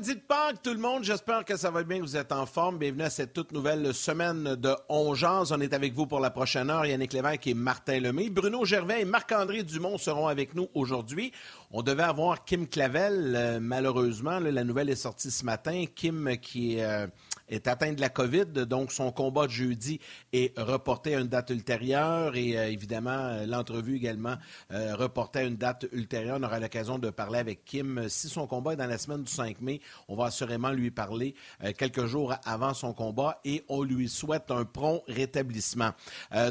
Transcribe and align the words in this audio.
Lundi 0.00 0.14
de 0.14 0.20
Pâques, 0.20 0.62
tout 0.62 0.72
le 0.72 0.78
monde. 0.78 1.04
J'espère 1.04 1.44
que 1.44 1.58
ça 1.58 1.70
va 1.70 1.82
bien, 1.82 1.98
que 1.98 2.04
vous 2.04 2.16
êtes 2.16 2.32
en 2.32 2.46
forme. 2.46 2.78
Bienvenue 2.78 3.02
à 3.02 3.10
cette 3.10 3.34
toute 3.34 3.52
nouvelle 3.52 3.92
semaine 3.92 4.54
de 4.54 4.74
Ongeance. 4.88 5.50
On 5.50 5.60
est 5.60 5.74
avec 5.74 5.92
vous 5.92 6.06
pour 6.06 6.20
la 6.20 6.30
prochaine 6.30 6.70
heure. 6.70 6.86
Yannick 6.86 7.12
Lévesque 7.12 7.46
et 7.48 7.52
Martin 7.52 8.00
Lemay. 8.00 8.30
Bruno 8.30 8.64
Gervais 8.64 9.02
et 9.02 9.04
Marc-André 9.04 9.62
Dumont 9.62 9.98
seront 9.98 10.26
avec 10.26 10.54
nous 10.54 10.68
aujourd'hui. 10.72 11.32
On 11.72 11.82
devait 11.82 12.02
avoir 12.02 12.44
Kim 12.44 12.66
Clavel. 12.66 13.34
Euh, 13.36 13.60
malheureusement, 13.60 14.40
la 14.40 14.64
nouvelle 14.64 14.90
est 14.90 14.96
sortie 14.96 15.30
ce 15.30 15.44
matin. 15.44 15.84
Kim 15.94 16.36
qui 16.38 16.76
est... 16.76 16.84
Euh, 16.84 17.06
est 17.50 17.68
atteint 17.68 17.92
de 17.92 18.00
la 18.00 18.08
COVID, 18.08 18.66
donc 18.66 18.92
son 18.92 19.12
combat 19.12 19.46
de 19.46 19.52
jeudi 19.52 20.00
est 20.32 20.58
reporté 20.58 21.14
à 21.14 21.20
une 21.20 21.26
date 21.26 21.50
ultérieure 21.50 22.36
et 22.36 22.56
euh, 22.56 22.70
évidemment 22.70 23.10
euh, 23.10 23.46
l'entrevue 23.46 23.96
également 23.96 24.36
euh, 24.72 24.94
reportée 24.94 25.40
à 25.40 25.42
une 25.42 25.56
date 25.56 25.86
ultérieure. 25.92 26.38
On 26.40 26.44
aura 26.44 26.60
l'occasion 26.60 26.98
de 26.98 27.10
parler 27.10 27.38
avec 27.38 27.64
Kim. 27.64 28.08
Si 28.08 28.28
son 28.28 28.46
combat 28.46 28.74
est 28.74 28.76
dans 28.76 28.86
la 28.86 28.98
semaine 28.98 29.24
du 29.24 29.30
5 29.30 29.60
mai, 29.60 29.80
on 30.08 30.16
va 30.16 30.26
assurément 30.26 30.70
lui 30.70 30.90
parler 30.90 31.34
quelques 31.76 32.06
jours 32.06 32.34
avant 32.44 32.74
son 32.74 32.92
combat 32.92 33.40
et 33.44 33.64
on 33.68 33.82
lui 33.82 34.08
souhaite 34.08 34.50
un 34.50 34.64
prompt 34.64 35.02
rétablissement. 35.08 35.90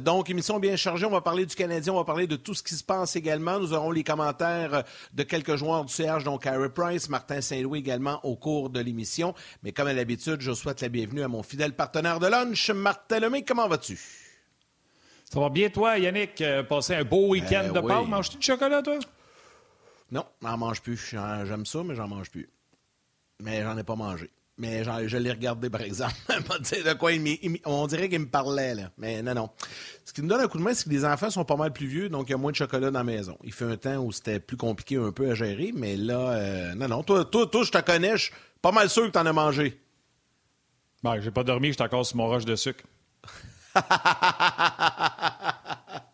donc, 0.01 0.29
émission 0.29 0.59
bien 0.59 0.75
chargée. 0.75 1.05
On 1.05 1.11
va 1.11 1.21
parler 1.21 1.45
du 1.45 1.55
Canadien, 1.55 1.93
on 1.93 1.97
va 1.97 2.03
parler 2.03 2.27
de 2.27 2.35
tout 2.35 2.53
ce 2.53 2.63
qui 2.63 2.75
se 2.75 2.83
passe 2.83 3.15
également. 3.15 3.59
Nous 3.59 3.73
aurons 3.73 3.91
les 3.91 4.03
commentaires 4.03 4.83
de 5.13 5.23
quelques 5.23 5.55
joueurs 5.55 5.85
du 5.85 5.93
CH, 5.93 6.23
donc 6.23 6.45
Harry 6.45 6.69
Price, 6.69 7.09
Martin 7.09 7.41
Saint-Louis 7.41 7.79
également 7.79 8.19
au 8.25 8.35
cours 8.35 8.69
de 8.69 8.79
l'émission. 8.79 9.33
Mais 9.63 9.71
comme 9.71 9.87
à 9.87 9.93
l'habitude, 9.93 10.41
je 10.41 10.53
souhaite 10.53 10.81
la 10.81 10.89
bienvenue 10.89 11.23
à 11.23 11.27
mon 11.27 11.43
fidèle 11.43 11.73
partenaire 11.73 12.19
de 12.19 12.27
lunch, 12.27 12.69
Martin 12.71 13.19
Lemay. 13.19 13.43
Comment 13.43 13.67
vas-tu? 13.67 13.99
Ça 15.25 15.39
va 15.39 15.49
bien, 15.49 15.69
toi, 15.69 15.97
Yannick? 15.97 16.41
Euh, 16.41 16.63
passer 16.63 16.95
un 16.95 17.03
beau 17.03 17.29
week-end 17.29 17.65
euh, 17.69 17.71
de 17.71 17.79
Pâques? 17.79 18.07
Manges-tu 18.07 18.37
du 18.37 18.45
chocolat, 18.45 18.81
toi? 18.81 18.97
Non, 20.11 20.25
j'en 20.41 20.57
mange 20.57 20.81
plus. 20.81 20.97
J'aime 20.97 21.65
ça, 21.65 21.83
mais 21.83 21.93
j'en 21.95 22.07
mange 22.07 22.31
plus. 22.31 22.49
Mais 23.41 23.61
j'en 23.61 23.77
ai 23.77 23.83
pas 23.83 23.95
mangé. 23.95 24.29
Mais 24.59 24.83
je 24.83 25.17
l'ai 25.17 25.31
regardé, 25.31 25.69
par 25.69 25.81
exemple. 25.81 26.13
de 26.29 26.93
quoi 26.93 27.11
on 27.65 27.87
dirait 27.87 28.09
qu'il 28.09 28.19
me 28.19 28.27
parlait, 28.27 28.75
là. 28.75 28.91
Mais 28.97 29.23
non, 29.23 29.33
non. 29.33 29.49
Ce 30.03 30.11
qui 30.11 30.21
me 30.21 30.27
donne 30.27 30.41
un 30.41 30.47
coup 30.47 30.57
de 30.57 30.63
main, 30.63 30.73
c'est 30.73 30.83
que 30.83 30.89
les 30.89 31.05
enfants 31.05 31.29
sont 31.29 31.45
pas 31.45 31.55
mal 31.55 31.71
plus 31.71 31.87
vieux, 31.87 32.09
donc 32.09 32.27
il 32.27 32.31
y 32.31 32.35
a 32.35 32.37
moins 32.37 32.51
de 32.51 32.57
chocolat 32.57 32.91
dans 32.91 32.99
la 32.99 33.05
maison. 33.05 33.37
Il 33.43 33.53
fait 33.53 33.65
un 33.65 33.77
temps 33.77 33.97
où 33.97 34.11
c'était 34.11 34.41
plus 34.41 34.57
compliqué 34.57 34.97
un 34.97 35.13
peu 35.13 35.31
à 35.31 35.33
gérer, 35.33 35.71
mais 35.73 35.95
là, 35.95 36.31
euh, 36.31 36.75
non, 36.75 36.89
non. 36.89 37.03
Toi, 37.03 37.23
toi, 37.23 37.47
toi 37.47 37.63
je 37.63 37.71
te 37.71 37.79
connais, 37.79 38.17
je 38.17 38.23
suis 38.23 38.33
pas 38.61 38.73
mal 38.73 38.89
sûr 38.89 39.05
que 39.05 39.11
tu 39.11 39.17
en 39.17 39.25
as 39.25 39.33
mangé. 39.33 39.79
Ben, 41.03 41.21
j'ai 41.21 41.31
pas 41.31 41.45
dormi, 41.45 41.69
j'étais 41.69 41.83
encore 41.83 42.05
sur 42.05 42.17
mon 42.17 42.27
roche 42.27 42.43
de 42.43 42.57
sucre. 42.57 42.83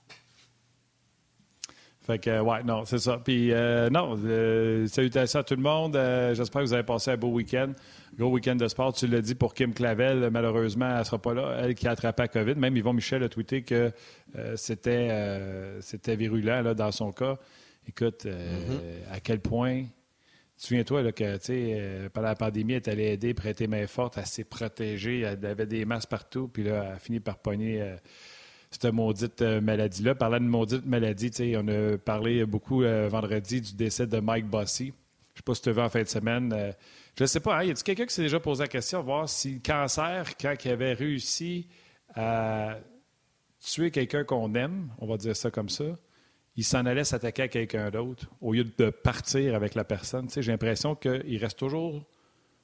fait 2.06 2.20
que, 2.20 2.40
ouais, 2.40 2.64
non, 2.64 2.86
c'est 2.86 3.00
ça. 3.00 3.20
Puis, 3.24 3.52
euh, 3.52 3.90
non, 3.90 4.18
euh, 4.26 4.86
salutations 4.88 5.40
à 5.40 5.44
tout 5.44 5.56
le 5.56 5.62
monde. 5.62 5.96
Euh, 5.96 6.36
j'espère 6.36 6.62
que 6.62 6.68
vous 6.68 6.74
avez 6.74 6.84
passé 6.84 7.12
un 7.12 7.18
beau 7.18 7.30
week-end. 7.30 7.72
Gros 8.18 8.30
week-end 8.30 8.56
de 8.56 8.68
sport. 8.68 8.94
Tu 8.94 9.08
l'as 9.08 9.22
dit 9.22 9.36
pour 9.36 9.54
Kim 9.54 9.74
Clavel, 9.74 10.30
malheureusement, 10.32 10.90
elle 10.90 11.00
ne 11.00 11.04
sera 11.04 11.18
pas 11.20 11.34
là. 11.34 11.58
Elle 11.62 11.76
qui 11.76 11.88
a 11.88 11.92
attrapé 11.92 12.24
la 12.24 12.28
COVID. 12.28 12.56
Même 12.56 12.78
Yvon 12.78 12.94
Michel 12.94 13.24
a 13.24 13.30
tweeté 13.30 13.64
que 13.64 13.92
c'était, 14.56 15.10
c'était 15.82 16.16
virulent 16.16 16.62
là, 16.62 16.74
dans 16.74 16.92
son 16.92 17.12
cas. 17.12 17.38
Écoute, 17.88 18.26
mm-hmm. 18.26 19.12
à 19.12 19.20
quel 19.20 19.40
point 19.40 19.86
Souviens-toi 20.58 21.12
que 21.12 21.38
euh, 21.50 22.10
pendant 22.10 22.28
la 22.30 22.36
pandémie, 22.36 22.74
elle 22.74 22.78
est 22.78 22.88
allée 22.88 23.08
aider, 23.08 23.34
prêter 23.34 23.68
main 23.68 23.88
forte, 23.88 24.18
elle 24.18 24.26
s'est 24.26 24.46
protégée, 24.46 25.22
elle 25.22 25.46
avait 25.46 25.66
des 25.66 25.84
masques 25.84 26.10
partout, 26.10 26.48
puis 26.48 26.64
là, 26.64 26.84
elle 26.86 26.92
a 26.94 27.00
fini 27.00 27.20
par 27.20 27.40
pogner 27.40 27.82
euh, 27.82 27.98
cette 28.82 28.94
maudite 28.94 29.42
euh, 29.42 29.62
maladie-là. 29.62 30.16
Parlant 30.16 30.40
de 30.40 30.46
maudite 30.46 30.86
maladie, 30.86 31.32
on 31.58 31.68
a 31.68 31.98
parlé 31.98 32.46
beaucoup 32.46 32.82
vendredi 32.82 33.62
du 33.62 33.74
décès 33.74 34.08
de 34.08 34.20
Mike 34.20 34.48
Bossy. 34.48 34.88
Je 34.88 34.92
ne 34.92 35.36
sais 35.38 35.44
pas 35.44 35.56
si 35.56 35.62
tu 35.62 35.70
as 35.70 35.74
vu 35.74 35.82
en 35.82 35.90
fin 35.90 36.02
de 36.02 36.08
semaine. 36.08 36.74
je 37.18 37.24
ne 37.24 37.28
sais 37.28 37.40
pas, 37.40 37.58
hein, 37.58 37.64
y 37.64 37.72
a-t-il 37.72 37.84
quelqu'un 37.84 38.06
qui 38.06 38.14
s'est 38.14 38.22
déjà 38.22 38.40
posé 38.40 38.64
la 38.64 38.68
question, 38.68 39.02
voir 39.02 39.28
si 39.28 39.56
le 39.56 39.60
cancer, 39.60 40.38
quand 40.40 40.54
il 40.64 40.72
avait 40.72 40.94
réussi 40.94 41.68
à 42.16 42.78
tuer 43.60 43.92
quelqu'un 43.92 44.24
qu'on 44.24 44.54
aime, 44.56 44.90
on 45.00 45.08
va 45.08 45.18
dire 45.18 45.36
ça 45.36 45.52
comme 45.52 45.70
ça, 45.70 45.86
il 46.56 46.64
s'en 46.64 46.86
allait 46.86 47.04
s'attaquer 47.04 47.44
à 47.44 47.48
quelqu'un 47.48 47.90
d'autre 47.90 48.28
au 48.40 48.54
lieu 48.54 48.64
de 48.64 48.90
partir 48.90 49.56
avec 49.56 49.76
la 49.76 49.84
personne? 49.84 50.30
j'ai 50.30 50.52
l'impression 50.52 50.96
qu'il 50.96 51.38
reste 51.38 51.60
toujours, 51.60 52.04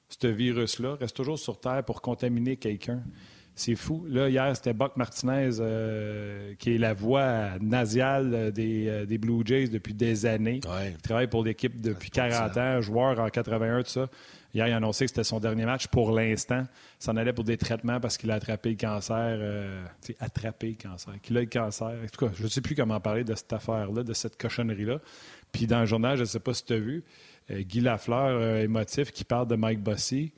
ce 0.08 0.28
virus-là, 0.28 0.96
reste 0.96 1.16
toujours 1.16 1.40
sur 1.40 1.60
Terre 1.60 1.84
pour 1.84 2.02
contaminer 2.02 2.58
quelqu'un. 2.58 3.04
C'est 3.54 3.76
fou. 3.76 4.06
Là, 4.08 4.30
hier, 4.30 4.56
c'était 4.56 4.74
Buck 4.74 4.96
Martinez, 4.96 5.58
euh, 5.60 6.54
qui 6.58 6.76
est 6.76 6.78
la 6.78 6.94
voix 6.94 7.60
nasiale 7.60 8.52
des, 8.52 8.88
euh, 8.88 9.06
des 9.06 9.18
Blue 9.18 9.44
Jays 9.46 9.68
depuis 9.68 9.94
des 9.94 10.26
années. 10.26 10.62
Il 10.86 10.98
travaille 11.02 11.28
pour 11.28 11.44
l'équipe 11.44 11.80
depuis 11.80 12.10
40 12.10 12.58
ans, 12.58 12.82
joueur 12.82 13.20
en 13.20 13.30
81, 13.30 13.84
tout 13.84 13.90
ça. 13.90 14.08
Hier, 14.54 14.68
il 14.68 14.74
a 14.74 14.78
annoncé 14.78 15.06
que 15.06 15.12
c'était 15.12 15.24
son 15.24 15.40
dernier 15.40 15.66
match 15.66 15.88
pour 15.88 16.12
l'instant. 16.12 16.64
Il 17.00 17.04
s'en 17.04 17.16
allait 17.16 17.32
pour 17.32 17.46
des 17.46 17.58
traitements 17.58 18.02
parce 18.02 18.18
qu'il 18.18 18.32
a 18.32 18.36
attrapé 18.36 18.72
le 18.72 18.76
cancer. 18.76 19.16
Euh, 19.18 19.86
attrapé 20.20 20.76
le 20.78 20.90
cancer. 20.90 21.14
Qu'il 21.22 21.38
a 21.38 21.42
le 21.42 21.46
cancer. 21.46 21.88
En 21.88 22.08
tout 22.12 22.26
cas, 22.26 22.32
je 22.36 22.44
ne 22.44 22.48
sais 22.50 22.60
plus 22.62 22.76
comment 22.76 23.00
parler 23.00 23.24
de 23.24 23.34
cette 23.34 23.54
affaire-là, 23.54 24.04
de 24.04 24.14
cette 24.14 24.38
cochonnerie-là. 24.38 25.00
Puis 25.54 25.68
dans 25.68 25.80
le 25.80 25.86
journal, 25.86 26.18
je 26.18 26.22
ne 26.22 26.28
sais 26.28 26.40
pas 26.40 26.54
si 26.54 26.66
tu 26.66 26.74
as 26.74 26.80
vu, 26.80 27.04
euh, 27.50 27.62
Guy 27.62 27.80
Lafleur, 27.80 28.40
euh, 28.42 28.62
émotif, 28.62 29.12
qui 29.12 29.24
parle 29.24 29.48
de 29.48 29.56
Mike 29.56 29.82
Bossy. 29.82 30.34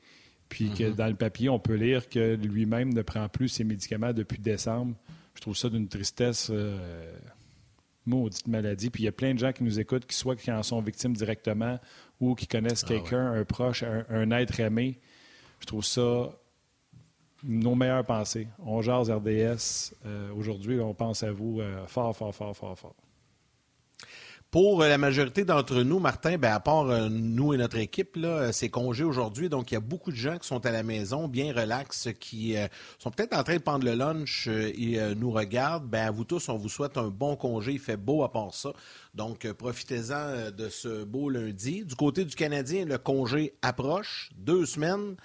Puis 0.48 0.70
que 0.70 0.84
mm-hmm. 0.84 0.94
dans 0.94 1.06
le 1.06 1.14
papier, 1.14 1.48
on 1.48 1.58
peut 1.58 1.74
lire 1.74 2.08
que 2.08 2.34
lui-même 2.36 2.92
ne 2.92 3.02
prend 3.02 3.28
plus 3.28 3.48
ses 3.48 3.64
médicaments 3.64 4.12
depuis 4.12 4.38
décembre. 4.38 4.94
Je 5.34 5.40
trouve 5.40 5.56
ça 5.56 5.68
d'une 5.68 5.88
tristesse 5.88 6.48
euh, 6.52 7.12
maudite 8.06 8.46
maladie. 8.46 8.90
Puis 8.90 9.02
il 9.02 9.06
y 9.06 9.08
a 9.08 9.12
plein 9.12 9.34
de 9.34 9.38
gens 9.38 9.52
qui 9.52 9.64
nous 9.64 9.80
écoutent, 9.80 10.06
qui 10.06 10.16
soit 10.16 10.36
qui 10.36 10.50
en 10.52 10.62
sont 10.62 10.80
victimes 10.80 11.14
directement 11.14 11.78
ou 12.20 12.34
qui 12.34 12.46
connaissent 12.46 12.84
ah 12.84 12.88
quelqu'un, 12.88 13.32
un 13.32 13.44
proche, 13.44 13.82
un, 13.82 14.30
être 14.30 14.60
aimé. 14.60 15.00
Je 15.60 15.66
trouve 15.66 15.84
ça 15.84 16.30
nos 17.42 17.74
meilleures 17.74 18.04
pensées. 18.04 18.48
On 18.64 18.80
jase 18.80 19.10
RDS. 19.10 19.94
Euh, 20.06 20.32
aujourd'hui, 20.34 20.80
on 20.80 20.94
pense 20.94 21.22
à 21.22 21.32
vous 21.32 21.60
euh, 21.60 21.86
fort, 21.86 22.16
fort, 22.16 22.34
fort, 22.34 22.56
fort, 22.56 22.78
fort. 22.78 22.94
Pour 24.54 24.82
euh, 24.82 24.88
la 24.88 24.98
majorité 24.98 25.44
d'entre 25.44 25.82
nous, 25.82 25.98
Martin, 25.98 26.38
ben, 26.38 26.52
à 26.52 26.60
part 26.60 26.84
nous 27.10 27.54
et 27.54 27.56
notre 27.56 27.78
équipe, 27.78 28.16
c'est 28.52 28.68
congé 28.68 29.02
aujourd'hui. 29.02 29.48
Donc, 29.48 29.72
il 29.72 29.74
y 29.74 29.76
a 29.76 29.80
beaucoup 29.80 30.12
de 30.12 30.16
gens 30.16 30.38
qui 30.38 30.46
sont 30.46 30.64
à 30.64 30.70
la 30.70 30.84
maison, 30.84 31.26
bien 31.26 31.52
relax, 31.52 32.10
qui 32.20 32.54
sont 33.00 33.10
peut-être 33.10 33.36
en 33.36 33.42
train 33.42 33.56
de 33.56 33.62
prendre 33.62 33.84
le 33.84 33.94
lunch 33.94 34.46
et 34.46 34.96
nous 35.16 35.32
regardent. 35.32 35.88
Ben, 35.88 36.06
à 36.06 36.12
vous 36.12 36.22
tous, 36.22 36.48
on 36.48 36.56
vous 36.56 36.68
souhaite 36.68 36.96
un 36.98 37.08
bon 37.08 37.34
congé. 37.34 37.72
Il 37.72 37.80
fait 37.80 37.96
beau 37.96 38.22
à 38.22 38.30
part 38.30 38.54
ça. 38.54 38.72
Donc, 39.14 39.44
euh, 39.44 39.54
profitez-en 39.54 40.14
euh, 40.14 40.50
de 40.50 40.68
ce 40.68 41.04
beau 41.04 41.30
lundi. 41.30 41.84
Du 41.84 41.94
côté 41.94 42.24
du 42.24 42.34
Canadien, 42.34 42.84
le 42.84 42.98
congé 42.98 43.54
approche, 43.62 44.30
deux 44.36 44.66
semaines. 44.66 45.16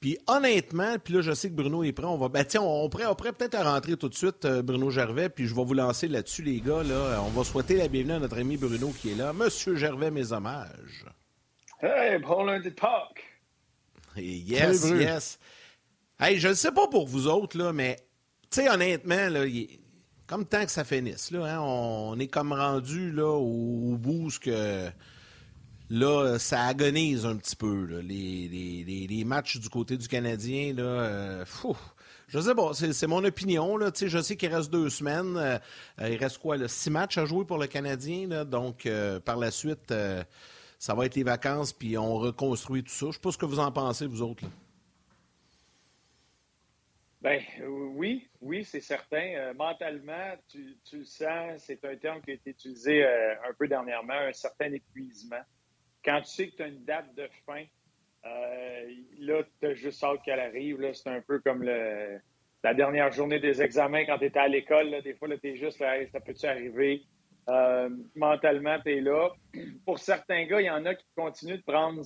Puis 0.00 0.18
honnêtement, 0.26 0.98
puis 0.98 1.14
là, 1.14 1.20
je 1.20 1.32
sais 1.32 1.50
que 1.50 1.54
Bruno 1.54 1.84
est 1.84 1.92
prêt. 1.92 2.06
On 2.06 2.16
va, 2.16 2.28
ben, 2.28 2.44
tiens, 2.44 2.62
on, 2.62 2.88
pourrait, 2.88 3.32
peut-être 3.32 3.58
rentrer 3.62 3.96
tout 3.96 4.08
de 4.08 4.14
suite, 4.14 4.46
euh, 4.46 4.62
Bruno 4.62 4.90
Gervais, 4.90 5.28
puis 5.28 5.46
je 5.46 5.54
vais 5.54 5.64
vous 5.64 5.74
lancer 5.74 6.08
là-dessus, 6.08 6.42
les 6.42 6.60
gars. 6.60 6.82
Là. 6.82 7.22
On 7.22 7.28
va 7.28 7.44
souhaiter 7.44 7.76
la 7.76 7.88
bienvenue 7.88 8.14
à 8.14 8.18
notre 8.18 8.38
ami 8.38 8.56
Bruno 8.56 8.88
qui 8.88 9.12
est 9.12 9.14
là. 9.14 9.32
Monsieur 9.34 9.76
Gervais, 9.76 10.10
mes 10.10 10.32
hommages. 10.32 11.04
Hey, 11.82 12.18
bon 12.18 12.44
lundi 12.44 12.70
de 12.70 12.74
Pâques! 12.74 13.24
Yes, 14.16 14.88
yes. 14.90 15.38
Hey, 16.18 16.38
je 16.38 16.48
ne 16.48 16.54
sais 16.54 16.72
pas 16.72 16.88
pour 16.88 17.06
vous 17.06 17.26
autres, 17.26 17.56
là, 17.56 17.72
mais, 17.72 17.96
tu 18.50 18.62
sais, 18.62 18.70
honnêtement, 18.70 19.28
là, 19.28 19.44
comme 20.26 20.46
tant 20.46 20.64
que 20.64 20.70
ça 20.70 20.84
finisse. 20.84 21.30
Là, 21.32 21.44
hein, 21.44 21.60
on 21.60 22.18
est 22.18 22.28
comme 22.28 22.52
rendu 22.52 23.10
là, 23.10 23.26
au, 23.26 23.96
bout 23.96 24.30
que 24.40 24.88
là, 25.90 26.38
ça 26.38 26.64
agonise 26.64 27.26
un 27.26 27.36
petit 27.36 27.56
peu. 27.56 28.00
les, 28.00 29.24
matchs 29.26 29.58
du 29.58 29.68
côté 29.68 29.96
du 29.96 30.08
Canadien, 30.08 30.72
là, 30.74 30.82
euh, 30.82 31.44
je 32.28 32.40
sais 32.40 32.54
pas, 32.54 32.72
c'est 32.74 33.06
mon 33.06 33.24
opinion. 33.24 33.76
Là, 33.76 33.90
je 33.94 34.20
sais 34.20 34.36
qu'il 34.36 34.54
reste 34.54 34.70
deux 34.70 34.88
semaines. 34.88 35.36
Euh, 35.36 35.58
il 36.00 36.16
reste 36.16 36.38
quoi, 36.38 36.56
là, 36.56 36.68
six 36.68 36.90
matchs 36.90 37.18
à 37.18 37.24
jouer 37.26 37.44
pour 37.44 37.58
le 37.58 37.66
Canadien. 37.66 38.44
Donc, 38.44 38.86
euh, 38.86 39.20
par 39.20 39.36
la 39.36 39.50
suite, 39.50 39.92
ça 40.78 40.94
va 40.94 41.06
être 41.06 41.16
les 41.16 41.24
vacances, 41.24 41.72
puis 41.72 41.98
on 41.98 42.14
reconstruit 42.14 42.82
tout 42.82 42.90
ça. 42.90 43.06
Je 43.06 43.12
sais 43.12 43.20
pas 43.20 43.32
ce 43.32 43.38
que 43.38 43.46
vous 43.46 43.58
en 43.58 43.70
pensez, 43.70 44.06
vous 44.06 44.22
autres. 44.22 44.44
Là. 44.44 44.50
Ben 47.20 47.42
oui, 47.68 48.26
oui, 48.40 48.64
c'est 48.64 48.80
certain. 48.80 49.34
Euh, 49.36 49.54
mentalement, 49.54 50.34
tu, 50.48 50.74
le 50.92 51.04
sens, 51.04 51.62
c'est 51.66 51.84
un 51.84 51.96
terme 51.96 52.22
qui 52.22 52.30
a 52.30 52.34
été 52.34 52.50
utilisé 52.50 53.04
euh, 53.04 53.34
un 53.46 53.52
peu 53.52 53.68
dernièrement, 53.68 54.14
un 54.14 54.32
certain 54.32 54.72
épuisement. 54.72 55.42
Quand 56.04 56.20
tu 56.22 56.30
sais 56.30 56.48
que 56.48 56.56
tu 56.56 56.62
as 56.62 56.68
une 56.68 56.84
date 56.84 57.14
de 57.14 57.28
fin, 57.46 57.64
euh, 58.26 58.90
là, 59.18 59.42
tu 59.60 59.66
as 59.66 59.74
juste 59.74 60.02
hâte 60.02 60.22
qu'elle 60.24 60.40
arrive. 60.40 60.78
C'est 60.92 61.10
un 61.10 61.20
peu 61.20 61.40
comme 61.40 61.62
la 61.62 62.74
dernière 62.74 63.10
journée 63.12 63.40
des 63.40 63.62
examens 63.62 64.04
quand 64.04 64.18
tu 64.18 64.26
étais 64.26 64.38
à 64.38 64.48
l'école. 64.48 65.02
Des 65.02 65.14
fois, 65.14 65.28
tu 65.36 65.48
es 65.48 65.56
juste 65.56 65.78
là, 65.80 65.94
ça 66.12 66.20
peut-tu 66.20 66.46
arriver? 66.46 67.02
Euh, 67.48 67.88
mentalement, 68.14 68.78
tu 68.84 68.96
es 68.96 69.00
là. 69.00 69.30
Pour 69.84 69.98
certains 69.98 70.44
gars, 70.44 70.60
il 70.60 70.66
y 70.66 70.70
en 70.70 70.84
a 70.84 70.94
qui 70.94 71.06
continuent 71.16 71.56
de 71.56 71.62
prendre 71.62 72.02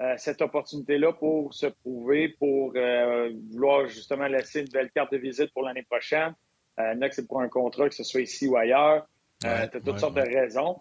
euh, 0.00 0.14
cette 0.16 0.42
opportunité-là 0.42 1.12
pour 1.12 1.54
se 1.54 1.66
prouver, 1.66 2.30
pour 2.38 2.72
euh, 2.76 3.30
vouloir 3.50 3.86
justement 3.86 4.26
laisser 4.26 4.60
une 4.60 4.68
belle 4.68 4.90
carte 4.90 5.12
de 5.12 5.18
visite 5.18 5.52
pour 5.52 5.62
l'année 5.62 5.84
prochaine. 5.84 6.34
il 6.78 6.84
y 6.84 6.98
en 6.98 7.02
a 7.02 7.08
que 7.08 7.14
c'est 7.14 7.26
pour 7.26 7.40
un 7.40 7.48
contrat, 7.48 7.88
que 7.88 7.94
ce 7.94 8.04
soit 8.04 8.20
ici 8.20 8.46
ou 8.46 8.56
ailleurs. 8.56 9.06
tu 9.40 9.46
as 9.46 9.68
toutes 9.68 9.98
sortes 9.98 10.16
de 10.16 10.20
raisons. 10.20 10.78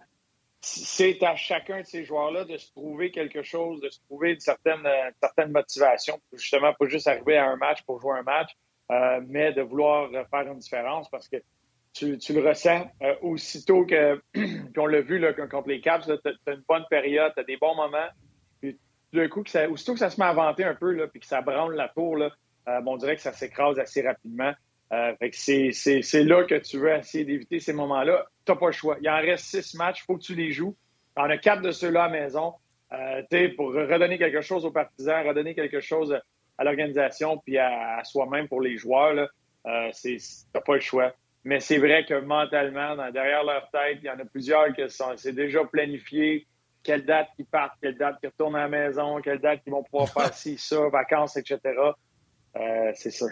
C'est 0.62 1.21
à 1.24 1.36
chacun 1.36 1.81
de 1.81 1.86
ces 1.86 2.04
joueurs-là 2.04 2.44
de 2.44 2.57
se 2.57 2.71
trouver 2.71 3.12
quelque 3.12 3.44
chose, 3.44 3.80
de 3.80 3.89
se 3.89 4.00
trouver 4.01 4.33
une 4.33 4.39
certaine, 4.39 4.88
certaine 5.21 5.51
motivation, 5.51 6.19
justement, 6.33 6.74
pas 6.74 6.88
juste 6.88 7.07
arriver 7.07 7.38
à 7.38 7.50
un 7.50 7.56
match 7.57 7.83
pour 7.83 8.01
jouer 8.01 8.18
un 8.19 8.24
match, 8.24 8.50
mais 9.27 9.54
de 9.54 9.62
vouloir 9.62 10.09
faire 10.09 10.51
une 10.51 10.57
différence 10.57 11.09
parce 11.09 11.30
que 11.30 11.38
tu, 11.98 12.33
le 12.33 12.48
ressens 12.48 12.88
euh, 13.01 13.15
aussitôt 13.21 13.86
que, 13.86 14.21
qu'on 14.75 14.86
l'a 14.86 15.01
vu 15.01 15.19
là, 15.19 15.33
contre 15.33 15.69
les 15.69 15.81
Caps, 15.81 16.06
tu 16.06 16.12
as, 16.12 16.54
une 16.54 16.63
bonne 16.68 16.86
période, 16.89 17.31
tu 17.36 17.42
as 17.42 17.44
des 17.44 17.57
bons 17.57 17.75
moments. 17.75 18.07
Puis 18.62 18.77
d'un 19.13 19.27
coup, 19.27 19.44
aussitôt 19.69 19.94
que 19.94 20.00
ça 20.00 20.09
se 20.09 20.19
met 20.19 20.27
à 20.27 20.33
vanter 20.33 20.63
un 20.63 20.75
peu, 20.75 20.92
là, 20.92 21.07
puis 21.07 21.19
que 21.19 21.25
ça 21.25 21.42
branle 21.42 21.75
la 21.75 21.89
tour, 21.89 22.18
euh, 22.18 22.30
on 22.86 22.98
dirait 22.98 23.15
que 23.15 23.21
ça 23.21 23.33
s'écrase 23.33 23.80
assez 23.80 24.01
rapidement. 24.01 24.54
Euh, 24.93 25.13
fait 25.17 25.31
que 25.31 25.35
c'est, 25.35 26.23
là 26.23 26.43
que 26.45 26.55
tu 26.55 26.77
veux 26.77 26.93
essayer 26.93 27.25
d'éviter 27.25 27.59
ces 27.59 27.73
moments-là. 27.73 28.25
Tu 28.45 28.51
n'as 28.51 28.57
pas 28.57 28.67
le 28.67 28.71
choix. 28.71 28.97
Il 29.01 29.09
en 29.09 29.17
reste 29.17 29.45
six 29.45 29.75
matchs, 29.75 30.01
il 30.01 30.05
faut 30.05 30.17
que 30.17 30.23
tu 30.23 30.35
les 30.35 30.51
joues. 30.51 30.75
Tu 31.15 31.21
en 31.21 31.29
as 31.29 31.37
quatre 31.37 31.61
de 31.61 31.71
ceux-là 31.71 32.05
à 32.05 32.09
la 32.09 32.21
maison. 32.21 32.53
pour 33.57 33.73
redonner 33.73 34.17
quelque 34.17 34.41
chose 34.41 34.65
aux 34.65 34.71
partisans, 34.71 35.27
redonner 35.27 35.55
quelque 35.55 35.81
chose 35.81 36.17
à 36.57 36.63
l'organisation, 36.63 37.37
puis 37.37 37.57
à, 37.57 38.01
soi-même 38.03 38.47
pour 38.47 38.61
les 38.61 38.77
joueurs, 38.77 39.13
là, 39.13 39.29
c'est, 39.91 40.17
t'as 40.53 40.61
pas 40.61 40.75
le 40.75 40.81
choix. 40.81 41.13
Mais 41.47 41.61
c'est 41.61 41.77
vrai 41.77 42.03
que 42.05 42.19
mentalement, 42.19 42.95
derrière 43.11 43.41
leur 43.45 43.69
tête, 43.69 43.99
il 44.01 44.05
y 44.05 44.09
en 44.09 44.19
a 44.19 44.25
plusieurs 44.25 44.73
qui 44.73 44.89
sont, 44.89 45.15
c'est 45.15 45.31
déjà 45.31 45.63
planifié. 45.63 46.45
Quelle 46.83 47.05
date 47.05 47.29
ils 47.37 47.45
partent, 47.45 47.77
quelle 47.81 47.97
date 47.97 48.17
ils 48.21 48.27
retournent 48.27 48.57
à 48.57 48.63
la 48.63 48.67
maison, 48.67 49.21
quelle 49.21 49.39
date 49.39 49.61
ils 49.65 49.71
vont 49.71 49.81
pouvoir 49.81 50.09
faire 50.13 50.33
ci, 50.33 50.57
ça, 50.57 50.89
vacances, 50.89 51.37
etc. 51.37 51.59
Euh, 52.57 52.91
c'est 52.95 53.11
ça. 53.11 53.27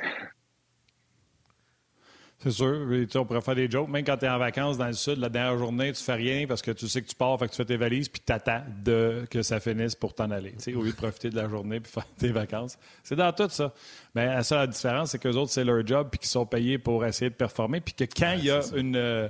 C'est 2.40 2.52
sûr. 2.52 2.88
on 3.16 3.26
pourrait 3.26 3.42
faire 3.42 3.56
des 3.56 3.70
jokes. 3.70 3.90
Même 3.90 4.04
quand 4.04 4.18
tu 4.18 4.26
es 4.26 4.30
en 4.30 4.38
vacances 4.38 4.78
dans 4.78 4.88
le 4.88 4.94
sud, 4.94 5.18
la 5.18 5.30
dernière 5.30 5.58
journée, 5.58 5.92
tu 5.94 6.04
fais 6.04 6.14
rien 6.14 6.46
parce 6.48 6.62
que 6.62 6.72
tu 6.72 6.88
sais 6.88 7.02
que 7.02 7.08
tu 7.08 7.16
pars, 7.16 7.40
fait 7.40 7.48
que 7.48 7.52
tu 7.52 7.58
fais 7.58 7.66
tes 7.66 7.78
valises, 7.78 8.10
puis 8.10 8.22
tu 8.26 8.32
attends 8.32 8.62
de, 8.84 9.26
que 9.30 9.42
ça 9.42 9.60
finisse 9.60 9.96
pour 9.96 10.14
t'en 10.14 10.30
aller. 10.32 10.54
Au 10.76 10.84
lieu 10.84 10.92
de 10.92 10.96
profiter 10.96 11.30
de 11.30 11.36
la 11.36 11.50
journée 11.50 11.80
puis 11.80 11.92
faire 11.92 12.06
tes 12.18 12.32
vacances. 12.32 12.78
C'est 13.04 13.16
dans 13.16 13.32
tout 13.32 13.50
ça. 13.50 13.74
Mais 14.14 14.28
à 14.28 14.44
ça, 14.44 14.58
la 14.58 14.68
différence, 14.68 15.12
c'est 15.12 15.20
que 15.20 15.28
les 15.28 15.38
autres, 15.38 15.52
c'est 15.52 15.64
leur 15.64 15.86
job 15.86 16.10
puis 16.12 16.20
qu'ils 16.20 16.30
sont 16.30 16.46
payés 16.46 16.78
pour 16.78 17.06
essayer 17.06 17.30
de 17.30 17.36
performer. 17.36 17.80
Puis 17.80 17.94
que 17.94 18.04
quand 18.04 18.36
il 18.38 18.46
y 18.46 18.52
a 18.52 18.62
une, 18.76 18.96
euh, 18.96 19.28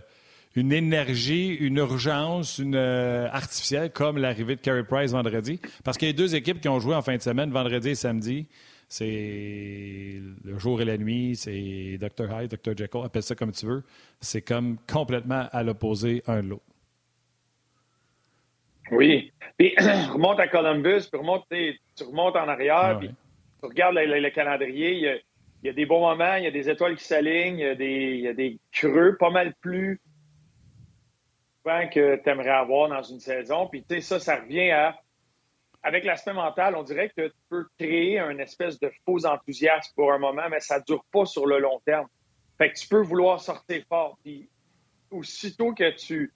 une 0.56 0.74
énergie, 0.74 1.48
une 1.48 1.78
urgence, 1.78 2.58
une 2.58 2.76
euh, 2.76 3.30
artificielle, 3.32 3.92
comme 3.92 4.18
l'arrivée 4.18 4.56
de 4.56 4.62
Carey 4.62 4.84
Price 4.84 5.12
vendredi, 5.12 5.60
parce 5.84 5.98
qu'il 5.98 6.08
y 6.08 6.12
a 6.12 6.14
deux 6.14 6.36
équipes 6.36 6.60
qui 6.60 6.70
ont 6.70 6.80
joué 6.80 6.96
en 6.96 7.02
fin 7.02 7.16
de 7.16 7.22
semaine, 7.22 7.52
vendredi 7.52 7.90
et 7.90 7.96
samedi 7.96 8.48
c'est 8.88 10.22
le 10.44 10.58
jour 10.58 10.82
et 10.82 10.86
la 10.86 10.98
nuit, 10.98 11.36
c'est 11.36 11.98
Dr. 11.98 12.32
Hyde, 12.32 12.52
Dr. 12.52 12.78
Jekyll, 12.78 13.02
appelle 13.04 13.24
ça 13.24 13.36
comme 13.36 13.52
tu 13.52 13.66
veux. 13.66 13.84
C'est 14.22 14.42
comme 14.42 14.78
complètement 14.92 15.48
à 15.52 15.64
l'opposé 15.64 16.24
un 16.28 16.42
lot. 16.42 16.62
Oui. 18.92 19.32
Puis 19.58 19.76
remonte 20.14 20.40
à 20.40 20.48
Columbus, 20.48 21.08
puis 21.12 21.20
remonte, 21.20 21.46
tu 21.50 22.04
remontes 22.04 22.36
en 22.36 22.48
arrière, 22.48 22.76
ah 22.76 22.96
puis 23.00 23.10
tu 23.10 23.66
regardes 23.68 23.96
le, 23.96 24.30
calendrier, 24.30 24.94
il 24.94 25.22
y, 25.64 25.70
a, 25.70 25.74
des 25.74 25.86
bons 25.86 26.02
moments, 26.02 26.36
il 26.36 26.44
y 26.44 26.48
a 26.48 26.52
des 26.52 26.70
étoiles 26.70 26.96
qui 26.96 27.04
s'alignent, 27.04 27.60
il, 27.60 27.82
il, 27.82 28.20
y 28.20 28.28
a 28.28 28.34
des 28.34 28.60
creux 28.72 29.18
pas 29.18 29.32
mal 29.32 29.54
plus 29.62 30.00
que 31.92 32.16
tu 32.18 32.30
aimerais 32.30 32.50
avoir 32.50 32.90
dans 32.90 33.02
une 33.02 33.20
saison. 33.20 33.68
Puis 33.68 33.84
tu 33.84 33.96
sais, 33.96 34.02
ça, 34.02 34.20
ça 34.20 34.42
revient 34.42 34.72
à 34.72 34.96
avec 35.86 36.04
l'aspect 36.04 36.34
mental, 36.34 36.76
on 36.76 36.82
dirait 36.82 37.10
que 37.16 37.28
tu 37.28 37.38
peux 37.48 37.68
créer 37.78 38.18
un 38.18 38.40
espèce 38.40 38.80
de 38.80 38.92
faux 39.06 39.24
enthousiasme 39.24 39.94
pour 39.96 40.12
un 40.12 40.18
moment, 40.18 40.50
mais 40.50 40.60
ça 40.60 40.80
ne 40.80 40.84
dure 40.84 41.06
pas 41.12 41.26
sur 41.26 41.46
le 41.46 41.60
long 41.60 41.80
terme. 41.86 42.08
Fait 42.58 42.72
que 42.72 42.80
tu 42.80 42.88
peux 42.88 43.02
vouloir 43.02 43.40
sortir 43.40 43.84
fort. 43.88 44.18
Puis 44.24 44.50
aussitôt 45.12 45.74
que 45.74 45.92
tu, 45.92 46.34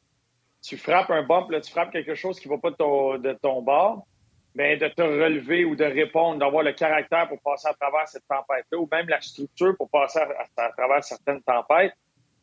tu 0.62 0.78
frappes 0.78 1.10
un 1.10 1.24
bump, 1.24 1.50
là, 1.50 1.62
tu 1.62 1.72
frappes 1.72 1.92
quelque 1.92 2.14
chose 2.14 2.40
qui 2.40 2.48
ne 2.48 2.54
va 2.54 2.60
pas 2.60 2.70
de 2.70 3.34
ton, 3.42 3.62
bord, 3.64 4.06
mais 4.54 4.78
de 4.78 4.88
te 4.88 5.02
relever 5.02 5.66
ou 5.66 5.76
de 5.76 5.84
répondre, 5.84 6.38
d'avoir 6.38 6.62
le 6.62 6.74
caractère 6.74 7.28
pour 7.28 7.42
passer 7.42 7.70
à 7.70 7.74
travers 7.74 8.08
cette 8.08 8.28
tempête-là, 8.28 8.78
ou 8.78 8.88
même 8.92 9.10
la 9.10 9.20
structure 9.20 9.76
pour 9.78 9.90
passer 9.90 10.20
à, 10.20 10.70
travers 10.78 11.04
certaines 11.04 11.42
tempêtes, 11.42 11.94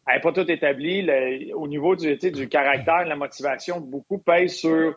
elle 0.08 0.16
n'est 0.16 0.20
pas 0.20 0.32
tout 0.32 0.50
établie. 0.50 1.08
au 1.54 1.68
niveau 1.68 1.94
du, 1.94 2.16
du 2.16 2.48
caractère, 2.48 3.04
la 3.04 3.16
motivation, 3.16 3.78
beaucoup 3.78 4.18
pèse 4.18 4.56
sur 4.56 4.96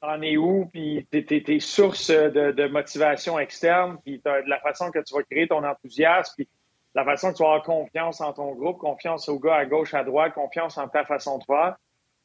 t'en 0.00 0.22
es 0.22 0.36
où, 0.36 0.66
puis 0.72 1.06
tes, 1.10 1.60
sources 1.60 2.10
de, 2.10 2.68
motivation 2.68 3.38
externe, 3.38 3.98
puis 4.04 4.20
la 4.24 4.60
façon 4.60 4.90
que 4.90 4.98
tu 5.00 5.14
vas 5.14 5.22
créer 5.22 5.48
ton 5.48 5.64
enthousiasme, 5.64 6.34
puis 6.36 6.48
la 6.94 7.04
façon 7.04 7.32
que 7.32 7.36
tu 7.36 7.42
vas 7.42 7.50
avoir 7.50 7.62
confiance 7.62 8.20
en 8.20 8.32
ton 8.32 8.54
groupe, 8.54 8.78
confiance 8.78 9.28
aux 9.28 9.38
gars 9.38 9.56
à 9.56 9.64
gauche, 9.66 9.94
à 9.94 10.02
droite, 10.02 10.34
confiance 10.34 10.78
en 10.78 10.88
ta 10.88 11.04
façon 11.04 11.38
de 11.38 11.44
faire. 11.44 11.76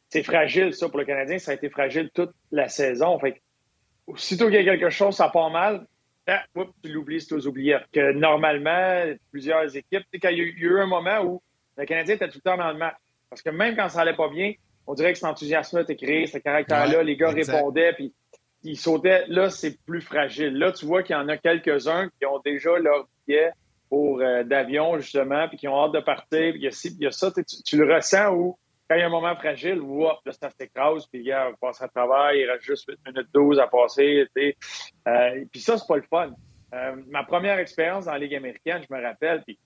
C'est 0.09 0.23
fragile, 0.23 0.73
ça, 0.73 0.89
pour 0.89 0.99
le 0.99 1.05
Canadien. 1.05 1.37
Ça 1.37 1.51
a 1.51 1.53
été 1.53 1.69
fragile 1.69 2.09
toute 2.13 2.31
la 2.51 2.67
saison. 2.67 3.19
Fait 3.19 3.41
aussitôt 4.07 4.45
qu'il 4.45 4.55
y 4.55 4.69
a 4.69 4.77
quelque 4.77 4.89
chose, 4.89 5.15
ça 5.15 5.29
part 5.29 5.49
mal, 5.49 5.85
ah, 6.27 6.43
tu 6.83 6.91
l'oublies, 6.91 7.21
c'est 7.21 7.35
aux 7.35 7.47
oubliettes. 7.47 7.85
Que 7.91 8.11
normalement, 8.13 9.03
plusieurs 9.31 9.75
équipes, 9.75 10.03
sais, 10.11 10.19
il 10.31 10.37
y, 10.37 10.41
a 10.41 10.45
eu 10.45 10.79
un 10.79 10.87
moment 10.87 11.21
où 11.23 11.41
le 11.77 11.85
Canadien 11.85 12.15
était 12.15 12.27
tout 12.29 12.39
le 12.43 12.49
temps 12.49 12.57
dans 12.57 12.71
le 12.71 12.77
match. 12.77 12.95
Parce 13.29 13.41
que 13.41 13.49
même 13.49 13.75
quand 13.75 13.89
ça 13.89 14.01
allait 14.01 14.15
pas 14.15 14.29
bien, 14.29 14.53
on 14.87 14.93
dirait 14.93 15.13
que 15.13 15.19
cet 15.19 15.27
enthousiasme-là 15.27 15.83
était 15.83 15.95
créé, 15.95 16.27
ce 16.27 16.37
caractère-là, 16.37 17.03
les 17.03 17.15
gars 17.15 17.29
répondaient, 17.29 17.93
puis 17.93 18.13
ils 18.63 18.77
sautaient. 18.77 19.25
Là, 19.27 19.49
c'est 19.49 19.77
plus 19.85 20.01
fragile. 20.01 20.57
Là, 20.57 20.71
tu 20.71 20.85
vois 20.85 21.03
qu'il 21.03 21.15
y 21.15 21.19
en 21.19 21.27
a 21.27 21.37
quelques-uns 21.37 22.09
qui 22.19 22.25
ont 22.25 22.39
déjà 22.43 22.77
leur 22.77 23.07
billet 23.27 23.51
pour 23.89 24.19
euh, 24.21 24.43
d'avion, 24.43 24.97
justement, 24.99 25.47
puis 25.47 25.57
qui 25.57 25.67
ont 25.67 25.77
hâte 25.83 25.93
de 25.93 25.99
partir. 25.99 26.55
il 26.55 26.61
y 26.61 26.67
a, 26.67 26.71
il 26.83 27.03
y 27.03 27.07
a 27.07 27.11
ça, 27.11 27.31
tu, 27.31 27.77
le 27.77 27.93
ressens 27.93 28.33
où, 28.33 28.57
quand 28.89 28.95
il 28.95 28.99
y 28.99 29.03
a 29.03 29.07
un 29.07 29.09
moment 29.09 29.35
fragile, 29.35 29.79
là, 30.25 30.31
ça 30.31 30.49
s'écrase, 30.49 31.05
puis 31.07 31.23
gars, 31.23 31.49
on 31.51 31.55
passe 31.55 31.81
à 31.81 31.87
travers, 31.87 32.33
il 32.33 32.49
reste 32.49 32.63
juste 32.63 32.85
8 32.87 32.99
minutes 33.07 33.29
12 33.33 33.59
à 33.59 33.67
passer. 33.67 34.27
Euh, 35.07 35.45
puis 35.51 35.61
ça, 35.61 35.77
c'est 35.77 35.87
pas 35.87 35.97
le 35.97 36.03
fun. 36.03 36.31
Euh, 36.73 36.95
ma 37.07 37.23
première 37.23 37.57
expérience 37.59 38.05
dans 38.05 38.11
la 38.11 38.19
Ligue 38.19 38.35
américaine, 38.35 38.81
je 38.87 38.93
me 38.93 39.01
rappelle, 39.01 39.43
puis 39.43 39.57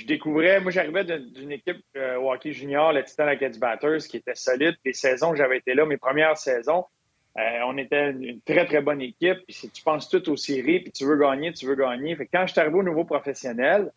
je 0.00 0.06
découvrais, 0.06 0.60
moi 0.60 0.70
j'arrivais 0.70 1.04
d'une 1.04 1.52
équipe 1.52 1.84
euh, 1.96 2.16
hockey 2.16 2.52
junior, 2.52 2.92
le 2.92 3.04
Titan 3.04 3.26
Acadie 3.26 3.58
Batters, 3.58 3.98
qui 4.08 4.16
était 4.16 4.34
solide. 4.34 4.74
Les 4.84 4.94
saisons 4.94 5.32
que 5.32 5.36
j'avais 5.36 5.58
été 5.58 5.74
là, 5.74 5.84
mes 5.84 5.98
premières 5.98 6.38
saisons, 6.38 6.86
euh, 7.36 7.40
on 7.66 7.76
était 7.76 8.10
une, 8.10 8.40
très, 8.40 8.64
très 8.64 8.80
bonne 8.80 9.02
équipe. 9.02 9.38
Puis 9.46 9.54
si 9.54 9.70
tu 9.70 9.82
penses 9.82 10.08
tout 10.08 10.26
aux 10.30 10.36
séries, 10.36 10.80
puis 10.80 10.90
tu 10.90 11.04
veux 11.04 11.18
gagner, 11.18 11.52
tu 11.52 11.66
veux 11.66 11.74
gagner. 11.74 12.16
Fait 12.16 12.26
quand 12.26 12.46
je 12.46 12.52
suis 12.52 12.60
arrivé 12.60 12.76
au 12.76 12.82
niveau 12.82 13.04
professionnel, 13.04 13.92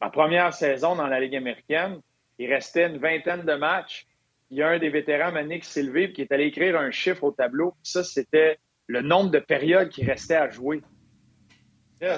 ma 0.00 0.08
première 0.08 0.54
saison 0.54 0.94
dans 0.94 1.08
la 1.08 1.18
Ligue 1.18 1.34
américaine, 1.34 2.00
il 2.38 2.52
restait 2.52 2.86
une 2.86 2.98
vingtaine 2.98 3.42
de 3.42 3.54
matchs. 3.54 4.06
Il 4.50 4.58
y 4.58 4.62
a 4.62 4.68
un 4.68 4.78
des 4.78 4.88
vétérans, 4.88 5.32
Manick 5.32 5.64
Sylvie, 5.64 6.12
qui 6.12 6.22
est 6.22 6.32
allé 6.32 6.44
écrire 6.44 6.78
un 6.78 6.92
chiffre 6.92 7.24
au 7.24 7.32
tableau. 7.32 7.74
ça, 7.82 8.04
c'était 8.04 8.58
le 8.86 9.02
nombre 9.02 9.30
de 9.30 9.40
périodes 9.40 9.88
qui 9.88 10.04
restait 10.04 10.36
à 10.36 10.48
jouer. 10.48 10.80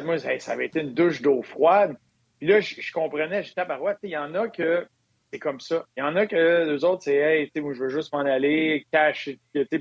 moi, 0.04 0.18
ça 0.18 0.52
avait 0.52 0.66
été 0.66 0.80
une 0.80 0.92
douche 0.92 1.22
d'eau 1.22 1.42
froide. 1.42 1.96
Puis 2.42 2.50
là, 2.50 2.58
je, 2.58 2.90
comprenais, 2.90 3.44
j'étais 3.44 3.60
à 3.60 3.78
il 4.02 4.10
y 4.10 4.16
en 4.16 4.34
a 4.34 4.48
que 4.48 4.84
c'est 5.32 5.38
comme 5.38 5.60
ça. 5.60 5.86
Il 5.96 6.00
y 6.00 6.02
en 6.02 6.16
a 6.16 6.26
que 6.26 6.72
les 6.72 6.82
autres, 6.82 7.04
c'est 7.04 7.14
Hey, 7.14 7.52
moi, 7.60 7.72
je 7.72 7.84
veux 7.84 7.88
juste 7.88 8.12
m'en 8.12 8.18
aller, 8.18 8.84
cash, 8.90 9.30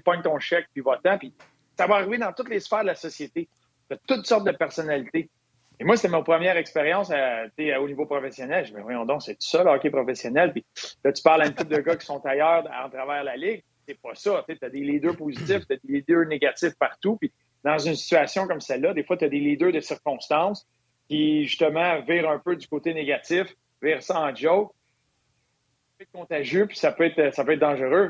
pogne 0.05 0.21
ton 0.21 0.37
chèque, 0.37 0.67
puis 0.71 0.83
va-t'en. 0.83 1.17
Puis 1.17 1.33
ça 1.75 1.87
va 1.87 1.95
arriver 1.95 2.19
dans 2.19 2.31
toutes 2.33 2.49
les 2.49 2.59
sphères 2.59 2.81
de 2.81 2.85
la 2.85 2.93
société, 2.93 3.49
de 3.89 3.97
toutes 4.07 4.27
sortes 4.27 4.45
de 4.45 4.51
personnalités. 4.51 5.31
Et 5.79 5.83
moi, 5.83 5.95
c'était 5.95 6.09
ma 6.09 6.21
première 6.21 6.55
expérience 6.55 7.09
à, 7.09 7.45
au 7.79 7.87
niveau 7.87 8.05
professionnel. 8.05 8.63
Je 8.67 8.73
me 8.73 8.77
dis, 8.77 8.83
voyons 8.83 9.05
donc, 9.05 9.23
c'est 9.23 9.33
tout 9.33 9.47
ça, 9.47 9.63
le 9.63 9.71
hockey 9.71 9.89
professionnel. 9.89 10.51
Puis 10.51 10.63
là, 11.03 11.11
tu 11.11 11.23
parles 11.23 11.41
à 11.41 11.47
une 11.47 11.55
couple 11.55 11.75
de 11.75 11.81
gars 11.81 11.95
qui 11.95 12.05
sont 12.05 12.23
ailleurs 12.23 12.63
à, 12.71 12.87
travers 12.89 13.23
la 13.23 13.37
ligue. 13.37 13.63
C'est 13.87 13.99
pas 13.99 14.13
ça. 14.13 14.45
Tu 14.47 14.55
as 14.61 14.69
des 14.69 14.81
leaders 14.81 15.17
positifs, 15.17 15.65
tu 15.67 15.73
as 15.73 15.77
des 15.77 15.93
leaders 15.93 16.27
négatifs 16.27 16.77
partout. 16.77 17.15
Puis 17.15 17.31
dans 17.63 17.79
une 17.79 17.95
situation 17.95 18.45
comme 18.45 18.61
celle-là, 18.61 18.93
des 18.93 19.03
fois, 19.03 19.17
tu 19.17 19.25
as 19.25 19.29
des 19.29 19.39
leaders 19.39 19.71
de 19.71 19.79
circonstances 19.79 20.67
qui, 21.11 21.43
justement, 21.45 21.99
vire 22.03 22.29
un 22.29 22.39
peu 22.39 22.55
du 22.55 22.65
côté 22.69 22.93
négatif, 22.93 23.53
vire 23.81 24.01
ça 24.01 24.21
en 24.21 24.33
joke. 24.33 24.71
Peut 25.97 26.03
être 26.03 26.11
contagieux, 26.13 26.67
puis 26.67 26.77
ça 26.77 26.93
peut 26.93 27.03
être, 27.03 27.35
ça 27.35 27.43
peut 27.43 27.51
être 27.51 27.59
dangereux. 27.59 28.09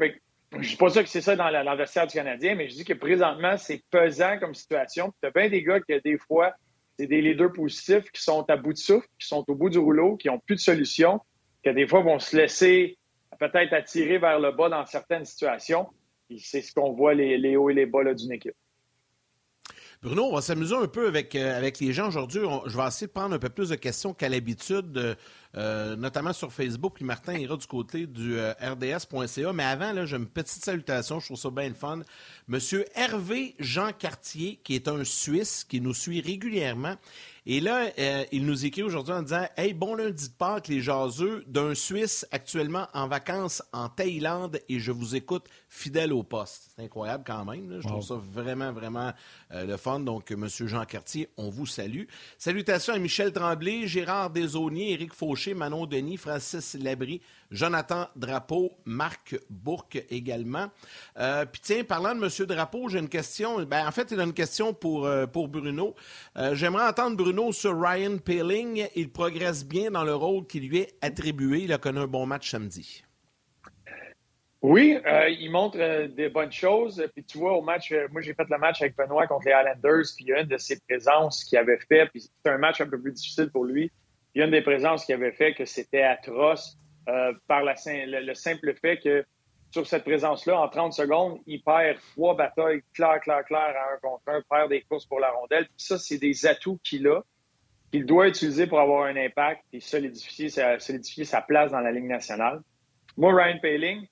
Je 0.51 0.57
ne 0.57 0.61
dis 0.61 0.75
pas 0.75 0.89
ça 0.89 1.01
que 1.01 1.09
c'est 1.09 1.21
ça 1.21 1.35
dans 1.35 1.49
l'adversaire 1.49 2.05
du 2.05 2.13
Canadien, 2.13 2.53
mais 2.53 2.69
je 2.69 2.75
dis 2.75 2.85
que 2.85 2.93
présentement, 2.93 3.57
c'est 3.57 3.81
pesant 3.89 4.37
comme 4.37 4.53
situation. 4.53 5.11
Tu 5.19 5.27
as 5.27 5.31
bien 5.31 5.49
des 5.49 5.63
gars 5.63 5.79
qui, 5.79 5.99
des 5.99 6.19
fois, 6.19 6.53
c'est 6.99 7.07
des 7.07 7.23
leaders 7.23 7.51
positifs 7.51 8.11
qui 8.11 8.21
sont 8.21 8.47
à 8.47 8.55
bout 8.55 8.73
de 8.73 8.77
souffle, 8.77 9.07
qui 9.19 9.27
sont 9.27 9.43
au 9.47 9.55
bout 9.55 9.71
du 9.71 9.79
rouleau, 9.79 10.15
qui 10.15 10.27
n'ont 10.27 10.37
plus 10.37 10.57
de 10.57 10.61
solution, 10.61 11.21
qui, 11.63 11.73
des 11.73 11.87
fois, 11.87 12.01
vont 12.01 12.19
se 12.19 12.37
laisser 12.37 12.99
peut-être 13.39 13.73
attirer 13.73 14.19
vers 14.19 14.39
le 14.39 14.51
bas 14.51 14.69
dans 14.69 14.85
certaines 14.85 15.25
situations. 15.25 15.87
c'est 16.37 16.61
ce 16.61 16.71
qu'on 16.71 16.91
voit 16.91 17.15
les 17.15 17.55
hauts 17.55 17.71
et 17.71 17.73
les 17.73 17.87
bas 17.87 18.13
d'une 18.13 18.33
équipe. 18.33 18.53
Bruno, 20.03 20.23
on 20.23 20.33
va 20.33 20.41
s'amuser 20.41 20.75
un 20.75 20.87
peu 20.87 21.07
avec, 21.07 21.35
euh, 21.35 21.55
avec 21.55 21.79
les 21.79 21.93
gens 21.93 22.07
aujourd'hui. 22.07 22.41
Je 22.65 22.75
vais 22.75 22.87
essayer 22.87 23.05
de 23.05 23.11
prendre 23.11 23.35
un 23.35 23.37
peu 23.37 23.49
plus 23.49 23.69
de 23.69 23.75
questions 23.75 24.15
qu'à 24.15 24.29
l'habitude, 24.29 25.15
euh, 25.55 25.95
notamment 25.95 26.33
sur 26.33 26.51
Facebook. 26.51 26.93
Puis 26.95 27.05
Martin 27.05 27.33
ira 27.33 27.55
du 27.55 27.67
côté 27.67 28.07
du 28.07 28.35
rds.ca. 28.39 29.53
Mais 29.53 29.63
avant, 29.63 29.93
là, 29.93 30.07
j'ai 30.07 30.17
une 30.17 30.25
petite 30.25 30.65
salutation. 30.65 31.19
Je 31.19 31.25
trouve 31.25 31.37
ça 31.37 31.51
bien 31.51 31.69
le 31.69 31.75
fun. 31.75 31.99
Monsieur 32.47 32.83
Hervé 32.95 33.53
Jean 33.59 33.91
Cartier, 33.91 34.59
qui 34.63 34.73
est 34.73 34.87
un 34.87 35.03
Suisse, 35.03 35.63
qui 35.63 35.81
nous 35.81 35.93
suit 35.93 36.19
régulièrement 36.19 36.95
et 37.47 37.59
là, 37.59 37.89
euh, 37.97 38.23
il 38.31 38.45
nous 38.45 38.65
écrit 38.65 38.83
aujourd'hui 38.83 39.13
en 39.13 39.23
disant 39.23 39.47
Hey, 39.57 39.73
bon 39.73 39.95
lundi 39.95 40.29
de 40.29 40.33
Pâques, 40.33 40.67
les 40.67 40.79
jaseux, 40.79 41.43
d'un 41.47 41.73
Suisse 41.73 42.27
actuellement 42.29 42.87
en 42.93 43.07
vacances 43.07 43.63
en 43.73 43.89
Thaïlande 43.89 44.59
et 44.69 44.79
je 44.79 44.91
vous 44.91 45.15
écoute 45.15 45.47
fidèle 45.71 46.11
au 46.11 46.21
poste. 46.21 46.69
C'est 46.75 46.83
incroyable 46.83 47.23
quand 47.25 47.45
même. 47.45 47.79
Je 47.79 47.87
trouve 47.87 48.03
ça 48.03 48.15
vraiment, 48.15 48.73
vraiment 48.73 49.13
euh, 49.53 49.65
le 49.65 49.77
fun. 49.77 50.01
Donc, 50.01 50.29
M. 50.29 50.45
Jean 50.49 50.83
Cartier, 50.83 51.29
on 51.37 51.49
vous 51.49 51.65
salue. 51.65 52.03
Salutations 52.37 52.93
à 52.93 52.99
Michel 52.99 53.31
Tremblay, 53.31 53.87
Gérard 53.87 54.31
Desauniers, 54.31 54.91
Éric 54.91 55.13
Fauché, 55.13 55.53
Manon 55.53 55.85
Denis, 55.85 56.17
Francis 56.17 56.75
Labry, 56.75 57.21
Jonathan 57.51 58.07
Drapeau, 58.17 58.73
Marc 58.83 59.39
Bourque 59.49 60.03
également. 60.09 60.69
Euh, 61.17 61.45
puis 61.45 61.61
tiens, 61.63 61.85
parlant 61.85 62.13
de 62.15 62.21
M. 62.21 62.45
Drapeau, 62.45 62.89
j'ai 62.89 62.99
une 62.99 63.09
question. 63.09 63.63
Ben, 63.63 63.87
en 63.87 63.91
fait, 63.91 64.11
il 64.11 64.19
a 64.19 64.23
une 64.23 64.33
question 64.33 64.73
pour, 64.73 65.09
pour 65.31 65.47
Bruno. 65.47 65.95
J'aimerais 66.51 66.89
entendre 66.89 67.15
Bruno 67.15 67.53
sur 67.53 67.81
Ryan 67.81 68.17
Peeling. 68.17 68.87
Il 68.95 69.09
progresse 69.09 69.65
bien 69.65 69.89
dans 69.89 70.03
le 70.03 70.15
rôle 70.15 70.45
qui 70.45 70.59
lui 70.59 70.79
est 70.79 70.97
attribué. 71.01 71.63
Il 71.63 71.71
a 71.71 71.77
connu 71.77 71.99
un 71.99 72.07
bon 72.07 72.25
match 72.25 72.51
samedi. 72.51 73.03
Oui, 74.61 74.95
euh, 75.07 75.29
il 75.29 75.49
montre 75.49 75.79
euh, 75.79 76.07
des 76.07 76.29
bonnes 76.29 76.51
choses. 76.51 77.03
Puis 77.15 77.23
tu 77.23 77.39
vois, 77.39 77.57
au 77.57 77.61
match, 77.61 77.91
euh, 77.91 78.07
moi 78.11 78.21
j'ai 78.21 78.35
fait 78.35 78.47
le 78.47 78.57
match 78.59 78.81
avec 78.81 78.95
Benoît 78.95 79.25
contre 79.25 79.47
les 79.47 79.53
Islanders, 79.53 80.05
puis 80.15 80.25
il 80.25 80.27
y 80.27 80.33
a 80.33 80.41
une 80.41 80.47
de 80.47 80.57
ses 80.57 80.79
présences 80.79 81.43
qu'il 81.43 81.57
avait 81.57 81.79
fait, 81.79 82.05
puis 82.07 82.21
c'était 82.21 82.49
un 82.49 82.59
match 82.59 82.79
un 82.79 82.87
peu 82.87 83.01
plus 83.01 83.11
difficile 83.11 83.49
pour 83.49 83.65
lui. 83.65 83.91
Il 84.35 84.39
y 84.39 84.41
a 84.43 84.45
une 84.45 84.51
des 84.51 84.61
présences 84.61 85.05
qu'il 85.05 85.15
avait 85.15 85.31
fait 85.31 85.53
que 85.53 85.65
c'était 85.65 86.03
atroce 86.03 86.77
par 87.47 87.63
le, 87.63 88.33
simple 88.35 88.73
fait 88.79 88.97
que 88.99 89.25
sur 89.71 89.87
cette 89.87 90.03
présence-là, 90.03 90.61
en 90.61 90.69
30 90.69 90.93
secondes, 90.93 91.39
il 91.47 91.61
perd 91.61 91.97
trois 92.13 92.37
batailles 92.37 92.83
claires, 92.93 93.19
claires, 93.19 93.43
claires 93.43 93.75
à 93.75 93.95
un 93.95 93.97
contre 94.01 94.21
un, 94.27 94.41
perd 94.49 94.69
des 94.69 94.81
courses 94.83 95.05
pour 95.05 95.19
la 95.19 95.31
rondelle. 95.31 95.65
Puis 95.65 95.85
ça, 95.85 95.97
c'est 95.97 96.19
des 96.19 96.45
atouts 96.45 96.79
qu'il 96.83 97.07
a, 97.07 97.21
qu'il 97.91 98.05
doit 98.05 98.27
utiliser 98.29 98.67
pour 98.67 98.79
avoir 98.79 99.05
un 99.05 99.17
impact 99.17 99.63
et 99.73 99.81
solidifier, 99.81 100.49
solidifier 100.79 101.25
sa 101.25 101.41
place 101.41 101.71
dans 101.71 101.81
la 101.81 101.91
Ligue 101.91 102.07
nationale. 102.07 102.61
Moi, 103.17 103.33
Ryan 103.33 103.59
Paling, 103.61 104.07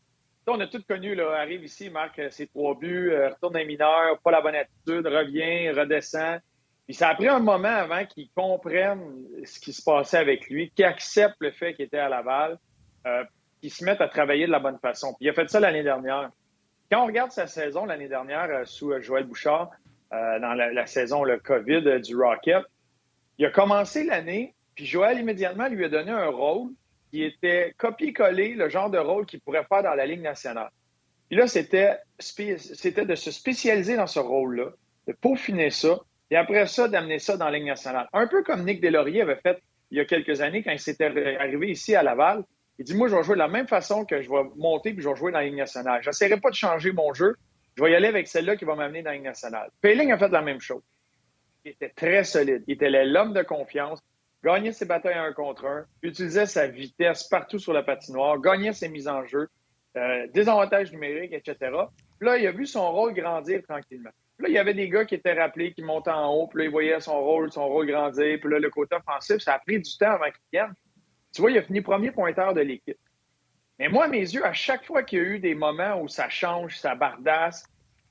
on 0.48 0.60
a 0.60 0.68
tous 0.68 0.84
connu, 0.84 1.14
là, 1.14 1.32
arrive 1.40 1.64
ici, 1.64 1.90
marque 1.90 2.22
ses 2.32 2.48
trois 2.48 2.76
buts, 2.76 3.12
euh, 3.12 3.30
retourne 3.30 3.58
un 3.58 3.66
mineur, 3.66 4.20
pas 4.24 4.32
la 4.32 4.42
bonne 4.42 4.56
attitude, 4.56 5.06
revient, 5.06 5.70
redescend. 5.72 6.40
Puis 6.86 6.96
ça 6.96 7.10
a 7.10 7.16
pris 7.16 7.28
un 7.28 7.40
moment 7.40 7.68
avant 7.68 8.04
qu'il 8.06 8.30
comprenne 8.36 9.00
ce 9.46 9.60
qui 9.60 9.74
se 9.74 9.84
passait 9.84 10.18
avec 10.18 10.50
lui, 10.50 10.72
qu'il 10.72 10.86
accepte 10.86 11.36
le 11.40 11.52
fait 11.52 11.76
qu'il 11.76 11.86
était 11.86 12.00
à 12.00 12.10
Laval. 12.10 12.58
Euh, 13.06 13.24
qui 13.62 13.70
se 13.70 13.84
mettent 13.84 14.02
à 14.02 14.08
travailler 14.08 14.46
de 14.46 14.52
la 14.52 14.60
bonne 14.60 14.80
façon. 14.80 15.14
Puis 15.14 15.26
il 15.26 15.30
a 15.30 15.34
fait 15.34 15.50
ça 15.50 15.60
l'année 15.60 15.84
dernière. 15.84 16.32
Quand 16.92 17.04
on 17.04 17.08
regarde 17.08 17.32
sa 17.32 17.48
saison 17.48 17.86
l'année 17.86 18.08
dernière 18.08 18.50
euh, 18.50 18.66
sous 18.66 18.92
euh, 18.92 19.02
Joël 19.02 19.26
Bouchard, 19.26 19.70
euh, 20.14 20.40
dans 20.40 20.54
la, 20.54 20.88
saison 20.88 21.24
le 21.24 21.38
COVID 21.38 22.02
du 22.02 22.16
Rocket, 22.16 22.64
il 23.38 23.46
a 23.46 23.52
commencé 23.52 24.04
l'année, 24.04 24.56
puis 24.76 24.86
Joël 24.86 25.20
immédiatement 25.20 25.68
lui 25.68 25.86
a 25.86 25.90
donné 25.90 26.12
un 26.12 26.30
rôle 26.30 26.72
qui 27.10 27.24
était 27.24 27.74
copier-coller 27.78 28.56
le 28.56 28.70
genre 28.70 28.90
de 28.90 28.98
rôle 28.98 29.26
qu'il 29.26 29.42
pourrait 29.42 29.66
faire 29.66 29.84
dans 29.84 29.96
la 29.96 30.06
Ligue 30.06 30.22
nationale. 30.22 30.70
Puis 31.30 31.38
là, 31.38 31.48
c'était, 31.48 31.98
de 32.18 33.16
se 33.16 33.32
spécialiser 33.32 33.96
dans 33.96 34.08
ce 34.08 34.20
rôle-là, 34.20 34.72
de 35.08 35.14
peaufiner 35.14 35.70
ça, 35.70 36.00
et 36.32 36.36
après 36.36 36.66
ça, 36.68 36.88
d'amener 36.88 37.20
ça 37.20 37.38
dans 37.38 37.46
la 37.46 37.58
Ligue 37.58 37.68
nationale. 37.68 38.08
Un 38.14 38.28
peu 38.28 38.44
comme 38.44 38.64
Nick 38.64 38.82
Deslauriers 38.82 39.22
avait 39.22 39.40
fait 39.42 39.62
il 39.92 39.98
y 39.98 40.02
a 40.02 40.06
quelques 40.06 40.42
années 40.42 40.64
quand 40.64 40.72
il 40.72 40.80
s'était 40.80 41.38
arrivé 41.38 41.72
ici 41.72 41.96
à 41.96 42.04
Laval. 42.04 42.44
Il 42.78 42.86
dit, 42.86 42.96
moi, 42.96 43.08
je 43.08 43.16
vais 43.16 43.24
jouer 43.24 43.36
de 43.36 43.40
la 43.40 43.48
même 43.48 43.68
façon 43.68 44.06
que 44.06 44.22
je 44.22 44.30
vais 44.30 44.44
monter 44.56 44.94
puis 44.94 45.02
je 45.02 45.10
vais 45.10 45.16
jouer 45.16 45.32
dans 45.32 45.40
la 45.40 45.46
Ligue 45.46 45.58
nationale. 45.58 46.02
Je 46.02 46.10
n'essaierai 46.10 46.40
pas 46.40 46.50
de 46.50 46.56
changer 46.56 46.92
mon 46.92 47.14
jeu. 47.14 47.36
Je 47.76 47.84
vais 47.84 47.92
y 47.92 47.96
aller 47.96 48.08
avec 48.08 48.28
celle-là 48.28 48.56
qui 48.56 48.66
va 48.66 48.76
m'amener 48.76 49.02
dans 49.02 49.10
la 49.10 49.16
Ligue 49.16 49.26
nationale. 49.26 49.70
Payling 49.82 50.12
a 50.12 50.18
fait 50.18 50.30
la 50.30 50.42
même 50.42 50.62
chose. 50.62 50.82
Il 51.66 51.72
était 51.72 51.90
très 51.90 52.24
solide. 52.24 52.64
Il 52.68 52.76
était 52.76 52.90
l'homme 52.90 53.34
de 53.34 53.42
confiance. 53.42 54.00
Gagnait 54.44 54.72
ses 54.72 54.86
batailles 54.86 55.18
un 55.18 55.34
contre 55.34 55.66
un, 55.66 55.86
utilisait 56.02 56.46
sa 56.46 56.68
vitesse 56.68 57.24
partout 57.24 57.60
sur 57.60 57.74
la 57.74 57.84
patinoire, 57.84 58.40
gagnait 58.40 58.74
ses 58.74 58.88
mises 58.88 59.08
en 59.08 59.26
jeu, 59.26 59.50
euh, 59.98 60.28
des 60.28 60.48
avantages 60.48 60.92
numériques, 60.94 61.34
etc. 61.34 61.72
là, 62.22 62.38
il 62.38 62.48
a 62.48 62.52
vu 62.52 62.66
son 62.66 62.92
rôle 62.92 63.14
grandir 63.14 63.62
tranquillement. 63.68 64.12
là, 64.40 64.48
il 64.48 64.54
y 64.54 64.58
avait 64.58 64.74
des 64.74 64.88
gars 64.88 65.04
qui 65.04 65.16
étaient 65.16 65.34
rappelés, 65.34 65.74
qui 65.74 65.82
montaient 65.82 66.12
en 66.12 66.34
haut, 66.34 66.48
puis 66.48 66.60
là, 66.60 66.66
il 66.66 66.72
voyait 66.72 67.00
son 67.02 67.20
rôle, 67.20 67.52
son 67.52 67.68
rôle 67.68 67.88
grandir, 67.88 68.40
puis 68.40 68.50
là, 68.50 68.60
le 68.60 68.70
côté 68.70 68.96
offensif, 68.96 69.40
ça 69.40 69.56
a 69.56 69.60
pris 69.60 69.80
du 69.80 69.98
temps 69.98 70.12
avant 70.12 70.26
qu'il 70.26 70.42
vienne. 70.54 70.74
Tu 71.34 71.42
vois, 71.42 71.52
il 71.52 71.58
a 71.58 71.64
fini 71.64 71.82
premier 71.82 72.12
pointeur 72.12 72.54
de 72.54 72.62
l'équipe. 72.62 72.98
Mais 73.78 73.88
moi, 73.88 74.06
à 74.06 74.08
mes 74.08 74.20
yeux, 74.20 74.46
à 74.46 74.54
chaque 74.54 74.86
fois 74.86 75.04
qu'il 75.04 75.20
y 75.20 75.22
a 75.22 75.26
eu 75.26 75.40
des 75.40 75.56
moments 75.56 76.02
où 76.02 76.08
ça 76.08 76.30
change, 76.30 76.78
ça 76.78 76.96
bardasse, 76.96 77.66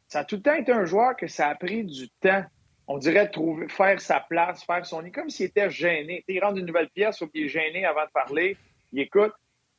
ça 0.08 0.20
a 0.20 0.24
tout 0.24 0.36
le 0.36 0.42
temps 0.42 0.54
été 0.54 0.72
un 0.72 0.86
joueur 0.86 1.14
que 1.14 1.26
ça 1.26 1.48
a 1.48 1.54
pris 1.54 1.84
du 1.84 2.08
temps. 2.20 2.44
On 2.90 2.96
dirait 2.96 3.28
trouver, 3.30 3.68
faire 3.68 4.00
sa 4.00 4.20
place, 4.20 4.64
faire 4.64 4.84
son 4.84 5.02
nid, 5.02 5.12
comme 5.12 5.28
s'il 5.28 5.46
était 5.46 5.68
gêné. 5.68 6.24
Il 6.26 6.42
rentre 6.42 6.58
une 6.58 6.66
nouvelle 6.66 6.88
pièce, 6.88 7.22
il 7.34 7.44
est 7.44 7.48
gêné 7.48 7.84
avant 7.84 8.06
de 8.06 8.10
parler, 8.10 8.56
il 8.92 9.00
écoute. 9.00 9.32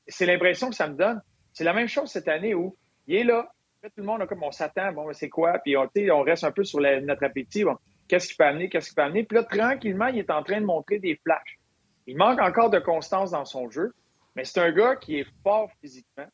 C'est 0.08 0.28
l'impression 0.28 0.70
que 0.70 0.75
ça 0.75 0.88
me 0.88 0.96
donne. 0.96 1.22
C'est 1.51 1.63
la 1.63 1.74
même 1.74 1.88
chose 1.88 2.10
cette 2.12 2.28
année 2.28 2.54
où 2.54 2.78
il 3.08 3.16
est 3.16 3.24
là. 3.24 3.51
Tout 3.82 3.89
le 3.98 4.04
monde, 4.04 4.25
comme 4.28 4.44
on 4.44 4.51
s'attend, 4.51 4.92
bon, 4.92 5.12
c'est 5.13 5.30
quoi? 5.30 5.58
Puis 5.60 5.75
on, 5.75 5.89
on 6.12 6.22
reste 6.22 6.44
un 6.44 6.51
peu 6.51 6.63
sur 6.63 6.80
notre 6.80 7.24
appétit. 7.24 7.63
qu'est-ce 8.08 8.28
qu'il 8.28 8.38
peut 8.38 8.44
amener? 8.44 8.70
Qu'est-ce 8.70 8.89
qu'il 8.89 8.96
peut 8.96 9.01
amener? 9.01 9.24
Puis 9.24 9.38
là, 9.38 9.44
tranquillement, 9.44 10.08
il 10.08 10.20
est 10.20 10.30
en 10.30 10.44
train 10.44 10.62
de 10.62 10.66
montrer 10.66 11.00
des 11.00 11.20
flashs. 11.24 11.58
Il 12.06 12.18
manque 12.18 12.39
encore 12.39 12.70
de 12.70 12.80
constance 12.80 13.32
dans 13.32 13.46
son 13.46 13.70
jeu, 13.70 13.94
mais 14.36 14.44
c'est 14.44 14.60
un 14.60 14.72
gars 14.72 14.96
qui 14.96 15.20
est 15.20 15.28
fort 15.44 15.72
physiquement. 15.82 16.28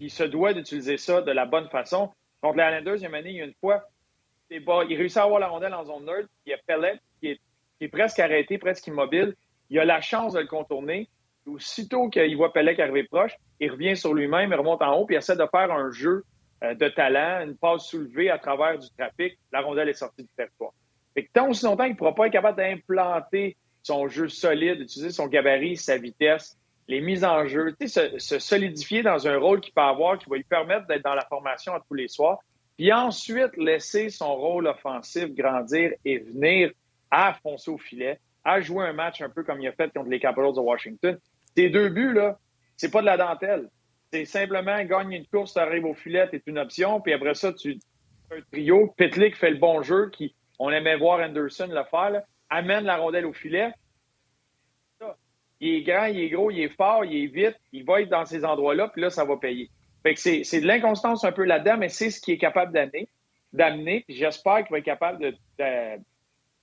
Il 0.00 0.10
se 0.10 0.24
doit 0.24 0.54
d'utiliser 0.54 0.96
ça 0.96 1.20
de 1.20 1.30
la 1.30 1.46
bonne 1.46 1.68
façon. 1.68 2.10
Contre 2.40 2.58
les 2.58 2.64
Islanders, 2.64 2.96
il 2.96 3.02
y 3.02 3.06
a 3.06 3.20
il 3.20 3.36
y 3.36 3.72
il 4.50 4.96
réussit 4.96 5.18
à 5.18 5.24
avoir 5.24 5.40
la 5.40 5.48
rondelle 5.48 5.74
en 5.74 5.84
zone 5.84 6.04
neutre. 6.04 6.28
Il 6.46 6.50
y 6.50 6.52
a 6.54 6.58
Pellet 6.66 7.00
qui 7.20 7.38
est, 7.80 7.88
presque 7.88 8.18
arrêté, 8.18 8.58
presque 8.58 8.86
immobile. 8.86 9.34
Il 9.70 9.78
a 9.78 9.84
la 9.84 10.00
chance 10.00 10.34
de 10.34 10.40
le 10.40 10.46
contourner. 10.46 11.08
Aussitôt 11.46 12.08
qu'il 12.08 12.36
voit 12.36 12.52
Pellet 12.52 12.80
arriver 12.80 13.04
proche, 13.04 13.32
il 13.60 13.70
revient 13.70 13.96
sur 13.96 14.14
lui-même, 14.14 14.50
il 14.50 14.56
remonte 14.56 14.80
en 14.80 14.94
haut, 14.94 15.04
puis 15.04 15.14
il 15.14 15.18
essaie 15.18 15.36
de 15.36 15.46
faire 15.50 15.70
un 15.70 15.90
jeu 15.90 16.24
euh, 16.62 16.74
de 16.74 16.88
talent, 16.88 17.46
une 17.46 17.56
passe 17.56 17.86
soulevée 17.88 18.30
à 18.30 18.38
travers 18.38 18.78
du 18.78 18.88
trafic. 18.96 19.38
La 19.52 19.60
rondelle 19.60 19.90
est 19.90 19.94
sortie 19.94 20.22
du 20.22 20.28
territoire. 20.34 20.72
Tant 21.32 21.48
aussi 21.50 21.64
longtemps 21.66 21.84
qu'il 21.84 21.92
ne 21.92 21.98
pourra 21.98 22.14
pas 22.14 22.26
être 22.26 22.32
capable 22.32 22.56
d'implanter 22.56 23.56
son 23.82 24.08
jeu 24.08 24.28
solide, 24.28 24.80
utiliser 24.80 25.10
son 25.10 25.26
gabarit, 25.26 25.76
sa 25.76 25.98
vitesse, 25.98 26.58
les 26.88 27.00
mises 27.00 27.24
en 27.24 27.46
jeu, 27.46 27.74
se, 27.86 28.18
se 28.18 28.38
solidifier 28.38 29.02
dans 29.02 29.28
un 29.28 29.36
rôle 29.36 29.60
qu'il 29.60 29.74
peut 29.74 29.82
avoir, 29.82 30.18
qui 30.18 30.28
va 30.28 30.36
lui 30.36 30.44
permettre 30.44 30.86
d'être 30.86 31.04
dans 31.04 31.14
la 31.14 31.24
formation 31.26 31.74
à 31.74 31.80
tous 31.86 31.94
les 31.94 32.08
soirs, 32.08 32.38
puis 32.76 32.92
ensuite 32.92 33.56
laisser 33.56 34.10
son 34.10 34.34
rôle 34.34 34.66
offensif 34.66 35.26
grandir 35.34 35.92
et 36.04 36.18
venir 36.18 36.70
à 37.10 37.34
foncer 37.34 37.70
au 37.70 37.78
filet, 37.78 38.18
à 38.44 38.60
jouer 38.60 38.86
un 38.86 38.92
match 38.92 39.20
un 39.20 39.28
peu 39.28 39.44
comme 39.44 39.60
il 39.60 39.68
a 39.68 39.72
fait 39.72 39.92
contre 39.92 40.10
les 40.10 40.20
Capitals 40.20 40.54
de 40.54 40.60
Washington. 40.60 41.18
Tes 41.54 41.70
deux 41.70 41.88
buts, 41.88 42.12
là, 42.12 42.38
c'est 42.76 42.90
pas 42.90 43.00
de 43.00 43.06
la 43.06 43.16
dentelle. 43.16 43.68
C'est 44.12 44.24
simplement 44.24 44.82
gagner 44.84 45.18
une 45.18 45.26
course, 45.26 45.54
tu 45.54 45.58
arrives 45.60 45.84
au 45.84 45.94
filet, 45.94 46.28
c'est 46.30 46.46
une 46.46 46.58
option, 46.58 47.00
puis 47.00 47.12
après 47.12 47.34
ça, 47.34 47.52
tu 47.52 47.78
un 48.30 48.40
trio. 48.52 48.92
Pitlick 48.96 49.36
fait 49.36 49.50
le 49.50 49.58
bon 49.58 49.82
jeu, 49.82 50.10
qui 50.10 50.34
on 50.58 50.70
aimait 50.70 50.96
voir 50.96 51.20
Anderson 51.20 51.68
le 51.70 51.84
faire. 51.84 52.22
Amène 52.50 52.84
la 52.84 52.96
rondelle 52.96 53.26
au 53.26 53.32
filet. 53.32 53.72
Il 55.60 55.76
est 55.76 55.82
grand, 55.82 56.06
il 56.06 56.20
est 56.20 56.28
gros, 56.28 56.50
il 56.50 56.60
est 56.60 56.76
fort, 56.76 57.04
il 57.04 57.24
est 57.24 57.26
vite, 57.26 57.56
il 57.72 57.84
va 57.84 58.02
être 58.02 58.08
dans 58.08 58.24
ces 58.24 58.44
endroits-là, 58.44 58.88
puis 58.88 59.02
là, 59.02 59.10
ça 59.10 59.24
va 59.24 59.36
payer. 59.36 59.70
Fait 60.04 60.14
que 60.14 60.20
c'est 60.20 60.60
de 60.60 60.66
l'inconstance 60.66 61.24
un 61.24 61.32
peu 61.32 61.44
là-dedans, 61.44 61.78
mais 61.78 61.88
c'est 61.88 62.10
ce 62.10 62.20
qui 62.20 62.32
est 62.32 62.38
capable 62.38 62.72
d'amener, 62.72 63.08
d'amener, 63.54 64.04
j'espère 64.06 64.58
qu'il 64.58 64.72
va 64.72 64.78
être 64.78 64.84
capable 64.84 65.18
de, 65.18 65.34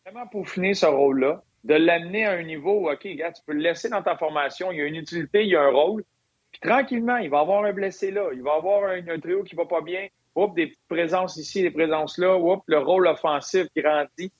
vraiment 0.05 0.27
peaufiner 0.27 0.75
ce 0.75 0.86
rôle-là, 0.86 1.41
de 1.63 1.74
l'amener 1.74 2.25
à 2.25 2.33
un 2.33 2.43
niveau 2.43 2.81
où, 2.81 2.91
OK, 2.91 3.07
gars, 3.15 3.31
tu 3.31 3.41
peux 3.45 3.53
le 3.53 3.62
laisser 3.62 3.89
dans 3.89 4.03
ta 4.03 4.15
formation, 4.15 4.71
il 4.71 4.77
y 4.77 4.81
a 4.81 4.86
une 4.86 4.95
utilité, 4.95 5.41
il 5.41 5.50
y 5.50 5.55
a 5.55 5.63
un 5.63 5.71
rôle, 5.71 6.03
puis 6.51 6.62
tranquillement, 6.62 7.17
il 7.17 7.31
va 7.31 7.39
avoir 7.39 7.63
un 7.63 7.74
blessé 7.74 8.12
là, 8.12 8.29
il 8.31 8.43
va 8.43 8.53
avoir 8.53 8.91
un, 8.91 9.19
trio 9.19 9.43
qui 9.43 9.55
va 9.55 9.65
pas 9.65 9.81
bien, 9.81 10.07
oups, 10.36 10.53
des 10.53 10.77
présences 10.88 11.38
ici, 11.38 11.63
des 11.63 11.71
présences 11.71 12.19
là, 12.19 12.38
oups, 12.38 12.62
le 12.67 12.77
rôle 12.77 13.07
offensif 13.07 13.65
grandit 13.75 14.31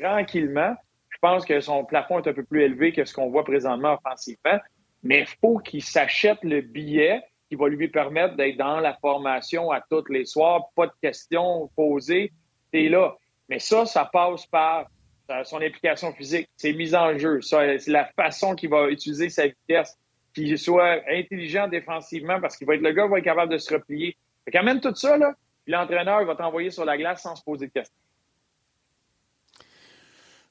tranquillement. 0.00 0.74
Je 1.10 1.18
pense 1.20 1.44
que 1.44 1.60
son 1.60 1.84
plafond 1.84 2.20
est 2.20 2.28
un 2.28 2.34
peu 2.34 2.44
plus 2.44 2.62
élevé 2.62 2.92
que 2.92 3.04
ce 3.04 3.14
qu'on 3.14 3.30
voit 3.30 3.44
présentement 3.44 3.94
offensivement, 3.94 4.58
mais 5.04 5.20
il 5.20 5.26
faut 5.40 5.58
qu'il 5.58 5.82
s'achète 5.82 6.42
le 6.42 6.60
billet 6.60 7.22
qui 7.48 7.56
va 7.56 7.68
lui 7.68 7.88
permettre 7.88 8.36
d'être 8.36 8.56
dans 8.56 8.80
la 8.80 8.94
formation 8.94 9.70
à 9.70 9.80
tous 9.80 10.08
les 10.10 10.24
soirs, 10.24 10.68
pas 10.74 10.86
de 10.86 10.92
questions 11.02 11.70
posées, 11.74 12.32
et 12.72 12.88
là. 12.88 13.16
Mais 13.48 13.58
ça, 13.58 13.86
ça 13.86 14.04
passe 14.04 14.46
par 14.46 14.86
euh, 15.30 15.44
son 15.44 15.60
implication 15.62 16.12
physique, 16.12 16.48
ses 16.56 16.72
mises 16.72 16.94
en 16.94 17.16
jeu, 17.18 17.40
c'est 17.40 17.86
la 17.86 18.06
façon 18.16 18.54
qu'il 18.54 18.70
va 18.70 18.88
utiliser 18.88 19.28
sa 19.30 19.46
vitesse, 19.46 19.98
qu'il 20.34 20.58
soit 20.58 21.02
intelligent 21.08 21.68
défensivement 21.68 22.40
parce 22.40 22.56
qu'il 22.56 22.66
va 22.66 22.74
être 22.74 22.82
le 22.82 22.92
gars 22.92 23.04
qui 23.04 23.10
va 23.10 23.18
être 23.18 23.24
capable 23.24 23.52
de 23.52 23.58
se 23.58 23.72
replier. 23.72 24.16
Fait 24.44 24.52
quand 24.52 24.80
tout 24.80 24.94
ça, 24.94 25.16
là, 25.16 25.32
l'entraîneur 25.66 26.24
va 26.24 26.34
t'envoyer 26.34 26.70
sur 26.70 26.84
la 26.84 26.96
glace 26.96 27.22
sans 27.22 27.36
se 27.36 27.42
poser 27.42 27.66
de 27.66 27.72
questions. 27.72 27.94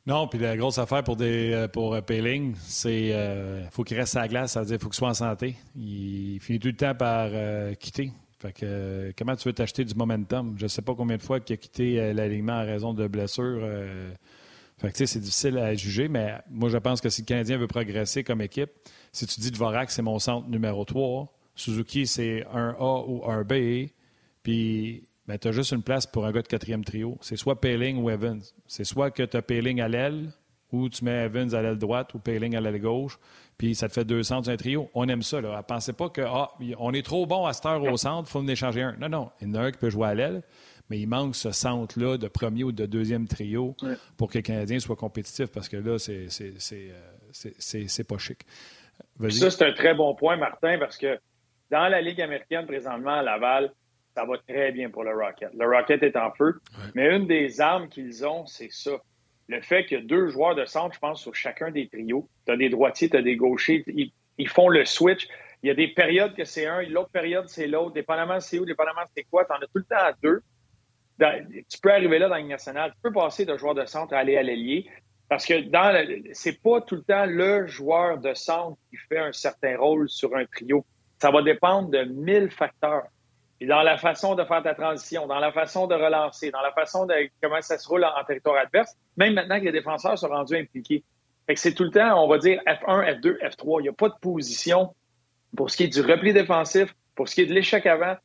Non, 0.07 0.25
puis 0.25 0.39
la 0.39 0.55
grosse 0.55 0.77
affaire 0.77 1.03
pour, 1.03 1.17
des, 1.17 1.51
euh, 1.51 1.67
pour 1.67 1.93
euh, 1.93 1.99
Payling, 1.99 2.55
c'est 2.61 3.11
euh, 3.11 3.69
faut 3.71 3.83
qu'il 3.83 3.97
reste 3.97 4.15
à 4.15 4.21
la 4.21 4.29
glace, 4.29 4.53
ça 4.53 4.61
veut 4.61 4.65
dire 4.65 4.77
qu'il 4.77 4.83
faut 4.83 4.89
qu'il 4.89 4.95
soit 4.95 5.09
en 5.09 5.13
santé. 5.13 5.57
Il 5.75 6.39
finit 6.39 6.59
tout 6.59 6.69
le 6.69 6.77
temps 6.77 6.95
par 6.95 7.29
quitter. 7.77 8.13
Fait 8.39 8.53
que 8.53 9.11
comment 9.17 9.35
tu 9.35 9.49
veux 9.49 9.53
t'acheter 9.53 9.83
du 9.83 9.95
momentum? 9.95 10.55
Je 10.57 10.63
ne 10.63 10.67
sais 10.69 10.81
pas 10.81 10.95
combien 10.95 11.17
de 11.17 11.21
fois 11.21 11.41
qu'il 11.41 11.55
a 11.55 11.57
quitté 11.57 12.13
l'alignement 12.13 12.53
à 12.53 12.61
raison 12.61 12.93
de 12.93 13.05
blessures. 13.07 13.67
fait 14.77 14.91
que 14.93 15.05
c'est 15.05 15.19
difficile 15.19 15.57
à 15.57 15.75
juger, 15.75 16.07
mais 16.07 16.35
moi 16.49 16.69
je 16.69 16.77
pense 16.77 17.01
que 17.01 17.09
si 17.09 17.23
le 17.23 17.25
Canadien 17.25 17.57
veut 17.57 17.67
progresser 17.67 18.23
comme 18.23 18.41
équipe, 18.41 18.69
si 19.11 19.27
tu 19.27 19.41
dis 19.41 19.51
de 19.51 19.57
Vorak, 19.57 19.91
c'est 19.91 20.03
mon 20.03 20.19
centre 20.19 20.47
numéro 20.47 20.85
3, 20.85 21.27
Suzuki, 21.55 22.07
c'est 22.07 22.45
un 22.53 22.75
A 22.79 23.03
ou 23.07 23.29
un 23.29 23.43
B, 23.43 23.89
puis 24.41 25.03
ben, 25.27 25.37
tu 25.37 25.47
as 25.47 25.51
juste 25.51 25.71
une 25.71 25.83
place 25.83 26.07
pour 26.07 26.25
un 26.25 26.31
gars 26.31 26.41
de 26.41 26.47
quatrième 26.47 26.85
trio. 26.85 27.17
C'est 27.21 27.35
soit 27.35 27.59
Payling 27.59 28.01
ou 28.01 28.09
Evans. 28.09 28.41
C'est 28.65 28.85
soit 28.85 29.11
que 29.11 29.23
tu 29.23 29.35
as 29.35 29.41
Payling 29.41 29.81
à 29.81 29.87
l'aile, 29.87 30.31
ou 30.71 30.89
tu 30.89 31.05
mets 31.05 31.25
Evans 31.25 31.53
à 31.53 31.61
l'aile 31.61 31.77
droite 31.77 32.13
ou 32.13 32.19
Payling 32.19 32.55
à 32.55 32.61
l'aile 32.61 32.79
gauche, 32.79 33.17
puis 33.57 33.75
ça 33.75 33.87
te 33.87 33.93
fait 33.93 34.05
deux 34.05 34.23
centres, 34.23 34.49
un 34.49 34.57
trio. 34.57 34.89
On 34.93 35.07
aime 35.07 35.21
ça. 35.21 35.41
Là. 35.41 35.61
Pensez 35.63 35.93
pas 35.93 36.09
que 36.09 36.21
ah, 36.21 36.51
on 36.77 36.93
est 36.93 37.05
trop 37.05 37.25
bon 37.25 37.45
à 37.45 37.53
cette 37.53 37.65
heure 37.65 37.83
au 37.83 37.97
centre, 37.97 38.29
il 38.29 38.31
faut 38.31 38.39
en 38.39 38.47
échanger 38.47 38.81
un. 38.81 38.95
Non, 38.99 39.09
non. 39.09 39.31
Il 39.41 39.47
y 39.47 39.51
en 39.51 39.55
a 39.55 39.61
un 39.61 39.71
qui 39.71 39.77
peut 39.77 39.89
jouer 39.89 40.07
à 40.07 40.13
l'aile, 40.13 40.43
mais 40.89 40.99
il 40.99 41.07
manque 41.07 41.35
ce 41.35 41.51
centre-là 41.51 42.17
de 42.17 42.27
premier 42.27 42.63
ou 42.63 42.71
de 42.71 42.85
deuxième 42.85 43.27
trio 43.27 43.75
pour 44.17 44.29
que 44.29 44.37
les 44.37 44.43
Canadiens 44.43 44.79
soient 44.79 44.95
compétitifs, 44.95 45.51
parce 45.51 45.69
que 45.69 45.77
là, 45.77 45.97
c'est, 45.97 46.29
c'est, 46.29 46.53
c'est, 46.59 46.91
euh, 46.91 48.03
pas 48.07 48.17
chic. 48.17 48.45
Ça, 49.29 49.51
c'est 49.51 49.65
un 49.65 49.73
très 49.73 49.93
bon 49.93 50.15
point, 50.15 50.37
Martin, 50.37 50.77
parce 50.79 50.97
que 50.97 51.19
dans 51.71 51.87
la 51.87 52.01
Ligue 52.01 52.21
américaine, 52.21 52.65
présentement, 52.65 53.15
à 53.15 53.23
Laval, 53.23 53.73
ça 54.17 54.25
va 54.25 54.39
très 54.39 54.71
bien 54.71 54.89
pour 54.89 55.03
le 55.03 55.13
Rocket. 55.13 55.51
Le 55.53 55.67
Rocket 55.67 56.01
est 56.01 56.15
en 56.15 56.31
feu, 56.31 56.59
mais 56.95 57.15
une 57.15 57.27
des 57.27 57.61
armes 57.61 57.87
qu'ils 57.87 58.25
ont, 58.25 58.47
c'est 58.47 58.71
ça. 58.71 58.99
Le 59.47 59.61
fait 59.61 59.85
qu'il 59.85 59.99
y 59.99 60.01
a 60.01 60.03
deux 60.03 60.29
joueurs 60.29 60.55
de 60.55 60.65
centre, 60.65 60.95
je 60.95 60.99
pense, 60.99 61.21
sur 61.21 61.35
chacun 61.35 61.69
des 61.69 61.87
trios. 61.87 62.27
Tu 62.47 62.51
as 62.51 62.57
des 62.57 62.69
droitiers, 62.69 63.11
tu 63.11 63.15
as 63.15 63.21
des 63.21 63.35
gauchers. 63.35 63.83
Ils, 64.39 64.49
font 64.49 64.69
le 64.69 64.85
switch. 64.85 65.27
Il 65.61 65.67
y 65.67 65.69
a 65.69 65.75
des 65.75 65.89
périodes 65.89 66.35
que 66.35 66.45
c'est 66.45 66.65
un, 66.65 66.81
l'autre 66.81 67.11
période, 67.11 67.47
c'est 67.47 67.67
l'autre. 67.67 67.93
Dépendamment 67.93 68.39
c'est 68.39 68.57
où, 68.57 68.65
dépendamment 68.65 69.03
c'est 69.15 69.23
quoi. 69.25 69.45
Tu 69.45 69.51
en 69.51 69.57
as 69.57 69.67
tout 69.67 69.75
le 69.75 69.83
temps 69.83 69.95
à 69.99 70.13
deux. 70.13 70.41
tu 71.69 71.79
peux 71.79 71.91
arriver 71.91 72.17
là 72.17 72.27
dans 72.27 72.37
le 72.37 72.41
national. 72.41 72.93
Tu 72.95 73.01
peux 73.03 73.13
passer 73.13 73.45
de 73.45 73.55
joueur 73.55 73.75
de 73.75 73.85
centre 73.85 74.15
à 74.15 74.17
aller 74.17 74.35
à 74.35 74.41
l'ailier. 74.41 74.89
Parce 75.29 75.45
que 75.45 75.61
dans 75.61 75.93
c'est 76.33 76.59
pas 76.59 76.81
tout 76.81 76.95
le 76.95 77.03
temps 77.03 77.27
le 77.27 77.67
joueur 77.67 78.17
de 78.17 78.33
centre 78.33 78.79
qui 78.89 78.97
fait 78.97 79.19
un 79.19 79.31
certain 79.31 79.77
rôle 79.77 80.09
sur 80.09 80.35
un 80.35 80.45
trio. 80.45 80.83
Ça 81.19 81.29
va 81.29 81.43
dépendre 81.43 81.89
de 81.89 82.03
mille 82.03 82.49
facteurs. 82.49 83.05
Et 83.59 83.65
dans 83.65 83.81
la 83.81 83.97
façon 83.97 84.35
de 84.35 84.43
faire 84.43 84.61
ta 84.61 84.75
transition, 84.75 85.25
dans 85.25 85.39
la 85.39 85.51
façon 85.51 85.87
de 85.87 85.95
relancer, 85.95 86.51
dans 86.51 86.61
la 86.61 86.71
façon 86.71 87.05
de 87.05 87.13
comment 87.41 87.61
ça 87.61 87.77
se 87.77 87.87
roule 87.87 88.05
en, 88.05 88.23
territoire 88.23 88.57
adverse, 88.57 88.95
même 89.17 89.33
maintenant 89.33 89.59
que 89.59 89.65
les 89.65 89.71
défenseurs 89.71 90.17
sont 90.17 90.27
rendus 90.27 90.55
impliqués. 90.55 91.03
C'est 91.55 91.73
tout 91.73 91.85
le 91.85 91.91
temps, 91.91 92.23
on 92.23 92.27
va 92.27 92.37
dire 92.37 92.61
F1, 92.67 93.19
F2, 93.19 93.39
F3. 93.39 93.79
Il 93.79 93.83
n'y 93.83 93.89
a 93.89 93.93
pas 93.93 94.09
de 94.09 94.15
position 94.21 94.93
pour 95.55 95.71
ce 95.71 95.77
qui 95.77 95.83
est 95.83 95.87
du 95.87 96.01
repli 96.01 96.33
défensif, 96.33 96.93
pour 97.15 97.27
ce 97.27 97.35
qui 97.35 97.41
est 97.41 97.45
de 97.45 97.53
l'échec 97.53 97.85
avant. 97.85 98.15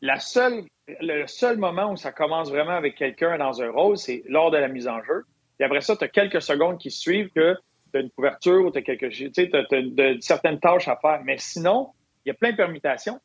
La 0.00 0.18
seule, 0.20 0.64
le 1.00 1.26
seul 1.26 1.58
moment 1.58 1.92
où 1.92 1.96
ça 1.96 2.12
commence 2.12 2.50
vraiment 2.50 2.76
avec 2.76 2.94
quelqu'un 2.94 3.36
dans 3.36 3.60
un 3.60 3.70
rôle, 3.70 3.98
c'est 3.98 4.22
lors 4.28 4.50
de 4.50 4.58
la 4.58 4.68
mise 4.68 4.88
en 4.88 5.02
jeu. 5.02 5.24
Et 5.60 5.64
après 5.64 5.80
ça, 5.80 5.96
tu 5.96 6.04
as 6.04 6.08
quelques 6.08 6.40
secondes 6.40 6.78
qui 6.78 6.90
suivent 6.90 7.30
que 7.34 7.56
tu 7.92 7.98
as 7.98 8.00
une 8.00 8.10
couverture 8.10 8.64
ou 8.64 8.70
tu 8.70 8.78
as, 8.78 8.82
quelque, 8.82 9.06
tu 9.06 9.30
sais, 9.34 9.50
as, 9.54 9.62
de, 9.70 10.18
certaines 10.20 10.60
tâches 10.60 10.88
à 10.88 10.96
faire. 10.96 11.20
Mais 11.24 11.36
sinon, 11.38 11.90
il 12.24 12.28
y 12.28 12.30
a 12.30 12.34
plein 12.34 12.52
de 12.52 12.56
permutations 12.56 13.20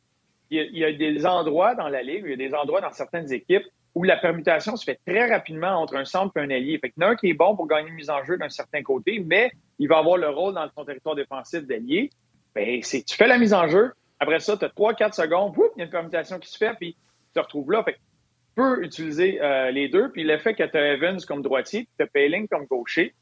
il 0.53 0.77
y, 0.77 0.85
a, 0.85 0.91
des 0.91 1.25
endroits 1.25 1.75
dans 1.75 1.87
la 1.87 2.03
Ligue, 2.03 2.23
il 2.25 2.31
y 2.31 2.33
a 2.33 2.49
des 2.49 2.53
endroits 2.53 2.81
dans 2.81 2.91
certaines 2.91 3.31
équipes 3.31 3.65
où 3.95 4.03
la 4.03 4.17
permutation 4.17 4.75
se 4.75 4.83
fait 4.83 4.99
très 5.05 5.29
rapidement 5.29 5.81
entre 5.81 5.95
un 5.95 6.05
centre 6.05 6.35
et 6.37 6.41
un 6.41 6.49
allié. 6.49 6.79
Fait 6.79 6.89
qu'il 6.89 7.03
y 7.03 7.05
en 7.05 7.09
a 7.09 7.11
un 7.11 7.15
qui 7.15 7.29
est 7.29 7.33
bon 7.33 7.55
pour 7.55 7.67
gagner 7.67 7.89
une 7.89 7.95
mise 7.95 8.09
en 8.09 8.23
jeu 8.23 8.37
d'un 8.37 8.49
certain 8.49 8.81
côté, 8.81 9.23
mais 9.25 9.51
il 9.77 9.87
va 9.87 9.99
avoir 9.99 10.17
le 10.17 10.29
rôle 10.29 10.55
dans 10.55 10.67
son 10.75 10.83
territoire 10.83 11.15
défensif 11.15 11.61
d'allié. 11.67 12.09
Ben, 12.55 12.81
tu 12.81 13.15
fais 13.15 13.27
la 13.27 13.37
mise 13.37 13.53
en 13.53 13.67
jeu, 13.67 13.91
après 14.19 14.39
ça, 14.39 14.57
tu 14.57 14.65
as 14.65 14.69
3-4 14.69 15.13
secondes, 15.13 15.53
il 15.75 15.79
y 15.79 15.81
a 15.81 15.85
une 15.85 15.91
permutation 15.91 16.39
qui 16.39 16.49
se 16.49 16.57
fait, 16.57 16.73
puis 16.75 16.93
tu 16.93 17.33
te 17.33 17.39
retrouves 17.39 17.71
là. 17.71 17.83
Fait 17.83 17.93
tu 17.93 18.61
peux 18.61 18.83
utiliser 18.83 19.41
euh, 19.41 19.71
les 19.71 19.89
deux, 19.89 20.11
puis 20.11 20.23
le 20.23 20.37
fait 20.37 20.53
que 20.53 20.63
tu 20.63 20.77
as 20.77 20.93
Evans 20.93 21.19
comme 21.27 21.41
droitier, 21.41 21.87
tu 21.97 22.03
as 22.03 22.07
Payling 22.07 22.47
comme 22.47 22.65
gaucher, 22.65 23.15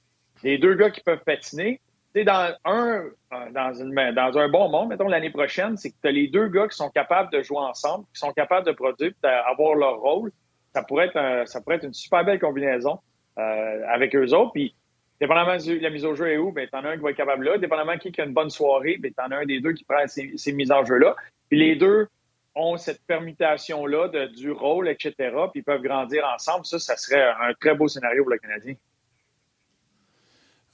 les 0.44 0.58
deux 0.58 0.76
gars 0.76 0.90
qui 0.90 1.02
peuvent 1.02 1.24
patiner, 1.26 1.80
dans 2.16 2.56
un, 2.66 3.04
euh, 3.34 3.52
dans, 3.52 3.74
une, 3.74 3.94
dans 4.14 4.38
un 4.38 4.50
bon 4.50 4.70
monde, 4.70 4.90
mettons 4.90 5.08
l'année 5.08 5.30
prochaine, 5.30 5.78
c'est 5.78 5.92
que 5.92 5.96
tu 6.02 6.08
as 6.08 6.12
les 6.12 6.28
deux 6.28 6.48
gars 6.48 6.68
qui 6.68 6.76
sont 6.76 6.90
capables 6.90 7.32
de 7.32 7.42
jouer 7.42 7.60
ensemble, 7.60 8.06
qui 8.14 8.20
sont 8.20 8.34
capables 8.34 8.66
de 8.66 8.74
produire, 8.74 9.12
d'avoir 9.24 9.76
leur 9.76 10.00
rôle. 10.00 10.32
Ça 10.74 10.84
pourrait 10.84 11.08
être, 11.08 11.48
ça 11.48 11.62
pourrait 11.62 11.78
être 11.78 11.86
une 11.86 11.94
super 11.94 12.24
belle 12.24 12.40
combinaison 12.40 13.00
euh, 13.38 13.82
avec 13.88 14.16
eux 14.16 14.34
autres. 14.34 14.52
Puis, 14.54 14.76
dépendamment 15.20 15.56
de 15.56 15.82
la 15.82 15.90
mise 15.90 16.06
au 16.06 16.16
jeu 16.16 16.32
est 16.32 16.38
où, 16.38 16.52
ben, 16.52 16.68
t'en 16.68 16.84
as 16.84 16.90
un 16.90 16.98
qui 16.98 17.04
va 17.04 17.12
être 17.12 17.18
capable 17.18 17.46
là. 17.46 17.58
Dépendamment 17.58 17.98
qui 17.98 18.12
a 18.20 18.26
une 18.26 18.34
bonne 18.34 18.50
soirée, 18.50 18.98
ben, 18.98 19.14
t'en 19.14 19.32
as 19.32 19.38
un 19.38 19.46
des 19.46 19.60
deux 19.62 19.74
qui 19.74 19.84
prend 19.84 20.06
ces, 20.08 20.34
ces 20.36 20.52
mises 20.52 20.72
en 20.72 20.84
jeu-là. 20.84 21.16
Puis 21.50 21.60
les 21.60 21.76
deux 21.76 22.08
ont 22.56 22.78
cette 22.78 23.02
permutation-là 23.06 24.10
du 24.28 24.52
rôle, 24.52 24.90
etc. 24.90 25.14
Puis 25.18 25.62
ils 25.62 25.64
peuvent 25.64 25.82
grandir 25.82 26.26
ensemble. 26.34 26.66
Ça, 26.66 26.80
ça 26.80 26.98
serait 26.98 27.22
un 27.22 27.54
très 27.60 27.76
beau 27.76 27.88
scénario 27.88 28.24
pour 28.24 28.32
le 28.32 28.40
Canadien. 28.40 28.74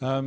Euh, 0.03 0.21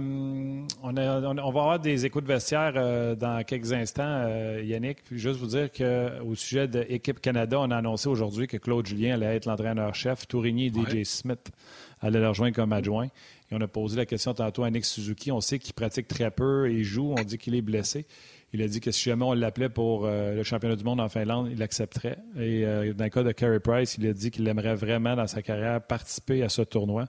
on, 0.82 0.96
on, 0.96 1.52
va 1.52 1.60
avoir 1.60 1.78
des 1.78 2.04
échos 2.04 2.20
de 2.20 2.26
vestiaire 2.26 2.72
euh, 2.74 3.14
dans 3.14 3.44
quelques 3.44 3.72
instants, 3.72 4.02
euh, 4.04 4.62
Yannick. 4.64 5.04
Puis 5.04 5.18
juste 5.18 5.38
vous 5.38 5.46
dire 5.46 5.70
qu'au 5.70 6.34
sujet 6.34 6.66
de 6.66 6.80
l'équipe 6.80 7.20
Canada, 7.20 7.58
on 7.60 7.70
a 7.70 7.76
annoncé 7.76 8.08
aujourd'hui 8.08 8.48
que 8.48 8.56
Claude 8.56 8.84
Julien 8.84 9.14
allait 9.14 9.36
être 9.36 9.46
l'entraîneur-chef. 9.46 10.26
Tourigny 10.26 10.66
et 10.66 10.70
DJ 10.70 11.04
Smith 11.04 11.52
allaient 12.00 12.18
le 12.18 12.28
rejoindre 12.28 12.56
comme 12.56 12.72
adjoint. 12.72 13.06
Et 13.06 13.54
on 13.54 13.60
a 13.60 13.68
posé 13.68 13.96
la 13.96 14.06
question 14.06 14.34
tantôt 14.34 14.64
à 14.64 14.70
Nick 14.70 14.84
Suzuki. 14.84 15.30
On 15.30 15.40
sait 15.40 15.60
qu'il 15.60 15.74
pratique 15.74 16.08
très 16.08 16.32
peu 16.32 16.68
et 16.68 16.82
joue. 16.82 17.14
On 17.16 17.22
dit 17.22 17.38
qu'il 17.38 17.54
est 17.54 17.62
blessé. 17.62 18.06
Il 18.52 18.62
a 18.62 18.66
dit 18.66 18.80
que 18.80 18.90
si 18.90 19.04
jamais 19.04 19.24
on 19.24 19.34
l'appelait 19.34 19.68
pour 19.68 20.08
le 20.08 20.42
championnat 20.42 20.74
du 20.74 20.82
monde 20.82 20.98
en 20.98 21.08
Finlande, 21.08 21.48
il 21.52 21.62
accepterait. 21.62 22.18
Et 22.36 22.64
dans 22.64 23.04
le 23.04 23.10
cas 23.10 23.22
de 23.22 23.30
Carey 23.30 23.60
Price, 23.60 23.96
il 23.96 24.08
a 24.08 24.12
dit 24.12 24.32
qu'il 24.32 24.48
aimerait 24.48 24.74
vraiment 24.74 25.14
dans 25.14 25.28
sa 25.28 25.40
carrière 25.40 25.80
participer 25.80 26.42
à 26.42 26.48
ce 26.48 26.62
tournoi 26.62 27.06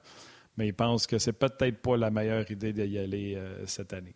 mais 0.58 0.68
il 0.68 0.74
pense 0.74 1.08
que 1.08 1.18
c'est 1.18 1.34
peut-être 1.34 1.82
pas 1.82 1.98
la 1.98 2.10
meilleure 2.10 2.50
idée 2.52 2.74
d'y 2.74 2.98
aller 2.98 3.36
euh, 3.36 3.66
cette 3.66 3.94
année. 3.94 4.16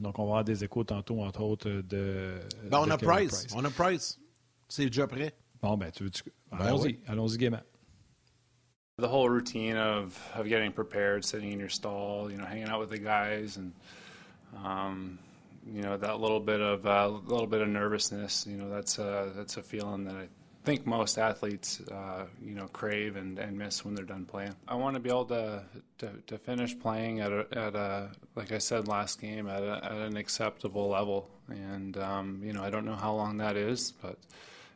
Donc, 0.00 0.18
on 0.18 0.24
va 0.24 0.28
avoir 0.28 0.44
des 0.44 0.62
échos 0.62 0.84
tantôt, 0.84 1.22
entre 1.22 1.42
autres, 1.42 1.70
de. 1.70 2.34
Ben, 2.70 2.80
on, 2.80 2.90
a 2.90 2.98
Price. 2.98 3.46
on 3.54 3.64
a 3.64 3.70
Price. 3.70 4.18
C'est 4.68 4.86
déjà 4.86 5.06
prêt. 5.06 5.32
Bon, 5.62 5.76
ben, 5.76 5.90
tu 5.90 6.04
veux. 6.04 6.10
Tu... 6.10 6.22
Ben, 6.50 6.58
allons-y. 6.60 6.86
Oui. 6.86 7.00
Allons-y 7.06 7.38
gaiement. 7.38 7.62
The 8.98 9.08
whole 9.08 9.28
routine 9.28 9.76
of, 9.76 10.18
of 10.34 10.48
getting 10.48 10.72
prepared, 10.72 11.22
sitting 11.24 11.52
in 11.52 11.58
your 11.58 11.68
stall, 11.68 12.30
you 12.30 12.38
know, 12.38 12.46
hanging 12.46 12.68
out 12.68 12.80
with 12.80 12.88
the 12.88 12.98
guys, 12.98 13.58
and 13.58 13.72
um, 14.64 15.18
you 15.70 15.82
know 15.82 15.98
that 15.98 16.18
little 16.18 16.40
bit 16.40 16.62
of 16.62 16.86
uh, 16.86 17.08
little 17.08 17.46
bit 17.46 17.60
of 17.60 17.68
nervousness. 17.68 18.46
You 18.48 18.56
know, 18.56 18.70
that's 18.70 18.98
a, 18.98 19.32
that's 19.36 19.58
a 19.58 19.62
feeling 19.62 20.04
that 20.04 20.14
I 20.14 20.28
think 20.66 20.84
most 20.84 21.16
athletes, 21.16 21.80
uh, 21.92 22.24
you 22.44 22.54
know, 22.54 22.66
crave 22.66 23.14
and, 23.14 23.38
and 23.38 23.56
miss 23.56 23.84
when 23.84 23.94
they're 23.94 24.04
done 24.04 24.24
playing. 24.24 24.54
I 24.66 24.74
want 24.74 24.94
to 24.94 25.00
be 25.00 25.08
able 25.08 25.26
to, 25.26 25.62
to, 25.98 26.10
to 26.26 26.38
finish 26.38 26.76
playing 26.76 27.20
at 27.20 27.30
a, 27.30 27.46
at 27.52 27.74
a, 27.76 28.10
like 28.34 28.50
I 28.50 28.58
said 28.58 28.88
last 28.88 29.20
game, 29.20 29.48
at, 29.48 29.62
a, 29.62 29.80
at 29.84 29.92
an 29.92 30.16
acceptable 30.16 30.88
level. 30.88 31.30
And, 31.48 31.96
um, 31.96 32.42
you 32.42 32.52
know, 32.52 32.64
I 32.64 32.70
don't 32.70 32.84
know 32.84 32.96
how 32.96 33.14
long 33.14 33.38
that 33.38 33.56
is, 33.56 33.92
but, 34.02 34.18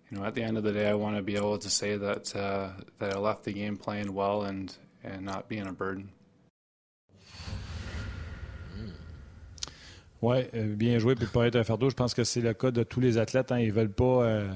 you 0.09 0.17
know, 0.17 0.25
at 0.25 0.35
the 0.35 0.45
end 0.45 0.57
of 0.57 0.63
the 0.63 0.73
day, 0.73 0.89
I 0.89 0.95
want 0.95 1.17
to 1.17 1.23
be 1.23 1.35
able 1.35 1.59
to 1.59 1.69
say 1.69 1.97
that, 1.97 2.37
uh, 2.37 2.69
that 3.01 3.17
I 3.17 3.19
left 3.19 3.43
the 3.43 3.53
game 3.53 3.77
playing 3.77 4.15
well 4.15 4.43
and, 4.45 4.73
and 5.03 5.23
not 5.23 5.49
being 5.49 5.67
a 5.67 5.73
burden. 5.73 6.11
Oui, 10.23 10.47
euh, 10.55 10.77
bien 10.77 10.99
joué, 10.99 11.15
puis 11.15 11.27
pas 11.27 11.47
être 11.47 11.57
un. 11.57 11.89
Je 11.89 11.95
pense 11.95 12.13
que 12.13 12.25
c'est 12.25 12.43
le 12.43 12.53
cas 12.53 12.71
de 12.71 12.85
tous 12.85 13.01
les 13.01 13.17
athlètes. 13.17 13.51
Hein. 13.51 13.59
Ils 13.59 13.73
veulent 13.73 13.91
pas. 13.91 14.23
Euh 14.25 14.55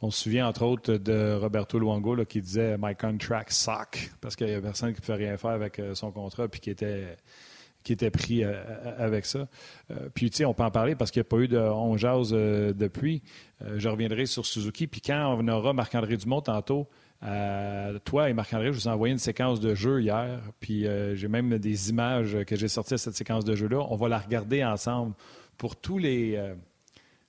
On 0.00 0.12
se 0.12 0.22
souvient 0.22 0.46
entre 0.46 0.62
autres 0.62 0.96
de 0.96 1.34
Roberto 1.34 1.78
Luongo 1.78 2.24
qui 2.24 2.40
disait 2.40 2.76
My 2.78 2.94
contract 2.94 3.50
suck 3.50 4.12
parce 4.20 4.36
qu'il 4.36 4.46
n'y 4.46 4.54
a 4.54 4.60
personne 4.60 4.92
qui 4.94 5.00
ne 5.00 5.06
pouvait 5.06 5.26
rien 5.26 5.36
faire 5.36 5.50
avec 5.50 5.80
euh, 5.80 5.94
son 5.96 6.12
contrat 6.12 6.46
puis 6.46 6.60
qui 6.60 6.70
était, 6.70 8.10
pris 8.10 8.44
euh, 8.44 8.62
avec 8.96 9.26
ça. 9.26 9.48
Euh, 9.90 10.08
puis, 10.14 10.30
tu 10.30 10.36
sais, 10.36 10.44
on 10.44 10.54
peut 10.54 10.62
en 10.62 10.70
parler 10.70 10.94
parce 10.94 11.10
qu'il 11.10 11.20
n'y 11.20 11.26
a 11.26 11.30
pas 11.30 11.38
eu 11.38 11.48
de 11.48 11.58
on 11.58 11.96
jase 11.96 12.30
depuis. 12.30 13.22
je 13.60 13.88
reviendrai 13.88 14.26
sur 14.26 14.46
Suzuki. 14.46 14.86
Puis 14.86 15.00
quand 15.00 15.36
on 15.36 15.48
aura 15.48 15.72
Marc-André 15.72 16.16
Dumont 16.16 16.42
tantôt, 16.42 16.86
toi 18.04 18.30
et 18.30 18.34
Marc-André, 18.34 18.66
je 18.66 18.78
vous 18.78 18.86
ai 18.86 18.92
envoyé 18.92 19.10
une 19.10 19.18
séquence 19.18 19.58
de 19.58 19.74
jeu 19.74 20.00
hier. 20.00 20.40
Puis 20.60 20.86
j'ai 21.14 21.28
même 21.28 21.58
des 21.58 21.90
images 21.90 22.38
que 22.46 22.54
j'ai 22.54 22.68
sorties 22.68 22.94
de 22.94 22.98
cette 22.98 23.16
séquence 23.16 23.44
de 23.44 23.56
jeu-là. 23.56 23.84
On 23.90 23.96
va 23.96 24.08
la 24.08 24.18
regarder 24.18 24.62
ensemble 24.64 25.14
pour 25.56 25.74
tous 25.74 25.98
les 25.98 26.40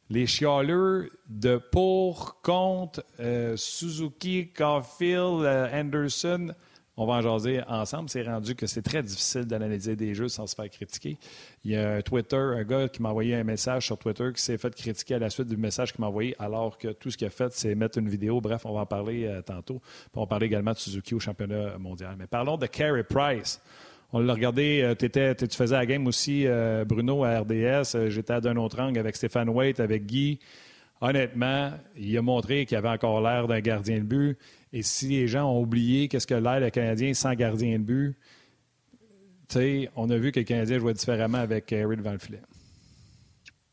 les 0.09 0.25
chialeux 0.25 1.11
de 1.27 1.57
pour, 1.57 2.41
contre, 2.41 3.03
euh, 3.19 3.55
Suzuki, 3.57 4.49
Caulfield, 4.49 5.43
euh, 5.43 5.69
Anderson, 5.71 6.53
on 6.97 7.05
va 7.05 7.13
en 7.13 7.21
jaser 7.21 7.61
ensemble. 7.67 8.09
C'est 8.09 8.23
rendu 8.23 8.55
que 8.55 8.67
c'est 8.67 8.81
très 8.81 9.01
difficile 9.01 9.45
d'analyser 9.45 9.95
des 9.95 10.13
jeux 10.13 10.27
sans 10.27 10.47
se 10.47 10.55
faire 10.55 10.69
critiquer. 10.69 11.17
Il 11.63 11.71
y 11.71 11.77
a 11.77 11.93
un 11.93 12.01
Twitter, 12.01 12.35
un 12.35 12.63
gars 12.63 12.89
qui 12.89 13.01
m'a 13.01 13.09
envoyé 13.09 13.35
un 13.35 13.45
message 13.45 13.85
sur 13.85 13.97
Twitter 13.97 14.31
qui 14.35 14.41
s'est 14.41 14.57
fait 14.57 14.75
critiquer 14.75 15.15
à 15.15 15.19
la 15.19 15.29
suite 15.29 15.47
du 15.47 15.55
message 15.55 15.93
qu'il 15.93 16.01
m'a 16.01 16.07
envoyé, 16.07 16.35
alors 16.39 16.77
que 16.77 16.89
tout 16.89 17.09
ce 17.09 17.17
qu'il 17.17 17.27
a 17.27 17.29
fait, 17.29 17.53
c'est 17.53 17.73
mettre 17.73 17.99
une 17.99 18.09
vidéo. 18.09 18.41
Bref, 18.41 18.65
on 18.65 18.73
va 18.73 18.81
en 18.81 18.85
parler 18.85 19.25
euh, 19.25 19.41
tantôt. 19.41 19.81
on 20.13 20.21
va 20.21 20.27
parler 20.27 20.47
également 20.47 20.73
de 20.73 20.77
Suzuki 20.77 21.15
au 21.15 21.21
championnat 21.21 21.77
mondial. 21.77 22.15
Mais 22.19 22.27
parlons 22.27 22.57
de 22.57 22.65
Carey 22.65 23.03
Price. 23.03 23.61
On 24.11 24.19
l'a 24.19 24.33
regardé, 24.33 24.93
tu 24.97 25.07
faisais 25.55 25.75
la 25.75 25.85
game 25.85 26.07
aussi, 26.07 26.47
Bruno, 26.87 27.23
à 27.23 27.41
RDS. 27.41 28.09
J'étais 28.09 28.33
à 28.33 28.41
d'un 28.41 28.57
autre 28.57 28.79
angle 28.79 28.97
avec 28.97 29.15
Stéphane 29.15 29.49
Waite, 29.49 29.79
avec 29.79 30.05
Guy. 30.05 30.39
Honnêtement, 31.01 31.71
il 31.95 32.17
a 32.17 32.21
montré 32.21 32.65
qu'il 32.65 32.75
avait 32.75 32.89
encore 32.89 33.21
l'air 33.21 33.47
d'un 33.47 33.59
gardien 33.59 33.99
de 33.99 34.03
but. 34.03 34.37
Et 34.73 34.81
si 34.81 35.09
les 35.09 35.27
gens 35.27 35.49
ont 35.49 35.61
oublié 35.61 36.07
qu'est-ce 36.07 36.27
que 36.27 36.33
l'air 36.33 36.59
le 36.59 36.71
Canadien 36.71 37.13
sans 37.13 37.33
gardien 37.35 37.77
de 37.77 37.83
but, 37.83 38.17
on 39.95 40.09
a 40.09 40.17
vu 40.17 40.31
que 40.31 40.39
le 40.39 40.45
Canadien 40.45 40.79
jouait 40.79 40.93
différemment 40.93 41.37
avec 41.37 41.71
Harry 41.71 41.95
devant 41.95 42.11
le 42.11 42.19
filet. 42.19 42.41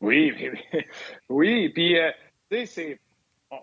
Oui, 0.01 0.33
oui, 0.39 0.79
oui. 1.29 1.69
Puis, 1.71 1.97
sais, 2.51 2.67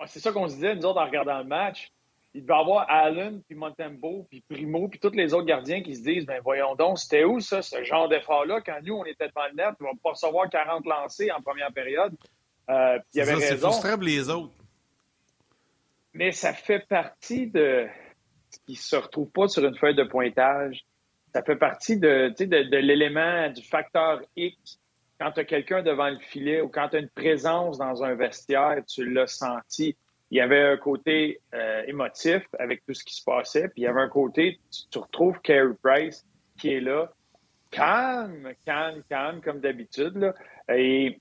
c'est 0.07 0.19
ça 0.19 0.31
qu'on 0.31 0.47
se 0.47 0.55
disait, 0.55 0.75
nous 0.75 0.85
autres, 0.85 0.99
en 0.99 1.05
regardant 1.05 1.37
le 1.37 1.45
match 1.45 1.92
il 2.33 2.41
devait 2.41 2.53
y 2.53 2.59
avoir 2.59 2.89
Allen, 2.89 3.41
puis 3.43 3.55
Montembeau, 3.55 4.25
puis 4.29 4.43
Primo, 4.49 4.87
puis 4.87 4.99
tous 4.99 5.11
les 5.11 5.33
autres 5.33 5.45
gardiens 5.45 5.81
qui 5.83 5.95
se 5.95 6.03
disent 6.03 6.25
ben 6.25 6.41
voyons 6.43 6.75
donc, 6.75 6.97
c'était 6.97 7.23
où 7.23 7.39
ça, 7.39 7.61
ce 7.61 7.83
genre 7.83 8.09
d'effort-là, 8.09 8.61
quand 8.61 8.79
nous, 8.83 8.95
on 8.95 9.05
était 9.05 9.27
devant 9.27 9.47
le 9.49 9.55
net, 9.55 9.75
on 9.79 9.85
va 9.85 9.91
pas 10.03 10.09
recevoir 10.11 10.49
40 10.49 10.85
lancés 10.85 11.31
en 11.31 11.41
première 11.41 11.71
période. 11.71 12.15
Euh, 12.69 12.97
il 13.13 13.19
y 13.19 13.21
avait 13.21 13.39
ça, 13.39 13.49
raison. 13.49 13.71
C'est 13.71 14.01
les 14.01 14.29
autres. 14.29 14.53
Mais 16.13 16.31
ça 16.31 16.53
fait 16.53 16.87
partie 16.87 17.47
de 17.47 17.87
ce 18.49 18.59
qui 18.65 18.75
se 18.75 18.95
retrouve 18.95 19.29
pas 19.29 19.47
sur 19.47 19.65
une 19.65 19.75
feuille 19.75 19.95
de 19.95 20.03
pointage. 20.03 20.85
Ça 21.33 21.43
fait 21.43 21.55
partie 21.55 21.97
de, 21.97 22.33
de, 22.37 22.45
de 22.45 22.77
l'élément, 22.77 23.49
du 23.49 23.63
facteur 23.63 24.21
X. 24.35 24.79
Quand 25.19 25.31
tu 25.31 25.39
as 25.39 25.45
quelqu'un 25.45 25.81
devant 25.81 26.09
le 26.09 26.19
filet 26.19 26.61
ou 26.61 26.69
quand 26.69 26.89
tu 26.89 26.97
as 26.97 26.99
une 26.99 27.09
présence 27.09 27.77
dans 27.77 28.03
un 28.03 28.13
vestiaire, 28.13 28.83
tu 28.87 29.09
l'as 29.09 29.27
senti 29.27 29.95
il 30.33 30.37
y 30.37 30.41
avait 30.41 30.63
un 30.63 30.77
côté 30.77 31.39
euh, 31.53 31.83
émotif 31.85 32.41
avec 32.57 32.83
tout 32.87 32.95
ce 32.95 33.03
qui 33.03 33.13
se 33.13 33.23
passait, 33.23 33.67
puis 33.67 33.81
il 33.81 33.83
y 33.83 33.87
avait 33.87 34.01
un 34.01 34.09
côté, 34.09 34.59
tu, 34.89 34.97
retrouves 34.97 35.39
Carey 35.41 35.75
Price 35.83 36.25
qui 36.57 36.73
est 36.73 36.79
là, 36.79 37.13
calme, 37.69 38.51
calme, 38.65 39.03
calme, 39.07 39.41
comme 39.41 39.59
d'habitude, 39.59 40.33
et 40.69 41.19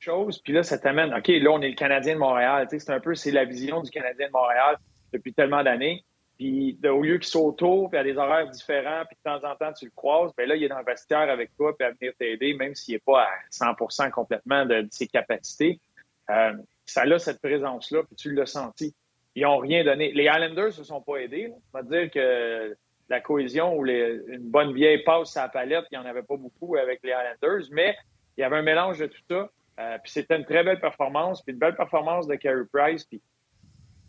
chose, 0.00 0.38
puis 0.38 0.52
là, 0.52 0.62
ça 0.62 0.76
t'amène, 0.76 1.14
OK, 1.14 1.28
là, 1.28 1.50
on 1.50 1.62
est 1.62 1.70
le 1.70 1.74
Canadien 1.74 2.12
de 2.12 2.18
Montréal, 2.18 2.68
c'est 2.70 2.90
un 2.90 3.00
peu, 3.00 3.14
c'est 3.14 3.30
la 3.30 3.46
vision 3.46 3.80
du 3.80 3.90
Canadien 3.90 4.26
de 4.26 4.32
Montréal 4.32 4.76
depuis 5.10 5.32
tellement 5.32 5.62
d'années, 5.62 6.04
puis 6.36 6.78
au 6.84 7.00
lieu 7.00 7.16
qu'il 7.16 7.28
soit 7.28 7.40
autour, 7.40 7.88
puis 7.88 7.98
à 7.98 8.04
des 8.04 8.18
horaires 8.18 8.50
différents, 8.50 9.04
puis 9.06 9.16
de 9.16 9.30
temps 9.30 9.50
en 9.50 9.56
temps, 9.56 9.72
tu 9.72 9.86
le 9.86 9.92
croises, 9.96 10.30
bien 10.36 10.44
là, 10.44 10.56
il 10.56 10.64
est 10.64 10.68
dans 10.68 10.78
le 10.78 10.84
vestiaire 10.84 11.30
avec 11.30 11.56
toi, 11.56 11.74
puis 11.74 11.86
à 11.86 11.92
venir 11.92 12.12
t'aider, 12.18 12.52
même 12.52 12.74
s'il 12.74 12.96
n'est 12.96 13.00
pas 13.00 13.22
à 13.22 13.30
100% 13.50 14.10
complètement 14.10 14.66
de, 14.66 14.86
ses 14.90 15.06
capacités. 15.06 15.80
Euh, 16.28 16.52
ça 16.86 17.02
a 17.02 17.18
cette 17.18 17.40
présence-là, 17.40 18.02
puis 18.04 18.16
tu 18.16 18.32
l'as 18.32 18.46
senti. 18.46 18.94
Ils 19.34 19.42
n'ont 19.42 19.58
rien 19.58 19.84
donné. 19.84 20.12
Les 20.12 20.24
Islanders 20.24 20.66
ne 20.66 20.70
se 20.70 20.84
sont 20.84 21.00
pas 21.00 21.16
aidés. 21.16 21.50
On 21.50 21.78
va 21.78 21.82
dire 21.82 22.10
que 22.10 22.76
la 23.08 23.20
cohésion 23.20 23.76
ou 23.76 23.86
une 23.86 24.50
bonne 24.50 24.72
vieille 24.72 25.02
passe 25.02 25.36
à 25.36 25.42
la 25.42 25.48
palette, 25.48 25.84
il 25.90 25.98
n'y 25.98 26.04
en 26.04 26.08
avait 26.08 26.22
pas 26.22 26.36
beaucoup 26.36 26.76
avec 26.76 27.00
les 27.02 27.10
Islanders, 27.10 27.68
mais 27.72 27.96
il 28.36 28.42
y 28.42 28.44
avait 28.44 28.56
un 28.56 28.62
mélange 28.62 28.98
de 28.98 29.06
tout 29.06 29.22
ça. 29.28 29.50
Euh, 29.80 29.98
puis 30.02 30.12
c'était 30.12 30.36
une 30.36 30.44
très 30.44 30.62
belle 30.62 30.80
performance, 30.80 31.42
puis 31.42 31.52
une 31.52 31.58
belle 31.58 31.74
performance 31.74 32.26
de 32.26 32.36
Carey 32.36 32.62
Price. 32.72 33.04
Puis 33.04 33.20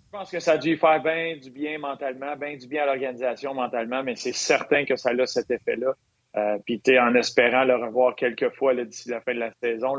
je 0.05 0.17
pense 0.17 0.31
que 0.31 0.39
ça 0.39 0.53
a 0.53 0.57
dû 0.57 0.77
faire 0.77 1.01
bien 1.01 1.37
du 1.37 1.49
bien 1.49 1.79
mentalement, 1.79 2.35
bien 2.35 2.55
du 2.55 2.67
bien 2.67 2.83
à 2.83 2.85
l'organisation 2.85 3.53
mentalement, 3.53 4.03
mais 4.03 4.15
c'est 4.15 4.31
certain 4.31 4.85
que 4.85 4.95
ça 4.95 5.09
a 5.09 5.25
cet 5.25 5.49
effet-là. 5.49 5.93
Euh, 6.37 6.57
puis 6.65 6.81
tu 6.81 6.97
en 6.99 7.15
espérant 7.15 7.63
le 7.63 7.75
revoir 7.75 8.15
quelques 8.15 8.53
fois 8.55 8.75
d'ici 8.75 9.09
la 9.09 9.21
fin 9.21 9.33
de 9.33 9.39
la 9.39 9.51
saison. 9.61 9.95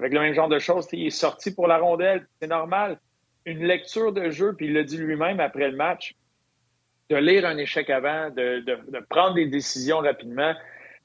Avec 0.00 0.14
le 0.14 0.20
même 0.20 0.34
genre 0.34 0.48
de 0.48 0.58
choses. 0.58 0.88
Il 0.92 1.06
est 1.06 1.10
sorti 1.10 1.54
pour 1.54 1.66
la 1.66 1.78
rondelle, 1.78 2.26
c'est 2.40 2.48
normal. 2.48 2.98
Une 3.44 3.64
lecture 3.64 4.12
de 4.12 4.30
jeu, 4.30 4.54
puis 4.54 4.66
il 4.66 4.72
l'a 4.72 4.82
dit 4.82 4.96
lui-même 4.96 5.40
après 5.40 5.70
le 5.70 5.76
match, 5.76 6.14
de 7.10 7.16
lire 7.16 7.44
un 7.44 7.58
échec 7.58 7.90
avant, 7.90 8.30
de, 8.30 9.02
prendre 9.10 9.34
des 9.34 9.46
décisions 9.46 9.98
rapidement, 9.98 10.54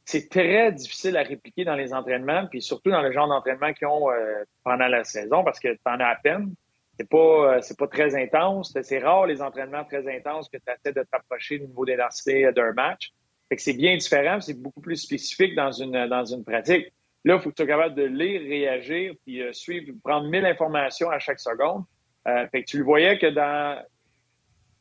c'est 0.05 0.29
très 0.29 0.71
difficile 0.71 1.17
à 1.17 1.23
répliquer 1.23 1.65
dans 1.65 1.75
les 1.75 1.93
entraînements, 1.93 2.47
puis 2.47 2.61
surtout 2.61 2.91
dans 2.91 3.01
le 3.01 3.11
genre 3.11 3.27
d'entraînement 3.27 3.73
qu'ils 3.73 3.87
ont 3.87 4.09
euh, 4.11 4.43
pendant 4.63 4.87
la 4.87 5.03
saison, 5.03 5.43
parce 5.43 5.59
que 5.59 5.73
tu 5.73 5.79
en 5.85 5.99
as 5.99 6.07
à 6.07 6.15
peine. 6.15 6.53
C'est 6.97 7.09
pas, 7.09 7.57
euh, 7.57 7.75
pas 7.77 7.87
très 7.87 8.15
intense. 8.15 8.77
C'est 8.81 8.99
rare 8.99 9.25
les 9.25 9.41
entraînements 9.41 9.83
très 9.83 10.07
intenses 10.15 10.47
que 10.47 10.57
tu 10.57 10.71
essaies 10.71 10.93
de 10.93 11.05
t'approcher 11.11 11.59
du 11.59 11.65
niveau 11.65 11.85
d'intensité 11.85 12.49
d'un 12.55 12.71
match. 12.71 13.11
C'est 13.57 13.73
bien 13.73 13.97
différent, 13.97 14.39
c'est 14.39 14.61
beaucoup 14.61 14.79
plus 14.79 14.95
spécifique 14.95 15.55
dans 15.55 15.71
une, 15.71 16.07
dans 16.07 16.23
une 16.23 16.45
pratique. 16.45 16.93
Là, 17.25 17.35
il 17.35 17.41
faut 17.41 17.49
que 17.49 17.55
tu 17.55 17.63
sois 17.63 17.75
capable 17.75 17.95
de 17.95 18.03
lire, 18.03 18.39
réagir, 18.41 19.15
puis 19.25 19.41
euh, 19.41 19.51
suivre, 19.51 19.91
prendre 20.03 20.29
mille 20.29 20.45
informations 20.45 21.09
à 21.09 21.17
chaque 21.17 21.39
seconde. 21.39 21.83
Euh, 22.27 22.47
fait 22.49 22.63
que 22.63 22.69
tu 22.69 22.77
le 22.77 22.83
voyais 22.83 23.17
que 23.17 23.27
dans 23.27 23.83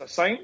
ce 0.01 0.07
simple, 0.07 0.43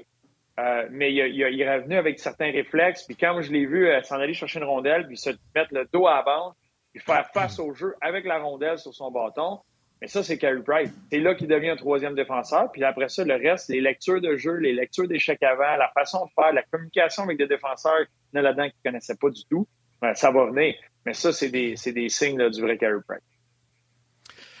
euh, 0.59 0.87
mais 0.89 1.13
il, 1.13 1.17
il, 1.17 1.61
est 1.61 1.75
revenu 1.75 1.95
avec 1.95 2.19
certains 2.19 2.51
réflexes. 2.51 3.03
Puis 3.03 3.15
quand 3.15 3.39
je 3.41 3.51
l'ai 3.51 3.67
vu 3.67 3.87
s'en 4.03 4.15
aller 4.15 4.33
chercher 4.33 4.59
une 4.59 4.65
rondelle, 4.65 5.05
puis 5.05 5.15
se 5.15 5.29
mettre 5.55 5.73
le 5.73 5.87
dos 5.93 6.07
à 6.07 6.15
la 6.15 6.23
bande, 6.23 6.53
puis 6.91 7.01
faire 7.03 7.29
face 7.33 7.59
au 7.59 7.71
jeu 7.73 7.95
avec 8.01 8.25
la 8.25 8.39
rondelle 8.39 8.79
sur 8.79 8.93
son 8.93 9.11
bâton, 9.11 9.59
mais 10.01 10.07
ça, 10.07 10.23
c'est 10.23 10.39
Carey 10.39 10.63
Price. 10.65 10.91
C'est 11.11 11.19
là 11.19 11.35
qu'il 11.35 11.47
devient 11.47 11.69
un 11.69 11.75
troisième 11.75 12.15
défenseur. 12.15 12.71
Puis 12.71 12.83
après 12.83 13.07
ça, 13.07 13.23
le 13.23 13.35
reste, 13.35 13.69
les 13.69 13.81
lectures 13.81 14.19
de 14.19 14.35
jeu, 14.35 14.55
les 14.55 14.73
lectures 14.73 15.07
d'échecs 15.07 15.43
avant, 15.43 15.77
la 15.77 15.91
façon 15.93 16.25
de 16.25 16.31
faire, 16.31 16.51
la 16.51 16.63
communication 16.63 17.23
avec 17.23 17.37
des 17.37 17.45
défenseurs 17.45 18.05
là-dedans 18.33 18.63
qu'il 18.63 18.79
ne 18.83 18.89
connaissait 18.89 19.15
pas 19.15 19.29
du 19.29 19.45
tout, 19.45 19.67
ben, 20.01 20.13
ça 20.15 20.31
va 20.31 20.45
venir. 20.47 20.75
Mais 21.05 21.13
ça, 21.13 21.31
c'est 21.33 21.49
des, 21.49 21.75
des, 21.85 22.09
signes 22.09 22.49
du 22.49 22.61
vrai 22.61 22.77
Price. 22.77 23.21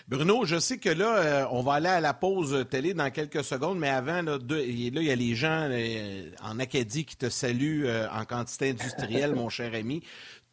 Bruno, 0.07 0.43
je 0.43 0.59
sais 0.59 0.77
que 0.77 0.89
là, 0.89 1.17
euh, 1.17 1.45
on 1.51 1.61
va 1.61 1.75
aller 1.75 1.87
à 1.87 2.01
la 2.01 2.13
pause 2.13 2.65
télé 2.69 2.93
dans 2.93 3.09
quelques 3.11 3.43
secondes, 3.43 3.79
mais 3.79 3.89
avant, 3.89 4.21
là, 4.21 4.37
il 4.49 5.01
y 5.01 5.11
a 5.11 5.15
les 5.15 5.35
gens 5.35 5.69
euh, 5.71 6.29
en 6.43 6.59
Acadie 6.59 7.05
qui 7.05 7.15
te 7.15 7.29
saluent 7.29 7.85
euh, 7.85 8.09
en 8.11 8.25
quantité 8.25 8.71
industrielle, 8.71 9.35
mon 9.35 9.49
cher 9.49 9.73
ami. 9.73 10.03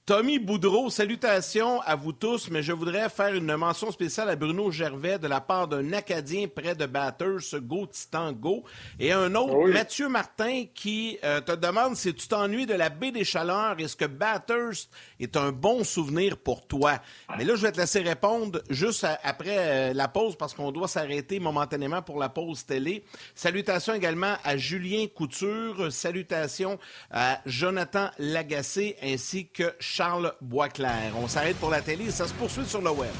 Tommy 0.08 0.38
Boudreau, 0.38 0.88
salutations 0.88 1.82
à 1.82 1.94
vous 1.94 2.14
tous, 2.14 2.48
mais 2.50 2.62
je 2.62 2.72
voudrais 2.72 3.10
faire 3.10 3.34
une 3.34 3.54
mention 3.56 3.92
spéciale 3.92 4.30
à 4.30 4.36
Bruno 4.36 4.70
Gervais 4.70 5.18
de 5.18 5.28
la 5.28 5.42
part 5.42 5.68
d'un 5.68 5.92
Acadien 5.92 6.46
près 6.48 6.74
de 6.74 6.86
Batters, 6.86 7.60
Go 7.60 7.86
Titan 7.86 8.32
Go, 8.32 8.64
et 8.98 9.12
un 9.12 9.34
autre, 9.34 9.68
Mathieu 9.68 10.08
Martin, 10.08 10.64
qui 10.74 11.18
euh, 11.24 11.42
te 11.42 11.52
demande 11.52 11.94
si 11.94 12.14
tu 12.14 12.26
t'ennuies 12.26 12.64
de 12.64 12.72
la 12.72 12.88
baie 12.88 13.10
des 13.10 13.22
Chaleurs, 13.22 13.78
est-ce 13.78 13.96
que 13.96 14.06
Batters 14.06 14.88
est 15.20 15.36
un 15.36 15.52
bon 15.52 15.84
souvenir 15.84 16.38
pour 16.38 16.66
toi? 16.66 16.94
Mais 17.36 17.44
là, 17.44 17.54
je 17.54 17.60
vais 17.60 17.72
te 17.72 17.78
laisser 17.78 18.00
répondre 18.00 18.62
juste 18.70 19.06
après 19.22 19.58
euh, 19.58 19.92
la 19.92 20.08
pause 20.08 20.36
parce 20.36 20.54
qu'on 20.54 20.72
doit 20.72 20.88
s'arrêter 20.88 21.38
momentanément 21.38 22.00
pour 22.00 22.18
la 22.18 22.30
pause 22.30 22.64
télé. 22.64 23.04
Salutations 23.34 23.92
également 23.92 24.36
à 24.42 24.56
Julien 24.56 25.04
Couture, 25.14 25.92
salutations 25.92 26.78
à 27.10 27.42
Jonathan 27.44 28.08
Lagacé 28.18 28.96
ainsi 29.02 29.48
que 29.48 29.74
Charles 29.98 30.32
Boisclair. 30.40 31.12
On 31.16 31.26
s'arrête 31.26 31.56
pour 31.56 31.70
la 31.70 31.80
télé 31.80 32.04
et 32.04 32.10
ça 32.12 32.28
se 32.28 32.34
poursuit 32.34 32.64
sur 32.64 32.80
le 32.80 32.90
web. 32.90 33.10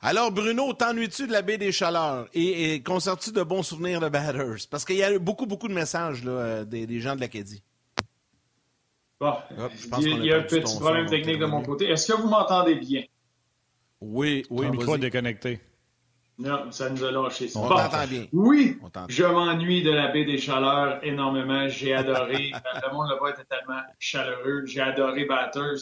Alors, 0.00 0.32
Bruno, 0.32 0.72
t'ennuies-tu 0.72 1.26
de 1.26 1.32
la 1.32 1.42
baie 1.42 1.58
des 1.58 1.72
Chaleurs? 1.72 2.26
Et, 2.32 2.72
et 2.72 2.82
conserves-tu 2.82 3.32
de 3.32 3.42
bons 3.42 3.62
souvenirs 3.62 4.00
de 4.00 4.08
Batters? 4.08 4.66
Parce 4.70 4.86
qu'il 4.86 4.96
y 4.96 5.02
a 5.02 5.18
beaucoup, 5.18 5.44
beaucoup 5.44 5.68
de 5.68 5.74
messages 5.74 6.24
là, 6.24 6.64
des, 6.64 7.00
gens 7.00 7.16
de 7.16 7.20
l'Acadie. 7.20 7.62
Bon, 9.20 9.34
il 9.98 10.24
y 10.24 10.32
a, 10.32 10.38
un 10.38 10.42
petit 10.42 10.60
problème 10.60 11.04
technique 11.04 11.38
de 11.38 11.46
mon 11.46 11.62
côté. 11.62 11.90
Est-ce 11.90 12.10
que 12.10 12.18
vous 12.18 12.28
m'entendez 12.28 12.76
bien? 12.76 13.04
Oui, 14.00 14.42
oui. 14.48 14.64
Le 14.64 14.72
micro 14.72 14.94
est 14.94 15.00
déconnecté. 15.00 15.60
Non, 16.38 16.72
ça 16.72 16.90
nous 16.90 17.04
a 17.04 17.12
lâché. 17.12 17.48
On 17.54 17.68
t'entend 17.68 18.06
bien. 18.08 18.26
Oui, 18.32 18.78
je 19.08 19.24
m'ennuie 19.24 19.82
de 19.82 19.90
la 19.92 20.08
baie 20.08 20.24
des 20.24 20.38
Chaleurs 20.38 20.98
énormément. 21.02 21.68
J'ai 21.68 21.94
adoré. 21.94 22.52
Euh, 22.64 22.80
le 22.88 22.94
monde 22.94 23.08
là-bas 23.08 23.30
était 23.30 23.44
tellement 23.44 23.80
chaleureux. 23.98 24.64
J'ai 24.66 24.80
adoré 24.80 25.24
Batters. 25.26 25.78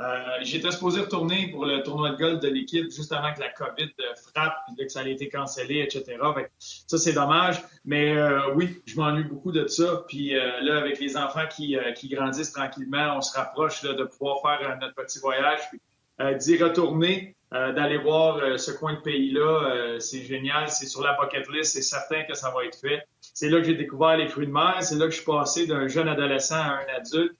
Euh, 0.00 0.38
J'étais 0.42 0.70
supposé 0.70 1.00
retourner 1.00 1.48
pour 1.48 1.66
le 1.66 1.82
tournoi 1.82 2.10
de 2.10 2.16
golf 2.16 2.40
de 2.40 2.48
l'équipe 2.48 2.90
juste 2.90 3.12
avant 3.12 3.34
que 3.34 3.40
la 3.40 3.50
COVID 3.50 3.90
frappe, 4.32 4.56
puis 4.66 4.86
que 4.86 4.90
ça 4.90 5.00
a 5.00 5.08
été 5.08 5.28
cancellé, 5.28 5.80
etc. 5.80 6.18
ça, 6.58 6.96
c'est 6.96 7.12
dommage. 7.12 7.62
Mais 7.84 8.16
euh, 8.16 8.54
oui, 8.54 8.80
je 8.86 8.96
m'ennuie 8.96 9.24
beaucoup 9.24 9.52
de 9.52 9.66
ça. 9.66 10.04
Puis 10.08 10.34
euh, 10.34 10.60
là, 10.62 10.78
avec 10.78 11.00
les 11.00 11.16
enfants 11.16 11.46
qui, 11.54 11.76
qui 11.96 12.08
grandissent 12.08 12.52
tranquillement, 12.52 13.16
on 13.16 13.20
se 13.20 13.36
rapproche 13.36 13.82
là, 13.82 13.92
de 13.92 14.04
pouvoir 14.04 14.40
faire 14.40 14.78
notre 14.80 14.94
petit 14.94 15.18
voyage. 15.18 15.60
Puis 15.70 15.80
d'y 16.38 16.62
retourner, 16.62 17.34
euh, 17.52 17.72
d'aller 17.72 17.98
voir 17.98 18.36
euh, 18.36 18.56
ce 18.58 18.70
coin 18.70 18.94
de 18.94 19.00
pays-là. 19.00 19.40
Euh, 19.40 19.98
c'est 19.98 20.22
génial, 20.22 20.68
c'est 20.68 20.86
sur 20.86 21.02
la 21.02 21.16
bucket 21.20 21.48
list, 21.48 21.72
c'est 21.72 21.82
certain 21.82 22.22
que 22.22 22.34
ça 22.34 22.52
va 22.54 22.64
être 22.64 22.78
fait. 22.78 23.02
C'est 23.20 23.48
là 23.48 23.58
que 23.58 23.64
j'ai 23.64 23.74
découvert 23.74 24.16
les 24.16 24.28
fruits 24.28 24.46
de 24.46 24.52
mer, 24.52 24.76
c'est 24.82 24.94
là 24.94 25.06
que 25.06 25.10
je 25.10 25.16
suis 25.16 25.24
passé 25.24 25.66
d'un 25.66 25.88
jeune 25.88 26.08
adolescent 26.08 26.54
à 26.54 26.78
un 26.78 26.86
adulte. 26.96 27.34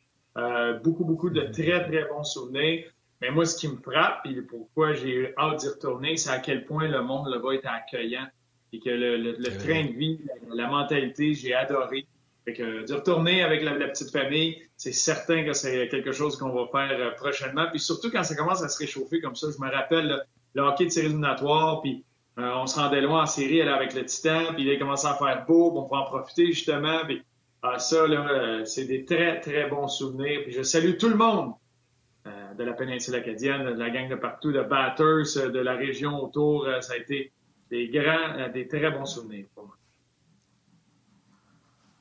beaucoup, 0.83 1.05
beaucoup 1.05 1.31
de 1.31 1.43
très, 1.43 1.87
très 1.89 2.05
bons 2.09 2.25
souvenirs. 2.25 2.91
Mais 3.21 3.31
moi, 3.31 3.45
ce 3.45 3.57
qui 3.57 3.69
me 3.69 3.77
frappe 3.77 4.27
et 4.27 4.41
pourquoi 4.43 4.95
j'ai 4.95 5.33
hâte 5.37 5.61
d'y 5.61 5.69
retourner, 5.69 6.17
c'est 6.17 6.31
à 6.31 6.39
quel 6.39 6.65
point 6.65 6.89
le 6.89 7.03
monde 7.03 7.29
là 7.29 7.39
va 7.39 7.55
être 7.55 7.69
accueillant 7.69 8.27
et 8.73 8.81
que 8.81 8.91
le, 8.91 9.17
le 9.17 9.59
train 9.59 9.85
de 9.85 9.93
vie, 9.93 10.21
la 10.49 10.67
mentalité, 10.69 11.35
j'ai 11.35 11.55
adoré. 11.55 12.07
Fait 12.45 12.55
que 12.55 12.87
de 12.87 12.95
retourner 12.95 13.43
avec 13.43 13.63
la, 13.63 13.75
petite 13.89 14.11
famille, 14.11 14.63
c'est 14.77 14.93
certain 14.93 15.45
que 15.45 15.53
c'est 15.53 15.89
quelque 15.89 16.13
chose 16.13 16.39
qu'on 16.39 16.51
va 16.51 16.67
faire 16.73 16.99
euh, 16.99 17.11
prochainement. 17.11 17.67
Puis 17.71 17.81
surtout 17.81 18.11
quand 18.11 18.25
ça 18.25 18.35
commence 18.35 18.63
à 18.63 18.69
se 18.69 18.79
réchauffer 18.79 19.21
comme 19.21 19.37
ça, 19.37 19.49
je 19.55 19.63
me 19.63 19.71
rappelle 19.71 20.25
le 20.55 20.63
hockey 20.63 20.87
de 20.87 20.91
série 20.91 21.07
éliminatoire, 21.07 21.81
puis 21.83 22.05
on 22.37 22.67
se 22.67 22.79
rendait 22.79 23.03
loin 23.03 23.25
en 23.25 23.27
série, 23.27 23.61
aller 23.61 23.71
avec 23.71 23.93
le 23.93 24.05
Titan, 24.05 24.55
puis 24.55 24.65
il 24.65 24.71
a 24.71 24.79
commencé 24.79 25.07
à 25.07 25.15
faire 25.15 25.45
beau, 25.47 25.73
on 25.77 25.83
pouvait 25.85 26.01
en 26.01 26.07
profiter 26.07 26.47
justement. 26.47 27.05
Puis, 27.05 27.23
ah, 27.63 27.79
ça, 27.79 28.07
là, 28.07 28.65
c'est 28.65 28.87
des 28.87 29.05
très, 29.05 29.41
très 29.41 29.69
bons 29.69 29.89
souvenirs. 29.89 30.41
Puis 30.45 30.53
je 30.53 30.63
salue 30.63 30.97
tout 30.97 31.11
le 31.11 31.17
monde 31.17 31.53
de 32.25 32.65
la 32.65 32.73
péninsule 32.73 33.15
acadienne, 33.15 33.65
de 33.65 33.79
la 33.79 33.91
gang 33.91 34.09
de 34.09 34.15
partout, 34.15 34.53
de 34.53 34.63
batters, 34.63 35.51
de 35.51 35.59
la 35.59 35.75
région 35.75 36.23
autour. 36.23 36.67
Ça 36.81 36.95
a 36.95 36.97
été 36.97 37.33
des 37.71 37.89
grands, 37.89 38.49
des 38.53 38.67
très 38.67 38.91
bons 38.91 39.07
souvenirs 39.07 39.47
pour 39.55 39.67
moi. 39.67 39.77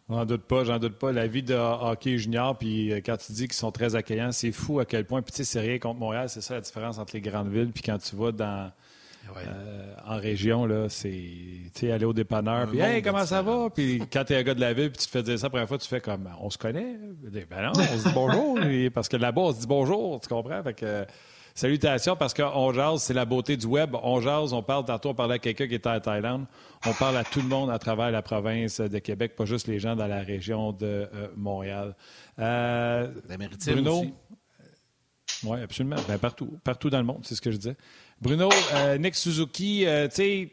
J'en 0.10 0.26
doute 0.26 0.44
pas, 0.44 0.64
j'en 0.64 0.80
doute 0.80 0.96
pas. 0.98 1.12
La 1.12 1.28
vie 1.28 1.44
de 1.44 1.54
hockey 1.54 2.18
junior, 2.18 2.58
puis 2.58 2.92
euh, 2.92 2.98
quand 2.98 3.18
tu 3.18 3.32
dis 3.32 3.48
qu'ils 3.48 3.54
sont 3.54 3.72
très 3.72 3.96
accueillants, 3.96 4.32
c'est 4.32 4.52
fou 4.52 4.80
à 4.80 4.86
quel 4.86 5.06
point. 5.06 5.22
Puis 5.22 5.32
tu 5.32 5.38
sais, 5.38 5.44
c'est 5.44 5.60
rien 5.60 5.78
contre 5.78 6.00
Montréal, 6.00 6.30
c'est 6.30 6.42
ça 6.42 6.56
la 6.56 6.62
différence 6.62 6.98
entre 6.98 7.14
les 7.14 7.22
grandes 7.22 7.50
villes. 7.52 7.72
Puis 7.72 7.84
quand 7.84 8.00
tu 8.00 8.16
vas 8.16 8.32
dans 8.32 8.72
euh, 9.38 9.94
en 10.08 10.18
région, 10.18 10.66
là, 10.66 10.90
c'est 10.90 11.10
tu 11.10 11.72
sais, 11.74 11.92
aller 11.92 12.06
au 12.06 12.14
dépanneur, 12.14 12.68
puis 12.68 12.80
hey, 12.80 13.04
comment 13.04 13.26
ça 13.26 13.44
va? 13.44 13.70
Puis 13.70 14.02
quand 14.12 14.24
tu 14.24 14.34
es 14.34 14.38
un 14.38 14.44
gars 14.44 14.56
de 14.56 14.62
la 14.62 14.74
ville, 14.74 14.90
puis 14.90 15.00
tu 15.00 15.06
te 15.06 15.12
fais 15.12 15.22
dire 15.22 15.38
ça 15.38 15.46
la 15.46 15.50
première 15.52 15.68
fois, 15.68 15.78
tu 15.78 15.88
fais 15.88 16.02
comme 16.02 16.28
on 16.42 16.50
se 16.50 16.58
connaît? 16.58 16.98
Ben 17.50 17.62
non, 17.62 17.72
on 17.76 17.98
se 17.98 18.08
dit 18.08 18.14
bonjour. 18.14 18.58
parce 18.94 19.10
que 19.10 19.18
là-bas, 19.18 19.42
on 19.42 19.54
se 19.54 19.60
dit 19.60 19.68
bonjour, 19.68 20.20
tu 20.20 20.28
comprends? 20.28 20.64
Fait 20.64 20.74
que 20.74 21.06
Salutations, 21.60 22.16
parce 22.16 22.34
qu'on 22.34 22.72
jase, 22.72 23.04
c'est 23.04 23.14
la 23.14 23.26
beauté 23.26 23.58
du 23.58 23.66
web. 23.66 23.94
On 24.02 24.22
jase, 24.22 24.54
on 24.54 24.64
parle, 24.64 24.86
tantôt 24.86 25.10
on 25.10 25.14
parlait 25.14 25.36
à 25.36 25.40
quelqu'un 25.40 25.68
qui 25.68 25.76
était 25.76 25.90
en 25.90 26.00
Thaïlande. 26.00 26.46
On 26.86 26.94
parle 26.94 27.18
à 27.18 27.26
tout 27.26 27.42
le 27.42 27.50
monde 27.50 27.70
à 27.70 27.78
travers 27.78 28.12
la 28.12 28.22
province 28.22 28.80
de 28.80 29.00
Québec, 29.00 29.36
pas 29.36 29.44
juste 29.44 29.68
les 29.68 29.78
gens 29.78 29.98
dans 29.98 30.08
la 30.08 30.22
région 30.22 30.72
de 30.72 31.10
euh, 31.14 31.28
Montréal. 31.36 31.98
Euh, 32.40 33.10
Bruno, 33.68 34.06
Oui, 35.44 35.60
absolument. 35.60 35.98
Ben, 36.08 36.18
partout, 36.18 36.58
partout 36.64 36.90
dans 36.90 37.00
le 37.00 37.04
monde, 37.04 37.26
c'est 37.26 37.36
ce 37.36 37.42
que 37.42 37.52
je 37.52 37.58
disais. 37.58 37.76
Bruno, 38.22 38.48
euh, 38.76 38.98
Nick 38.98 39.16
Suzuki, 39.16 39.80
tu 39.80 40.16
sais, 40.16 40.52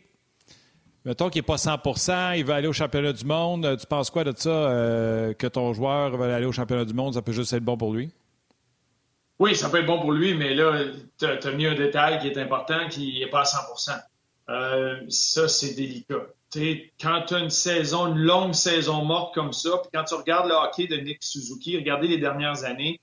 mettons 1.04 1.30
qu'il 1.30 1.38
n'est 1.38 1.46
pas 1.46 1.54
100% 1.54 2.36
il 2.36 2.44
veut 2.44 2.54
aller 2.54 2.66
au 2.66 2.72
championnat 2.72 3.12
du 3.12 3.24
monde. 3.24 3.76
Tu 3.78 3.86
penses 3.86 4.10
quoi 4.10 4.24
de 4.24 4.32
ça, 4.36 4.50
que 5.38 5.46
ton 5.46 5.72
joueur 5.72 6.16
va 6.16 6.34
aller 6.34 6.46
au 6.46 6.52
championnat 6.52 6.84
du 6.84 6.94
monde? 6.94 7.14
Ça 7.14 7.22
peut 7.22 7.30
juste 7.30 7.52
être 7.52 7.62
bon 7.62 7.76
pour 7.76 7.94
lui? 7.94 8.10
Oui, 9.38 9.54
ça 9.54 9.68
peut 9.68 9.80
être 9.80 9.86
bon 9.86 10.00
pour 10.00 10.12
lui, 10.12 10.34
mais 10.34 10.54
là, 10.54 10.84
tu 11.18 11.26
as, 11.26 11.52
mis 11.52 11.66
un 11.66 11.74
détail 11.74 12.18
qui 12.20 12.28
est 12.28 12.38
important, 12.38 12.88
qui 12.88 13.18
n'est 13.20 13.28
pas 13.28 13.40
à 13.40 13.44
100% 13.44 14.00
euh, 14.48 15.00
Ça, 15.08 15.46
c'est 15.48 15.74
délicat. 15.74 16.26
quand 17.00 17.22
tu 17.26 17.34
as 17.34 17.38
une 17.38 17.50
saison, 17.50 18.06
une 18.14 18.18
longue 18.18 18.54
saison 18.54 19.04
morte 19.04 19.34
comme 19.34 19.52
ça, 19.52 19.70
puis 19.82 19.90
quand 19.92 20.04
tu 20.04 20.14
regardes 20.14 20.48
le 20.48 20.54
hockey 20.54 20.86
de 20.86 20.96
Nick 20.96 21.22
Suzuki, 21.22 21.76
regardez 21.76 22.08
les 22.08 22.18
dernières 22.18 22.64
années, 22.64 23.00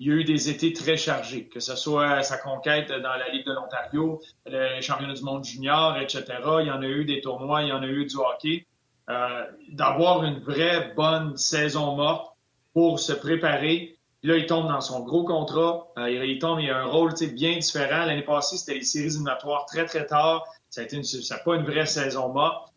il 0.00 0.08
y 0.08 0.10
a 0.10 0.14
eu 0.14 0.24
des 0.24 0.48
étés 0.48 0.72
très 0.72 0.96
chargés, 0.96 1.48
que 1.48 1.60
ce 1.60 1.74
soit 1.74 2.22
sa 2.22 2.38
conquête 2.38 2.88
dans 2.88 3.14
la 3.14 3.28
Ligue 3.30 3.46
de 3.46 3.52
l'Ontario, 3.52 4.20
le 4.46 4.80
championnat 4.80 5.14
du 5.14 5.22
monde 5.22 5.44
junior, 5.44 5.96
etc. 5.98 6.24
Il 6.60 6.66
y 6.66 6.70
en 6.70 6.82
a 6.82 6.86
eu 6.86 7.04
des 7.04 7.20
tournois, 7.20 7.62
il 7.62 7.68
y 7.68 7.72
en 7.72 7.82
a 7.82 7.86
eu 7.86 8.06
du 8.06 8.16
hockey. 8.16 8.66
Euh, 9.10 9.44
D'avoir 9.70 10.22
une 10.24 10.38
vraie 10.38 10.92
bonne 10.94 11.36
saison 11.36 11.96
morte 11.96 12.36
pour 12.74 13.00
se 13.00 13.12
préparer, 13.12 13.97
là, 14.22 14.36
il 14.36 14.46
tombe 14.46 14.68
dans 14.68 14.80
son 14.80 15.00
gros 15.00 15.24
contrat. 15.24 15.88
Euh, 15.98 16.10
il, 16.10 16.38
tombe, 16.38 16.60
il 16.60 16.70
a 16.70 16.78
un 16.78 16.86
rôle 16.86 17.14
bien 17.32 17.58
différent. 17.58 18.04
L'année 18.04 18.22
passée, 18.22 18.56
c'était 18.56 18.74
les 18.74 18.84
séries 18.84 19.06
éliminatoires 19.06 19.64
très, 19.66 19.84
très 19.86 20.06
tard. 20.06 20.44
Ça 20.70 20.82
n'a 20.82 21.38
pas 21.38 21.56
une 21.56 21.64
vraie 21.64 21.86
saison 21.86 22.32
morte. 22.32 22.72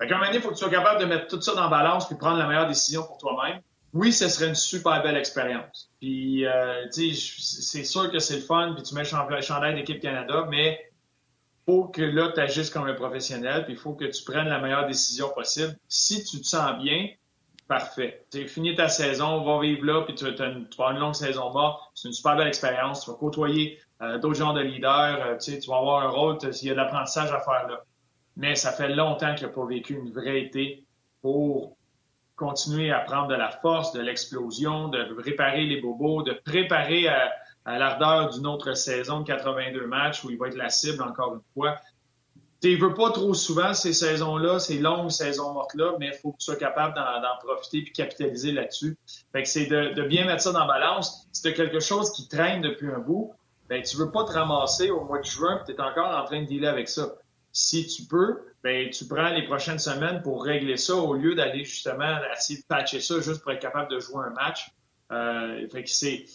Fait 0.00 0.08
qu'à 0.08 0.16
un 0.16 0.18
moment 0.18 0.30
il 0.32 0.40
faut 0.40 0.48
que 0.48 0.54
tu 0.54 0.60
sois 0.60 0.70
capable 0.70 1.00
de 1.00 1.04
mettre 1.04 1.26
tout 1.26 1.40
ça 1.42 1.54
dans 1.54 1.64
la 1.64 1.68
balance 1.68 2.06
puis 2.06 2.16
prendre 2.16 2.38
la 2.38 2.46
meilleure 2.46 2.66
décision 2.66 3.02
pour 3.02 3.18
toi-même. 3.18 3.60
Oui, 3.92 4.12
ce 4.12 4.28
serait 4.28 4.48
une 4.48 4.54
super 4.54 5.02
belle 5.02 5.16
expérience. 5.16 5.90
Puis, 6.00 6.46
euh, 6.46 6.86
c'est 6.90 7.84
sûr 7.84 8.10
que 8.10 8.18
c'est 8.18 8.36
le 8.36 8.42
fun, 8.42 8.72
puis 8.74 8.84
tu 8.84 8.94
mets 8.94 9.02
le 9.02 9.42
chandail 9.42 9.74
d'équipe 9.74 10.00
Canada, 10.00 10.46
mais 10.48 10.90
faut 11.66 11.84
que 11.88 12.02
là, 12.02 12.30
tu 12.32 12.40
agisses 12.40 12.70
comme 12.70 12.86
un 12.86 12.94
professionnel, 12.94 13.64
puis 13.64 13.74
il 13.74 13.78
faut 13.78 13.94
que 13.94 14.04
tu 14.04 14.24
prennes 14.24 14.48
la 14.48 14.60
meilleure 14.60 14.86
décision 14.86 15.28
possible. 15.34 15.76
Si 15.88 16.24
tu 16.24 16.40
te 16.40 16.46
sens 16.46 16.78
bien, 16.82 17.08
Parfait. 17.70 18.26
Tu 18.32 18.48
fini 18.48 18.74
ta 18.74 18.88
saison, 18.88 19.28
on 19.28 19.44
va 19.44 19.62
vivre 19.62 19.84
là, 19.84 20.02
puis 20.02 20.16
tu, 20.16 20.24
vas 20.24 20.32
avoir 20.32 20.90
une 20.90 20.98
longue 20.98 21.14
saison 21.14 21.52
morte. 21.52 21.80
C'est 21.94 22.08
une 22.08 22.14
super 22.14 22.34
belle 22.34 22.48
expérience. 22.48 23.04
Tu 23.04 23.12
vas 23.12 23.16
côtoyer 23.16 23.78
euh, 24.02 24.18
d'autres 24.18 24.40
genres 24.40 24.54
de 24.54 24.60
leaders. 24.60 25.24
Euh, 25.24 25.36
tu 25.36 25.52
vas 25.68 25.76
avoir 25.76 26.02
un 26.02 26.08
rôle. 26.08 26.38
Il 26.42 26.66
y 26.66 26.70
a 26.70 26.72
de 26.72 26.76
l'apprentissage 26.78 27.30
à 27.30 27.38
faire 27.38 27.68
là. 27.68 27.84
Mais 28.36 28.56
ça 28.56 28.72
fait 28.72 28.88
longtemps 28.88 29.36
qu'il 29.36 29.46
n'a 29.46 29.52
pas 29.52 29.64
vécu 29.64 29.94
une 29.94 30.10
vraie 30.10 30.40
été 30.40 30.84
pour 31.22 31.76
continuer 32.34 32.90
à 32.90 32.98
prendre 32.98 33.28
de 33.28 33.36
la 33.36 33.50
force, 33.50 33.92
de 33.92 34.00
l'explosion, 34.00 34.88
de 34.88 35.06
réparer 35.22 35.64
les 35.64 35.80
bobos, 35.80 36.24
de 36.24 36.32
préparer 36.44 37.06
à, 37.06 37.30
à 37.66 37.78
l'ardeur 37.78 38.30
d'une 38.30 38.48
autre 38.48 38.74
saison 38.74 39.20
de 39.20 39.26
82 39.26 39.86
matchs 39.86 40.24
où 40.24 40.30
il 40.30 40.38
va 40.38 40.48
être 40.48 40.56
la 40.56 40.70
cible 40.70 41.04
encore 41.04 41.34
une 41.34 41.42
fois. 41.54 41.76
Tu 42.60 42.76
veux 42.76 42.92
pas 42.92 43.10
trop 43.10 43.32
souvent 43.32 43.72
ces 43.72 43.94
saisons-là, 43.94 44.58
ces 44.58 44.78
longues 44.78 45.10
saisons 45.10 45.54
mortes-là, 45.54 45.94
mais 45.98 46.08
il 46.08 46.12
faut 46.12 46.32
que 46.32 46.38
tu 46.38 46.44
sois 46.44 46.56
capable 46.56 46.94
d'en 46.94 47.38
profiter 47.42 47.78
et 47.78 47.84
capitaliser 47.90 48.52
là-dessus. 48.52 48.98
Fait 49.32 49.42
que 49.42 49.48
c'est 49.48 49.66
de, 49.66 50.02
bien 50.02 50.26
mettre 50.26 50.42
ça 50.42 50.52
dans 50.52 50.60
la 50.60 50.66
balance. 50.66 51.26
Si 51.32 51.42
tu 51.42 51.54
quelque 51.54 51.80
chose 51.80 52.12
qui 52.12 52.28
traîne 52.28 52.60
depuis 52.60 52.88
un 52.88 52.98
bout, 52.98 53.32
ben 53.68 53.82
tu 53.82 53.96
veux 53.96 54.10
pas 54.10 54.24
te 54.24 54.32
ramasser 54.32 54.90
au 54.90 55.04
mois 55.04 55.20
de 55.20 55.24
juin 55.24 55.62
tu 55.64 55.72
es 55.72 55.80
encore 55.80 56.14
en 56.14 56.24
train 56.24 56.42
de 56.42 56.46
dealer 56.46 56.68
avec 56.68 56.88
ça. 56.88 57.14
Si 57.52 57.86
tu 57.86 58.02
peux, 58.02 58.40
ben 58.62 58.90
tu 58.90 59.06
prends 59.06 59.30
les 59.30 59.46
prochaines 59.46 59.78
semaines 59.78 60.20
pour 60.22 60.44
régler 60.44 60.76
ça 60.76 60.96
au 60.96 61.14
lieu 61.14 61.34
d'aller 61.34 61.64
justement 61.64 62.18
essayer 62.36 62.60
de 62.60 62.66
patcher 62.66 63.00
ça 63.00 63.20
juste 63.20 63.42
pour 63.42 63.52
être 63.52 63.62
capable 63.62 63.90
de 63.90 64.00
jouer 64.00 64.24
un 64.26 64.34
match. 64.34 64.70
Euh, 65.12 65.66
fait 65.68 65.84
que 65.84 65.90
c'est 65.90 66.26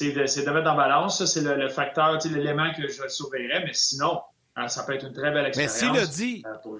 de, 0.00 0.44
de, 0.44 0.50
mettre 0.50 0.70
en 0.70 0.76
balance. 0.76 1.18
Ça, 1.18 1.26
c'est 1.26 1.42
le, 1.42 1.56
le 1.56 1.68
facteur, 1.68 2.18
l'élément 2.24 2.72
que 2.72 2.88
je 2.88 3.06
surveillerais. 3.08 3.64
Mais 3.64 3.74
sinon, 3.74 4.20
ça 4.68 4.84
peut 4.84 4.94
être 4.94 5.06
une 5.06 5.12
très 5.12 5.30
belle 5.32 5.46
expérience. 5.46 5.82
Mais 5.82 5.88
s'il 5.88 5.96
a 5.96 6.06
dit, 6.06 6.42
euh, 6.46 6.78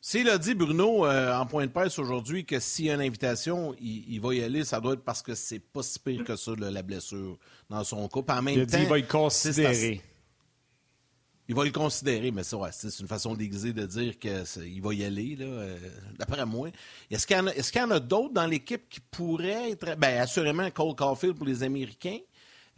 s'il 0.00 0.28
a 0.30 0.38
dit, 0.38 0.54
Bruno, 0.54 1.04
euh, 1.04 1.36
en 1.36 1.44
point 1.44 1.66
de 1.66 1.70
presse 1.70 1.98
aujourd'hui, 1.98 2.46
que 2.46 2.58
s'il 2.58 2.86
y 2.86 2.90
a 2.90 2.94
une 2.94 3.02
invitation, 3.02 3.74
il, 3.80 4.18
va 4.20 4.34
y 4.34 4.42
aller, 4.42 4.64
ça 4.64 4.80
doit 4.80 4.94
être 4.94 5.04
parce 5.04 5.20
que 5.20 5.34
c'est 5.34 5.58
pas 5.58 5.82
si 5.82 5.98
pire 5.98 6.24
que 6.24 6.36
ça, 6.36 6.52
la 6.56 6.82
blessure, 6.82 7.36
dans 7.68 7.84
son 7.84 8.08
cas. 8.08 8.38
en 8.38 8.42
même 8.42 8.54
il 8.54 8.60
a 8.62 8.64
dit, 8.64 8.76
il 8.80 8.88
va 8.88 8.96
le 8.96 9.06
considérer. 9.06 10.00
Il 11.48 11.54
va 11.56 11.64
le 11.64 11.72
considérer, 11.72 12.30
mais 12.30 12.44
c'est 12.44 13.00
une 13.00 13.08
façon 13.08 13.34
déguisée 13.34 13.72
de 13.72 13.84
dire 13.84 14.18
qu'il 14.18 14.80
va 14.80 14.94
y 14.94 15.04
aller, 15.04 15.36
euh, 15.40 15.76
d'après 16.16 16.46
moi. 16.46 16.68
Est-ce 17.10 17.26
qu'il 17.26 17.36
y 17.36 17.80
en 17.82 17.90
a, 17.90 17.94
a 17.96 18.00
d'autres 18.00 18.32
dans 18.32 18.46
l'équipe 18.46 18.88
qui 18.88 19.00
pourraient 19.00 19.72
être. 19.72 19.96
Bien, 19.96 20.22
assurément, 20.22 20.70
Cole 20.70 20.94
Caulfield 20.94 21.36
pour 21.36 21.46
les 21.46 21.62
Américains? 21.62 22.20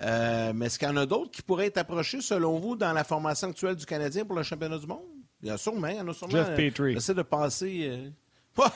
Euh, 0.03 0.53
mais 0.55 0.67
est-ce 0.67 0.79
qu'il 0.79 0.89
y 0.89 0.91
en 0.91 0.97
a 0.97 1.07
d'autres 1.07 1.31
qui 1.31 1.43
pourraient 1.43 1.67
être 1.67 1.79
approchés, 1.79 2.21
selon 2.21 2.59
vous, 2.59 2.77
dans 2.77 2.93
la 2.93 3.05
formation 3.05 3.49
actuelle 3.49 3.77
du 3.77 3.87
Canadien 3.87 4.25
pour 4.25 4.37
le 4.37 4.43
championnat 4.43 4.79
du 4.79 4.87
monde? 4.87 5.03
Il 5.43 5.49
y 5.49 5.53
en 5.53 5.55
a 5.55 5.59
sûrement. 5.59 5.89
Il 5.89 5.97
y 5.97 6.01
en 6.01 6.09
a 6.09 6.15
sûrement 6.15 6.33
Jeff 6.33 6.49
euh, 6.51 6.57
Petrie. 6.57 6.95
J'essaie 6.95 7.15
de 7.15 7.23
passer. 7.23 8.13
Euh... 8.59 8.63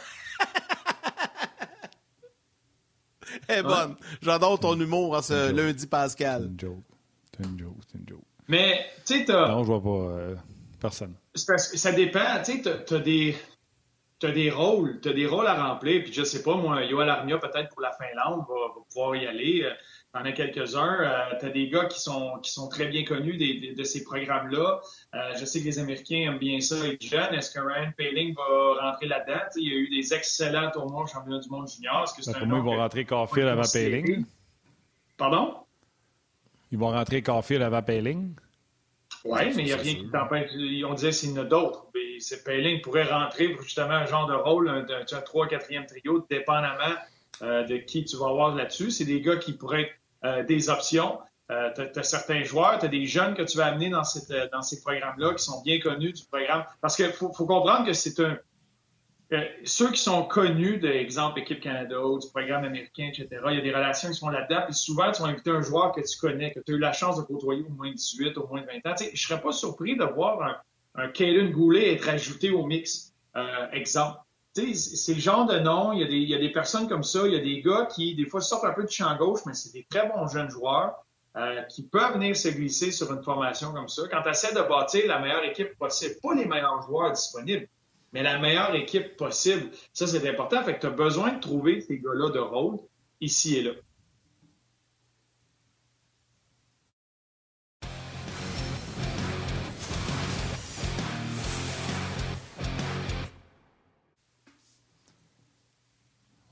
Eh 3.49 3.63
bonne. 3.63 3.97
J'adore 4.23 4.59
ton 4.59 4.79
humour 4.79 5.17
en 5.17 5.23
ce 5.23 5.53
lundi 5.53 5.87
Pascal. 5.87 6.43
C'est 6.43 6.49
une 6.49 6.61
joke. 6.61 6.85
C'est 7.37 7.47
une 7.47 7.59
joke. 7.59 7.77
C'est 7.87 7.99
une 7.99 8.09
joke. 8.09 8.23
Mais, 8.49 8.87
tu 9.05 9.19
sais, 9.19 9.25
t'as. 9.25 9.49
Non, 9.49 9.63
je 9.63 9.73
vois 9.73 9.83
pas 9.83 9.89
euh, 9.89 10.35
personne. 10.81 11.15
Parce 11.33 11.69
que 11.69 11.79
ça 11.79 11.93
dépend. 11.93 12.43
Tu 12.45 12.63
sais, 12.63 12.85
t'as 12.85 12.99
des. 12.99 13.37
T'as 14.19 14.33
des 14.33 14.51
rôles, 14.51 14.99
t'as 15.03 15.13
des 15.13 15.27
rôles 15.27 15.47
à 15.47 15.69
remplir, 15.69 16.03
puis 16.03 16.11
je 16.11 16.25
sais 16.25 16.43
pas, 16.43 16.57
moi, 16.57 16.83
Yoel 16.85 17.11
Armia, 17.11 17.37
peut-être 17.37 17.69
pour 17.69 17.83
la 17.83 17.93
Finlande, 17.93 18.47
va, 18.49 18.69
va 18.69 18.81
pouvoir 18.89 19.15
y 19.15 19.27
aller. 19.27 19.71
T'en 20.13 20.25
as 20.25 20.33
quelques-uns. 20.33 21.01
Euh, 21.01 21.39
tu 21.39 21.47
as 21.47 21.51
des 21.51 21.69
gars 21.69 21.85
qui 21.87 22.01
sont, 22.01 22.39
qui 22.43 22.51
sont 22.51 22.69
très 22.69 22.87
bien 22.87 23.05
connus 23.05 23.37
des, 23.37 23.75
de 23.75 23.85
ces 23.85 24.03
programmes-là. 24.03 24.81
Euh, 25.15 25.33
je 25.39 25.45
sais 25.45 25.61
que 25.61 25.67
les 25.67 25.79
Américains 25.79 26.31
aiment 26.31 26.39
bien 26.39 26.61
ça 26.61 26.77
être 26.87 27.03
jeunes. 27.03 27.35
Est-ce 27.35 27.51
que 27.51 27.61
Ryan 27.61 27.93
Paling 27.97 28.35
va 28.35 28.91
rentrer 28.91 29.07
là-dedans? 29.09 29.41
il 29.57 29.69
y 29.69 29.73
a 29.73 29.77
eu 29.77 29.89
des 29.89 30.15
excellents 30.15 30.71
tournois 30.71 31.05
au 31.05 31.07
championnat 31.07 31.41
du 31.41 31.51
monde 31.51 31.69
junior. 31.69 32.05
Est-ce 32.05 32.15
que 32.15 32.23
c'est 32.23 32.35
un 32.35 32.47
moi, 32.47 32.59
ils 32.59 32.65
vont 32.65 32.77
rentrer 32.77 33.05
Caulfield 33.05 33.49
avant 33.49 33.63
Paling. 33.71 34.25
Pardon? 35.19 35.55
Ils 36.73 36.79
vont 36.79 36.91
rentrer 36.91 37.23
Caulfield 37.23 37.63
avant 37.63 37.83
Paling. 37.83 38.35
Oui, 39.25 39.41
mais 39.55 39.63
il 39.63 39.65
n'y 39.65 39.73
a 39.73 39.77
rien 39.77 39.95
qui 39.95 40.09
t'empêche. 40.09 40.51
On 40.87 40.95
disait 40.95 41.13
s'il 41.13 41.31
y 41.31 41.39
en 41.39 41.43
a 41.43 41.45
d'autres. 41.45 41.87
C'est 42.21 42.45
Paling 42.45 42.81
pourrait 42.81 43.05
rentrer 43.05 43.49
pour 43.51 43.63
justement 43.63 43.91
un 43.91 44.07
genre 44.07 44.27
de 44.27 44.35
rôle, 44.35 44.69
un, 44.69 44.87
un, 44.89 45.21
3 45.21 45.47
4e 45.49 45.87
trio, 45.87 46.25
dépendamment 46.31 46.95
de 47.43 47.77
qui 47.77 48.05
tu 48.05 48.17
vas 48.17 48.29
avoir 48.29 48.55
là-dessus. 48.55 48.91
C'est 48.91 49.05
des 49.05 49.21
gars 49.21 49.37
qui 49.37 49.53
pourraient 49.53 49.83
être 49.83 49.93
euh, 50.27 50.43
des 50.43 50.71
options. 50.71 51.19
Euh, 51.51 51.71
tu 51.75 51.99
as, 51.99 52.03
certains 52.03 52.43
joueurs, 52.43 52.79
tu 52.79 52.87
as 52.87 52.89
des 52.89 53.07
jeunes 53.07 53.35
que 53.35 53.43
tu 53.43 53.57
vas 53.59 53.67
amener 53.67 53.91
dans, 53.91 54.03
cette, 54.03 54.31
euh, 54.31 54.49
dans 54.51 54.63
ces 54.63 54.81
programmes-là 54.81 55.35
qui 55.35 55.45
sont 55.45 55.63
bien 55.63 55.79
connus 55.79 56.13
du 56.13 56.25
programme. 56.25 56.65
Parce 56.81 56.97
qu'il 56.97 57.13
faut, 57.13 57.33
faut, 57.33 57.47
comprendre 57.47 57.87
que 57.87 57.93
c'est 57.93 58.19
un. 58.21 58.37
ceux 59.65 59.93
qui 59.93 60.01
sont 60.01 60.25
connus, 60.25 60.79
de 60.79 60.89
exemple 60.89 61.39
Équipe 61.39 61.61
Canada 61.61 62.01
ou 62.01 62.19
du 62.19 62.29
programme 62.29 62.65
américain, 62.65 63.11
etc., 63.13 63.29
il 63.51 63.57
y 63.57 63.59
a 63.59 63.61
des 63.61 63.73
relations 63.73 64.09
qui 64.09 64.15
sont 64.15 64.31
là-dedans. 64.31 64.63
Puis 64.65 64.75
souvent, 64.75 65.13
tu 65.13 65.23
vas 65.23 65.29
inviter 65.29 65.51
un 65.51 65.63
joueur 65.63 65.93
que 65.93 66.01
tu 66.01 66.19
connais, 66.19 66.53
que 66.53 66.61
tu 66.61 66.73
as 66.73 66.77
eu 66.77 66.81
la 66.81 66.93
chance 66.93 67.19
de 67.19 67.23
côtoyer 67.23 67.63
au 67.63 67.73
moins 67.73 67.93
18, 67.93 68.37
au 68.39 68.49
moins 68.49 68.63
20 68.63 68.91
ans. 68.91 68.95
Je 68.99 69.11
je 69.15 69.29
serais 69.29 69.41
pas 69.41 69.53
surpris 69.53 69.97
de 69.97 70.05
voir 70.05 70.43
un, 70.97 71.05
un 71.05 71.51
Goulet 71.51 71.93
être 71.95 72.09
ajouté 72.09 72.51
au 72.51 72.67
mix. 72.67 73.13
exemple 73.73 74.19
c'est 74.75 75.15
le 75.15 75.21
genre 75.21 75.47
de 75.47 75.59
nom, 75.59 75.93
il 75.93 76.01
y, 76.01 76.35
a 76.35 76.39
des, 76.39 76.51
personnes 76.51 76.89
comme 76.89 77.03
ça, 77.03 77.27
il 77.27 77.35
y 77.35 77.37
a 77.37 77.41
des 77.41 77.61
gars 77.61 77.87
qui, 77.87 78.15
des 78.15 78.25
fois, 78.27 78.41
sortent 78.41 78.65
un 78.65 78.73
peu 78.73 78.85
du 78.85 78.93
champ 78.93 79.15
gauche, 79.17 79.41
mais 79.47 79.55
c'est 79.55 79.73
des 79.73 79.87
très 79.89 80.09
bons 80.09 80.27
jeunes 80.29 80.51
joueurs. 80.51 80.95
euh, 81.37 81.61
qui 81.65 81.83
peuvent 81.83 82.15
venir 82.15 82.35
se 82.35 82.49
glisser 82.49 82.91
sur 82.91 83.13
une 83.13 83.23
formation 83.23 83.71
comme 83.75 83.89
ça. 83.89 84.05
Quand 84.11 84.23
tu 84.23 84.31
essaies 84.31 84.55
de 84.55 84.63
bâtir 84.63 85.07
la 85.07 85.19
meilleure 85.19 85.45
équipe 85.45 85.77
possible, 85.77 86.15
pas 86.23 86.35
les 86.35 86.47
meilleurs 86.47 86.81
joueurs 86.81 87.13
disponibles, 87.13 87.69
mais 88.15 88.23
la 88.23 88.39
meilleure 88.39 88.75
équipe 88.75 89.19
possible, 89.19 89.71
ça 89.93 90.07
c'est 90.07 90.27
important. 90.27 90.63
Fait 90.63 90.77
que 90.77 90.81
tu 90.81 90.87
as 90.87 90.91
besoin 90.91 91.33
de 91.35 91.41
trouver 91.41 91.83
ces 91.83 91.99
gars-là 91.99 92.31
de 92.31 92.39
rôle 92.39 92.79
ici 93.21 93.57
et 93.57 93.63
là. 93.65 93.73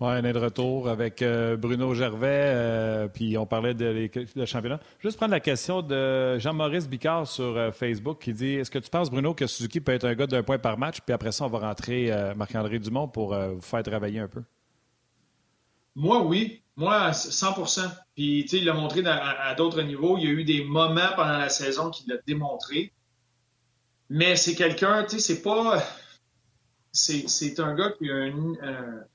Oui, 0.05 0.17
on 0.21 0.25
est 0.25 0.33
de 0.35 0.39
retour 0.39 0.89
avec 0.91 1.23
euh, 1.23 1.57
Bruno 1.57 1.95
Gervais, 1.95 2.27
euh, 2.29 3.09
puis 3.09 3.39
on 3.39 3.47
parlait 3.47 3.73
de, 3.73 4.11
le 4.37 4.45
championnat. 4.45 4.79
Juste 5.01 5.17
prendre 5.17 5.33
la 5.33 5.41
question 5.41 5.81
de 5.81 6.39
Jean-Maurice 6.39 6.89
Bicard 6.89 7.27
sur 7.27 7.57
euh, 7.57 7.73
Facebook 7.73 8.21
qui 8.21 8.35
dit 8.35 8.55
Est-ce 8.55 8.71
que 8.71 8.79
tu 8.79 8.91
penses, 8.91 9.11
Bruno, 9.11 9.33
que 9.33 9.47
Suzuki 9.47 9.81
peut 9.81 9.93
être 9.93 10.05
un 10.05 10.15
gars 10.15 10.27
d'un 10.27 10.43
point 10.43 10.59
par 10.59 10.77
match, 10.77 11.01
puis 11.01 11.15
après 11.15 11.33
ça, 11.33 11.47
on 11.47 11.49
va 11.49 11.61
rentrer 11.61 12.13
Marc-André 12.37 12.79
Dumont 12.79 13.09
pour 13.09 13.35
vous 13.35 13.63
faire 13.63 13.83
travailler 13.83 14.21
un 14.21 14.29
peu? 14.29 14.43
Moi, 15.95 16.23
oui. 16.23 16.61
Moi, 16.77 17.13
100% 17.13 17.89
Puis, 18.15 18.43
tu 18.43 18.49
sais, 18.49 18.59
il 18.59 18.65
l'a 18.65 18.75
montré 18.75 19.03
à, 19.07 19.55
d'autres 19.55 19.81
niveaux. 19.83 20.19
Il 20.19 20.25
y 20.25 20.27
a 20.27 20.31
eu 20.31 20.45
des 20.45 20.65
moments 20.65 21.15
pendant 21.17 21.39
la 21.39 21.49
saison 21.49 21.91
qu'il 21.91 22.13
l'a 22.13 22.19
démontré. 22.27 22.93
Mais 24.11 24.37
c'est 24.37 24.55
quelqu'un, 24.55 25.05
tu 25.05 25.17
sais, 25.17 25.35
c'est 25.35 25.43
pas. 25.43 25.83
C'est 26.93 27.61
un 27.61 27.75
gars 27.75 27.91
qui 27.99 28.11
a 28.11 28.17
un, 28.17 29.07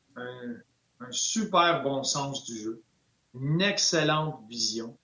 un 0.99 1.11
super 1.11 1.83
bon 1.83 2.03
sens 2.03 2.43
du 2.45 2.57
jeu, 2.57 2.83
une 3.33 3.61
excellente 3.61 4.41
vision, 4.49 4.97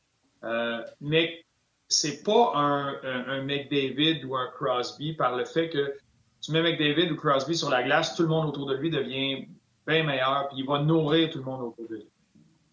euh, 0.43 0.81
mais 1.01 1.45
c'est 1.87 2.23
pas 2.23 2.53
un, 2.55 2.95
un, 3.03 3.41
McDavid 3.43 4.23
ou 4.25 4.35
un 4.35 4.47
Crosby 4.55 5.13
par 5.13 5.35
le 5.35 5.45
fait 5.45 5.69
que 5.69 5.93
tu 6.41 6.51
mets 6.51 6.61
McDavid 6.61 7.11
ou 7.11 7.15
Crosby 7.15 7.55
sur 7.55 7.69
la 7.69 7.83
glace, 7.83 8.15
tout 8.15 8.23
le 8.23 8.27
monde 8.27 8.47
autour 8.47 8.65
de 8.65 8.75
lui 8.75 8.89
devient 8.89 9.47
bien 9.87 10.03
meilleur, 10.03 10.47
puis 10.49 10.59
il 10.59 10.65
va 10.65 10.79
nourrir 10.81 11.29
tout 11.29 11.39
le 11.39 11.45
monde 11.45 11.61
autour 11.61 11.87
de 11.87 11.95
lui. 11.95 12.07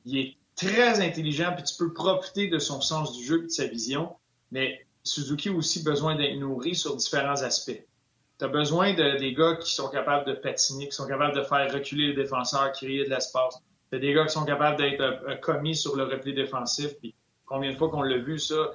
Il 0.05 0.19
est 0.19 0.37
très 0.57 1.01
intelligent, 1.01 1.53
puis 1.55 1.65
tu 1.65 1.75
peux 1.79 1.93
profiter 1.93 2.49
de 2.49 2.59
son 2.59 2.81
sens 2.81 3.17
du 3.17 3.25
jeu 3.25 3.41
et 3.41 3.47
de 3.47 3.49
sa 3.51 3.67
vision, 3.67 4.15
mais 4.51 4.87
Suzuki 5.05 5.49
a 5.49 5.53
aussi 5.53 5.83
besoin 5.83 6.17
d'être 6.17 6.39
nourri 6.39 6.75
sur 6.75 6.97
différents 6.97 7.43
aspects. 7.43 7.85
Tu 8.39 8.45
as 8.45 8.49
besoin 8.49 8.95
de, 8.95 9.19
des 9.19 9.35
gars 9.35 9.57
qui 9.57 9.73
sont 9.73 9.89
capables 9.89 10.27
de 10.27 10.35
patiner, 10.35 10.89
qui 10.89 10.95
sont 10.95 11.07
capables 11.07 11.35
de 11.35 11.43
faire 11.43 11.73
reculer 11.73 12.09
les 12.09 12.15
défenseurs, 12.15 12.73
créer 12.73 13.05
de 13.05 13.11
l'espace. 13.11 13.59
Tu 13.93 13.99
des 13.99 14.13
gars 14.15 14.25
qui 14.25 14.33
sont 14.33 14.45
capables 14.45 14.79
d'être 14.79 15.01
euh, 15.01 15.37
commis 15.37 15.77
sur 15.77 15.97
le 15.97 16.05
repli 16.05 16.35
défensif. 16.35 16.99
Puis 16.99 17.15
combien 17.45 17.73
de 17.73 17.77
fois 17.77 17.91
qu'on 17.91 18.03
l'a 18.03 18.19
vu, 18.19 18.39
ça, 18.39 18.71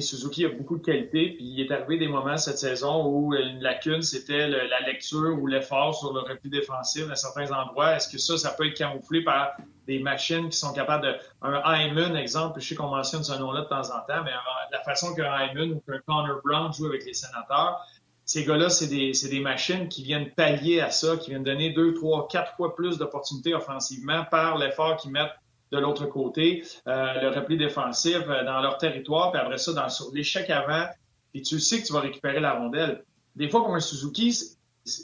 Suzuki 0.00 0.44
a 0.44 0.48
beaucoup 0.48 0.76
de 0.76 0.84
qualité, 0.84 1.34
puis 1.36 1.44
il 1.44 1.60
est 1.60 1.70
arrivé 1.70 1.98
des 1.98 2.08
moments 2.08 2.36
cette 2.36 2.58
saison 2.58 3.06
où 3.06 3.34
une 3.34 3.60
lacune, 3.60 4.02
c'était 4.02 4.48
la 4.48 4.80
lecture 4.80 5.38
ou 5.40 5.46
l'effort 5.46 5.94
sur 5.94 6.12
le 6.12 6.20
repli 6.20 6.50
défensif 6.50 7.08
à 7.10 7.14
certains 7.14 7.50
endroits. 7.52 7.94
Est-ce 7.96 8.08
que 8.08 8.18
ça, 8.18 8.36
ça 8.36 8.50
peut 8.50 8.66
être 8.66 8.76
camouflé 8.76 9.22
par 9.22 9.52
des 9.86 9.98
machines 9.98 10.48
qui 10.48 10.56
sont 10.56 10.72
capables 10.72 11.04
de... 11.04 11.14
Un 11.42 11.76
Hyman, 11.76 12.16
exemple, 12.16 12.60
je 12.60 12.68
sais 12.68 12.74
qu'on 12.74 12.88
mentionne 12.88 13.22
ce 13.22 13.34
nom-là 13.38 13.62
de 13.62 13.68
temps 13.68 13.88
en 13.90 14.00
temps, 14.00 14.24
mais 14.24 14.32
la 14.72 14.80
façon 14.82 15.14
qu'un 15.14 15.44
Hyman 15.44 15.72
ou 15.72 15.80
qu'un 15.80 16.00
Connor 16.06 16.40
Brown 16.44 16.72
joue 16.72 16.86
avec 16.86 17.04
les 17.04 17.14
sénateurs, 17.14 17.84
ces 18.24 18.44
gars-là, 18.44 18.70
c'est 18.70 18.86
des, 18.86 19.12
des, 19.12 19.40
machines 19.40 19.88
qui 19.88 20.02
viennent 20.02 20.30
pallier 20.30 20.80
à 20.80 20.90
ça, 20.90 21.16
qui 21.16 21.30
viennent 21.30 21.44
donner 21.44 21.70
deux, 21.70 21.92
trois, 21.92 22.26
quatre 22.28 22.54
fois 22.56 22.74
plus 22.74 22.96
d'opportunités 22.96 23.54
offensivement 23.54 24.24
par 24.30 24.56
l'effort 24.56 24.96
qu'ils 24.96 25.10
mettent 25.10 25.34
de 25.72 25.78
l'autre 25.78 26.06
côté, 26.06 26.64
euh, 26.86 27.20
le 27.20 27.28
repli 27.28 27.56
défensif 27.56 28.20
euh, 28.28 28.44
dans 28.44 28.60
leur 28.60 28.78
territoire, 28.78 29.32
puis 29.32 29.40
après 29.40 29.58
ça, 29.58 29.72
dans 29.72 29.86
l'échec 30.12 30.48
avant, 30.48 30.86
puis 31.32 31.42
tu 31.42 31.58
sais 31.58 31.82
que 31.82 31.86
tu 31.86 31.92
vas 31.92 32.00
récupérer 32.00 32.40
la 32.40 32.54
rondelle. 32.54 33.04
Des 33.34 33.48
fois, 33.48 33.62
comme 33.62 33.74
un 33.74 33.80
Suzuki, 33.80 34.38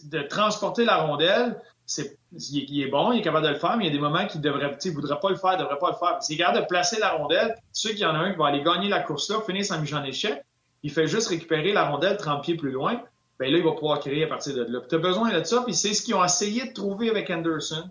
de 0.05 0.23
transporter 0.23 0.85
la 0.85 0.99
rondelle, 0.99 1.61
c'est, 1.87 2.19
il 2.33 2.83
est 2.83 2.89
bon, 2.89 3.13
il 3.13 3.19
est 3.19 3.23
capable 3.23 3.47
de 3.47 3.53
le 3.53 3.59
faire, 3.59 3.77
mais 3.77 3.85
il 3.85 3.87
y 3.89 3.91
a 3.91 3.93
des 3.93 3.99
moments 4.01 4.27
qu'il 4.27 4.41
devrait, 4.41 4.79
tu 4.79 4.91
voudrait 4.91 5.19
pas 5.19 5.31
le 5.31 5.37
faire, 5.37 5.57
devrait 5.57 5.79
pas 5.79 5.91
le 5.91 5.97
faire. 5.97 6.19
C'est 6.21 6.37
capable 6.37 6.61
de 6.61 6.67
placer 6.67 7.01
la 7.01 7.11
rondelle, 7.11 7.55
tu 7.57 7.63
sais 7.73 7.91
qu'il 7.91 8.03
y 8.03 8.07
en 8.07 8.15
a 8.15 8.19
un 8.19 8.31
qui 8.31 8.39
va 8.39 8.47
aller 8.47 8.63
gagner 8.63 8.89
la 8.89 9.01
course-là, 9.01 9.41
finir 9.45 9.65
sa 9.65 9.79
mise 9.79 9.93
en 9.93 10.05
échec, 10.05 10.45
il 10.83 10.93
fait 10.93 11.07
juste 11.07 11.29
récupérer 11.29 11.73
la 11.73 11.91
rondelle 11.91 12.17
30 12.17 12.43
pieds 12.43 12.55
plus 12.55 12.71
loin, 12.71 13.03
ben 13.41 13.51
là, 13.51 13.59
il 13.59 13.65
va 13.65 13.73
pouvoir 13.73 13.99
créer 13.99 14.23
à 14.23 14.27
partir 14.29 14.55
de 14.55 14.65
là. 14.65 14.81
Tu 14.89 14.95
as 14.95 14.99
besoin 14.99 15.37
de 15.37 15.43
ça, 15.43 15.63
puis 15.63 15.75
c'est 15.75 15.95
ce 15.95 16.03
qu'ils 16.03 16.15
ont 16.15 16.25
essayé 16.25 16.69
de 16.69 16.73
trouver 16.73 17.11
avec 17.11 17.31
Anderson, 17.31 17.89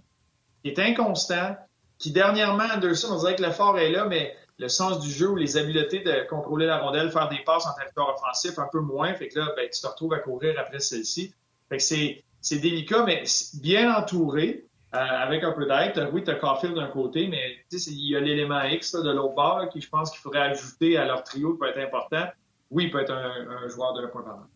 qui 0.63 0.69
est 0.69 0.79
inconstant, 0.79 1.57
qui 1.97 2.11
dernièrement, 2.11 2.65
Anderson, 2.73 3.07
on 3.11 3.17
dirait 3.17 3.35
que 3.35 3.41
l'effort 3.41 3.77
est 3.77 3.89
là, 3.89 4.05
mais 4.05 4.35
le 4.59 4.69
sens 4.69 4.99
du 4.99 5.09
jeu 5.09 5.29
ou 5.29 5.35
les 5.35 5.57
habiletés 5.57 5.99
de 5.99 6.27
contrôler 6.29 6.65
la 6.65 6.77
rondelle, 6.77 7.09
faire 7.11 7.29
des 7.29 7.39
passes 7.45 7.65
en 7.65 7.73
territoire 7.73 8.13
offensif, 8.15 8.59
un 8.59 8.69
peu 8.71 8.79
moins, 8.79 9.13
fait 9.15 9.27
que 9.27 9.39
là, 9.39 9.51
ben, 9.55 9.67
tu 9.73 9.81
te 9.81 9.87
retrouves 9.87 10.13
à 10.13 10.19
courir 10.19 10.55
après 10.59 10.79
celle-ci. 10.79 11.33
Fait 11.67 11.77
que 11.77 11.83
c'est, 11.83 12.23
c'est 12.41 12.59
délicat, 12.59 13.03
mais 13.03 13.23
bien 13.61 13.93
entouré, 13.93 14.65
euh, 14.93 14.97
avec 14.97 15.43
un 15.43 15.51
peu 15.51 15.65
d'aide. 15.65 16.09
Oui, 16.13 16.23
tu 16.23 16.31
as 16.31 16.35
Caulfield 16.35 16.75
d'un 16.75 16.87
côté, 16.87 17.27
mais 17.27 17.57
il 17.71 18.09
y 18.09 18.15
a 18.15 18.19
l'élément 18.19 18.61
X 18.63 18.95
de 18.95 19.11
l'autre 19.11 19.35
bord 19.35 19.69
qui, 19.69 19.81
je 19.81 19.89
pense 19.89 20.09
qu'il 20.09 20.19
faudrait 20.19 20.41
ajouter 20.41 20.97
à 20.97 21.05
leur 21.05 21.23
trio 21.23 21.53
qui 21.53 21.59
peut 21.59 21.69
être 21.69 21.79
important. 21.79 22.25
Oui, 22.71 22.85
il 22.85 22.91
peut 22.91 22.99
être 22.99 23.13
un, 23.13 23.67
joueur 23.67 23.93
de 23.93 24.05
point 24.07 24.23
par 24.23 24.47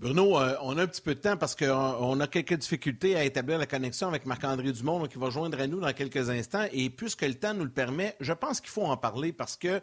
Bruno, 0.00 0.40
euh, 0.40 0.56
on 0.62 0.78
a 0.78 0.84
un 0.84 0.86
petit 0.86 1.02
peu 1.02 1.14
de 1.14 1.20
temps 1.20 1.36
parce 1.36 1.54
qu'on 1.54 2.20
a 2.20 2.26
quelques 2.26 2.54
difficultés 2.54 3.16
à 3.16 3.24
établir 3.24 3.58
la 3.58 3.66
connexion 3.66 4.08
avec 4.08 4.24
Marc-André 4.24 4.72
Dumont 4.72 5.04
qui 5.04 5.18
va 5.18 5.28
joindre 5.28 5.60
à 5.60 5.66
nous 5.66 5.78
dans 5.78 5.92
quelques 5.92 6.30
instants. 6.30 6.64
Et 6.72 6.88
puisque 6.88 7.20
le 7.20 7.34
temps 7.34 7.52
nous 7.52 7.64
le 7.64 7.70
permet, 7.70 8.16
je 8.18 8.32
pense 8.32 8.62
qu'il 8.62 8.70
faut 8.70 8.86
en 8.86 8.96
parler 8.96 9.34
parce 9.34 9.58
que 9.58 9.82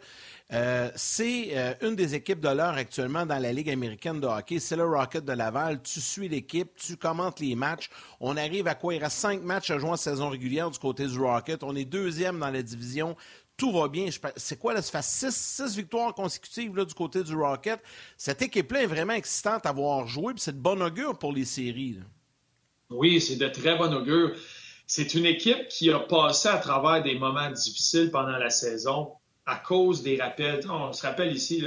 euh, 0.52 0.90
c'est 0.96 1.50
euh, 1.52 1.72
une 1.82 1.94
des 1.94 2.16
équipes 2.16 2.40
de 2.40 2.48
l'heure 2.48 2.74
actuellement 2.74 3.26
dans 3.26 3.38
la 3.38 3.52
Ligue 3.52 3.70
américaine 3.70 4.18
de 4.20 4.26
hockey. 4.26 4.58
C'est 4.58 4.74
le 4.74 4.86
Rocket 4.86 5.24
de 5.24 5.34
Laval. 5.34 5.80
Tu 5.82 6.00
suis 6.00 6.28
l'équipe, 6.28 6.74
tu 6.74 6.96
commentes 6.96 7.38
les 7.38 7.54
matchs. 7.54 7.88
On 8.18 8.36
arrive 8.36 8.66
à 8.66 8.74
quoi? 8.74 8.96
Il 8.96 9.04
reste 9.04 9.18
cinq 9.18 9.44
matchs 9.44 9.70
à 9.70 9.78
jouer 9.78 9.90
en 9.90 9.96
saison 9.96 10.30
régulière 10.30 10.68
du 10.68 10.80
côté 10.80 11.06
du 11.06 11.20
Rocket. 11.20 11.62
On 11.62 11.76
est 11.76 11.84
deuxième 11.84 12.40
dans 12.40 12.50
la 12.50 12.62
division 12.62 13.14
tout 13.58 13.72
va 13.72 13.88
bien. 13.88 14.08
C'est 14.36 14.58
quoi, 14.58 14.72
là? 14.72 14.80
Ça 14.80 15.02
fait 15.02 15.30
six, 15.30 15.76
victoires 15.76 16.14
consécutives 16.14 16.74
là, 16.76 16.84
du 16.84 16.94
côté 16.94 17.22
du 17.22 17.34
Rocket. 17.34 17.80
Cette 18.16 18.40
équipe-là 18.40 18.84
est 18.84 18.86
vraiment 18.86 19.14
excitante 19.14 19.66
à 19.66 19.72
voir 19.72 20.06
jouer, 20.06 20.32
puis 20.32 20.42
c'est 20.42 20.56
de 20.56 20.62
bon 20.62 20.80
augure 20.80 21.18
pour 21.18 21.32
les 21.32 21.44
séries. 21.44 21.98
Oui, 22.88 23.20
c'est 23.20 23.36
de 23.36 23.48
très 23.48 23.76
bon 23.76 23.92
augure. 23.92 24.32
C'est 24.86 25.12
une 25.14 25.26
équipe 25.26 25.68
qui 25.68 25.90
a 25.90 25.98
passé 25.98 26.48
à 26.48 26.56
travers 26.58 27.02
des 27.02 27.18
moments 27.18 27.50
difficiles 27.50 28.10
pendant 28.10 28.38
la 28.38 28.48
saison 28.48 29.12
à 29.44 29.56
cause 29.56 30.02
des 30.02 30.16
rappels. 30.16 30.60
On 30.70 30.92
se 30.92 31.04
rappelle 31.04 31.34
ici 31.34 31.66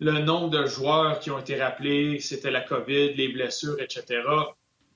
le, 0.00 0.18
nombre 0.20 0.48
de 0.48 0.66
joueurs 0.66 1.20
qui 1.20 1.30
ont 1.30 1.38
été 1.38 1.60
rappelés, 1.60 2.18
c'était 2.20 2.50
la 2.50 2.62
COVID, 2.62 3.14
les 3.14 3.28
blessures, 3.28 3.80
etc. 3.80 4.22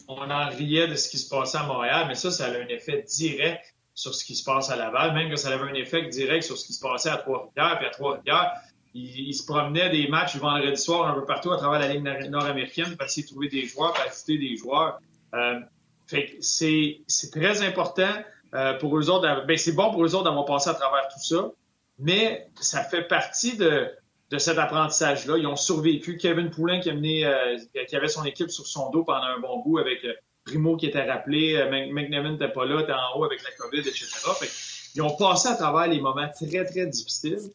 On 0.09 0.31
en 0.31 0.49
riait 0.49 0.88
de 0.88 0.95
ce 0.95 1.09
qui 1.09 1.18
se 1.18 1.29
passait 1.29 1.59
à 1.59 1.64
Montréal, 1.64 2.07
mais 2.09 2.14
ça, 2.14 2.31
ça 2.31 2.47
a 2.47 2.51
un 2.51 2.68
effet 2.68 3.05
direct 3.07 3.75
sur 3.95 4.15
ce 4.15 4.25
qui 4.25 4.35
se 4.35 4.45
passe 4.45 4.71
à 4.71 4.77
Laval, 4.77 5.15
même 5.15 5.31
que 5.31 5.37
ça 5.37 5.49
avait 5.49 5.71
un 5.71 5.75
effet 5.75 6.03
direct 6.09 6.45
sur 6.45 6.57
ce 6.57 6.67
qui 6.67 6.73
se 6.73 6.81
passait 6.81 7.11
à 7.11 7.19
Trois-Rivières. 7.19 7.79
Puis 7.79 7.87
à 7.87 7.91
Trois-Rivières, 7.91 8.53
il, 8.95 9.35
se 9.35 9.45
promenait 9.45 9.91
des 9.91 10.09
matchs 10.09 10.37
vendredi 10.37 10.81
soir 10.81 11.09
un 11.09 11.15
peu 11.15 11.25
partout 11.25 11.51
à 11.53 11.57
travers 11.57 11.81
la 11.81 11.89
Ligue 11.89 12.03
nord-américaine 12.31 12.97
pour 12.97 13.07
essayer 13.07 13.23
de 13.23 13.29
trouver 13.29 13.49
des 13.49 13.67
joueurs, 13.67 13.93
pour 13.93 14.05
ajouter 14.05 14.39
des 14.39 14.57
joueurs. 14.57 14.99
Euh, 15.35 15.61
fait 16.07 16.37
c'est, 16.41 17.01
c'est 17.07 17.31
très 17.31 17.63
important 17.63 18.13
euh, 18.55 18.75
pour 18.75 18.99
eux 18.99 19.09
autres. 19.09 19.47
Ben, 19.47 19.57
c'est 19.57 19.73
bon 19.73 19.91
pour 19.91 20.05
eux 20.05 20.15
autres 20.15 20.25
d'avoir 20.25 20.45
passé 20.45 20.71
à 20.71 20.75
travers 20.75 21.09
tout 21.09 21.23
ça, 21.23 21.51
mais 21.99 22.49
ça 22.61 22.85
fait 22.85 23.09
partie 23.09 23.57
de, 23.57 23.91
de 24.31 24.39
cet 24.39 24.59
apprentissage-là. 24.59 25.39
Ils 25.39 25.47
ont 25.47 25.57
survécu. 25.57 26.19
Kevin 26.19 26.51
Poulin 26.51 26.81
qui, 26.81 26.91
a 26.91 26.95
mené, 26.95 27.25
euh, 27.25 27.57
qui 27.89 27.97
avait 27.97 28.09
son 28.09 28.25
équipe 28.25 28.51
sur 28.51 28.67
son 28.67 28.91
dos 28.91 29.05
pendant 29.05 29.25
un 29.25 29.41
bon 29.41 29.63
bout 29.63 29.79
avec 29.79 30.05
Primo 30.45 30.77
qui 30.77 30.87
était 30.87 31.09
rappelé, 31.11 31.57
euh, 31.57 31.71
McNevin 31.93 32.33
n'était 32.33 32.49
pas 32.49 32.65
là, 32.65 32.81
était 32.81 32.93
en 32.93 33.19
haut 33.19 33.25
avec 33.25 33.43
la 33.43 33.51
COVID, 33.53 33.81
etc. 33.81 34.07
ils 34.95 35.03
ont 35.03 35.17
passé 35.17 35.49
à 35.49 35.55
travers 35.55 35.87
les 35.87 36.01
moments 36.01 36.29
très, 36.29 36.65
très 36.65 36.87
difficiles. 36.87 37.51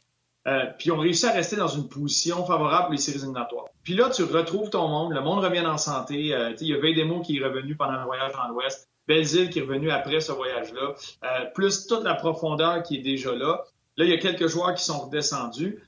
Euh, 0.47 0.65
puis 0.77 0.87
ils 0.87 0.91
ont 0.93 0.97
réussi 0.97 1.25
à 1.25 1.33
rester 1.33 1.57
dans 1.57 1.67
une 1.67 1.89
position 1.89 2.45
favorable 2.45 2.85
pour 2.85 2.91
les 2.93 2.99
séries 2.99 3.17
éliminatoires. 3.17 3.65
Puis 3.83 3.95
là, 3.95 4.09
tu 4.09 4.23
retrouves 4.23 4.69
ton 4.69 4.87
monde, 4.87 5.13
le 5.13 5.19
monde 5.19 5.43
revient 5.43 5.65
en 5.65 5.77
santé. 5.77 6.33
Euh, 6.33 6.53
il 6.61 6.67
y 6.67 6.73
a 6.73 6.79
Veidemo 6.79 7.19
qui 7.21 7.37
est 7.37 7.43
revenu 7.43 7.75
pendant 7.75 7.99
le 7.99 8.05
voyage 8.05 8.31
dans 8.31 8.47
l'Ouest, 8.47 8.87
Belzile 9.07 9.49
qui 9.49 9.59
est 9.59 9.63
revenu 9.63 9.91
après 9.91 10.21
ce 10.21 10.31
voyage-là, 10.31 10.95
euh, 11.25 11.45
plus 11.53 11.87
toute 11.87 12.03
la 12.03 12.13
profondeur 12.13 12.81
qui 12.83 12.97
est 12.97 13.01
déjà 13.01 13.35
là. 13.35 13.61
Là, 13.97 14.05
il 14.05 14.09
y 14.09 14.13
a 14.13 14.17
quelques 14.17 14.47
joueurs 14.47 14.73
qui 14.73 14.85
sont 14.85 14.99
redescendus. 14.99 15.83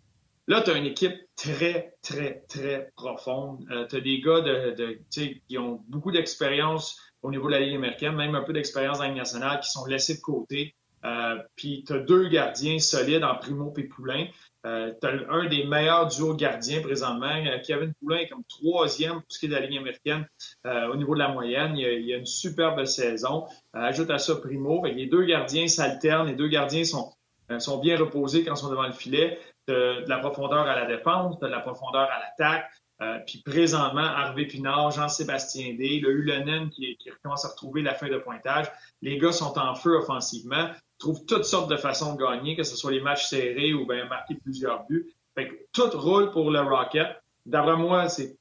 Là, 0.48 0.62
tu 0.62 0.72
as 0.72 0.74
une 0.74 0.86
équipe 0.86 1.16
très, 1.40 1.94
très, 2.02 2.44
très 2.50 2.92
profonde. 2.96 3.66
Euh, 3.72 3.88
tu 3.88 3.96
as 3.96 4.02
des 4.02 4.20
gars 4.20 4.42
de, 4.42 4.72
de 4.72 5.00
qui 5.10 5.58
ont 5.58 5.82
beaucoup 5.88 6.12
d'expérience 6.12 7.00
au 7.22 7.32
niveau 7.32 7.48
de 7.48 7.54
la 7.54 7.60
Ligue 7.60 7.76
américaine, 7.76 8.16
même 8.16 8.36
un 8.36 8.44
peu 8.44 8.54
d'expérience 8.54 8.98
dans 8.98 9.04
la 9.04 9.10
Ligue 9.10 9.18
nationale, 9.18 9.60
qui 9.62 9.72
sont 9.72 9.86
laissés 9.86 10.16
de 10.16 10.22
côté. 10.22 10.76
Euh, 11.06 11.38
puis 11.56 11.86
tu 11.88 11.94
as 11.94 12.00
deux 12.00 12.28
gardiens 12.28 12.80
solides 12.80 13.24
en 13.24 13.36
Primo 13.36 13.74
et 13.78 13.84
Poulain. 13.84 14.26
Euh, 14.66 14.92
tu 15.02 15.08
as 15.08 15.12
un 15.30 15.48
des 15.48 15.64
meilleurs 15.64 16.08
duos 16.08 16.36
gardiens 16.36 16.82
présentement. 16.82 17.28
Euh, 17.46 17.58
Kevin 17.66 17.94
Poulain 18.02 18.18
est 18.18 18.28
comme 18.28 18.44
troisième 18.44 19.14
pour 19.14 19.26
ce 19.30 19.40
qui 19.40 19.46
est 19.46 19.50
de 19.50 19.54
la 19.54 19.62
Ligue 19.62 19.78
américaine 19.78 20.28
euh, 20.66 20.92
au 20.92 20.98
niveau 20.98 21.14
de 21.14 21.20
la 21.20 21.30
moyenne. 21.30 21.78
Il 21.78 21.88
il 21.88 22.14
a 22.14 22.18
une 22.18 22.26
superbe 22.26 22.84
saison. 22.84 23.46
ajoute 23.72 24.10
à 24.10 24.18
ça 24.18 24.36
Primo. 24.36 24.84
les 24.86 25.06
deux 25.06 25.24
gardiens 25.24 25.70
s'alternent. 25.70 26.28
Les 26.28 26.36
deux 26.36 26.50
gardiens 26.50 26.84
sont 26.84 27.14
euh, 27.52 27.60
sont 27.60 27.80
bien 27.80 27.98
reposés 27.98 28.44
quand 28.44 28.54
ils 28.54 28.58
sont 28.58 28.70
devant 28.70 28.86
le 28.86 28.94
filet. 28.94 29.40
De, 29.70 30.04
la 30.08 30.18
profondeur 30.18 30.68
à 30.68 30.76
la 30.76 30.86
défense, 30.86 31.40
de 31.40 31.48
la 31.48 31.60
profondeur 31.60 32.10
à 32.10 32.20
l'attaque. 32.20 32.70
Euh, 33.02 33.18
puis 33.26 33.42
présentement, 33.46 34.02
Harvey 34.02 34.46
Pinard, 34.46 34.92
Jean-Sébastien 34.92 35.76
D, 35.76 36.02
le 36.02 36.12
Ulonen 36.12 36.70
qui, 36.70 36.98
qui 36.98 37.10
commence 37.24 37.46
à 37.46 37.50
retrouver 37.50 37.82
la 37.82 37.94
fin 37.94 38.10
de 38.10 38.18
pointage. 38.18 38.66
Les 39.02 39.18
gars 39.18 39.32
sont 39.32 39.58
en 39.58 39.74
feu 39.76 39.96
offensivement, 39.96 40.70
trouvent 40.98 41.24
toutes 41.26 41.46
sortes 41.46 41.70
de 41.70 41.78
façons 41.78 42.16
de 42.16 42.22
gagner, 42.22 42.58
que 42.58 42.64
ce 42.64 42.76
soit 42.76 42.92
les 42.92 43.00
matchs 43.00 43.28
serrés 43.28 43.74
ou 43.74 43.88
bien 43.88 44.06
marquer 44.06 44.36
plusieurs 44.36 44.86
buts. 44.88 45.14
Fait 45.36 45.48
que 45.48 45.56
tout 45.72 45.90
roule 45.98 46.32
pour 46.32 46.52
le 46.52 46.60
Rocket. 46.60 47.08
D'après 47.46 47.78
moi, 47.78 48.10
c'est 48.10 48.38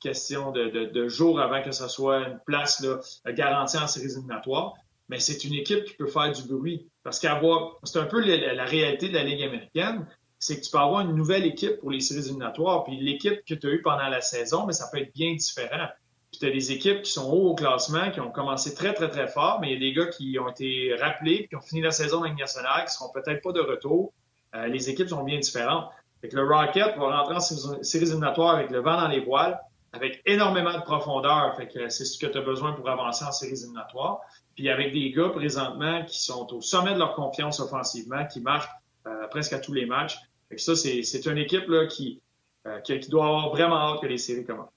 question 0.00 0.52
de, 0.52 1.08
jours 1.08 1.40
avant 1.40 1.62
que 1.62 1.72
ce 1.72 1.88
soit 1.88 2.28
une 2.28 2.40
place 2.46 2.86
garantie 3.26 3.76
en 3.76 3.86
séries 3.86 4.12
éliminatoires. 4.12 4.74
Mais 5.08 5.20
c'est 5.20 5.44
une 5.44 5.54
équipe 5.54 5.84
qui 5.84 5.94
peut 5.94 6.06
faire 6.06 6.32
du 6.32 6.42
bruit. 6.42 6.88
Parce 7.02 7.18
qu'avoir, 7.20 7.78
c'est 7.84 7.98
un 7.98 8.06
peu 8.06 8.20
la, 8.20 8.64
réalité 8.64 9.08
de 9.08 9.14
la 9.14 9.24
Ligue 9.24 9.42
américaine 9.42 10.06
c'est 10.46 10.60
que 10.60 10.64
tu 10.64 10.70
peux 10.70 10.78
avoir 10.78 11.00
une 11.00 11.16
nouvelle 11.16 11.44
équipe 11.44 11.80
pour 11.80 11.90
les 11.90 11.98
séries 11.98 12.20
éliminatoires. 12.20 12.84
Puis 12.84 12.96
l'équipe 12.98 13.44
que 13.44 13.54
tu 13.54 13.66
as 13.66 13.70
eue 13.70 13.82
pendant 13.82 14.06
la 14.06 14.20
saison, 14.20 14.64
mais 14.64 14.72
ça 14.72 14.88
peut 14.92 14.98
être 14.98 15.12
bien 15.12 15.34
différent. 15.34 15.88
Puis 16.30 16.38
tu 16.38 16.46
as 16.46 16.50
des 16.50 16.70
équipes 16.70 17.02
qui 17.02 17.10
sont 17.10 17.28
hauts 17.28 17.50
au 17.50 17.54
classement, 17.56 18.12
qui 18.12 18.20
ont 18.20 18.30
commencé 18.30 18.72
très, 18.72 18.94
très, 18.94 19.08
très 19.08 19.26
fort, 19.26 19.58
mais 19.60 19.72
il 19.72 19.72
y 19.72 19.76
a 19.76 19.80
des 19.80 19.92
gars 19.92 20.06
qui 20.06 20.38
ont 20.38 20.48
été 20.48 20.94
rappelés, 21.00 21.48
qui 21.48 21.56
ont 21.56 21.60
fini 21.60 21.80
la 21.80 21.90
saison 21.90 22.20
dans 22.20 22.32
nationale, 22.32 22.84
qui 22.84 22.94
seront 22.94 23.10
peut-être 23.12 23.42
pas 23.42 23.50
de 23.50 23.60
retour. 23.60 24.12
Euh, 24.54 24.68
les 24.68 24.88
équipes 24.88 25.08
sont 25.08 25.24
bien 25.24 25.40
différentes. 25.40 25.90
Fait 26.20 26.28
que 26.28 26.36
le 26.36 26.44
Rocket 26.44 26.96
va 26.96 27.18
rentrer 27.18 27.34
en 27.34 27.40
séries 27.40 28.06
éliminatoires 28.06 28.54
avec 28.54 28.70
le 28.70 28.78
vent 28.78 29.00
dans 29.00 29.08
les 29.08 29.18
voiles, 29.18 29.60
avec 29.92 30.22
énormément 30.26 30.74
de 30.74 30.82
profondeur. 30.82 31.56
Fait 31.56 31.66
que 31.66 31.88
c'est 31.88 32.04
ce 32.04 32.18
que 32.24 32.26
tu 32.26 32.38
as 32.38 32.42
besoin 32.42 32.72
pour 32.74 32.88
avancer 32.88 33.24
en 33.24 33.32
séries 33.32 33.64
éliminatoires. 33.64 34.20
Puis 34.54 34.68
avec 34.68 34.92
des 34.92 35.10
gars 35.10 35.30
présentement 35.30 36.04
qui 36.04 36.22
sont 36.22 36.54
au 36.54 36.60
sommet 36.60 36.94
de 36.94 37.00
leur 37.00 37.16
confiance 37.16 37.58
offensivement, 37.58 38.24
qui 38.26 38.40
marquent 38.40 38.70
euh, 39.08 39.26
presque 39.26 39.52
à 39.52 39.58
tous 39.58 39.72
les 39.72 39.86
matchs. 39.86 40.20
Fait 40.48 40.56
que 40.56 40.62
ça, 40.62 40.76
c'est 40.76 41.26
une 41.26 41.38
équipe 41.38 41.68
là, 41.68 41.86
qui, 41.86 42.20
euh, 42.66 42.80
qui, 42.80 42.98
qui, 43.00 43.10
doit 43.10 43.26
avoir 43.26 43.50
vraiment 43.50 43.76
hâte 43.76 44.00
que 44.00 44.06
les 44.06 44.18
séries 44.18 44.44
commencent. 44.44 44.70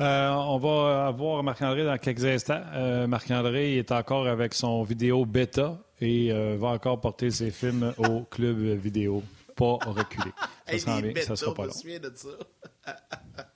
Euh, 0.00 0.28
on 0.30 0.58
va 0.58 1.06
avoir 1.06 1.42
Marc-André 1.42 1.84
dans 1.84 1.96
quelques 1.96 2.24
instants. 2.24 2.60
Euh, 2.74 3.06
Marc-André 3.06 3.78
est 3.78 3.92
encore 3.92 4.26
avec 4.26 4.52
son 4.52 4.82
vidéo 4.82 5.24
bêta 5.24 5.78
et 6.00 6.30
euh, 6.30 6.56
va 6.58 6.68
encore 6.68 7.00
porter 7.00 7.30
ses 7.30 7.50
films 7.50 7.94
au 7.96 8.20
club 8.22 8.58
vidéo. 8.58 9.22
Pas 9.54 9.78
reculer. 9.86 10.32
Ça 10.68 10.78
sera 10.78 11.00
bien, 11.00 11.22
ça 11.22 11.36
sera 11.36 11.54
pas 11.54 11.64
long. 11.64 11.72
de 11.72 12.12
ça. 12.14 12.28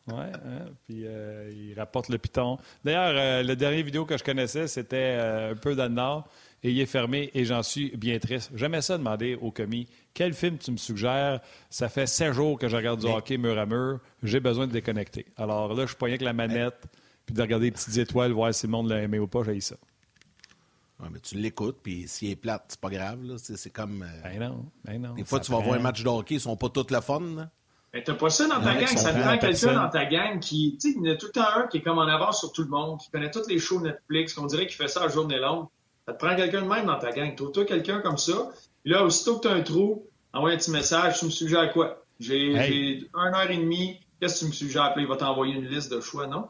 ouais, 0.07 0.33
hein? 0.33 0.66
puis 0.87 1.05
il 1.05 1.74
rapporte 1.76 2.09
le 2.09 2.16
piton. 2.16 2.57
D'ailleurs, 2.83 3.45
le 3.45 3.55
dernier 3.55 3.83
vidéo 3.83 4.07
que 4.07 4.16
je 4.16 4.24
connaissais, 4.24 4.66
c'était 4.66 5.18
un 5.20 5.55
peu 5.57 5.74
dans 5.74 5.89
le 5.89 5.95
nord 5.95 6.26
et 6.62 6.70
il 6.70 6.80
est 6.80 6.86
fermé 6.86 7.30
et 7.34 7.44
j'en 7.44 7.62
suis 7.62 7.96
bien 7.96 8.18
triste. 8.18 8.50
J'aimais 8.54 8.82
ça 8.82 8.98
demander 8.98 9.34
au 9.34 9.50
commis 9.50 9.88
quel 10.14 10.34
film 10.34 10.58
tu 10.58 10.70
me 10.72 10.76
suggères? 10.76 11.40
Ça 11.70 11.88
fait 11.88 12.06
sept 12.06 12.32
jours 12.32 12.58
que 12.58 12.68
je 12.68 12.76
regarde 12.76 13.00
du 13.00 13.06
Mais... 13.06 13.14
hockey 13.14 13.38
mur 13.38 13.58
à 13.58 13.66
mur. 13.66 14.00
J'ai 14.22 14.40
besoin 14.40 14.66
de 14.66 14.72
déconnecter. 14.72 15.26
Alors 15.36 15.74
là, 15.74 15.86
je 15.86 15.94
suis 15.94 15.96
avec 16.00 16.20
la 16.20 16.32
manette 16.32 16.86
puis 17.26 17.34
de 17.34 17.42
regarder 17.42 17.66
les 17.66 17.72
petites 17.72 17.96
étoiles, 17.96 18.32
voir 18.32 18.52
si 18.52 18.66
le 18.66 18.72
monde 18.72 18.88
l'a 18.88 19.02
aimé 19.02 19.18
ou 19.18 19.26
pas. 19.26 19.42
J'ai 19.44 19.61
ça. 19.61 19.76
Ouais, 21.00 21.08
mais 21.11 21.20
tu 21.20 21.36
l'écoutes, 21.36 21.78
puis 21.82 22.06
s'il 22.06 22.30
est 22.30 22.36
plate, 22.36 22.64
c'est 22.68 22.80
pas 22.80 22.90
grave. 22.90 23.36
C'est 23.38 23.70
comme. 23.70 24.02
Euh... 24.02 24.22
Ben 24.22 24.38
non, 24.38 24.66
ben 24.84 25.00
non. 25.00 25.14
Des 25.14 25.24
fois, 25.24 25.38
ça 25.38 25.44
tu 25.44 25.52
vas 25.52 25.61
voir 25.61 25.76
un 25.76 25.82
match 25.82 26.02
de 26.02 26.08
hockey, 26.08 26.34
ils 26.34 26.40
sont 26.40 26.56
pas 26.56 26.68
tous 26.68 26.90
le 26.90 27.00
fun. 27.00 27.20
Là. 27.20 27.50
Mais 27.92 28.04
t'as 28.04 28.14
pas 28.14 28.30
ça 28.30 28.46
dans 28.46 28.61
ta 28.61 28.74
gang, 28.74 28.86
ça 28.86 29.12
te 29.12 29.20
prend 29.20 29.38
quelqu'un 29.38 29.74
dans 29.74 29.88
ta 29.88 30.04
gang 30.04 30.38
qui, 30.38 30.76
tu 30.80 30.92
sais, 30.92 30.98
il 30.98 31.06
y 31.06 31.11
en 31.11 31.14
a 31.14 31.16
tout 31.16 31.26
le 31.26 31.32
temps 31.32 31.48
un 31.56 31.66
qui 31.66 31.78
est 31.78 31.82
comme 31.82 31.98
en 31.98 32.06
avance 32.06 32.38
sur 32.38 32.52
tout 32.52 32.62
le 32.62 32.68
monde, 32.68 33.00
qui 33.00 33.11
connaît 33.11 33.30
tous 33.30 33.48
les 33.48 33.58
shows 33.58 33.80
Netflix, 33.80 34.34
qu'on 34.34 34.46
dirait 34.46 34.66
qu'il 34.66 34.76
fait 34.76 34.88
ça 34.88 35.02
à 35.02 35.08
journée 35.08 35.38
longue. 35.38 35.66
Ça 36.07 36.14
te 36.14 36.18
prend 36.24 36.34
quelqu'un 36.36 36.62
de 36.62 36.66
même 36.68 36.86
dans 36.86 36.98
ta 36.98 37.12
gang. 37.12 37.34
Trouve-toi 37.34 37.64
quelqu'un 37.64 38.01
comme 38.01 38.18
ça. 38.18 38.48
Puis 38.82 38.92
là, 38.92 39.05
aussitôt 39.05 39.36
que 39.38 39.42
tu 39.42 39.48
as 39.48 39.57
un 39.57 39.62
trou, 39.62 40.07
envoie 40.32 40.51
un 40.51 40.57
petit 40.57 40.70
message. 40.70 41.18
Tu 41.20 41.26
me 41.26 41.30
suggères 41.30 41.72
quoi? 41.72 42.05
J'ai 42.18 42.53
Hey. 42.55 43.09
une 43.14 43.34
heure 43.34 43.51
et 43.51 43.57
demie. 43.57 44.01
Qu'est-ce 44.20 44.34
que 44.34 44.40
tu 44.40 44.46
me 44.46 44.53
suggères? 44.53 44.92
Puis 44.94 45.03
il 45.05 45.09
va 45.09 45.16
t'envoyer 45.16 45.55
une 45.55 45.66
liste 45.66 45.92
de 45.92 46.01
choix, 46.01 46.26
non? 46.26 46.48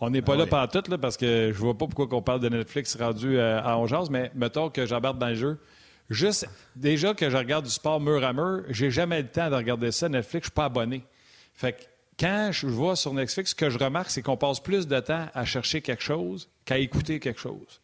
On 0.00 0.10
n'est 0.10 0.22
pas 0.22 0.34
Ah 0.34 0.36
là 0.36 0.46
pendant 0.46 0.66
tout, 0.68 0.90
là, 0.90 0.96
parce 0.96 1.16
que 1.16 1.50
je 1.52 1.58
vois 1.58 1.76
pas 1.76 1.86
pourquoi 1.88 2.06
on 2.16 2.22
parle 2.22 2.40
de 2.40 2.48
Netflix 2.48 2.96
rendu 2.96 3.36
euh, 3.36 3.60
à 3.60 3.76
Ongeance, 3.78 4.10
mais 4.10 4.30
mettons 4.34 4.70
que 4.70 4.86
j'embarque 4.86 5.18
dans 5.18 5.28
le 5.28 5.34
jeu. 5.34 5.58
Juste, 6.08 6.48
déjà 6.76 7.12
que 7.14 7.28
je 7.28 7.36
regarde 7.36 7.64
du 7.64 7.70
sport 7.70 8.00
mur 8.00 8.24
à 8.24 8.32
mur, 8.32 8.62
j'ai 8.70 8.90
jamais 8.90 9.20
le 9.22 9.28
temps 9.28 9.50
de 9.50 9.56
regarder 9.56 9.90
ça. 9.90 10.08
Netflix, 10.08 10.44
je 10.46 10.50
suis 10.50 10.54
pas 10.54 10.66
abonné. 10.66 11.04
Fait 11.52 11.72
que 11.72 11.82
quand 12.18 12.50
je 12.52 12.66
vois 12.68 12.94
sur 12.96 13.12
Netflix, 13.12 13.50
ce 13.50 13.54
que 13.56 13.68
je 13.70 13.78
remarque, 13.78 14.10
c'est 14.10 14.22
qu'on 14.22 14.36
passe 14.36 14.60
plus 14.60 14.86
de 14.86 15.00
temps 15.00 15.26
à 15.34 15.44
chercher 15.44 15.82
quelque 15.82 16.02
chose 16.02 16.48
qu'à 16.64 16.78
écouter 16.78 17.18
quelque 17.20 17.40
chose. 17.40 17.80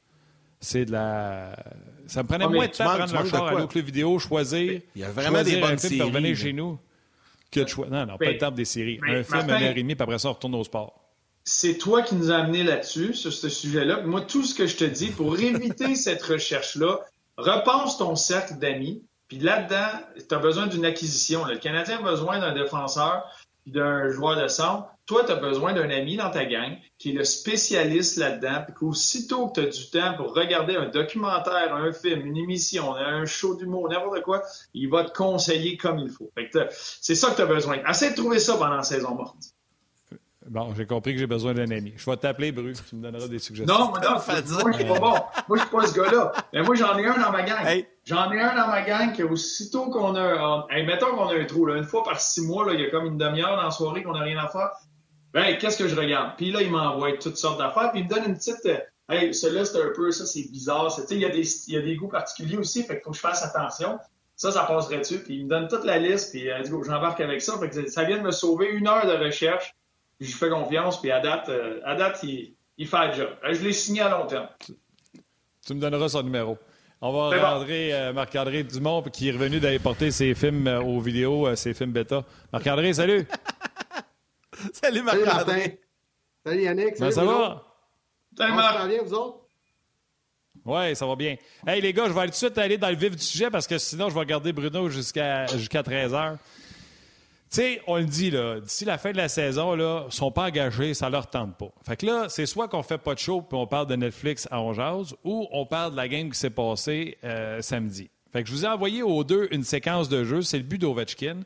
C'est 0.64 0.86
de 0.86 0.92
la. 0.92 1.54
Ça 2.06 2.22
me 2.22 2.28
prenait 2.28 2.44
Ah, 2.44 2.48
moins 2.48 2.66
de 2.66 2.70
tu 2.72 2.78
temps 2.78 2.84
à 2.88 2.98
manques- 2.98 3.08
prendre 3.08 3.24
le 3.24 3.30
de 3.30 3.36
char, 3.36 3.62
au 3.64 3.66
club 3.66 3.84
vidéo, 3.84 4.18
choisir. 4.18 4.80
Il 4.96 5.02
y 5.02 5.04
a 5.04 5.10
vraiment 5.10 5.42
des 5.42 5.60
bonnes 5.60 5.78
séries, 5.78 6.00
revenir 6.02 6.30
là. 6.30 6.42
chez 6.42 6.52
nous. 6.52 6.78
Que 7.50 7.60
de 7.60 7.68
choix. 7.68 7.86
Non, 7.88 8.06
non, 8.06 8.16
pas 8.18 8.30
le 8.32 8.38
temps 8.38 8.50
des 8.50 8.64
séries. 8.64 8.98
mais 9.02 9.18
un 9.18 9.24
film, 9.24 9.44
une 9.44 9.50
heure 9.50 9.62
et 9.62 9.74
demie, 9.74 9.94
puis 9.94 10.02
après 10.02 10.18
ça, 10.18 10.28
on 10.30 10.32
retourne 10.32 10.54
au 10.54 10.64
sport. 10.64 11.00
c'est 11.44 11.76
toi 11.76 12.00
qui 12.02 12.14
nous 12.14 12.30
as 12.30 12.36
amené 12.36 12.62
là-dessus, 12.62 13.12
sur 13.14 13.32
ce 13.32 13.48
sujet-là. 13.50 14.00
Moi, 14.02 14.22
tout 14.22 14.42
ce 14.42 14.54
que 14.54 14.66
je 14.66 14.76
te 14.76 14.84
dis, 14.84 15.08
pour 15.10 15.38
éviter 15.38 15.94
cette 15.94 16.22
recherche-là, 16.22 17.00
repense 17.36 17.98
ton 17.98 18.16
cercle 18.16 18.54
d'amis. 18.58 19.02
Puis 19.28 19.38
là-dedans, 19.38 20.00
tu 20.28 20.34
as 20.34 20.38
besoin 20.38 20.66
d'une 20.66 20.84
acquisition. 20.86 21.44
là. 21.44 21.54
Le 21.54 21.58
Canadien 21.60 21.98
a 21.98 22.02
besoin 22.02 22.38
d'un 22.40 22.54
défenseur 22.54 23.24
puis 23.64 23.72
d'un 23.72 24.08
joueur 24.08 24.40
de 24.40 24.46
centre. 24.46 24.86
Toi, 25.06 25.24
tu 25.24 25.32
as 25.32 25.36
besoin 25.36 25.74
d'un 25.74 25.90
ami 25.90 26.16
dans 26.16 26.30
ta 26.30 26.46
gang 26.46 26.76
qui 26.98 27.10
est 27.10 27.12
le 27.12 27.24
spécialiste 27.24 28.16
là-dedans. 28.16 28.62
Puis 28.64 28.74
qu'aussitôt 28.74 29.48
que 29.48 29.60
tu 29.60 29.66
as 29.66 29.70
du 29.70 29.90
temps 29.90 30.14
pour 30.16 30.34
regarder 30.34 30.76
un 30.76 30.88
documentaire, 30.88 31.74
un 31.74 31.92
film, 31.92 32.24
une 32.26 32.36
émission, 32.38 32.94
un 32.94 33.26
show 33.26 33.54
d'humour, 33.54 33.88
n'importe 33.90 34.22
quoi, 34.22 34.42
il 34.72 34.88
va 34.88 35.04
te 35.04 35.12
conseiller 35.12 35.76
comme 35.76 35.98
il 35.98 36.08
faut. 36.10 36.30
Fait 36.34 36.48
que 36.48 36.58
t'as- 36.58 36.68
c'est 36.70 37.14
ça 37.14 37.30
que 37.30 37.36
tu 37.36 37.42
as 37.42 37.46
besoin. 37.46 37.78
Essaie 37.88 38.12
de 38.12 38.16
trouver 38.16 38.38
ça 38.38 38.54
pendant 38.54 38.76
la 38.76 38.82
saison 38.82 39.14
morte. 39.14 39.36
Bon, 40.48 40.74
j'ai 40.74 40.86
compris 40.86 41.14
que 41.14 41.18
j'ai 41.20 41.26
besoin 41.26 41.54
d'un 41.54 41.70
ami. 41.70 41.94
Je 41.96 42.10
vais 42.10 42.16
t'appeler, 42.18 42.52
Bru. 42.52 42.74
Tu 42.88 42.96
me 42.96 43.02
donneras 43.02 43.28
des 43.28 43.38
suggestions. 43.38 43.78
Non, 43.78 43.86
non, 43.86 43.92
moi, 43.92 44.72
je 44.72 44.76
suis 44.76 44.84
pas 44.84 44.98
bon. 45.00 45.14
Moi, 45.48 45.56
je 45.56 45.60
suis 45.62 45.70
pas 45.70 45.86
ce 45.86 45.94
gars-là. 45.94 46.32
Mais 46.52 46.62
moi, 46.62 46.74
j'en 46.74 46.98
ai 46.98 47.06
un 47.06 47.18
dans 47.18 47.30
ma 47.32 47.42
gang. 47.42 47.66
Hey. 47.66 47.86
J'en 48.06 48.30
ai 48.32 48.40
un 48.40 48.54
dans 48.54 48.68
ma 48.68 48.82
gang 48.82 49.12
qui, 49.12 49.22
aussitôt 49.22 49.88
qu'on 49.90 50.14
a, 50.14 50.36
on- 50.36 50.68
hey, 50.68 50.84
mettons 50.84 51.14
qu'on 51.16 51.28
a 51.28 51.34
un 51.34 51.44
trou, 51.46 51.64
là, 51.66 51.76
une 51.76 51.84
fois 51.84 52.02
par 52.04 52.20
six 52.20 52.42
mois, 52.42 52.66
là, 52.66 52.74
il 52.74 52.80
y 52.80 52.84
a 52.84 52.90
comme 52.90 53.06
une 53.06 53.16
demi-heure 53.18 53.56
dans 53.56 53.62
la 53.62 53.70
soirée 53.70 54.02
qu'on 54.02 54.12
n'a 54.12 54.20
rien 54.20 54.38
à 54.38 54.48
faire. 54.48 54.70
Ben, 55.32 55.56
qu'est-ce 55.58 55.78
que 55.78 55.88
je 55.88 55.96
regarde? 55.96 56.32
Puis 56.36 56.52
là, 56.52 56.60
il 56.62 56.70
m'envoie 56.70 57.12
toutes 57.16 57.38
sortes 57.38 57.58
d'affaires, 57.58 57.90
puis 57.92 58.00
il 58.00 58.04
me 58.04 58.10
donne 58.10 58.24
une 58.26 58.34
petite, 58.36 58.66
euh, 58.66 58.76
hey, 59.08 59.32
celui-là, 59.34 59.64
c'est 59.64 59.82
un 59.82 59.90
peu, 59.94 60.10
ça, 60.12 60.26
c'est 60.26 60.48
bizarre. 60.50 60.94
Il 61.10 61.18
y 61.18 61.24
a 61.24 61.30
des, 61.30 61.70
y 61.70 61.76
a 61.76 61.80
des 61.80 61.96
goûts 61.96 62.08
particuliers 62.08 62.58
aussi, 62.58 62.82
fait 62.82 62.94
qu'il 62.96 63.04
faut 63.04 63.10
que 63.10 63.16
je 63.16 63.20
fasse 63.22 63.42
attention. 63.42 63.98
Ça, 64.36 64.52
ça 64.52 64.64
passerait 64.64 64.98
dessus. 64.98 65.20
Puis 65.20 65.36
il 65.36 65.44
me 65.44 65.48
donne 65.50 65.68
toute 65.68 65.84
la 65.84 65.98
liste, 65.98 66.32
puis 66.32 66.50
euh, 66.50 66.62
j'embarque 66.84 67.20
avec 67.20 67.40
ça. 67.40 67.56
Fait 67.58 67.70
que 67.70 67.88
ça 67.88 68.04
vient 68.04 68.18
de 68.18 68.22
me 68.22 68.32
sauver 68.32 68.66
une 68.68 68.86
heure 68.86 69.06
de 69.06 69.12
recherche. 69.24 69.74
Je 70.20 70.26
lui 70.26 70.32
fais 70.32 70.50
confiance, 70.50 71.00
puis 71.00 71.10
à 71.10 71.20
date, 71.20 71.48
euh, 71.48 71.80
à 71.84 71.94
date, 71.94 72.20
il, 72.22 72.54
il 72.76 72.86
fait 72.86 73.08
le 73.08 73.12
job. 73.14 73.28
Euh, 73.44 73.54
Je 73.54 73.62
l'ai 73.62 73.72
signé 73.72 74.02
à 74.02 74.10
long 74.10 74.26
terme. 74.26 74.48
Tu 75.66 75.74
me 75.74 75.80
donneras 75.80 76.08
son 76.10 76.22
numéro. 76.22 76.58
On 77.06 77.12
va 77.12 77.36
C'est 77.36 77.40
bon. 77.42 77.66
euh, 77.92 78.12
Marc-André 78.14 78.62
Dumont, 78.64 79.02
qui 79.02 79.28
est 79.28 79.32
revenu 79.32 79.60
d'aller 79.60 79.78
porter 79.78 80.10
ses 80.10 80.34
films 80.34 80.66
euh, 80.66 80.80
aux 80.80 81.00
vidéos, 81.00 81.46
euh, 81.46 81.54
ses 81.54 81.74
films 81.74 81.92
bêta. 81.92 82.24
Marc-André, 82.50 82.94
salut! 82.94 83.26
Salut 84.72 84.72
Salut 84.72 85.02
Martin. 85.02 85.24
Marc-André. 85.26 85.80
Salut 86.46 86.62
Yannick. 86.62 86.94
Comment 86.96 87.10
Salut 87.10 87.12
ça 87.12 87.20
Bruno. 87.24 87.38
va? 87.40 87.64
Salut, 88.38 88.52
Marc. 88.54 88.88
bien, 88.88 89.02
vous 89.02 89.12
autres? 89.14 89.38
Oui, 90.64 90.96
ça 90.96 91.06
va 91.06 91.14
bien. 91.16 91.36
Hey, 91.66 91.82
les 91.82 91.92
gars, 91.92 92.06
je 92.06 92.12
vais 92.12 92.20
aller 92.20 92.28
tout 92.30 92.32
de 92.32 92.36
suite 92.46 92.56
aller 92.56 92.78
dans 92.78 92.88
le 92.88 92.96
vif 92.96 93.14
du 93.14 93.22
sujet 93.22 93.50
parce 93.50 93.66
que 93.66 93.76
sinon, 93.76 94.08
je 94.08 94.18
vais 94.18 94.24
garder 94.24 94.54
Bruno 94.54 94.88
jusqu'à 94.88 95.44
jusqu'à 95.48 95.82
13 95.82 96.12
h. 96.14 96.36
Tu 96.36 96.38
sais, 97.54 97.80
on 97.86 97.96
le 97.96 98.04
dit, 98.04 98.30
là, 98.30 98.60
d'ici 98.60 98.84
la 98.84 98.98
fin 98.98 99.12
de 99.12 99.16
la 99.16 99.28
saison, 99.28 99.74
ils 99.76 100.12
sont 100.12 100.30
pas 100.30 100.44
engagés, 100.44 100.94
ça 100.94 101.08
leur 101.08 101.28
tente 101.28 101.56
pas. 101.56 101.72
Fait 101.86 102.02
là, 102.02 102.26
c'est 102.28 102.46
soit 102.46 102.68
qu'on 102.68 102.82
fait 102.82 102.98
pas 102.98 103.14
de 103.14 103.18
show 103.18 103.42
puis 103.42 103.58
on 103.58 103.66
parle 103.66 103.86
de 103.86 103.96
Netflix 103.96 104.48
à 104.50 104.60
On 104.60 104.72
Jase, 104.72 105.14
ou 105.24 105.46
on 105.52 105.66
parle 105.66 105.92
de 105.92 105.96
la 105.96 106.08
game 106.08 106.30
qui 106.30 106.38
s'est 106.38 106.50
passée 106.50 107.16
euh, 107.24 107.60
samedi. 107.62 108.10
Fait 108.32 108.42
que 108.42 108.48
je 108.48 108.54
vous 108.54 108.64
ai 108.64 108.68
envoyé 108.68 109.02
aux 109.02 109.22
deux 109.22 109.48
une 109.52 109.62
séquence 109.62 110.08
de 110.08 110.24
jeu, 110.24 110.42
c'est 110.42 110.58
le 110.58 110.64
but 110.64 110.78
d'Ovechkin. 110.78 111.40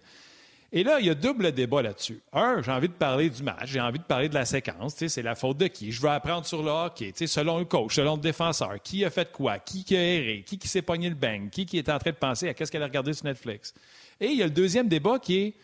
Et 0.70 0.84
là, 0.84 1.00
il 1.00 1.06
y 1.06 1.10
a 1.10 1.14
double 1.14 1.52
débat 1.52 1.80
là-dessus. 1.80 2.20
Un, 2.32 2.60
j'ai 2.62 2.70
envie 2.70 2.88
de 2.88 2.92
parler 2.92 3.30
du 3.30 3.42
match, 3.42 3.66
j'ai 3.66 3.80
envie 3.80 3.98
de 3.98 4.04
parler 4.04 4.28
de 4.28 4.34
la 4.34 4.44
séquence. 4.44 4.94
C'est 4.96 5.22
la 5.22 5.34
faute 5.34 5.56
de 5.56 5.66
qui? 5.66 5.92
Je 5.92 6.00
veux 6.02 6.10
apprendre 6.10 6.44
sur 6.44 6.62
le 6.62 6.70
hockey. 6.70 7.12
Selon 7.26 7.58
le 7.58 7.64
coach, 7.64 7.94
selon 7.94 8.16
le 8.16 8.20
défenseur, 8.20 8.74
qui 8.82 9.02
a 9.04 9.10
fait 9.10 9.32
quoi? 9.32 9.58
Qui, 9.58 9.82
qui 9.82 9.96
a 9.96 10.02
erré? 10.02 10.44
Qui, 10.46 10.58
qui 10.58 10.68
s'est 10.68 10.82
pogné 10.82 11.08
le 11.08 11.14
bang? 11.14 11.48
Qui, 11.48 11.64
qui 11.64 11.78
est 11.78 11.88
en 11.88 11.98
train 11.98 12.10
de 12.10 12.16
penser 12.16 12.48
à 12.48 12.54
qu'est-ce 12.54 12.70
qu'elle 12.70 12.82
a 12.82 12.86
regardé 12.86 13.14
sur 13.14 13.24
Netflix? 13.24 13.72
Et 14.20 14.26
il 14.26 14.36
y 14.36 14.42
a 14.42 14.46
le 14.46 14.50
deuxième 14.50 14.88
débat 14.88 15.18
qui 15.18 15.38
est 15.38 15.54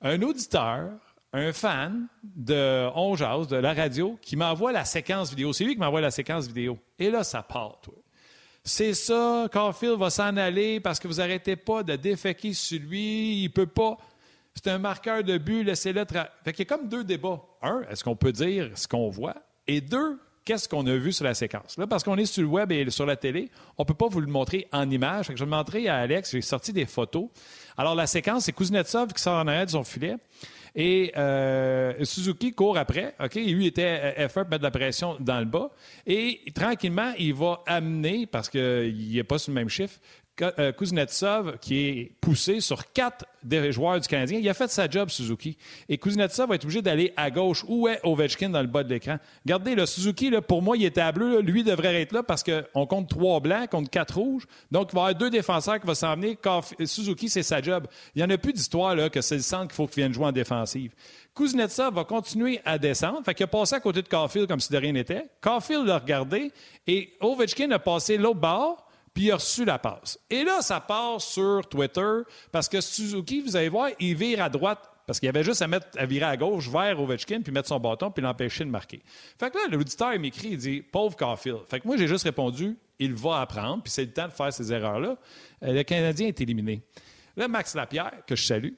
un 0.00 0.22
auditeur, 0.22 0.90
un 1.32 1.52
fan 1.52 2.06
de 2.22 2.88
On 2.94 3.14
Jase, 3.16 3.48
de 3.48 3.56
la 3.56 3.74
radio, 3.74 4.18
qui 4.20 4.36
m'envoie 4.36 4.72
la 4.72 4.84
séquence 4.84 5.30
vidéo. 5.30 5.52
C'est 5.52 5.64
lui 5.64 5.74
qui 5.74 5.80
m'envoie 5.80 6.00
la 6.00 6.10
séquence 6.10 6.46
vidéo. 6.46 6.78
Et 6.98 7.10
là, 7.10 7.22
ça 7.24 7.42
part, 7.42 7.80
toi. 7.80 7.94
C'est 8.62 8.94
ça, 8.94 9.48
Caulfield 9.50 9.98
va 9.98 10.10
s'en 10.10 10.36
aller 10.36 10.80
parce 10.80 11.00
que 11.00 11.08
vous 11.08 11.20
arrêtez 11.20 11.56
pas 11.56 11.82
de 11.82 11.96
déféquer 11.96 12.52
sur 12.52 12.80
lui, 12.80 13.42
il 13.42 13.48
peut 13.48 13.66
pas. 13.66 13.96
C'est 14.54 14.68
un 14.68 14.78
marqueur 14.78 15.24
de 15.24 15.38
but, 15.38 15.64
laissez-le. 15.64 16.04
Tra... 16.04 16.28
Fait 16.44 16.58
y 16.58 16.62
a 16.62 16.64
comme 16.66 16.88
deux 16.88 17.04
débats. 17.04 17.40
Un, 17.62 17.82
est-ce 17.90 18.04
qu'on 18.04 18.16
peut 18.16 18.32
dire 18.32 18.70
ce 18.74 18.86
qu'on 18.86 19.08
voit? 19.08 19.36
Et 19.66 19.80
deux, 19.80 20.18
qu'est-ce 20.44 20.68
qu'on 20.68 20.86
a 20.86 20.96
vu 20.96 21.12
sur 21.12 21.24
la 21.24 21.34
séquence? 21.34 21.76
Parce 21.88 22.04
qu'on 22.04 22.16
est 22.16 22.26
sur 22.26 22.42
le 22.42 22.48
web 22.48 22.72
et 22.72 22.88
sur 22.90 23.06
la 23.06 23.16
télé, 23.16 23.50
on 23.78 23.82
ne 23.82 23.86
peut 23.86 23.94
pas 23.94 24.08
vous 24.08 24.20
le 24.20 24.26
montrer 24.26 24.66
en 24.72 24.90
image. 24.90 25.26
je 25.26 25.32
vais 25.32 25.44
le 25.44 25.46
montrer 25.46 25.88
à 25.88 25.96
Alex. 25.96 26.32
J'ai 26.32 26.42
sorti 26.42 26.72
des 26.72 26.86
photos. 26.86 27.28
Alors, 27.76 27.94
la 27.94 28.06
séquence, 28.06 28.44
c'est 28.44 28.52
Kuznetsov 28.52 29.12
qui 29.12 29.22
sort 29.22 29.38
en 29.38 29.46
arrière 29.46 29.66
de 29.66 29.70
son 29.70 29.84
filet. 29.84 30.16
Et 30.74 31.12
euh, 31.16 32.04
Suzuki 32.04 32.52
court 32.52 32.78
après. 32.78 33.14
OK? 33.22 33.34
Lui 33.34 33.66
était 33.66 34.14
effort 34.18 34.44
mettre 34.44 34.58
de 34.58 34.64
la 34.64 34.70
pression 34.70 35.16
dans 35.18 35.40
le 35.40 35.44
bas. 35.44 35.70
Et 36.06 36.40
tranquillement, 36.54 37.12
il 37.18 37.34
va 37.34 37.62
amener, 37.66 38.26
parce 38.26 38.48
qu'il 38.48 39.12
n'est 39.12 39.24
pas 39.24 39.38
sur 39.38 39.50
le 39.50 39.56
même 39.56 39.68
chiffre, 39.68 39.98
euh, 39.98 40.19
Kuznetsov, 40.72 41.58
qui 41.60 41.78
est 41.78 42.12
poussé 42.20 42.60
sur 42.60 42.92
quatre 42.92 43.24
des 43.42 43.72
joueurs 43.72 44.00
du 44.00 44.06
Canadien. 44.06 44.38
Il 44.38 44.48
a 44.48 44.54
fait 44.54 44.70
sa 44.70 44.88
job, 44.88 45.08
Suzuki. 45.08 45.56
Et 45.88 45.98
Kuznetsov 45.98 46.48
va 46.48 46.54
être 46.56 46.64
obligé 46.64 46.82
d'aller 46.82 47.12
à 47.16 47.30
gauche. 47.30 47.64
Où 47.68 47.88
est 47.88 48.00
Ovechkin 48.02 48.50
dans 48.50 48.60
le 48.60 48.66
bas 48.66 48.82
de 48.82 48.88
l'écran? 48.88 49.18
Regardez, 49.44 49.74
le 49.74 49.86
Suzuki, 49.86 50.30
pour 50.46 50.62
moi, 50.62 50.76
il 50.76 50.84
était 50.84 51.00
à 51.00 51.12
bleu. 51.12 51.40
Lui 51.40 51.64
devrait 51.64 52.00
être 52.00 52.12
là 52.12 52.22
parce 52.22 52.42
qu'on 52.42 52.86
compte 52.86 53.08
trois 53.08 53.40
blancs 53.40 53.68
contre 53.70 53.90
quatre 53.90 54.18
rouges. 54.18 54.46
Donc, 54.70 54.90
il 54.92 54.94
va 54.94 55.00
y 55.00 55.04
avoir 55.04 55.14
deux 55.14 55.30
défenseurs 55.30 55.80
qui 55.80 55.86
vont 55.86 55.94
s'en 55.94 56.14
venir. 56.16 56.36
Suzuki, 56.84 57.28
c'est 57.28 57.42
sa 57.42 57.62
job. 57.62 57.86
Il 58.14 58.18
n'y 58.18 58.24
en 58.24 58.30
a 58.30 58.38
plus 58.38 58.52
d'histoire 58.52 59.10
que 59.10 59.20
c'est 59.20 59.36
le 59.36 59.42
centre 59.42 59.68
qu'il 59.68 59.74
faut 59.74 59.86
qu'il 59.86 60.02
vienne 60.02 60.12
jouer 60.12 60.26
en 60.26 60.32
défensive. 60.32 60.92
Kuznetsov 61.34 61.94
va 61.94 62.04
continuer 62.04 62.60
à 62.64 62.78
descendre. 62.78 63.22
Fait 63.24 63.40
a 63.40 63.46
passé 63.46 63.74
à 63.74 63.80
côté 63.80 64.02
de 64.02 64.08
Caulfield 64.08 64.48
comme 64.48 64.60
si 64.60 64.72
de 64.72 64.76
rien 64.76 64.92
n'était. 64.92 65.26
Caulfield 65.40 65.86
l'a 65.86 65.98
regardé 65.98 66.52
et 66.86 67.12
Ovechkin 67.20 67.70
a 67.70 67.78
passé 67.78 68.16
l'autre 68.16 68.40
bord 68.40 68.89
puis 69.14 69.24
il 69.24 69.30
a 69.32 69.36
reçu 69.36 69.64
la 69.64 69.78
passe. 69.78 70.18
Et 70.28 70.44
là, 70.44 70.62
ça 70.62 70.80
passe 70.80 71.24
sur 71.24 71.68
Twitter 71.68 72.20
parce 72.52 72.68
que 72.68 72.80
Suzuki, 72.80 73.40
vous 73.40 73.56
allez 73.56 73.68
voir, 73.68 73.90
il 73.98 74.14
vire 74.14 74.42
à 74.42 74.48
droite 74.48 74.90
parce 75.06 75.18
qu'il 75.18 75.28
avait 75.28 75.42
juste 75.42 75.60
à, 75.60 75.66
mettre, 75.66 75.88
à 75.98 76.06
virer 76.06 76.26
à 76.26 76.36
gauche 76.36 76.68
vers 76.68 77.00
Ovechkin 77.00 77.40
puis 77.40 77.52
mettre 77.52 77.68
son 77.68 77.80
bâton 77.80 78.12
puis 78.12 78.22
l'empêcher 78.22 78.64
de 78.64 78.70
marquer. 78.70 79.02
Fait 79.38 79.50
que 79.50 79.56
là, 79.56 79.64
l'auditeur 79.68 80.16
m'écrit, 80.20 80.50
il 80.52 80.56
dit 80.56 80.82
Pauvre 80.82 81.16
Caulfield. 81.16 81.62
Fait 81.68 81.80
que 81.80 81.86
moi, 81.88 81.96
j'ai 81.96 82.06
juste 82.06 82.24
répondu 82.24 82.76
Il 83.00 83.14
va 83.14 83.40
apprendre, 83.40 83.82
puis 83.82 83.90
c'est 83.90 84.04
le 84.04 84.12
temps 84.12 84.28
de 84.28 84.32
faire 84.32 84.52
ces 84.52 84.72
erreurs-là. 84.72 85.16
Euh, 85.64 85.72
le 85.72 85.82
Canadien 85.82 86.28
est 86.28 86.40
éliminé. 86.40 86.82
Là, 87.36 87.48
Max 87.48 87.74
Lapierre, 87.74 88.24
que 88.26 88.36
je 88.36 88.44
salue, 88.44 88.74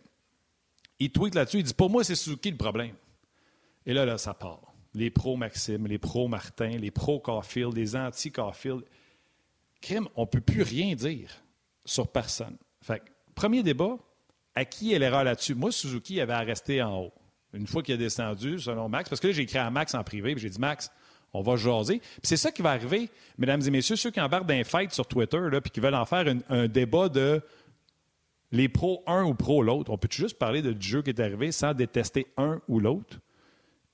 il 0.98 1.10
tweet 1.10 1.34
là-dessus, 1.34 1.58
il 1.58 1.64
dit 1.64 1.74
Pour 1.74 1.90
moi, 1.90 2.02
c'est 2.02 2.14
Suzuki 2.14 2.50
le 2.50 2.56
problème. 2.56 2.94
Et 3.84 3.92
là, 3.92 4.06
là, 4.06 4.16
ça 4.16 4.32
part. 4.32 4.72
Les 4.94 5.10
pros-Maxime, 5.10 5.86
les 5.86 5.98
pros-Martin, 5.98 6.78
les 6.78 6.90
pros-Caulfield, 6.90 7.76
les 7.76 7.94
anti-Caulfield 7.96 8.84
crime, 9.82 10.08
on 10.16 10.22
ne 10.22 10.26
peut 10.26 10.40
plus 10.40 10.62
rien 10.62 10.94
dire 10.94 11.30
sur 11.84 12.08
personne. 12.08 12.56
Fait 12.82 13.02
premier 13.34 13.62
débat, 13.62 13.96
à 14.54 14.64
qui 14.64 14.92
est 14.92 14.98
l'erreur 14.98 15.24
là-dessus? 15.24 15.54
Moi, 15.54 15.72
Suzuki 15.72 16.20
avait 16.20 16.34
rester 16.36 16.82
en 16.82 17.00
haut. 17.00 17.12
Une 17.52 17.66
fois 17.66 17.82
qu'il 17.82 17.94
est 17.94 17.98
descendu, 17.98 18.58
selon 18.58 18.88
Max, 18.88 19.10
parce 19.10 19.20
que 19.20 19.26
là, 19.26 19.32
j'ai 19.32 19.42
écrit 19.42 19.58
à 19.58 19.70
Max 19.70 19.94
en 19.94 20.02
privé, 20.02 20.34
j'ai 20.38 20.48
dit, 20.48 20.58
Max, 20.58 20.90
on 21.34 21.42
va 21.42 21.56
jaser. 21.56 21.98
Puis 21.98 22.20
c'est 22.22 22.36
ça 22.36 22.50
qui 22.50 22.62
va 22.62 22.70
arriver, 22.70 23.10
mesdames 23.36 23.60
et 23.66 23.70
messieurs, 23.70 23.96
ceux 23.96 24.10
qui 24.10 24.20
embarquent 24.20 24.46
d'un 24.46 24.64
fight 24.64 24.92
sur 24.92 25.06
Twitter, 25.06 25.40
puis 25.62 25.70
qui 25.70 25.80
veulent 25.80 25.94
en 25.94 26.06
faire 26.06 26.24
un 26.48 26.68
débat 26.68 27.08
de 27.08 27.42
les 28.52 28.68
pros 28.68 29.02
un 29.06 29.24
ou 29.24 29.34
pro 29.34 29.62
l'autre. 29.62 29.90
On 29.90 29.98
peut 29.98 30.08
juste 30.10 30.38
parler 30.38 30.62
de, 30.62 30.80
jeu 30.80 31.02
qui 31.02 31.10
est 31.10 31.20
arrivé 31.20 31.50
sans 31.52 31.74
détester 31.74 32.26
un 32.36 32.60
ou 32.68 32.78
l'autre? 32.78 33.18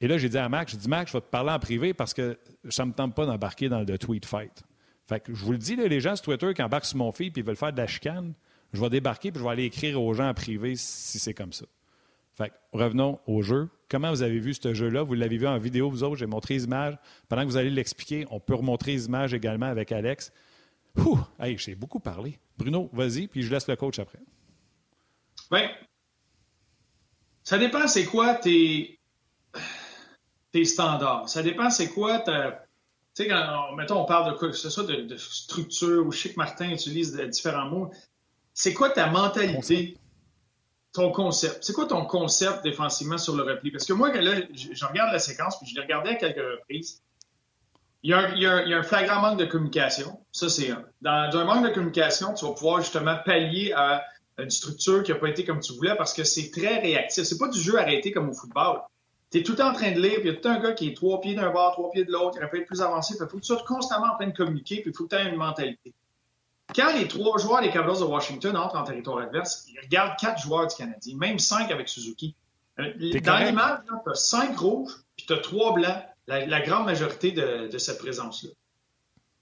Et 0.00 0.06
là, 0.06 0.18
j'ai 0.18 0.28
dit 0.28 0.38
à 0.38 0.48
Max, 0.48 0.72
j'ai 0.72 0.78
dit, 0.78 0.88
Max, 0.88 1.10
je 1.10 1.16
vais 1.16 1.20
te 1.20 1.30
parler 1.30 1.50
en 1.50 1.58
privé 1.58 1.94
parce 1.94 2.12
que 2.12 2.38
ça 2.68 2.84
ne 2.84 2.90
me 2.90 2.94
tente 2.94 3.14
pas 3.14 3.26
d'embarquer 3.26 3.68
dans 3.68 3.80
le 3.80 3.98
tweet 3.98 4.26
fight. 4.26 4.62
Fait 5.08 5.20
que 5.20 5.34
je 5.34 5.42
vous 5.42 5.52
le 5.52 5.58
dis, 5.58 5.74
les 5.74 6.00
gens 6.00 6.16
sur 6.16 6.26
Twitter 6.26 6.52
qui 6.52 6.62
embarquent 6.62 6.84
sur 6.84 6.98
mon 6.98 7.12
fil 7.12 7.32
et 7.34 7.42
veulent 7.42 7.56
faire 7.56 7.72
de 7.72 7.78
la 7.78 7.86
chicane, 7.86 8.34
je 8.74 8.80
vais 8.80 8.90
débarquer 8.90 9.28
et 9.28 9.32
je 9.34 9.42
vais 9.42 9.48
aller 9.48 9.64
écrire 9.64 10.00
aux 10.00 10.12
gens 10.12 10.28
en 10.28 10.34
privé 10.34 10.76
si 10.76 11.18
c'est 11.18 11.32
comme 11.32 11.54
ça. 11.54 11.64
Fait 12.34 12.50
que, 12.50 12.54
revenons 12.72 13.18
au 13.26 13.40
jeu. 13.40 13.70
Comment 13.88 14.10
vous 14.10 14.22
avez 14.22 14.38
vu 14.38 14.52
ce 14.52 14.74
jeu-là? 14.74 15.02
Vous 15.02 15.14
l'avez 15.14 15.38
vu 15.38 15.46
en 15.46 15.58
vidéo, 15.58 15.90
vous 15.90 16.04
autres. 16.04 16.16
J'ai 16.16 16.26
montré 16.26 16.54
les 16.54 16.64
images. 16.64 16.96
Pendant 17.28 17.42
que 17.42 17.48
vous 17.48 17.56
allez 17.56 17.70
l'expliquer, 17.70 18.26
on 18.30 18.38
peut 18.38 18.54
remontrer 18.54 18.92
les 18.92 19.06
images 19.06 19.32
également 19.32 19.66
avec 19.66 19.90
Alex. 19.92 20.30
Ouh! 20.98 21.18
Hey, 21.40 21.56
j'ai 21.56 21.74
beaucoup 21.74 22.00
parlé. 22.00 22.38
Bruno, 22.58 22.90
vas-y, 22.92 23.28
puis 23.28 23.42
je 23.42 23.50
laisse 23.50 23.66
le 23.66 23.76
coach 23.76 23.98
après. 23.98 24.20
Bien, 25.50 25.70
ça 27.42 27.56
dépend 27.56 27.88
c'est 27.88 28.04
quoi 28.04 28.34
tes, 28.34 29.00
tes 30.52 30.66
standards. 30.66 31.30
Ça 31.30 31.42
dépend 31.42 31.70
c'est 31.70 31.88
quoi 31.88 32.18
ta, 32.18 32.67
tu 33.18 33.24
sais, 33.24 33.30
quand, 33.30 33.74
mettons, 33.74 34.00
on 34.00 34.04
parle 34.04 34.32
de 34.32 34.38
quoi 34.38 34.48
que 34.48 34.56
ce 34.56 34.70
soit 34.70 34.84
de, 34.84 35.16
structure, 35.16 36.06
ou 36.06 36.10
que 36.10 36.36
Martin 36.36 36.70
utilise 36.70 37.16
différents 37.16 37.66
mots, 37.66 37.90
c'est 38.54 38.72
quoi 38.72 38.90
ta 38.90 39.08
mentalité, 39.08 39.98
ton 40.92 41.10
concept? 41.10 41.64
C'est 41.64 41.72
quoi 41.72 41.86
ton 41.86 42.04
concept 42.04 42.62
défensivement 42.62 43.18
sur 43.18 43.34
le 43.34 43.42
repli? 43.42 43.72
Parce 43.72 43.86
que 43.86 43.92
moi, 43.92 44.12
là, 44.12 44.40
je, 44.52 44.86
regarde 44.86 45.12
la 45.12 45.18
séquence, 45.18 45.58
puis 45.58 45.68
je 45.68 45.74
l'ai 45.74 45.82
regardé 45.82 46.10
à 46.10 46.14
quelques 46.14 46.36
reprises. 46.36 47.02
Il 48.04 48.10
y, 48.10 48.14
a 48.14 48.78
un, 48.78 48.82
flagrant 48.84 49.20
manque 49.20 49.40
de 49.40 49.46
communication. 49.46 50.20
Ça, 50.30 50.48
c'est 50.48 50.70
un. 50.70 50.84
Dans, 51.02 51.28
dans, 51.30 51.38
un 51.40 51.44
manque 51.44 51.64
de 51.64 51.74
communication, 51.74 52.34
tu 52.34 52.44
vas 52.44 52.52
pouvoir 52.52 52.80
justement 52.82 53.16
pallier 53.24 53.72
à 53.72 54.04
une 54.38 54.50
structure 54.50 55.02
qui 55.02 55.10
n'a 55.10 55.18
pas 55.18 55.28
été 55.28 55.44
comme 55.44 55.58
tu 55.58 55.72
voulais 55.72 55.96
parce 55.96 56.12
que 56.12 56.22
c'est 56.22 56.52
très 56.52 56.78
réactif. 56.78 57.24
C'est 57.24 57.38
pas 57.38 57.48
du 57.48 57.60
jeu 57.60 57.76
arrêté 57.80 58.12
comme 58.12 58.28
au 58.28 58.32
football. 58.32 58.82
Tu 59.30 59.38
es 59.38 59.42
tout 59.42 59.52
le 59.52 59.58
temps 59.58 59.70
en 59.70 59.74
train 59.74 59.92
de 59.92 60.00
lire, 60.00 60.20
puis 60.20 60.30
il 60.30 60.34
y 60.34 60.36
a 60.36 60.40
tout 60.40 60.48
un 60.48 60.58
gars 60.58 60.72
qui 60.72 60.88
est 60.88 60.96
trois 60.96 61.20
pieds 61.20 61.34
d'un 61.34 61.50
bord, 61.50 61.72
trois 61.72 61.90
pieds 61.90 62.04
de 62.04 62.12
l'autre, 62.12 62.32
qui 62.32 62.38
aurait 62.38 62.50
pu 62.50 62.60
être 62.60 62.66
plus 62.66 62.80
avancé. 62.80 63.14
Il 63.14 63.18
faut 63.18 63.36
que 63.36 63.42
tu 63.42 63.46
sois 63.46 63.62
constamment 63.66 64.12
en 64.12 64.16
train 64.16 64.26
de 64.26 64.36
communiquer, 64.36 64.80
puis 64.80 64.90
il 64.90 64.96
faut 64.96 65.04
que 65.04 65.14
tu 65.14 65.20
aies 65.20 65.28
une 65.28 65.36
mentalité. 65.36 65.92
Quand 66.74 66.92
les 66.94 67.08
trois 67.08 67.38
joueurs 67.38 67.62
des 67.62 67.70
Capitals 67.70 68.00
de 68.00 68.04
Washington 68.04 68.56
entrent 68.56 68.76
en 68.76 68.84
territoire 68.84 69.18
adverse, 69.18 69.66
ils 69.68 69.80
regardent 69.80 70.18
quatre 70.18 70.40
joueurs 70.40 70.66
du 70.66 70.74
Canadien, 70.74 71.16
même 71.16 71.38
cinq 71.38 71.70
avec 71.70 71.88
Suzuki. 71.88 72.34
Euh, 72.78 72.92
dans 73.22 73.38
l'image, 73.38 73.80
tu 73.86 74.10
as 74.10 74.14
cinq 74.14 74.58
rouges, 74.58 74.92
puis 75.16 75.26
tu 75.26 75.32
as 75.32 75.38
trois 75.38 75.72
blancs, 75.74 76.02
la, 76.26 76.60
grande 76.60 76.86
majorité 76.86 77.32
de, 77.32 77.76
cette 77.78 77.98
présence-là. 77.98 78.50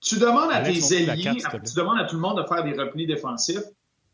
Tu 0.00 0.18
demandes 0.18 0.52
à 0.52 0.60
tes 0.60 1.10
alliés, 1.10 1.42
tu 1.64 1.74
demandes 1.74 1.98
à 1.98 2.04
tout 2.04 2.14
le 2.14 2.22
monde 2.22 2.40
de 2.40 2.46
faire 2.46 2.62
des 2.62 2.74
replis 2.74 3.06
défensifs, 3.06 3.64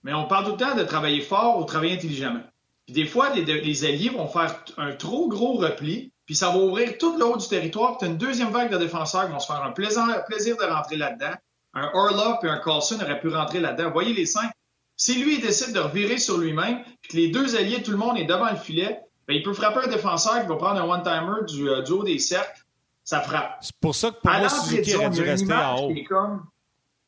mais 0.05 0.15
on 0.15 0.27
parle 0.27 0.47
tout 0.47 0.53
le 0.53 0.57
temps 0.57 0.75
de 0.75 0.83
travailler 0.83 1.21
fort 1.21 1.59
ou 1.59 1.65
travailler 1.65 1.95
intelligemment. 1.95 2.43
Puis 2.87 2.95
des 2.95 3.07
fois, 3.07 3.31
les, 3.31 3.85
alliés 3.85 4.11
vont 4.11 4.27
faire 4.27 4.65
un 4.77 4.93
trop 4.93 5.29
gros 5.29 5.55
repli, 5.55 6.13
puis 6.27 6.35
ça 6.35 6.51
va 6.51 6.59
ouvrir 6.59 6.99
tout 6.99 7.17
le 7.17 7.25
haut 7.25 7.37
du 7.37 7.47
territoire, 7.47 7.97
puis 7.97 8.09
as 8.09 8.11
une 8.11 8.19
deuxième 8.19 8.51
vague 8.51 8.71
de 8.73 8.79
défenseurs 8.79 9.27
qui 9.27 9.33
vont 9.33 9.41
se 9.41 9.47
faire 9.47 9.63
un 9.63 9.71
plaisir, 9.71 10.25
plaisir 10.27 10.57
de 10.57 10.65
rentrer 10.65 10.97
là-dedans. 10.97 11.35
Un 11.75 11.91
Orlov 11.95 12.39
et 12.43 12.49
un 12.49 12.59
Carlson 12.59 12.99
auraient 13.01 13.21
pu 13.21 13.29
rentrer 13.29 13.61
là-dedans. 13.61 13.91
Voyez 13.91 14.13
les 14.13 14.27
cinq. 14.27 14.51
Si 14.97 15.23
lui, 15.23 15.37
il 15.37 15.41
décide 15.41 15.73
de 15.73 15.81
revirer 15.81 16.19
sur 16.19 16.39
lui-même, 16.39 16.83
puis 17.01 17.11
que 17.11 17.17
les 17.17 17.29
deux 17.29 17.57
alliés, 17.57 17.83
tout 17.83 17.93
le 17.93 17.97
monde 17.97 18.19
est 18.19 18.25
devant 18.25 18.51
le 18.51 18.57
filet, 18.57 19.01
bien, 19.27 19.37
il 19.37 19.43
peut 19.43 19.55
frapper 19.55 19.87
un 19.87 19.89
défenseur 19.89 20.43
qui 20.43 20.49
va 20.49 20.57
prendre 20.57 20.81
un 20.81 20.89
one-timer 20.89 21.47
du, 21.47 21.69
euh, 21.69 21.85
haut 21.91 22.05
des 22.05 22.19
cercles. 22.19 22.65
Ça 23.05 23.21
frappe. 23.21 23.59
C'est 23.63 23.75
pour 23.81 23.95
ça 23.95 24.11
que 24.11 24.21
pour 24.21 24.31
moi, 24.31 24.49
Suzuki 24.49 24.95
aurait 24.95 25.11
dû 25.11 25.23
rester 25.23 25.53
en 25.53 25.81
haut. 25.81 25.93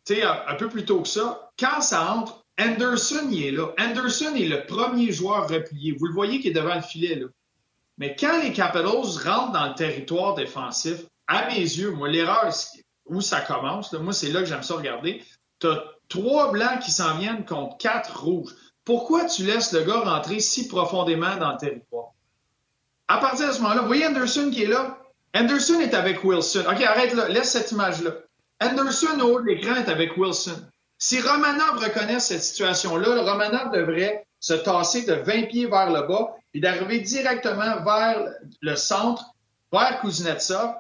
Tu 0.05 0.17
sais, 0.17 0.23
un 0.23 0.55
peu 0.57 0.69
plus 0.69 0.85
tôt 0.85 1.03
que 1.03 1.09
ça, 1.09 1.51
quand 1.59 1.81
ça 1.81 2.13
entre, 2.13 2.44
Anderson, 2.59 3.29
il 3.31 3.47
est 3.47 3.51
là. 3.51 3.73
Anderson 3.79 4.35
est 4.37 4.47
le 4.47 4.65
premier 4.67 5.13
joueur 5.13 5.49
replié. 5.49 5.97
Vous 5.99 6.07
le 6.07 6.13
voyez 6.13 6.41
qui 6.41 6.49
est 6.49 6.53
devant 6.53 6.75
le 6.75 6.83
filet, 6.83 7.17
là. 7.17 7.27
Mais 7.99 8.17
quand 8.19 8.43
les 8.43 8.53
Capitals 8.53 8.87
rentrent 9.25 9.53
dans 9.53 9.69
le 9.69 9.75
territoire 9.75 10.35
défensif, 10.35 11.05
à 11.27 11.47
mes 11.49 11.61
yeux, 11.61 11.93
moi, 11.93 12.09
l'erreur, 12.09 12.53
où 13.07 13.21
ça 13.21 13.41
commence, 13.41 13.93
moi, 13.93 14.13
c'est 14.13 14.31
là 14.31 14.41
que 14.41 14.47
j'aime 14.47 14.63
ça 14.63 14.75
regarder. 14.75 15.23
Tu 15.61 15.69
as 15.69 15.85
trois 16.09 16.51
blancs 16.51 16.81
qui 16.81 16.91
s'en 16.91 17.17
viennent 17.17 17.45
contre 17.45 17.77
quatre 17.79 18.21
rouges. 18.21 18.53
Pourquoi 18.85 19.25
tu 19.27 19.45
laisses 19.45 19.73
le 19.73 19.83
gars 19.83 20.01
rentrer 20.01 20.41
si 20.41 20.69
profondément 20.69 21.37
dans 21.37 21.53
le 21.53 21.59
territoire? 21.59 22.13
À 23.09 23.19
partir 23.19 23.49
de 23.49 23.53
ce 23.53 23.61
moment-là, 23.61 23.81
vous 23.81 23.87
voyez 23.87 24.07
Anderson 24.07 24.51
qui 24.51 24.65
est 24.65 24.69
là? 24.69 24.99
Anderson 25.35 25.81
est 25.81 25.95
avec 25.95 26.23
Wilson. 26.25 26.65
OK, 26.71 26.83
arrête 26.83 27.15
là, 27.15 27.29
laisse 27.29 27.51
cette 27.51 27.71
image-là. 27.73 28.13
Anderson 28.61 29.21
au 29.21 29.35
haut 29.35 29.41
de 29.41 29.47
l'écran 29.47 29.75
est 29.77 29.89
avec 29.89 30.17
Wilson. 30.17 30.69
Si 31.07 31.21
Romanov 31.21 31.85
reconnaît 31.85 32.19
cette 32.19 32.43
situation-là, 32.43 33.31
Romanov 33.31 33.71
devrait 33.73 34.27
se 34.41 34.55
tasser 34.55 35.05
de 35.05 35.13
20 35.13 35.49
pieds 35.49 35.67
vers 35.67 35.91
le 35.91 36.09
bas 36.09 36.35
et 36.55 36.61
d'arriver 36.61 37.01
directement 37.01 37.85
vers 37.85 38.25
le 38.63 38.75
centre, 38.75 39.23
vers 39.71 40.01
Kuznetsov. 40.01 40.73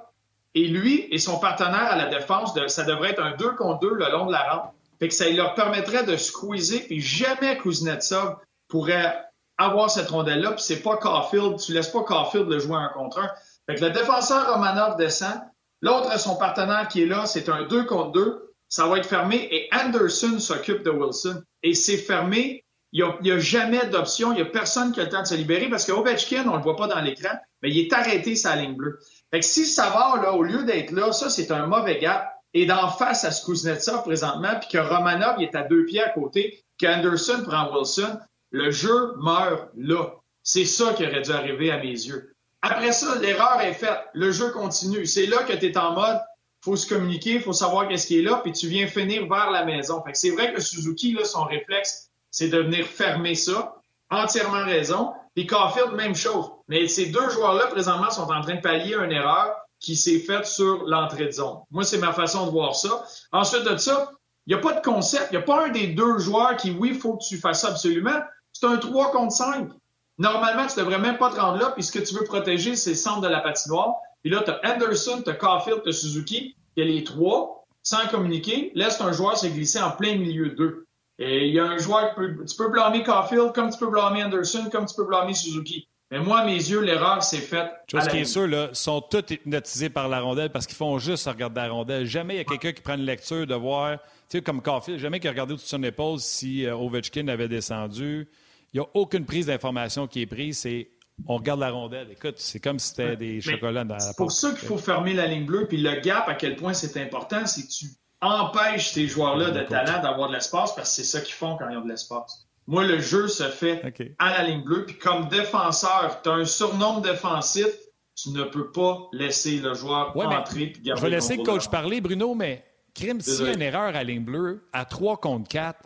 Et 0.55 0.67
lui 0.67 1.07
et 1.11 1.19
son 1.19 1.39
partenaire 1.39 1.93
à 1.93 1.97
la 1.97 2.07
défense, 2.07 2.59
ça 2.69 2.85
devrait 2.85 3.11
être 3.11 3.23
un 3.23 3.37
2 3.37 3.51
contre 3.51 3.81
2 3.81 3.97
le 3.97 4.11
long 4.13 4.25
de 4.25 4.33
la 4.33 4.51
rampe. 4.51 4.73
Fait 4.99 5.09
que 5.09 5.15
ça 5.15 5.29
leur 5.29 5.55
permettrait 5.55 6.05
de 6.05 6.17
squeezer, 6.17 6.87
puis 6.87 7.03
jamais 7.03 7.59
Kuznetsov 7.59 8.37
pourrait 8.69 9.27
avoir 9.59 9.91
cette 9.91 10.09
rondelle-là, 10.09 10.53
puis 10.53 10.65
c'est 10.65 10.81
pas 10.81 10.97
Caulfield, 10.97 11.61
tu 11.61 11.75
laisses 11.75 11.89
pas 11.89 12.03
Caulfield 12.03 12.49
le 12.49 12.61
jouer 12.61 12.79
un 12.79 12.89
contre 12.95 13.19
un. 13.19 13.29
Fait 13.67 13.75
que 13.75 13.85
le 13.85 13.91
défenseur 13.91 14.51
Romanov 14.55 14.97
descend, 14.97 15.39
l'autre, 15.83 16.19
son 16.19 16.37
partenaire 16.37 16.89
qui 16.89 17.03
est 17.03 17.07
là, 17.07 17.27
c'est 17.27 17.51
un 17.51 17.65
2 17.65 17.85
contre 17.85 18.13
2 18.13 18.54
ça 18.75 18.89
va 18.89 18.99
être 18.99 19.07
fermé 19.07 19.47
et 19.53 19.69
Anderson 19.73 20.41
s'occupe 20.41 20.83
de 20.83 20.91
Wilson. 20.91 21.41
Et 21.63 21.75
c'est 21.75 21.97
fermé. 21.97 22.65
Il 22.91 23.07
n'y 23.23 23.31
a, 23.31 23.39
jamais 23.39 23.87
d'option. 23.87 24.33
Il 24.33 24.37
n'y 24.37 24.43
a 24.43 24.47
personne 24.47 24.91
qui 24.91 25.01
a 25.01 25.05
le 25.05 25.11
temps 25.11 25.23
de 25.23 25.29
se 25.29 25.37
libérer 25.37 25.69
parce 25.69 25.85
que 25.85 25.93
Ovechkin, 25.93 26.43
on 26.49 26.55
ne 26.55 26.57
le 26.57 26.63
voit 26.65 26.75
pas 26.75 26.89
dans 26.89 27.01
l'écran, 27.01 27.37
mais 27.63 27.71
il 27.71 27.79
est 27.79 27.93
arrêté 27.93 28.35
sa 28.35 28.57
ligne 28.57 28.75
bleue. 28.75 28.99
Fait 29.31 29.39
que 29.39 29.47
si 29.47 29.65
va 29.77 30.21
là, 30.21 30.33
au 30.33 30.43
lieu 30.43 30.65
d'être 30.65 30.91
là, 30.91 31.13
ça, 31.13 31.31
c'est 31.31 31.53
un 31.53 31.69
mauvais 31.69 32.01
gap. 32.01 32.29
Et 32.53 32.67
d'en 32.67 32.89
face 32.89 33.25
à 33.25 33.31
Kuznetsov 33.31 34.03
présentement, 34.03 34.59
puis 34.59 34.71
que 34.73 34.79
Romanov 34.79 35.41
est 35.41 35.55
à 35.55 35.63
deux 35.63 35.85
pieds 35.85 36.03
à 36.03 36.09
côté, 36.09 36.65
qu'Anderson 36.81 37.45
prend 37.47 37.73
Wilson, 37.73 38.19
le 38.51 38.73
jeu 38.73 39.15
meurt 39.19 39.71
là. 39.77 40.17
C'est 40.43 40.65
ça 40.65 40.95
qui 40.95 41.07
aurait 41.07 41.23
dû 41.23 41.31
arriver 41.31 41.71
à 41.71 41.79
mes 41.79 41.93
yeux. 41.93 42.35
Après 42.61 42.91
ça, 42.91 43.15
l'erreur 43.21 43.61
est 43.61 43.75
faite. 43.75 44.01
Le 44.15 44.33
jeu 44.33 44.51
continue. 44.51 45.07
C'est 45.07 45.27
là 45.27 45.45
que 45.45 45.53
tu 45.53 45.67
es 45.67 45.79
en 45.79 45.93
mode, 45.93 46.19
faut 46.65 46.77
se 46.77 46.89
communiquer, 46.89 47.41
faut 47.41 47.53
savoir 47.53 47.89
qu'est-ce 47.89 48.07
qui 48.07 48.19
est 48.19 48.23
là, 48.23 48.41
puis 48.43 48.53
tu 48.53 48.69
viens 48.69 48.87
finir 48.87 49.27
vers 49.29 49.51
la 49.51 49.67
maison. 49.67 50.03
Fait 50.03 50.13
que 50.13 50.19
c'est 50.19 50.31
vrai 50.31 50.55
que 50.55 50.63
Suzuki, 50.63 51.13
là, 51.13 51.25
son 51.25 51.45
réflexe, 51.45 52.09
c'est 52.31 52.49
de 52.49 52.59
venir 52.59 52.87
fermer 52.87 53.35
ça. 53.35 53.77
Entièrement 54.11 54.65
raison. 54.65 55.13
Puis 55.35 55.47
Caulfield, 55.47 55.93
même 55.93 56.15
chose. 56.15 56.47
Mais 56.69 56.89
ces 56.89 57.07
deux 57.07 57.29
joueurs-là, 57.29 57.67
présentement, 57.67 58.11
sont 58.11 58.31
en 58.31 58.41
train 58.41 58.55
de 58.55 58.61
pallier 58.61 58.95
une 58.95 59.13
erreur 59.13 59.55
qui 59.79 59.95
s'est 59.95 60.21
faite 60.21 60.47
sur 60.47 60.85
l'entrée 60.87 61.27
de 61.27 61.33
zone. 61.33 61.59
Moi, 61.71 61.85
c'est 61.85 61.99
ma 61.99 62.13
façon 62.13 62.47
de 62.47 62.51
voir 62.51 62.75
ça. 62.75 63.05
Ensuite 63.33 63.65
de 63.65 63.77
ça, 63.77 64.11
il 64.47 64.55
n'y 64.55 64.59
a 64.59 64.63
pas 64.63 64.73
de 64.73 64.81
concept. 64.81 65.29
Il 65.33 65.37
n'y 65.37 65.43
a 65.43 65.47
pas 65.47 65.67
un 65.67 65.69
des 65.69 65.89
deux 65.89 66.19
joueurs 66.19 66.57
qui, 66.57 66.71
oui, 66.71 66.93
il 66.95 66.99
faut 66.99 67.17
que 67.17 67.25
tu 67.25 67.37
fasses 67.37 67.61
ça 67.61 67.69
absolument. 67.69 68.21
C'est 68.53 68.67
un 68.67 68.79
3 68.79 69.11
contre 69.11 69.33
5. 69.33 69.69
Normalement, 70.17 70.67
tu 70.67 70.79
devrais 70.79 70.99
même 70.99 71.19
pas 71.19 71.31
te 71.31 71.39
rendre 71.39 71.59
là, 71.59 71.71
puis 71.73 71.83
ce 71.83 71.93
que 71.93 71.99
tu 71.99 72.15
veux 72.15 72.25
protéger, 72.25 72.77
c'est 72.77 72.91
le 72.91 72.97
centre 72.97 73.21
de 73.21 73.29
la 73.29 73.41
patinoire. 73.41 73.97
Puis 74.25 74.33
là, 74.33 74.43
tu 74.43 74.51
as 74.51 74.75
Anderson, 74.75 75.21
tu 75.23 75.31
as 75.31 75.35
Caulfield, 75.35 75.83
tu 75.83 75.91
as 75.91 75.93
Suzuki. 75.93 76.57
Il 76.77 76.85
y 76.85 76.89
a 76.89 76.91
les 76.91 77.05
trois, 77.05 77.67
sans 77.83 78.09
communiquer. 78.09 78.73
Laisse 78.75 78.99
un 79.03 79.13
joueur 79.13 79.37
se 79.37 79.47
glisser 79.47 79.81
en 79.81 79.91
plein 79.91 80.17
milieu 80.17 80.49
d'eux. 80.49 80.87
Et 81.19 81.47
il 81.47 81.55
y 81.55 81.61
a 81.61 81.67
un 81.67 81.77
joueur 81.77 82.15
que 82.15 82.43
tu 82.43 82.57
peux 82.57 82.71
blâmer 82.71 83.03
Caulfield, 83.03 83.53
comme 83.53 83.71
tu 83.71 83.79
peux 83.79 83.91
blâmer 83.91 84.25
Anderson, 84.25 84.71
comme 84.73 84.87
tu 84.87 84.95
peux 84.97 85.05
blâmer 85.05 85.35
Suzuki. 85.35 85.87
Mais 86.11 86.21
moi, 86.21 86.39
à 86.39 86.47
mes 86.47 86.55
yeux, 86.55 86.81
l'erreur 86.81 87.23
s'est 87.23 87.37
faite. 87.37 87.71
Chose 87.91 88.09
qui 88.09 88.19
est 88.19 88.25
sûr, 88.25 88.47
là, 88.47 88.71
sont 88.73 89.03
tous 89.03 89.31
hypnotisés 89.31 89.91
par 89.91 90.09
la 90.09 90.21
rondelle 90.21 90.51
parce 90.51 90.67
qu'ils 90.67 90.77
font 90.77 90.99
juste 90.99 91.27
regarder 91.27 91.61
la 91.61 91.69
rondelle. 91.69 92.07
Jamais 92.07 92.35
il 92.35 92.37
y 92.39 92.41
a 92.41 92.45
quelqu'un 92.45 92.73
qui 92.73 92.81
prend 92.81 92.95
une 92.95 93.05
lecture 93.05 93.47
de 93.47 93.55
voir, 93.55 93.99
tu 94.31 94.39
sais, 94.39 94.43
comme 94.43 94.63
Caulfield, 94.63 95.01
jamais 95.01 95.21
qu'il 95.21 95.29
a 95.29 95.33
regardé 95.33 95.53
au-dessus 95.53 95.67
de 95.67 95.71
son 95.71 95.83
épaule 95.83 96.19
si 96.19 96.65
euh, 96.65 96.75
Ovechkin 96.75 97.29
avait 97.29 97.49
descendu. 97.49 98.27
Il 98.73 98.81
n'y 98.81 98.87
a 98.87 98.89
aucune 98.95 99.27
prise 99.27 99.47
d'information 99.47 100.07
qui 100.07 100.23
est 100.23 100.27
prise. 100.27 100.59
C'est 100.59 100.89
on 101.27 101.37
regarde 101.37 101.61
la 101.61 101.71
rondelle. 101.71 102.09
Écoute, 102.11 102.37
c'est 102.39 102.61
comme 102.61 102.79
si 102.79 102.89
c'était 102.89 103.17
des 103.17 103.41
chocolats 103.41 103.85
dans 103.85 103.95
la 103.95 104.01
C'est 104.01 104.17
pour 104.17 104.33
ça 104.33 104.51
qu'il 104.51 104.67
faut 104.67 104.79
fermer 104.79 105.15
la 105.15 105.27
ligne 105.27 105.47
bleue. 105.47 105.67
Puis 105.67 105.79
le 105.79 106.01
gap, 106.01 106.29
à 106.29 106.35
quel 106.35 106.57
point 106.57 106.75
c'est 106.75 107.01
important, 107.01 107.47
c'est 107.47 107.63
que 107.63 107.73
tu 107.73 107.87
empêches 108.21 108.91
ces 108.91 109.07
joueurs-là 109.07 109.51
de 109.51 109.63
talent 109.63 110.03
d'avoir 110.03 110.29
de 110.29 110.35
l'espace 110.35 110.75
parce 110.75 110.91
que 110.91 110.97
c'est 110.97 111.05
ça 111.05 111.21
qu'ils 111.21 111.35
font 111.35 111.57
quand 111.57 111.69
ils 111.69 111.77
ont 111.77 111.85
de 111.85 111.89
l'espace. 111.89 112.47
Moi, 112.67 112.85
le 112.85 112.99
jeu 112.99 113.29
se 113.29 113.45
fait 113.45 113.83
à 114.19 114.31
la 114.31 114.43
ligne 114.45 114.63
bleue. 114.63 114.87
Puis 114.87 114.99
comme 114.99 115.29
défenseur, 115.29 116.21
tu 116.23 116.31
as 116.31 116.33
un 116.33 116.45
surnom 116.45 117.01
défensif, 117.01 117.69
tu 118.17 118.31
ne 118.31 118.45
peux 118.45 118.71
pas 118.71 119.09
laisser 119.13 119.59
le 119.59 119.75
joueur 119.75 120.17
entrer 120.17 120.69
puis 120.69 120.83
garder 120.83 121.01
Je 121.01 121.07
vais 121.07 121.11
laisser 121.11 121.37
le 121.37 121.43
coach 121.43 121.69
parler, 121.69 122.01
Bruno, 122.01 122.35
mais 122.35 122.65
crime, 122.95 123.19
a 123.21 123.53
une 123.53 123.63
erreur 123.63 123.89
à 123.89 123.93
la 123.93 124.05
ligne 124.05 124.25
bleue, 124.25 124.69
à 124.73 124.85
3 124.85 125.19
contre 125.19 125.49
4, 125.49 125.79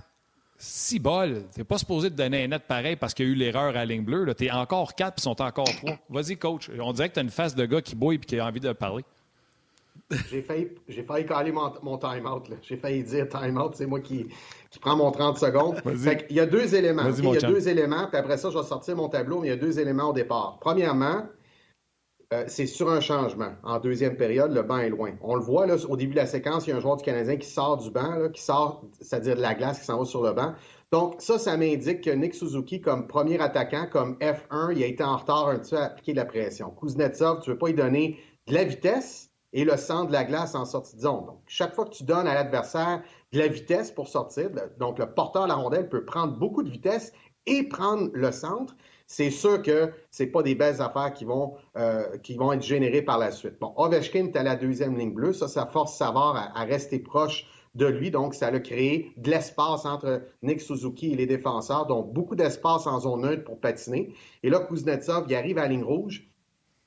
si 0.60 0.98
bol, 0.98 1.44
t'es 1.54 1.62
pas 1.62 1.78
supposé 1.78 2.10
te 2.10 2.16
donner 2.16 2.42
un 2.44 2.48
net 2.48 2.64
pareil 2.66 2.96
parce 2.96 3.14
qu'il 3.14 3.26
y 3.26 3.28
a 3.28 3.32
eu 3.32 3.36
l'erreur 3.36 3.68
à 3.68 3.72
la 3.72 3.84
ligne 3.84 4.04
bleue. 4.04 4.34
T'es 4.34 4.50
encore 4.50 4.96
4 4.96 5.14
puis 5.14 5.22
sont 5.22 5.40
encore 5.40 5.64
3. 5.64 5.98
Vas-y, 6.10 6.36
coach. 6.36 6.68
On 6.80 6.92
dirait 6.92 7.08
que 7.08 7.14
t'as 7.14 7.22
une 7.22 7.30
face 7.30 7.54
de 7.54 7.64
gars 7.64 7.80
qui 7.80 7.94
bouille 7.94 8.16
et 8.16 8.18
qui 8.18 8.40
a 8.40 8.46
envie 8.46 8.58
de 8.58 8.72
parler. 8.72 9.04
J'ai 10.30 10.42
failli, 10.42 10.68
j'ai 10.88 11.02
failli 11.02 11.26
caler 11.26 11.52
mon, 11.52 11.72
mon 11.82 11.96
time-out. 11.96 12.50
J'ai 12.62 12.76
failli 12.76 13.04
dire 13.04 13.28
time-out. 13.28 13.74
C'est 13.76 13.86
moi 13.86 14.00
qui, 14.00 14.26
qui 14.70 14.78
prends 14.80 14.96
mon 14.96 15.12
30 15.12 15.38
secondes. 15.38 15.80
il 16.28 16.36
y 16.36 16.40
a 16.40 16.46
deux 16.46 16.74
éléments. 16.74 17.04
il 17.08 17.24
y 17.24 17.36
a 17.36 17.40
deux 17.40 17.68
éléments. 17.68 18.08
Puis 18.08 18.16
après 18.16 18.36
ça, 18.36 18.50
je 18.50 18.58
vais 18.58 18.64
sortir 18.64 18.96
mon 18.96 19.08
tableau, 19.08 19.40
mais 19.40 19.48
il 19.48 19.50
y 19.50 19.54
a 19.54 19.56
deux 19.56 19.78
éléments 19.78 20.10
au 20.10 20.12
départ. 20.12 20.58
Premièrement, 20.60 21.22
euh, 22.32 22.44
c'est 22.46 22.66
sur 22.66 22.90
un 22.90 23.00
changement. 23.00 23.52
En 23.62 23.78
deuxième 23.78 24.16
période, 24.16 24.52
le 24.52 24.62
banc 24.62 24.78
est 24.78 24.90
loin. 24.90 25.12
On 25.22 25.34
le 25.34 25.40
voit 25.40 25.66
là, 25.66 25.76
au 25.88 25.96
début 25.96 26.12
de 26.12 26.18
la 26.18 26.26
séquence, 26.26 26.66
il 26.66 26.70
y 26.70 26.72
a 26.72 26.76
un 26.76 26.80
joueur 26.80 26.96
du 26.96 27.04
Canadien 27.04 27.36
qui 27.36 27.48
sort 27.48 27.78
du 27.78 27.90
banc, 27.90 28.28
qui 28.32 28.42
sort, 28.42 28.84
c'est-à-dire 29.00 29.36
de 29.36 29.40
la 29.40 29.54
glace, 29.54 29.80
qui 29.80 29.86
s'en 29.86 29.98
va 29.98 30.04
sur 30.04 30.22
le 30.22 30.32
banc. 30.32 30.54
Donc, 30.92 31.16
ça, 31.20 31.38
ça 31.38 31.56
m'indique 31.56 32.02
que 32.02 32.10
Nick 32.10 32.34
Suzuki, 32.34 32.80
comme 32.80 33.06
premier 33.06 33.40
attaquant, 33.40 33.86
comme 33.90 34.16
F1, 34.18 34.72
il 34.74 34.82
a 34.82 34.86
été 34.86 35.02
en 35.02 35.16
retard 35.16 35.48
un 35.48 35.58
petit 35.58 35.70
peu 35.70 35.80
à 35.80 35.84
appliquer 35.84 36.12
de 36.12 36.18
la 36.18 36.24
pression. 36.24 36.70
Kuznetsov, 36.70 37.40
tu 37.40 37.50
ne 37.50 37.54
veux 37.54 37.58
pas 37.58 37.68
lui 37.68 37.74
donner 37.74 38.18
de 38.46 38.54
la 38.54 38.64
vitesse, 38.64 39.28
et 39.52 39.64
le 39.64 39.76
centre 39.76 40.08
de 40.08 40.12
la 40.12 40.24
glace 40.24 40.54
en 40.54 40.64
sortie 40.64 40.96
de 40.96 41.00
zone. 41.00 41.26
Donc, 41.26 41.40
chaque 41.46 41.74
fois 41.74 41.86
que 41.86 41.94
tu 41.94 42.04
donnes 42.04 42.26
à 42.26 42.34
l'adversaire 42.34 43.02
de 43.32 43.38
la 43.38 43.48
vitesse 43.48 43.90
pour 43.90 44.08
sortir, 44.08 44.50
donc 44.78 44.98
le 44.98 45.12
porteur 45.12 45.44
de 45.44 45.48
la 45.48 45.54
rondelle 45.54 45.88
peut 45.88 46.04
prendre 46.04 46.36
beaucoup 46.36 46.62
de 46.62 46.70
vitesse 46.70 47.12
et 47.46 47.62
prendre 47.64 48.10
le 48.12 48.30
centre. 48.30 48.76
C'est 49.10 49.30
sûr 49.30 49.62
que 49.62 49.90
c'est 50.10 50.26
pas 50.26 50.42
des 50.42 50.54
belles 50.54 50.82
affaires 50.82 51.14
qui 51.14 51.24
vont, 51.24 51.54
euh, 51.78 52.18
qui 52.18 52.36
vont 52.36 52.52
être 52.52 52.62
générées 52.62 53.00
par 53.00 53.18
la 53.18 53.30
suite. 53.30 53.58
Bon, 53.58 53.72
Ovechkin 53.78 54.26
est 54.26 54.36
à 54.36 54.42
la 54.42 54.54
deuxième 54.54 54.98
ligne 54.98 55.14
bleue. 55.14 55.32
Ça, 55.32 55.48
ça 55.48 55.64
force 55.64 55.96
Savard 55.96 56.52
à, 56.54 56.64
rester 56.64 56.98
proche 56.98 57.46
de 57.74 57.86
lui. 57.86 58.10
Donc, 58.10 58.34
ça 58.34 58.48
a 58.48 58.60
créé 58.60 59.12
de 59.16 59.30
l'espace 59.30 59.86
entre 59.86 60.20
Nick 60.42 60.60
Suzuki 60.60 61.12
et 61.12 61.16
les 61.16 61.26
défenseurs, 61.26 61.86
donc 61.86 62.12
beaucoup 62.12 62.36
d'espace 62.36 62.86
en 62.86 63.00
zone 63.00 63.22
neutre 63.22 63.44
pour 63.44 63.58
patiner. 63.58 64.12
Et 64.42 64.50
là, 64.50 64.60
Kuznetsov, 64.60 65.24
il 65.26 65.34
arrive 65.34 65.56
à 65.56 65.62
la 65.62 65.68
ligne 65.68 65.84
rouge 65.84 66.30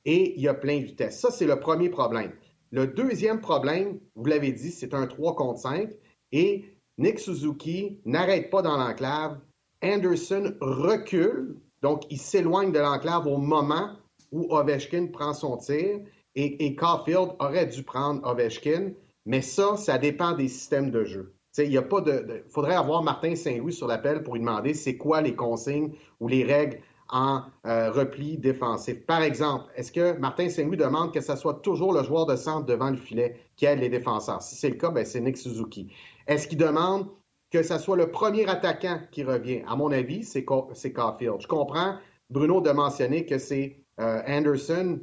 et 0.06 0.40
il 0.40 0.48
a 0.48 0.54
plein 0.54 0.78
de 0.78 0.84
vitesse. 0.84 1.20
Ça, 1.20 1.32
c'est 1.32 1.48
le 1.48 1.60
premier 1.60 1.90
problème. 1.90 2.34
Le 2.70 2.86
deuxième 2.86 3.42
problème, 3.42 4.00
vous 4.16 4.26
l'avez 4.26 4.52
dit, 4.52 4.70
c'est 4.70 4.94
un 4.94 5.08
3 5.08 5.36
contre 5.36 5.60
5 5.60 5.90
et 6.32 6.66
Nick 7.00 7.20
Suzuki 7.20 8.00
n'arrête 8.06 8.52
pas 8.52 8.62
dans 8.62 8.78
l'enclave. 8.78 9.40
Anderson 9.84 10.54
recule, 10.62 11.58
donc 11.82 12.04
il 12.10 12.20
s'éloigne 12.20 12.72
de 12.72 12.80
l'enclave 12.80 13.28
au 13.28 13.38
moment 13.38 13.92
où 14.32 14.48
Ovechkin 14.56 15.08
prend 15.08 15.34
son 15.34 15.58
tir 15.58 16.00
et, 16.36 16.66
et 16.66 16.76
Caulfield 16.76 17.32
aurait 17.40 17.68
dû 17.68 17.84
prendre 17.84 18.26
Ovechkin, 18.26 18.92
mais 19.26 19.42
ça, 19.42 19.78
ça 19.78 19.98
dépend 19.98 20.34
des 20.34 20.48
systèmes 20.48 20.92
de 20.92 21.04
jeu. 21.04 21.34
Il 21.58 21.72
y 21.72 21.78
a 21.78 21.82
pas 21.82 22.00
de, 22.00 22.44
faudrait 22.48 22.76
avoir 22.76 23.04
Martin 23.04 23.36
Saint-Louis 23.36 23.74
sur 23.74 23.88
l'appel 23.88 24.24
pour 24.24 24.36
lui 24.36 24.40
demander 24.40 24.74
c'est 24.74 24.96
quoi 24.96 25.22
les 25.22 25.36
consignes 25.36 25.92
ou 26.22 26.30
les 26.30 26.46
règles 26.46 26.80
en 27.10 27.44
euh, 27.66 27.92
repli 27.92 28.38
défensif. 28.38 29.06
Par 29.06 29.22
exemple, 29.22 29.66
est-ce 29.76 29.92
que 29.92 30.18
Martin 30.18 30.48
Saint-Louis 30.48 30.78
demande 30.78 31.14
que 31.14 31.20
ce 31.20 31.36
soit 31.36 31.56
toujours 31.56 31.92
le 31.94 32.04
joueur 32.04 32.26
de 32.26 32.38
centre 32.38 32.66
devant 32.66 32.90
le 32.90 32.96
filet 32.96 33.38
qui 33.58 33.66
aide 33.66 33.80
les 33.80 33.90
défenseurs? 33.90 34.42
Si 34.42 34.56
c'est 34.56 34.70
le 34.70 34.76
cas, 34.76 34.92
ben, 34.92 35.06
c'est 35.06 35.20
Nick 35.20 35.36
Suzuki. 35.36 35.92
Est-ce 36.26 36.48
qu'il 36.48 36.58
demande 36.58 37.08
que 37.52 37.64
ce 37.64 37.78
soit 37.78 37.98
le 37.98 38.10
premier 38.10 38.48
attaquant 38.48 39.00
qui 39.12 39.24
revient? 39.24 39.62
À 39.68 39.76
mon 39.76 39.92
avis, 39.92 40.24
c'est 40.24 40.44
Caulfield. 40.46 41.42
Je 41.42 41.48
comprends, 41.48 41.98
Bruno, 42.30 42.62
de 42.62 42.72
mentionner 42.72 43.26
que 43.26 43.38
c'est 43.38 43.84
euh, 44.00 44.22
Anderson 44.26 45.00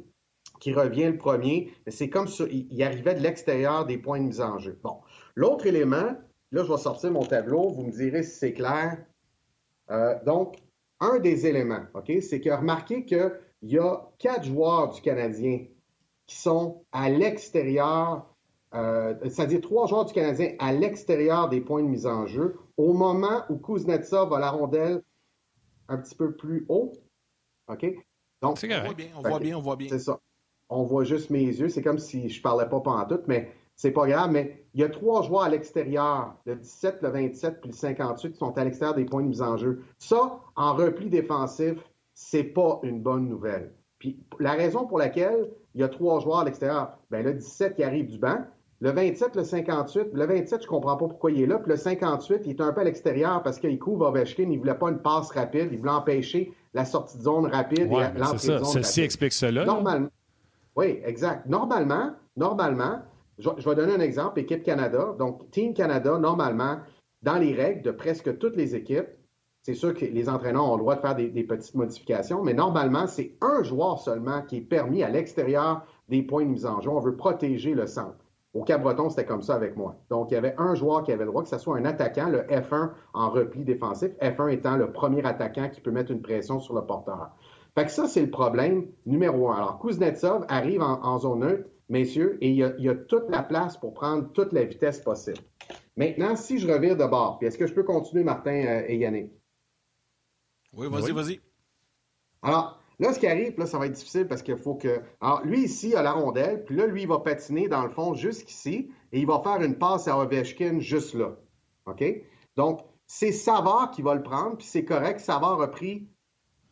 qui 0.59 0.73
revient 0.73 1.05
le 1.05 1.17
premier, 1.17 1.71
mais 1.85 1.91
c'est 1.91 2.09
comme 2.09 2.27
ça, 2.27 2.43
il, 2.49 2.83
arrivait 2.83 3.13
de 3.13 3.21
l'extérieur 3.21 3.85
des 3.85 3.97
points 3.97 4.19
de 4.19 4.25
mise 4.25 4.41
en 4.41 4.57
jeu. 4.57 4.77
Bon. 4.83 4.97
L'autre 5.35 5.67
élément, 5.67 6.17
là, 6.51 6.63
je 6.63 6.71
vais 6.71 6.77
sortir 6.77 7.11
mon 7.11 7.23
tableau, 7.23 7.69
vous 7.69 7.83
me 7.83 7.91
direz 7.91 8.23
si 8.23 8.37
c'est 8.37 8.53
clair. 8.53 8.97
Euh, 9.91 10.15
donc, 10.25 10.57
un 10.99 11.19
des 11.19 11.47
éléments, 11.47 11.85
OK, 11.93 12.11
c'est 12.21 12.41
que 12.41 12.49
remarquez 12.49 13.05
qu'il 13.05 13.31
y 13.61 13.77
a 13.77 14.01
quatre 14.17 14.43
joueurs 14.43 14.89
du 14.89 15.01
Canadien 15.01 15.65
qui 16.25 16.35
sont 16.35 16.83
à 16.91 17.09
l'extérieur, 17.09 18.28
euh, 18.75 19.15
c'est-à-dire 19.23 19.61
trois 19.61 19.87
joueurs 19.87 20.05
du 20.05 20.13
Canadien 20.13 20.53
à 20.59 20.71
l'extérieur 20.71 21.49
des 21.49 21.61
points 21.61 21.81
de 21.81 21.87
mise 21.87 22.05
en 22.05 22.27
jeu 22.27 22.57
au 22.77 22.93
moment 22.93 23.43
où 23.49 23.57
Kuznetsov 23.57 24.31
a 24.33 24.39
la 24.39 24.51
rondelle 24.51 25.01
un 25.87 25.97
petit 25.97 26.15
peu 26.15 26.35
plus 26.35 26.65
haut. 26.69 26.93
OK? 27.67 27.85
Donc, 28.41 28.57
on 28.63 28.85
voit 28.85 28.93
bien, 28.93 29.07
on 29.17 29.21
voit 29.21 29.39
bien, 29.39 29.57
on 29.57 29.61
voit 29.61 29.75
bien. 29.75 29.89
C'est 29.89 29.99
ça. 29.99 30.19
On 30.69 30.83
voit 30.83 31.03
juste 31.03 31.29
mes 31.29 31.45
yeux. 31.45 31.69
C'est 31.69 31.81
comme 31.81 31.97
si 31.97 32.29
je 32.29 32.41
parlais 32.41 32.69
pas 32.69 32.79
pendant 32.79 33.05
tout, 33.05 33.21
mais 33.27 33.51
c'est 33.75 33.91
pas 33.91 34.07
grave, 34.07 34.31
mais 34.31 34.65
il 34.73 34.81
y 34.81 34.83
a 34.83 34.89
trois 34.89 35.23
joueurs 35.23 35.43
à 35.43 35.49
l'extérieur, 35.49 36.35
le 36.45 36.55
17, 36.55 37.01
le 37.01 37.09
27 37.09 37.61
puis 37.61 37.71
le 37.71 37.75
58 37.75 38.33
qui 38.33 38.37
sont 38.37 38.57
à 38.57 38.63
l'extérieur 38.63 38.93
des 38.95 39.05
points 39.05 39.23
de 39.23 39.29
mise 39.29 39.41
en 39.41 39.57
jeu. 39.57 39.83
Ça, 39.97 40.39
en 40.55 40.73
repli 40.75 41.09
défensif, 41.09 41.75
c'est 42.13 42.43
pas 42.43 42.79
une 42.83 43.01
bonne 43.01 43.27
nouvelle. 43.27 43.73
Puis 43.97 44.19
la 44.39 44.51
raison 44.51 44.85
pour 44.85 44.99
laquelle 44.99 45.49
il 45.73 45.81
y 45.81 45.83
a 45.83 45.89
trois 45.89 46.19
joueurs 46.19 46.39
à 46.39 46.45
l'extérieur, 46.45 46.97
ben 47.09 47.23
le 47.23 47.33
17 47.33 47.75
qui 47.75 47.83
arrive 47.83 48.07
du 48.07 48.19
banc, 48.19 48.45
le 48.81 48.91
27, 48.91 49.35
le 49.35 49.43
58, 49.43 50.07
le 50.13 50.25
27, 50.25 50.63
je 50.63 50.67
comprends 50.67 50.95
pas 50.95 51.07
pourquoi 51.07 51.31
il 51.31 51.41
est 51.41 51.45
là, 51.45 51.57
puis 51.57 51.69
le 51.69 51.77
58, 51.77 52.41
il 52.45 52.51
est 52.51 52.61
un 52.61 52.71
peu 52.71 52.81
à 52.81 52.83
l'extérieur 52.85 53.43
parce 53.43 53.59
qu'il 53.59 53.77
couvre 53.77 54.07
Ovechkin, 54.07 54.49
il 54.49 54.57
voulait 54.57 54.73
pas 54.73 54.89
une 54.89 54.99
passe 54.99 55.31
rapide, 55.31 55.69
il 55.71 55.79
voulait 55.79 55.91
empêcher 55.91 56.53
la 56.73 56.85
sortie 56.85 57.17
de 57.17 57.23
zone 57.23 57.47
rapide 57.47 57.91
et 57.91 58.19
l'entrée 58.19 58.47
de 58.47 58.57
zone 58.59 58.65
Ceci 58.65 59.01
explique 59.01 59.33
cela. 59.33 59.65
Normalement, 59.65 60.09
oui, 60.75 61.01
exact. 61.03 61.45
Normalement, 61.45 62.13
normalement, 62.37 62.99
je, 63.37 63.49
vais 63.49 63.75
donner 63.75 63.93
un 63.93 63.99
exemple, 63.99 64.39
équipe 64.39 64.63
Canada. 64.63 65.13
Donc, 65.19 65.51
Team 65.51 65.73
Canada, 65.73 66.17
normalement, 66.17 66.77
dans 67.21 67.37
les 67.37 67.53
règles 67.53 67.81
de 67.81 67.91
presque 67.91 68.37
toutes 68.37 68.55
les 68.55 68.75
équipes, 68.75 69.09
c'est 69.63 69.73
sûr 69.73 69.93
que 69.93 70.05
les 70.05 70.29
entraîneurs 70.29 70.65
ont 70.65 70.75
le 70.75 70.81
droit 70.81 70.95
de 70.95 71.01
faire 71.01 71.15
des, 71.15 71.43
petites 71.43 71.75
modifications, 71.75 72.43
mais 72.43 72.53
normalement, 72.53 73.07
c'est 73.07 73.35
un 73.41 73.61
joueur 73.61 73.99
seulement 73.99 74.41
qui 74.41 74.57
est 74.57 74.61
permis 74.61 75.03
à 75.03 75.09
l'extérieur 75.09 75.85
des 76.07 76.21
points 76.23 76.45
de 76.45 76.49
mise 76.49 76.65
en 76.65 76.79
jeu. 76.79 76.89
On 76.89 77.01
veut 77.01 77.17
protéger 77.17 77.73
le 77.73 77.85
centre. 77.85 78.28
Au 78.53 78.63
Cap-Breton, 78.63 79.09
c'était 79.09 79.25
comme 79.25 79.43
ça 79.43 79.53
avec 79.53 79.77
moi. 79.77 79.95
Donc, 80.09 80.31
il 80.31 80.33
y 80.33 80.37
avait 80.37 80.55
un 80.57 80.73
joueur 80.73 81.03
qui 81.03 81.11
avait 81.11 81.23
le 81.23 81.29
droit, 81.29 81.43
que 81.43 81.49
ce 81.49 81.59
soit 81.59 81.77
un 81.77 81.85
attaquant, 81.85 82.29
le 82.29 82.41
F1 82.43 82.91
en 83.13 83.29
repli 83.29 83.63
défensif, 83.63 84.11
F1 84.21 84.49
étant 84.51 84.75
le 84.75 84.91
premier 84.91 85.23
attaquant 85.23 85.69
qui 85.69 85.81
peut 85.81 85.91
mettre 85.91 86.11
une 86.11 86.21
pression 86.21 86.59
sur 86.59 86.73
le 86.73 86.81
porteur. 86.81 87.29
Fait 87.75 87.85
que 87.85 87.91
ça, 87.91 88.07
c'est 88.07 88.21
le 88.21 88.31
problème 88.31 88.87
numéro 89.05 89.51
un. 89.51 89.57
Alors, 89.57 89.79
Kuznetsov 89.79 90.45
arrive 90.49 90.81
en, 90.81 90.99
en 91.03 91.19
zone 91.19 91.41
neutre, 91.41 91.69
messieurs, 91.89 92.37
et 92.41 92.49
il 92.49 92.55
y, 92.55 92.89
a, 92.89 92.95
toute 92.95 93.29
la 93.29 93.43
place 93.43 93.77
pour 93.77 93.93
prendre 93.93 94.31
toute 94.31 94.51
la 94.51 94.63
vitesse 94.63 94.99
possible. 94.99 95.39
Maintenant, 95.95 96.35
si 96.35 96.57
je 96.57 96.71
revire 96.71 96.97
de 96.97 97.05
bord, 97.05 97.37
puis 97.37 97.47
est-ce 97.47 97.57
que 97.57 97.67
je 97.67 97.73
peux 97.73 97.83
continuer, 97.83 98.23
Martin 98.23 98.65
euh, 98.65 98.83
et 98.87 98.97
Yannick? 98.97 99.31
Oui, 100.73 100.87
vas-y, 100.89 101.11
vas-y. 101.11 101.39
Alors, 102.41 102.78
Là, 102.99 103.13
ce 103.13 103.19
qui 103.19 103.27
arrive, 103.27 103.57
là, 103.57 103.65
ça 103.65 103.77
va 103.77 103.85
être 103.85 103.93
difficile 103.93 104.27
parce 104.27 104.41
qu'il 104.41 104.57
faut 104.57 104.75
que. 104.75 105.01
Alors, 105.21 105.41
lui, 105.45 105.63
ici, 105.63 105.95
a 105.95 106.01
la 106.01 106.11
rondelle, 106.11 106.65
puis 106.65 106.75
là, 106.75 106.85
lui, 106.85 107.03
il 107.03 107.07
va 107.07 107.19
patiner 107.19 107.67
dans 107.67 107.83
le 107.83 107.89
fond 107.89 108.13
jusqu'ici 108.13 108.91
et 109.11 109.19
il 109.19 109.25
va 109.25 109.41
faire 109.41 109.61
une 109.61 109.77
passe 109.77 110.07
à 110.07 110.17
Ovechkin 110.17 110.79
juste 110.79 111.13
là. 111.13 111.37
OK? 111.85 112.03
Donc, 112.57 112.81
c'est 113.07 113.31
Savard 113.31 113.91
qui 113.91 114.01
va 114.01 114.15
le 114.15 114.21
prendre, 114.21 114.57
puis 114.57 114.67
c'est 114.67 114.85
correct. 114.85 115.19
Savard 115.19 115.61
a 115.61 115.71
pris 115.71 116.07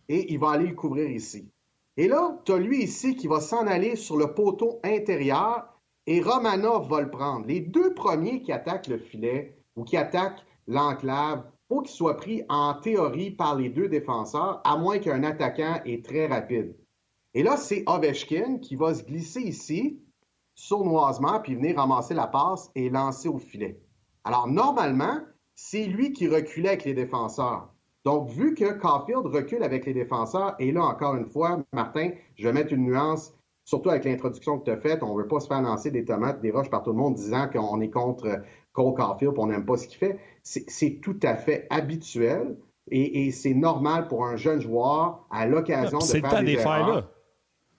et 0.09 0.31
il 0.31 0.39
va 0.39 0.51
aller 0.51 0.67
le 0.67 0.75
couvrir 0.75 1.09
ici. 1.09 1.49
Et 1.95 2.07
là, 2.07 2.39
tu 2.45 2.51
as 2.51 2.59
lui 2.59 2.83
ici 2.83 3.15
qui 3.15 3.27
va 3.27 3.39
s'en 3.39 3.65
aller 3.65 3.95
sur 3.95 4.17
le 4.17 4.33
poteau 4.33 4.79
intérieur 4.83 5.73
et 6.05 6.21
Romanov 6.21 6.87
va 6.89 7.01
le 7.01 7.09
prendre. 7.09 7.47
Les 7.47 7.59
deux 7.59 7.93
premiers 7.93 8.41
qui 8.41 8.51
attaquent 8.51 8.87
le 8.87 8.99
filet 8.99 9.57
ou 9.75 9.83
qui 9.83 9.97
attaquent 9.97 10.45
l'enclave, 10.67 11.43
faut 11.67 11.81
qu'ils 11.81 11.95
soient 11.95 12.17
pris 12.17 12.43
en 12.49 12.75
théorie 12.75 13.31
par 13.31 13.55
les 13.55 13.69
deux 13.69 13.89
défenseurs, 13.89 14.61
à 14.63 14.77
moins 14.77 14.99
qu'un 14.99 15.23
attaquant 15.23 15.81
est 15.85 16.05
très 16.05 16.27
rapide. 16.27 16.75
Et 17.33 17.43
là, 17.43 17.57
c'est 17.57 17.83
Ovechkin 17.87 18.59
qui 18.59 18.75
va 18.75 18.93
se 18.93 19.03
glisser 19.03 19.41
ici, 19.41 20.01
sournoisement, 20.55 21.39
puis 21.39 21.55
venir 21.55 21.77
ramasser 21.77 22.13
la 22.13 22.27
passe 22.27 22.71
et 22.75 22.89
lancer 22.89 23.27
au 23.27 23.37
filet. 23.37 23.79
Alors, 24.23 24.47
normalement, 24.47 25.19
c'est 25.53 25.85
lui 25.85 26.13
qui 26.13 26.27
reculait 26.27 26.69
avec 26.69 26.85
les 26.85 26.93
défenseurs. 26.93 27.69
Donc, 28.05 28.29
vu 28.29 28.53
que 28.53 28.71
Caulfield 28.79 29.25
recule 29.25 29.63
avec 29.63 29.85
les 29.85 29.93
défenseurs, 29.93 30.55
et 30.59 30.71
là, 30.71 30.83
encore 30.83 31.15
une 31.15 31.25
fois, 31.25 31.59
Martin, 31.73 32.11
je 32.35 32.47
vais 32.47 32.53
mettre 32.53 32.71
une 32.71 32.85
nuance, 32.85 33.33
surtout 33.65 33.89
avec 33.89 34.05
l'introduction 34.05 34.59
que 34.59 34.65
tu 34.65 34.71
as 34.71 34.77
faite, 34.77 35.03
on 35.03 35.15
ne 35.15 35.21
veut 35.21 35.27
pas 35.27 35.41
se 35.41 35.47
faire 35.47 35.61
lancer 35.61 35.91
des 35.91 36.05
tomates, 36.05 36.39
des 36.39 36.51
roches 36.51 36.69
par 36.69 36.83
tout 36.83 36.91
le 36.91 36.97
monde 36.97 37.15
disant 37.15 37.49
qu'on 37.49 37.81
est 37.81 37.89
contre 37.89 38.41
Cole 38.77 38.93
Caulfield, 38.93 39.33
on 39.37 39.47
n'aime 39.47 39.65
pas 39.65 39.75
ce 39.75 39.87
qu'il 39.87 39.97
fait. 39.97 40.19
C'est 40.43 41.01
tout 41.01 41.19
à 41.23 41.35
fait 41.35 41.65
habituel 41.71 42.57
et, 42.91 43.31
c'est 43.31 43.55
normal 43.55 44.07
pour 44.07 44.23
un 44.23 44.35
jeune 44.35 44.61
joueur 44.61 45.25
à 45.31 45.47
l'occasion 45.47 45.97
de 45.97 46.03
faire 46.03 46.43
des, 46.43 46.53
erreurs. 46.53 46.95
Là. 46.95 47.11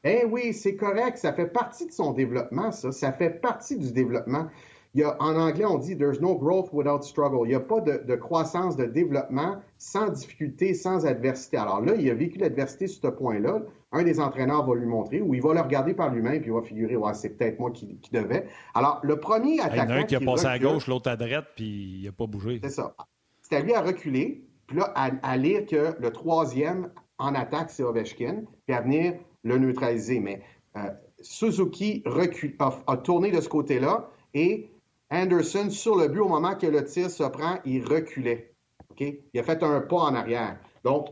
Eh 0.03 0.25
oui, 0.25 0.53
c'est 0.53 0.75
correct. 0.75 1.17
Ça 1.17 1.33
fait 1.33 1.47
partie 1.47 1.87
de 1.87 1.93
son 1.93 2.13
développement, 2.13 2.73
ça. 2.73 2.91
Ça 2.91 3.13
fait 3.13 3.31
partie 3.31 3.77
du 3.77 3.93
développement 3.93 4.49
en 4.97 5.37
anglais, 5.37 5.65
on 5.65 5.79
dit 5.79 5.97
There's 5.97 6.21
no 6.21 6.35
growth 6.35 6.73
without 6.73 7.03
struggle. 7.03 7.41
Il 7.45 7.51
n'y 7.51 7.55
a 7.55 7.61
pas 7.61 7.81
de, 7.81 8.17
croissance, 8.17 8.77
de 8.77 8.85
développement 8.85 9.57
sans 9.77 10.09
difficulté, 10.09 10.75
sans 10.75 11.07
adversité. 11.07 11.57
Alors 11.57 11.81
là, 11.81 11.95
il 11.95 12.09
a 12.11 12.15
vécu 12.15 12.39
l'adversité 12.39 12.87
sur 12.87 13.03
ce 13.03 13.09
point-là. 13.09 13.63
Un 13.93 14.03
des 14.03 14.21
entraîneurs 14.21 14.67
va 14.67 14.75
lui 14.75 14.87
montrer 14.87 15.21
ou 15.21 15.35
il 15.35 15.43
va 15.43 15.55
le 15.55 15.61
regarder 15.61 15.95
par 15.95 16.13
lui-même 16.13 16.41
puis 16.41 16.51
il 16.51 16.55
va 16.55 16.63
figurer 16.63 16.97
ouais, 16.97 17.15
c'est 17.15 17.31
peut-être 17.31 17.59
moi 17.59 17.71
qui, 17.71 17.99
devais. 18.13 18.47
Alors, 18.75 19.01
le 19.03 19.19
premier 19.19 19.61
attaquant. 19.61 19.85
Il 19.85 19.91
y 19.91 19.93
en 19.93 19.97
a 19.97 19.99
un 20.01 20.05
qui 20.05 20.17
a 20.17 20.21
passé 20.21 20.47
à 20.47 20.59
gauche, 20.59 20.87
l'autre 20.87 21.11
à 21.11 21.17
droite, 21.17 21.47
puis 21.55 22.01
il 22.01 22.05
n'a 22.05 22.13
pas 22.13 22.27
bougé. 22.27 22.61
C'est 22.63 22.71
ça. 22.71 22.95
C'est 23.43 23.57
à 23.57 23.61
lui 23.61 23.73
à 23.73 23.81
reculer, 23.81 24.45
puis 24.67 24.77
là, 24.77 24.93
à, 24.95 25.37
lire 25.39 25.65
que 25.65 25.95
le 25.99 26.11
troisième 26.11 26.91
en 27.19 27.35
attaque, 27.35 27.71
c'est 27.71 27.83
Ovechkin, 27.83 28.43
puis 28.67 28.77
à 28.77 28.83
venir 28.83 29.15
le 29.43 29.57
neutraliser. 29.57 30.21
Mais 30.21 30.43
euh, 30.77 30.91
Suzuki 31.21 32.03
recule, 32.05 32.55
a 32.59 32.97
tourné 32.99 33.31
de 33.31 33.41
ce 33.41 33.49
côté-là 33.49 34.11
et 34.35 34.71
Anderson, 35.11 35.71
sur 35.71 35.97
le 35.97 36.09
but, 36.09 36.21
au 36.21 36.29
moment 36.29 36.55
que 36.55 36.67
le 36.67 36.85
tir 36.85 37.11
se 37.11 37.25
prend, 37.25 37.59
il 37.65 37.85
reculait. 37.85 38.55
Il 39.01 39.41
a 39.41 39.43
fait 39.43 39.63
un 39.63 39.81
pas 39.81 39.97
en 39.97 40.15
arrière. 40.15 40.59
Donc, 40.85 41.09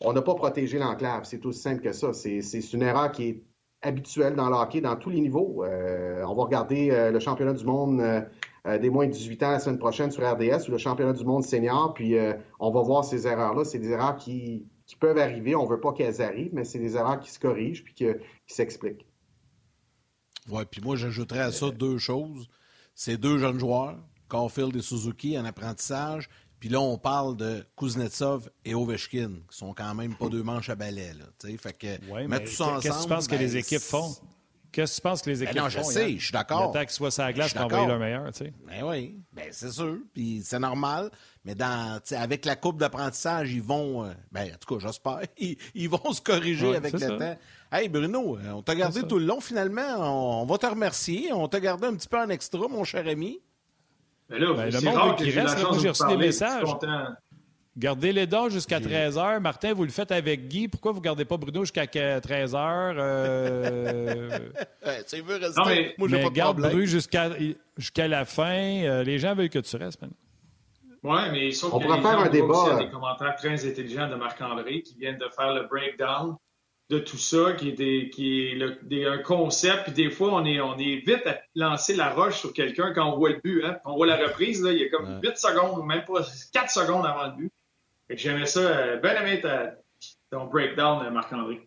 on 0.00 0.12
n'a 0.12 0.22
pas 0.22 0.34
protégé 0.34 0.78
l'enclave. 0.78 1.24
C'est 1.24 1.44
aussi 1.46 1.60
simple 1.60 1.80
que 1.80 1.92
ça. 1.92 2.12
C'est 2.12 2.72
une 2.72 2.82
erreur 2.82 3.12
qui 3.12 3.28
est 3.28 3.44
habituelle 3.82 4.34
dans 4.34 4.48
le 4.48 4.56
hockey, 4.56 4.80
dans 4.80 4.96
tous 4.96 5.10
les 5.10 5.20
niveaux. 5.20 5.64
Euh, 5.64 6.24
on 6.26 6.34
va 6.34 6.44
regarder 6.44 6.90
euh, 6.90 7.10
le 7.10 7.20
championnat 7.20 7.52
du 7.52 7.64
monde 7.64 8.00
euh, 8.00 8.78
des 8.78 8.90
moins 8.90 9.06
de 9.06 9.12
18 9.12 9.42
ans 9.42 9.50
la 9.52 9.58
semaine 9.58 9.78
prochaine 9.78 10.10
sur 10.10 10.22
RDS 10.22 10.68
ou 10.68 10.72
le 10.72 10.78
championnat 10.78 11.12
du 11.12 11.24
monde 11.24 11.44
senior, 11.44 11.92
puis 11.92 12.16
on 12.58 12.70
va 12.70 12.80
voir 12.80 13.04
ces 13.04 13.26
erreurs-là. 13.26 13.64
C'est 13.64 13.78
des 13.78 13.90
erreurs 13.90 14.16
qui, 14.16 14.66
peuvent 15.00 15.18
arriver. 15.18 15.54
On 15.54 15.64
ne 15.64 15.68
veut 15.68 15.80
pas 15.80 15.92
qu'elles 15.92 16.22
arrivent, 16.22 16.54
mais 16.54 16.64
c'est 16.64 16.78
des 16.78 16.96
erreurs 16.96 17.20
qui 17.20 17.30
se 17.30 17.38
corrigent 17.38 17.84
puis 17.84 17.92
qui 17.92 18.06
s'expliquent. 18.46 19.06
Oui, 20.50 20.62
puis 20.70 20.80
moi, 20.82 20.96
j'ajouterais 20.96 21.40
à 21.40 21.52
ça 21.52 21.70
deux 21.70 21.98
choses 21.98 22.48
ces 22.94 23.16
deux 23.16 23.38
jeunes 23.38 23.58
joueurs, 23.58 23.96
Caulfield 24.28 24.74
et 24.76 24.82
Suzuki, 24.82 25.38
en 25.38 25.44
apprentissage. 25.44 26.28
Puis 26.60 26.68
là, 26.70 26.80
on 26.80 26.96
parle 26.96 27.36
de 27.36 27.62
Kuznetsov 27.76 28.48
et 28.64 28.74
Ovechkin, 28.74 29.32
qui 29.50 29.58
sont 29.58 29.74
quand 29.74 29.94
même 29.94 30.14
pas 30.16 30.28
deux 30.28 30.42
manches 30.42 30.70
à 30.70 30.74
balai. 30.74 31.12
Là, 31.12 31.26
fait 31.58 31.76
que, 31.76 32.26
mettre 32.26 32.46
tout 32.46 32.52
ça 32.52 32.64
ensemble. 32.64 32.82
Qu'est-ce 32.82 32.96
que 32.96 33.02
tu 33.02 33.08
penses 33.08 33.28
que 33.28 33.34
les 33.34 33.48
ben, 33.48 33.56
équipes 33.56 33.82
font? 33.82 34.14
Qu'est-ce 34.72 34.92
que 34.92 34.96
tu 34.96 35.02
penses 35.02 35.22
que 35.22 35.30
les 35.30 35.36
ben 35.36 35.42
équipes 35.42 35.58
font? 35.58 35.64
non, 35.64 35.68
je 35.68 35.82
sais, 35.82 36.18
je 36.18 36.24
suis 36.24 36.32
d'accord. 36.32 36.68
L'attaque 36.68 36.90
soit 36.90 37.10
sur 37.10 37.22
la 37.22 37.32
glace 37.34 37.52
pour 37.52 37.66
envoyer 37.66 37.86
leur 37.86 37.98
meilleur, 37.98 38.32
tu 38.32 38.46
sais. 38.46 38.52
Ben 38.66 38.82
oui, 38.82 39.18
ben 39.32 39.48
c'est 39.50 39.70
sûr. 39.70 39.98
Puis 40.14 40.40
c'est 40.42 40.58
normal. 40.58 41.10
Mais 41.44 41.54
dans, 41.54 42.00
avec 42.12 42.46
la 42.46 42.56
coupe 42.56 42.78
d'apprentissage, 42.78 43.52
ils 43.52 43.62
vont, 43.62 44.06
euh, 44.06 44.14
ben, 44.32 44.50
en 44.54 44.56
tout 44.56 44.74
cas, 44.74 44.86
j'espère, 44.86 45.20
ils, 45.74 45.88
vont 45.90 46.12
se 46.14 46.22
corriger 46.22 46.74
avec 46.74 46.94
le 46.94 47.18
temps. 47.18 47.36
Hey 47.76 47.88
Bruno, 47.88 48.36
euh, 48.36 48.52
on 48.52 48.62
t'a 48.62 48.76
gardé 48.76 49.02
tout 49.02 49.18
le 49.18 49.26
long 49.26 49.40
finalement. 49.40 50.42
On, 50.42 50.46
va 50.46 50.58
te 50.58 50.66
remercier. 50.66 51.32
On 51.32 51.48
t'a 51.48 51.58
gardé 51.58 51.88
un 51.88 51.94
petit 51.96 52.06
peu 52.06 52.20
en 52.20 52.28
extra, 52.28 52.68
mon 52.68 52.84
cher 52.84 53.04
ami. 53.08 53.40
Mais 54.30 54.38
là, 54.38 54.52
ben, 54.54 54.70
le 54.70 54.80
monde 54.80 55.16
qui 55.16 55.32
reste, 55.32 55.60
moi 55.60 55.76
j'ai 55.82 55.88
reçu 55.88 56.06
des 56.06 56.16
messages. 56.16 56.68
Gardez 57.76 58.12
les 58.12 58.28
dents 58.28 58.48
jusqu'à 58.48 58.78
13h. 58.78 59.40
Martin, 59.40 59.72
vous 59.72 59.82
le 59.82 59.90
faites 59.90 60.12
avec 60.12 60.46
Guy. 60.46 60.68
Pourquoi 60.68 60.92
vous 60.92 61.00
ne 61.00 61.04
gardez 61.04 61.24
pas 61.24 61.36
Bruno 61.36 61.62
jusqu'à 61.62 61.86
13h? 61.86 62.94
Euh... 62.96 64.38
tu 65.10 65.20
veux 65.22 65.34
rester? 65.38 65.60
Non, 65.60 65.66
mais, 65.66 65.94
moi, 65.98 66.08
mais 66.08 66.22
pas 66.22 66.30
garde 66.30 66.60
Bruno 66.60 66.86
jusqu'à 66.86 68.06
la 68.06 68.24
fin. 68.24 68.84
Euh, 68.84 69.02
les 69.02 69.18
gens 69.18 69.34
veulent 69.34 69.50
que 69.50 69.58
tu 69.58 69.74
restes 69.74 70.00
maintenant. 70.00 70.16
Oui, 71.02 71.20
mais 71.32 71.50
sauf 71.50 71.74
On 71.74 71.80
pourrait 71.80 72.00
faire 72.00 72.20
un 72.20 72.28
débat. 72.28 72.76
des 72.78 72.88
commentaires 72.88 73.34
très 73.34 73.68
intelligents 73.68 74.08
de 74.08 74.14
Marc-André 74.14 74.82
qui 74.82 74.94
viennent 74.96 75.18
de 75.18 75.28
faire 75.36 75.52
le 75.52 75.66
breakdown 75.66 76.36
de 76.90 76.98
tout 76.98 77.16
ça, 77.16 77.54
qui 77.54 77.70
est, 77.70 78.10
qui 78.10 78.58
est 78.90 79.06
un 79.06 79.18
concept. 79.18 79.84
Puis 79.84 79.92
des 79.92 80.10
fois, 80.10 80.34
on 80.34 80.44
est, 80.44 80.60
on 80.60 80.76
est 80.76 80.96
vite 81.06 81.26
à 81.26 81.38
lancer 81.54 81.94
la 81.96 82.10
roche 82.10 82.38
sur 82.38 82.52
quelqu'un 82.52 82.92
quand 82.92 83.12
on 83.12 83.16
voit 83.16 83.30
le 83.30 83.40
but. 83.42 83.64
Hein? 83.64 83.78
On 83.84 83.96
voit 83.96 84.06
la 84.06 84.16
reprise, 84.16 84.62
là, 84.62 84.72
il 84.72 84.78
y 84.78 84.84
a 84.84 84.88
comme 84.90 85.20
8 85.22 85.36
secondes, 85.36 85.86
même 85.86 86.04
pas 86.04 86.26
4 86.52 86.70
secondes 86.70 87.06
avant 87.06 87.26
le 87.26 87.36
but. 87.36 87.52
j'aimais 88.10 88.46
ça. 88.46 88.60
Euh, 88.60 88.96
bien 88.98 89.22
aimé 89.22 89.42
ton 90.30 90.46
breakdown, 90.46 91.08
Marc-André. 91.12 91.66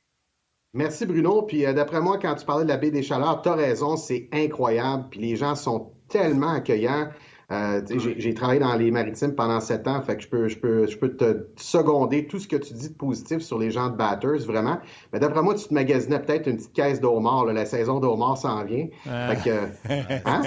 Merci 0.73 1.05
Bruno. 1.05 1.41
Puis 1.41 1.65
euh, 1.65 1.73
d'après 1.73 2.01
moi, 2.01 2.19
quand 2.19 2.35
tu 2.35 2.45
parlais 2.45 2.63
de 2.63 2.69
la 2.69 2.77
baie 2.77 2.91
des 2.91 3.01
Chaleurs, 3.01 3.41
tu 3.41 3.49
as 3.49 3.55
raison, 3.55 3.97
c'est 3.97 4.29
incroyable. 4.31 5.07
Puis 5.09 5.19
les 5.19 5.35
gens 5.35 5.55
sont 5.55 5.93
tellement 6.09 6.53
accueillants. 6.53 7.09
Euh, 7.49 7.81
j'ai 8.17 8.33
travaillé 8.33 8.59
dans 8.59 8.75
les 8.75 8.91
maritimes 8.91 9.33
pendant 9.33 9.61
sept 9.61 9.87
ans, 9.87 10.01
fait 10.01 10.17
que 10.17 10.23
je 10.23 10.27
peux, 10.27 10.47
je 10.49 10.57
peux, 10.57 10.85
je 10.85 10.97
peux 10.97 11.15
te 11.15 11.45
seconder 11.55 12.27
tout 12.27 12.39
ce 12.39 12.47
que 12.47 12.57
tu 12.57 12.73
dis 12.73 12.89
de 12.89 12.93
positif 12.93 13.39
sur 13.39 13.57
les 13.57 13.71
gens 13.71 13.87
de 13.87 13.95
Batters, 13.95 14.45
vraiment. 14.45 14.79
Mais 15.13 15.19
d'après 15.19 15.41
moi, 15.41 15.55
tu 15.55 15.65
te 15.65 15.73
magasinais 15.73 16.19
peut-être 16.19 16.47
une 16.47 16.57
petite 16.57 16.73
caisse 16.73 16.99
d'homard. 16.99 17.45
La 17.45 17.65
saison 17.65 18.01
d'homard 18.01 18.37
s'en 18.37 18.65
vient. 18.65 18.87
Fait 19.05 19.43
que, 19.45 19.89
hein? 20.25 20.41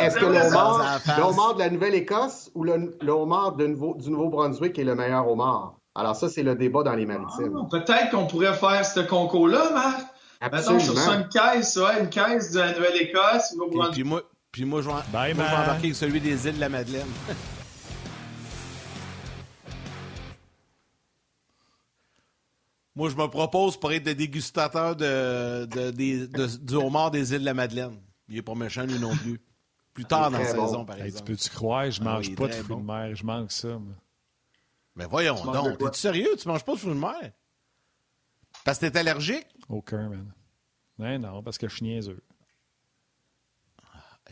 Est-ce 0.00 0.18
que 0.18 0.24
le 0.24 1.22
homard 1.22 1.54
de 1.56 1.58
la 1.58 1.68
Nouvelle-Écosse 1.68 2.50
ou 2.54 2.64
le, 2.64 3.10
homard 3.10 3.56
du 3.56 3.68
Nouveau-Brunswick 3.68 4.78
est 4.78 4.84
le 4.84 4.94
meilleur 4.94 5.30
homard? 5.30 5.74
Alors 5.94 6.16
ça, 6.16 6.30
c'est 6.30 6.42
le 6.42 6.54
débat 6.54 6.82
dans 6.82 6.94
les 6.94 7.04
maritimes. 7.04 7.54
Ah, 7.54 7.66
peut-être 7.70 8.10
qu'on 8.12 8.26
pourrait 8.26 8.54
faire 8.54 8.84
ce 8.86 9.00
concours-là, 9.00 9.72
Marc. 9.74 10.06
Absolument. 10.40 10.94
Mettons, 10.94 11.20
une 11.20 11.28
caisse, 11.28 11.76
ouais, 11.76 12.00
une 12.00 12.08
caisse 12.08 12.52
de 12.52 12.60
la 12.60 12.72
Nouvelle-Écosse, 12.72 13.54
Nouveau-Brunswick. 13.56 14.06
Puis 14.56 14.64
moi, 14.64 14.80
je 14.80 14.88
vais, 14.88 14.94
embarquer 15.34 15.92
celui 15.92 16.18
des 16.18 16.48
îles 16.48 16.54
de 16.54 16.60
la 16.60 16.70
Madeleine. 16.70 17.06
moi, 22.94 23.10
je 23.10 23.16
me 23.16 23.26
propose 23.26 23.78
pour 23.78 23.92
être 23.92 24.06
le 24.06 24.14
dégustateur 24.14 24.96
de, 24.96 25.66
du 26.56 26.74
homard 26.74 27.10
des 27.10 27.34
îles 27.34 27.40
de 27.40 27.44
la 27.44 27.52
Madeleine. 27.52 28.00
Il 28.30 28.38
est 28.38 28.42
pas 28.42 28.54
méchant, 28.54 28.86
lui 28.86 28.98
non 28.98 29.14
plus. 29.14 29.38
Plus 29.92 30.06
tard 30.06 30.30
dans 30.30 30.38
la 30.38 30.46
saison, 30.46 30.86
par 30.86 31.02
exemple. 31.02 31.26
Tu 31.26 31.32
peux-tu 31.32 31.50
croire, 31.50 31.90
je 31.90 32.00
ah 32.00 32.04
mange 32.04 32.34
pas 32.34 32.48
de 32.48 32.54
fruits 32.54 32.76
de 32.76 32.82
mer, 32.82 33.14
je 33.14 33.26
manque 33.26 33.52
ça. 33.52 33.78
Mais 34.94 35.04
voyons 35.04 35.34
donc, 35.34 35.76
t'es-tu 35.76 36.00
sérieux? 36.00 36.30
Tu 36.38 36.48
manges 36.48 36.64
pas 36.64 36.72
de 36.72 36.78
fruits 36.78 36.94
de 36.94 36.98
mer? 36.98 37.30
Parce 38.64 38.78
que 38.78 38.86
t'es 38.86 39.00
allergique? 39.00 39.48
Aucun, 39.68 40.08
man. 40.08 40.32
Non, 40.98 41.18
non, 41.18 41.42
parce 41.42 41.58
que 41.58 41.68
je 41.68 41.74
suis 41.74 41.84
niaiseux 41.84 42.22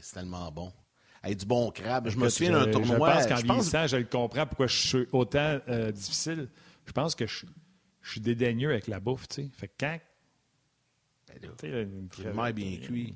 c'est 0.05 0.15
tellement 0.15 0.51
bon. 0.53 0.73
Avec 1.23 1.39
du 1.39 1.47
bon 1.47 1.71
crabe. 1.71 2.11
Je 2.11 2.19
me 2.19 2.29
souviens 2.29 2.53
d'un 2.53 2.71
tournoi. 2.71 3.23
Je 3.23 3.27
pense 3.29 3.43
qu'en 3.43 3.47
vieillissant, 3.47 3.87
je 3.87 3.97
le 3.97 4.05
comprends 4.05 4.47
pourquoi 4.47 4.67
je 4.67 4.77
suis 4.77 5.07
autant 5.13 5.59
euh, 5.69 5.91
difficile. 5.91 6.49
Je 6.85 6.93
pense 6.93 7.15
que 7.15 7.27
je, 7.27 7.47
suis 8.03 8.21
dédaigneux 8.21 8.71
avec 8.71 8.87
la 8.87 9.01
bouffe, 9.01 9.27
tu 9.29 9.43
sais. 9.43 9.51
Fait 9.55 9.69
que 9.69 9.73
quand. 9.81 9.99
Ben 11.27 12.53
bien 12.53 12.77
cuit. 12.77 13.15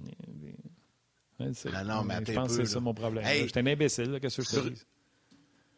non, 1.38 2.04
mais 2.04 2.24
je 2.26 2.32
pense 2.32 2.56
que 2.56 2.64
c'est 2.64 2.72
ça 2.72 2.80
mon 2.80 2.94
problème. 2.94 3.24
je 3.24 3.46
suis 3.46 3.58
un 3.58 3.66
imbécile, 3.66 4.18
qu'est-ce 4.20 4.38
que 4.38 4.42
je 4.42 4.60
te 4.62 4.68
dis? 4.70 4.82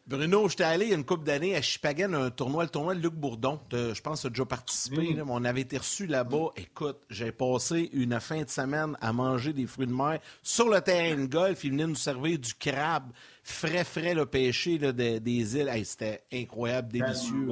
Bruno, 0.07 0.49
j'étais 0.49 0.63
allé 0.63 0.85
il 0.85 0.89
y 0.89 0.93
a 0.93 0.97
une 0.97 1.05
couple 1.05 1.23
d'années 1.23 1.55
à 1.55 1.61
Chipagan, 1.61 2.13
un 2.13 2.31
tournoi, 2.31 2.63
le 2.63 2.69
tournoi 2.69 2.95
de 2.95 3.01
Luc 3.01 3.13
Bourdon. 3.13 3.59
je 3.71 3.99
pense 4.01 4.17
que 4.17 4.21
tu 4.21 4.27
as 4.27 4.29
déjà 4.31 4.45
participé. 4.45 5.13
Mm. 5.13 5.29
on 5.29 5.45
avait 5.45 5.61
été 5.61 5.77
reçu 5.77 6.07
là-bas. 6.07 6.49
Écoute, 6.57 6.97
j'ai 7.09 7.31
passé 7.31 7.89
une 7.93 8.19
fin 8.19 8.41
de 8.41 8.49
semaine 8.49 8.97
à 8.99 9.13
manger 9.13 9.53
des 9.53 9.67
fruits 9.67 9.87
de 9.87 9.93
mer 9.93 10.19
sur 10.43 10.69
le 10.69 10.81
terrain 10.81 11.15
de 11.15 11.27
golf. 11.27 11.63
Ils 11.63 11.71
venaient 11.71 11.87
nous 11.87 11.95
servir 11.95 12.39
du 12.39 12.53
crabe 12.55 13.11
frais, 13.43 13.83
frais, 13.83 14.13
le 14.13 14.25
pêché 14.25 14.77
des, 14.77 15.57
îles. 15.57 15.85
C'était 15.85 16.23
incroyable, 16.33 16.91
délicieux. 16.91 17.47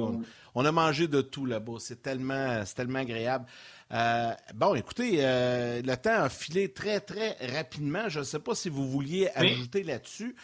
On, 0.54 0.64
a 0.64 0.72
mangé 0.72 1.08
de 1.08 1.20
tout 1.20 1.46
là-bas. 1.46 1.78
C'est 1.78 2.02
tellement, 2.02 2.62
tellement 2.74 2.98
agréable. 2.98 3.46
Euh, 3.92 4.32
bon, 4.54 4.74
écoutez, 4.74 5.18
euh, 5.20 5.82
le 5.82 5.96
temps 5.96 6.22
a 6.22 6.28
filé 6.28 6.72
très, 6.72 7.00
très 7.00 7.36
rapidement. 7.54 8.08
Je 8.08 8.20
ne 8.20 8.24
sais 8.24 8.38
pas 8.38 8.54
si 8.54 8.68
vous 8.68 8.88
vouliez 8.88 9.28
ajouter 9.34 9.82
là-dessus. 9.82 10.34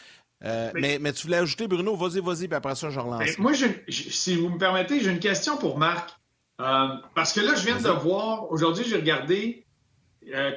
Euh, 0.44 0.70
mais, 0.74 0.98
mais, 1.00 1.12
tu 1.12 1.26
voulais 1.26 1.38
ajouter, 1.38 1.66
Bruno, 1.66 1.96
vas-y, 1.96 2.20
vas-y, 2.20 2.46
puis 2.46 2.56
après 2.56 2.74
ça, 2.74 2.90
je 2.90 3.00
relance. 3.00 3.38
moi, 3.38 3.52
si 3.88 4.36
vous 4.36 4.50
me 4.50 4.58
permettez, 4.58 5.00
j'ai 5.00 5.10
une 5.10 5.18
question 5.18 5.56
pour 5.56 5.78
Marc. 5.78 6.10
parce 6.58 7.32
que 7.32 7.40
là, 7.40 7.54
je 7.54 7.64
viens 7.64 7.80
de 7.80 7.88
voir, 7.88 8.50
aujourd'hui, 8.50 8.84
j'ai 8.86 8.96
regardé, 8.96 9.66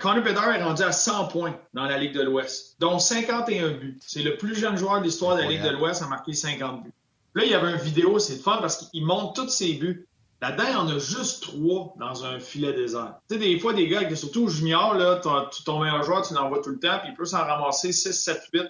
Connor 0.01 0.23
Bedard 0.23 0.53
est 0.53 0.63
rendu 0.63 0.84
à 0.84 0.91
100 0.91 1.27
points 1.27 1.55
dans 1.73 1.86
la 1.86 1.97
Ligue 1.97 2.13
de 2.13 2.21
l'Ouest, 2.21 2.75
dont 2.80 2.99
51 2.99 3.71
buts. 3.71 3.97
C'est 4.01 4.23
le 4.23 4.36
plus 4.36 4.55
jeune 4.55 4.77
joueur 4.77 4.99
de 4.99 5.05
l'histoire 5.05 5.38
de 5.38 5.43
la 5.43 5.47
Ligue 5.47 5.63
de 5.63 5.69
l'Ouest 5.69 6.01
à 6.01 6.07
marquer 6.07 6.34
50 6.34 6.84
buts. 6.84 6.93
Là, 7.36 7.45
il 7.45 7.51
y 7.51 7.53
avait 7.53 7.71
une 7.71 7.77
vidéo, 7.77 8.19
c'est 8.19 8.38
fun 8.38 8.57
parce 8.59 8.89
qu'il 8.89 9.05
montre 9.05 9.41
tous 9.41 9.49
ses 9.49 9.73
buts. 9.73 10.07
Là-dedans, 10.41 10.63
il 10.67 10.71
y 10.71 10.75
en 10.75 10.88
a 10.88 10.99
juste 10.99 11.43
trois 11.43 11.93
dans 11.99 12.25
un 12.25 12.39
filet 12.39 12.73
désert. 12.73 13.15
Tu 13.30 13.36
sais, 13.36 13.41
des 13.41 13.59
fois, 13.59 13.73
des 13.73 13.88
gars, 13.88 14.15
surtout 14.15 14.47
junior, 14.47 14.93
là, 14.95 15.21
ton 15.65 15.80
meilleur 15.80 16.01
joueur, 16.03 16.25
tu 16.25 16.34
l'envoies 16.34 16.61
tout 16.61 16.69
le 16.69 16.80
temps, 16.80 16.97
puis 16.99 17.09
il 17.09 17.15
peut 17.15 17.25
s'en 17.25 17.39
ramasser 17.39 17.91
6, 17.91 18.13
7, 18.13 18.41
8. 18.53 18.63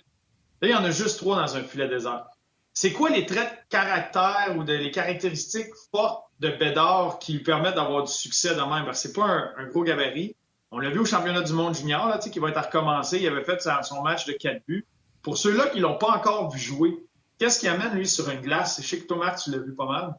Là, 0.62 0.68
il 0.68 0.72
y 0.72 0.76
en 0.76 0.84
a 0.84 0.91
juste 0.91 1.20
trois 1.20 1.38
dans 1.38 1.55
un 1.55 1.64
filet 1.64 1.88
désert. 1.88 2.26
C'est 2.74 2.91
quoi 2.91 3.10
les 3.10 3.26
traits 3.26 3.51
de 3.51 3.70
caractère 3.70 4.55
ou 4.57 4.64
les 4.64 4.91
caractéristiques 4.91 5.74
fortes 5.91 6.26
de 6.39 6.49
Bédard 6.49 7.20
qui 7.20 7.34
lui 7.34 7.43
permettent 7.43 7.76
d'avoir 7.76 8.03
du 8.03 8.12
succès 8.12 8.55
de 8.55 8.62
même? 8.62 8.86
Parce 8.86 9.07
que 9.07 9.14
pas 9.14 9.51
un, 9.57 9.68
gros 9.68 9.84
gabarit. 9.84 10.36
On 10.72 10.80
l'a 10.80 10.89
vu 10.89 10.99
au 10.99 11.05
championnat 11.05 11.41
du 11.41 11.53
monde 11.53 11.76
junior, 11.76 12.07
là, 12.07 12.20
qui 12.20 12.39
va 12.39 12.49
être 12.49 12.57
à 12.57 12.62
recommencer. 12.62 13.18
Il 13.20 13.28
avait 13.28 13.43
fait 13.43 13.62
son 13.82 14.01
match 14.01 14.26
de 14.26 14.34
4 14.34 14.64
buts. 14.68 14.86
Pour 15.22 15.38
ceux-là 15.38 15.68
qui 15.68 15.80
l'ont 15.80 15.97
pas 15.97 16.12
encore 16.12 16.51
vu 16.51 16.60
jouer, 16.60 16.95
qu'est-ce 17.38 17.60
qui 17.60 17.68
amène, 17.68 17.93
lui, 17.95 18.07
sur 18.07 18.30
une 18.30 18.41
glace? 18.41 18.80
Je 18.82 18.88
sais 18.88 18.99
que 18.99 19.07
Thomas, 19.07 19.36
tu 19.36 19.51
l'as 19.51 19.57
vu 19.57 19.74
pas 19.74 19.88
mal. 19.88 20.16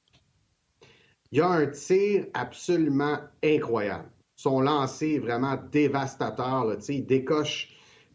Il 1.32 1.40
a 1.40 1.48
un 1.48 1.66
tir 1.66 2.26
absolument 2.34 3.18
incroyable. 3.44 4.10
Son 4.34 4.60
lancer 4.60 5.14
est 5.14 5.18
vraiment 5.18 5.56
dévastateur. 5.70 6.64
Là, 6.64 6.76
il 6.88 7.06
décoche 7.06 7.68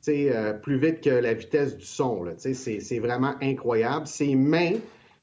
euh, 0.09 0.53
plus 0.53 0.77
vite 0.77 1.01
que 1.01 1.09
la 1.09 1.33
vitesse 1.33 1.77
du 1.77 1.85
son. 1.85 2.25
C'est 2.37 2.99
vraiment 2.99 3.35
incroyable. 3.41 4.07
Ses 4.07 4.35
mains, 4.35 4.75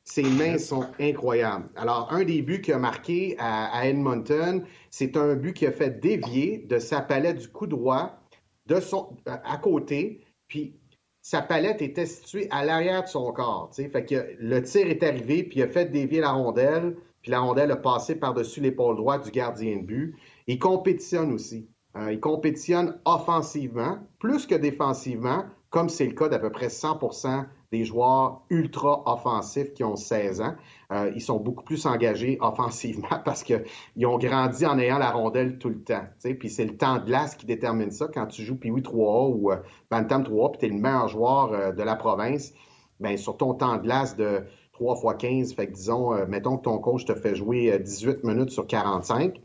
ses 0.05 0.23
mains 0.23 0.59
sont 0.59 0.87
incroyables. 1.01 1.69
Alors, 1.77 2.09
un 2.13 2.25
des 2.25 2.43
buts 2.43 2.61
qu'il 2.61 2.75
a 2.75 2.79
marqué 2.79 3.37
à, 3.39 3.87
Edmonton, 3.87 4.65
c'est 4.91 5.17
un 5.17 5.35
but 5.35 5.53
qui 5.53 5.67
a 5.67 5.73
fait 5.73 6.01
dévier 6.01 6.65
de 6.69 6.79
sa 6.79 7.01
palette 7.01 7.39
du 7.39 7.49
coup 7.49 7.67
droit 7.67 8.19
de 8.67 8.81
son, 8.81 9.17
à 9.27 9.57
côté, 9.59 10.25
puis 10.49 10.77
sa 11.21 11.43
palette 11.43 11.83
était 11.83 12.07
située 12.07 12.49
à 12.51 12.65
l'arrière 12.65 13.05
de 13.05 13.09
son 13.09 13.33
corps. 13.33 13.71
Fait 13.75 14.05
que 14.05 14.35
le 14.39 14.63
tir 14.63 14.87
est 14.87 15.03
arrivé, 15.03 15.45
puis 15.45 15.61
il 15.61 15.63
a 15.63 15.69
fait 15.69 15.87
dévier 15.87 16.21
la 16.21 16.33
rondelle 16.33 16.97
puis 17.23 17.31
la 17.31 17.41
rondelle 17.41 17.71
a 17.71 17.77
passé 17.77 18.17
par-dessus 18.17 18.61
l'épaule 18.61 18.97
droite 18.97 19.25
du 19.25 19.31
gardien 19.31 19.77
de 19.77 19.83
but. 19.83 20.17
Il 20.49 20.59
compétitionne 20.59 21.33
aussi. 21.33 21.69
Euh, 21.97 22.13
il 22.13 22.21
compétitionne 22.21 22.99
offensivement, 23.05 23.99
plus 24.19 24.47
que 24.47 24.55
défensivement, 24.55 25.45
comme 25.71 25.89
c'est 25.89 26.07
le 26.07 26.13
cas 26.13 26.29
d'à 26.29 26.39
peu 26.39 26.51
près 26.51 26.69
100% 26.69 27.45
des 27.71 27.85
joueurs 27.85 28.43
ultra 28.51 29.03
offensifs 29.07 29.73
qui 29.73 29.83
ont 29.85 29.97
16 29.97 30.43
ans. 30.43 30.55
Euh, 30.93 31.11
ils 31.15 31.23
sont 31.23 31.39
beaucoup 31.39 31.65
plus 31.65 31.87
engagés 31.87 32.37
offensivement 32.43 33.21
parce 33.25 33.43
qu'ils 33.43 34.07
ont 34.07 34.19
grandi 34.19 34.67
en 34.67 34.79
ayant 34.79 34.99
la 34.99 35.11
rondelle 35.11 35.59
tout 35.59 35.71
le 35.71 35.83
temps. 35.83 36.05
Puis 36.39 36.51
c'est 36.51 36.67
le 36.67 36.77
temps 36.77 36.99
de 36.99 37.07
glace 37.07 37.35
qui 37.35 37.47
détermine 37.47 37.91
ça. 37.91 38.09
Quand 38.13 38.27
tu 38.27 38.43
joues 38.43 38.57
Pee-Wee 38.57 38.83
3A 38.83 39.35
ou 39.35 39.51
euh, 39.51 39.57
Bantam 39.91 40.23
3A, 40.23 40.51
puis 40.51 40.61
tu 40.61 40.67
es 40.67 40.69
le 40.69 40.81
meilleur 40.81 41.09
joueur 41.09 41.75
de 41.75 41.83
la 41.83 41.97
province, 41.97 42.53
bien, 43.01 43.17
sur 43.17 43.37
ton 43.37 43.55
temps 43.55 43.77
de 43.77 43.83
glace 43.83 44.17
de 44.17 44.45
3 44.73 44.97
fois 44.97 45.15
15. 45.15 45.55
Fait 45.55 45.67
que 45.67 45.73
disons, 45.73 46.13
euh, 46.13 46.27
mettons 46.27 46.57
que 46.57 46.65
ton 46.65 46.79
coach 46.79 47.05
te 47.05 47.15
fait 47.15 47.35
jouer 47.35 47.79
18 47.79 48.09
euh, 48.11 48.17
minutes 48.25 48.51
sur 48.51 48.67
45 48.67 49.41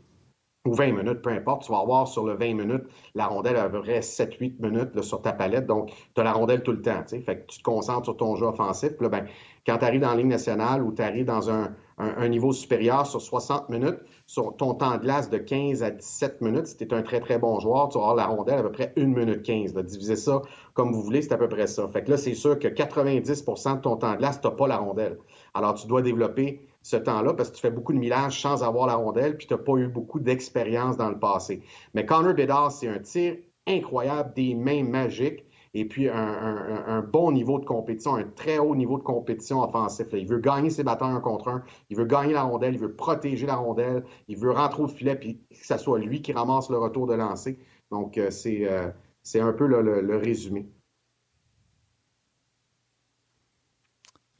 ou 0.64 0.74
20 0.74 0.92
minutes, 0.92 1.22
peu 1.22 1.30
importe, 1.30 1.62
tu 1.62 1.72
vas 1.72 1.78
avoir 1.78 2.08
sur 2.08 2.26
le 2.26 2.34
20 2.34 2.54
minutes, 2.54 2.84
la 3.14 3.26
rondelle 3.26 3.56
à 3.56 3.68
peu 3.68 3.80
près 3.80 4.00
7-8 4.00 4.60
minutes 4.60 5.00
sur 5.02 5.22
ta 5.22 5.32
palette. 5.32 5.66
Donc, 5.66 5.92
tu 6.14 6.20
as 6.20 6.24
la 6.24 6.32
rondelle 6.32 6.62
tout 6.62 6.72
le 6.72 6.82
temps. 6.82 7.02
Fait 7.06 7.22
que 7.22 7.46
tu 7.46 7.58
te 7.58 7.62
concentres 7.62 8.04
sur 8.04 8.16
ton 8.16 8.36
jeu 8.36 8.46
offensif. 8.46 8.90
Puis 8.96 9.04
là, 9.04 9.08
ben, 9.08 9.26
quand 9.66 9.78
tu 9.78 9.84
arrives 9.84 10.00
dans 10.00 10.10
la 10.10 10.16
ligne 10.16 10.28
nationale 10.28 10.82
ou 10.82 10.92
tu 10.92 11.00
arrives 11.00 11.24
dans 11.24 11.50
un, 11.50 11.74
un, 11.98 12.28
niveau 12.28 12.52
supérieur 12.52 13.06
sur 13.06 13.20
60 13.20 13.68
minutes, 13.70 13.98
sur 14.26 14.56
ton 14.56 14.74
temps 14.74 14.96
de 14.96 15.02
glace 15.02 15.30
de 15.30 15.38
15 15.38 15.82
à 15.82 15.90
17 15.90 16.40
minutes, 16.40 16.66
si 16.66 16.76
tu 16.76 16.84
es 16.84 16.94
un 16.94 17.02
très, 17.02 17.20
très 17.20 17.38
bon 17.38 17.60
joueur, 17.60 17.88
tu 17.88 17.98
vas 17.98 18.10
avoir 18.10 18.16
la 18.16 18.26
rondelle 18.26 18.58
à 18.58 18.62
peu 18.62 18.72
près 18.72 18.92
1 18.96 19.04
minute 19.06 19.42
15. 19.42 19.74
Là. 19.74 19.82
Diviser 19.82 20.16
ça 20.16 20.42
comme 20.74 20.92
vous 20.92 21.02
voulez, 21.02 21.22
c'est 21.22 21.32
à 21.32 21.38
peu 21.38 21.48
près 21.48 21.66
ça. 21.66 21.88
Fait 21.88 22.04
que 22.04 22.10
là, 22.10 22.16
c'est 22.16 22.34
sûr 22.34 22.58
que 22.58 22.68
90% 22.68 23.76
de 23.76 23.80
ton 23.80 23.96
temps 23.96 24.12
de 24.12 24.18
glace, 24.18 24.40
tu 24.40 24.46
n'as 24.46 24.54
pas 24.54 24.68
la 24.68 24.76
rondelle. 24.76 25.18
Alors, 25.54 25.74
tu 25.74 25.86
dois 25.86 26.02
développer 26.02 26.60
ce 26.82 26.96
temps-là 26.96 27.34
parce 27.34 27.50
que 27.50 27.56
tu 27.56 27.60
fais 27.60 27.70
beaucoup 27.70 27.92
de 27.92 27.98
millages 27.98 28.40
sans 28.40 28.62
avoir 28.62 28.86
la 28.86 28.94
rondelle, 28.94 29.36
puis 29.36 29.46
tu 29.46 29.54
n'as 29.54 29.58
pas 29.58 29.76
eu 29.76 29.88
beaucoup 29.88 30.20
d'expérience 30.20 30.96
dans 30.96 31.10
le 31.10 31.18
passé. 31.18 31.62
Mais 31.94 32.06
Connor 32.06 32.34
Bedard, 32.34 32.72
c'est 32.72 32.88
un 32.88 32.98
tir 32.98 33.36
incroyable, 33.66 34.32
des 34.34 34.54
mains 34.54 34.84
magiques 34.84 35.44
et 35.74 35.84
puis 35.84 36.08
un, 36.08 37.02
bon 37.02 37.30
niveau 37.30 37.58
de 37.58 37.66
compétition, 37.66 38.14
un 38.14 38.24
très 38.24 38.58
haut 38.58 38.74
niveau 38.74 38.98
de 38.98 39.02
compétition 39.02 39.62
offensif. 39.62 40.06
Il 40.12 40.26
veut 40.26 40.38
gagner 40.38 40.70
ses 40.70 40.82
batailles 40.82 41.12
un 41.12 41.20
contre 41.20 41.48
un, 41.48 41.62
il 41.90 41.96
veut 41.96 42.06
gagner 42.06 42.32
la 42.32 42.42
rondelle, 42.42 42.74
il 42.74 42.80
veut 42.80 42.94
protéger 42.94 43.46
la 43.46 43.56
rondelle, 43.56 44.04
il 44.28 44.38
veut 44.38 44.50
rentrer 44.50 44.82
au 44.82 44.88
filet, 44.88 45.16
puis 45.16 45.40
que 45.50 45.66
ce 45.66 45.76
soit 45.76 45.98
lui 45.98 46.22
qui 46.22 46.32
ramasse 46.32 46.70
le 46.70 46.78
retour 46.78 47.06
de 47.06 47.14
lancer. 47.14 47.58
Donc, 47.90 48.16
euh, 48.16 48.30
euh, 48.46 48.90
c'est 49.22 49.40
un 49.40 49.52
peu 49.52 49.66
le 49.66 50.16
résumé. 50.16 50.68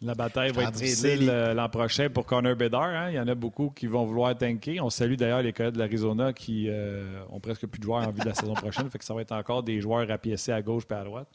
La 0.01 0.14
bataille 0.14 0.53
va 0.53 0.64
être 0.64 0.72
difficile 0.72 1.28
euh, 1.28 1.55
l'an 1.55 1.68
prochain 1.68 2.09
pour 2.09 2.24
Connor 2.24 2.55
Bedard. 2.55 2.84
Hein. 2.84 3.11
Il 3.11 3.16
y 3.16 3.20
en 3.20 3.26
a 3.26 3.34
beaucoup 3.34 3.70
qui 3.70 3.88
vont 3.88 4.05
vouloir 4.05 4.36
tanker. 4.38 4.80
On 4.80 4.90
salue 4.90 5.14
d'ailleurs 5.14 5.42
les 5.42 5.53
Coyotes 5.53 5.74
de 5.74 5.78
l'Arizona 5.80 6.32
qui 6.32 6.66
euh, 6.68 7.20
ont 7.30 7.40
presque 7.40 7.66
plus 7.66 7.80
de 7.80 7.84
joueurs 7.84 8.07
en 8.07 8.12
vue 8.12 8.20
de 8.20 8.26
la 8.26 8.34
saison 8.34 8.55
prochaine. 8.55 8.88
Fait 8.90 8.99
que 8.99 9.05
ça 9.05 9.12
va 9.12 9.22
être 9.22 9.32
encore 9.32 9.64
des 9.64 9.80
joueurs 9.80 10.07
rapiécés 10.07 10.53
à 10.53 10.62
gauche 10.62 10.84
et 10.88 10.94
à 10.94 11.03
droite. 11.03 11.28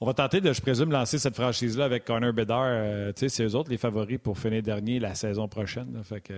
On 0.00 0.06
va 0.06 0.14
tenter 0.14 0.40
de, 0.40 0.52
je 0.54 0.60
présume, 0.60 0.90
lancer 0.90 1.18
cette 1.18 1.34
franchise-là 1.34 1.84
avec 1.84 2.06
Connor 2.06 2.32
Bedard. 2.32 2.64
Euh, 2.66 3.12
sais, 3.14 3.28
c'est 3.28 3.44
eux 3.44 3.54
autres 3.54 3.70
les 3.70 3.76
favoris 3.76 4.18
pour 4.18 4.38
finir 4.38 4.62
dernier 4.62 4.98
la 4.98 5.14
saison 5.14 5.46
prochaine. 5.46 6.00
Fait 6.02 6.22
que 6.22 6.34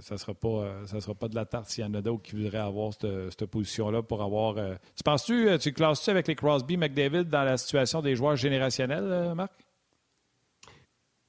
ça 0.00 0.16
ne 0.16 0.18
sera, 0.18 0.34
pas, 0.34 0.72
ça 0.86 1.00
sera 1.00 1.14
pas 1.14 1.28
de 1.28 1.36
la 1.36 1.44
tarte 1.44 1.68
s'il 1.68 1.84
y 1.84 1.86
en 1.86 1.94
a 1.94 2.02
d'autres 2.02 2.22
qui 2.22 2.34
voudraient 2.34 2.58
avoir 2.58 2.92
cette, 2.92 3.46
position-là 3.46 4.02
pour 4.02 4.20
avoir. 4.20 4.56
Tu 4.96 5.04
penses-tu, 5.04 5.56
tu 5.60 5.72
classes-tu 5.72 6.10
avec 6.10 6.26
les 6.26 6.34
Crosby, 6.34 6.76
McDavid 6.76 7.24
dans 7.26 7.44
la 7.44 7.56
situation 7.56 8.02
des 8.02 8.16
joueurs 8.16 8.34
générationnels, 8.34 9.34
Marc? 9.36 9.52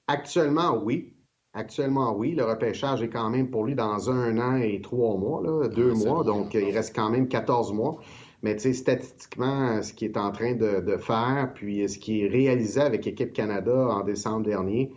Actuellement, 0.07 0.81
oui. 0.83 1.13
Actuellement, 1.53 2.15
oui. 2.15 2.33
Le 2.35 2.45
repêchage 2.45 3.01
est 3.03 3.09
quand 3.09 3.29
même 3.29 3.49
pour 3.49 3.63
lui 3.63 3.75
dans 3.75 4.09
un 4.09 4.37
an 4.39 4.55
et 4.55 4.81
trois 4.81 5.17
mois, 5.17 5.41
là, 5.41 5.67
deux 5.67 5.93
mois. 5.93 6.23
Donc, 6.23 6.53
il 6.53 6.71
reste 6.71 6.95
quand 6.95 7.09
même 7.09 7.27
14 7.27 7.73
mois. 7.73 7.99
Mais 8.41 8.55
tu 8.55 8.63
sais, 8.63 8.73
statistiquement, 8.73 9.81
ce 9.81 9.93
qu'il 9.93 10.09
est 10.09 10.17
en 10.17 10.31
train 10.31 10.53
de, 10.55 10.97
faire, 10.97 11.51
puis 11.55 11.87
ce 11.87 11.97
qui 11.97 12.23
est 12.23 12.27
réalisé 12.27 12.81
avec 12.81 13.07
Équipe 13.07 13.31
Canada 13.31 13.87
en 13.89 14.03
décembre 14.03 14.43
dernier, 14.43 14.91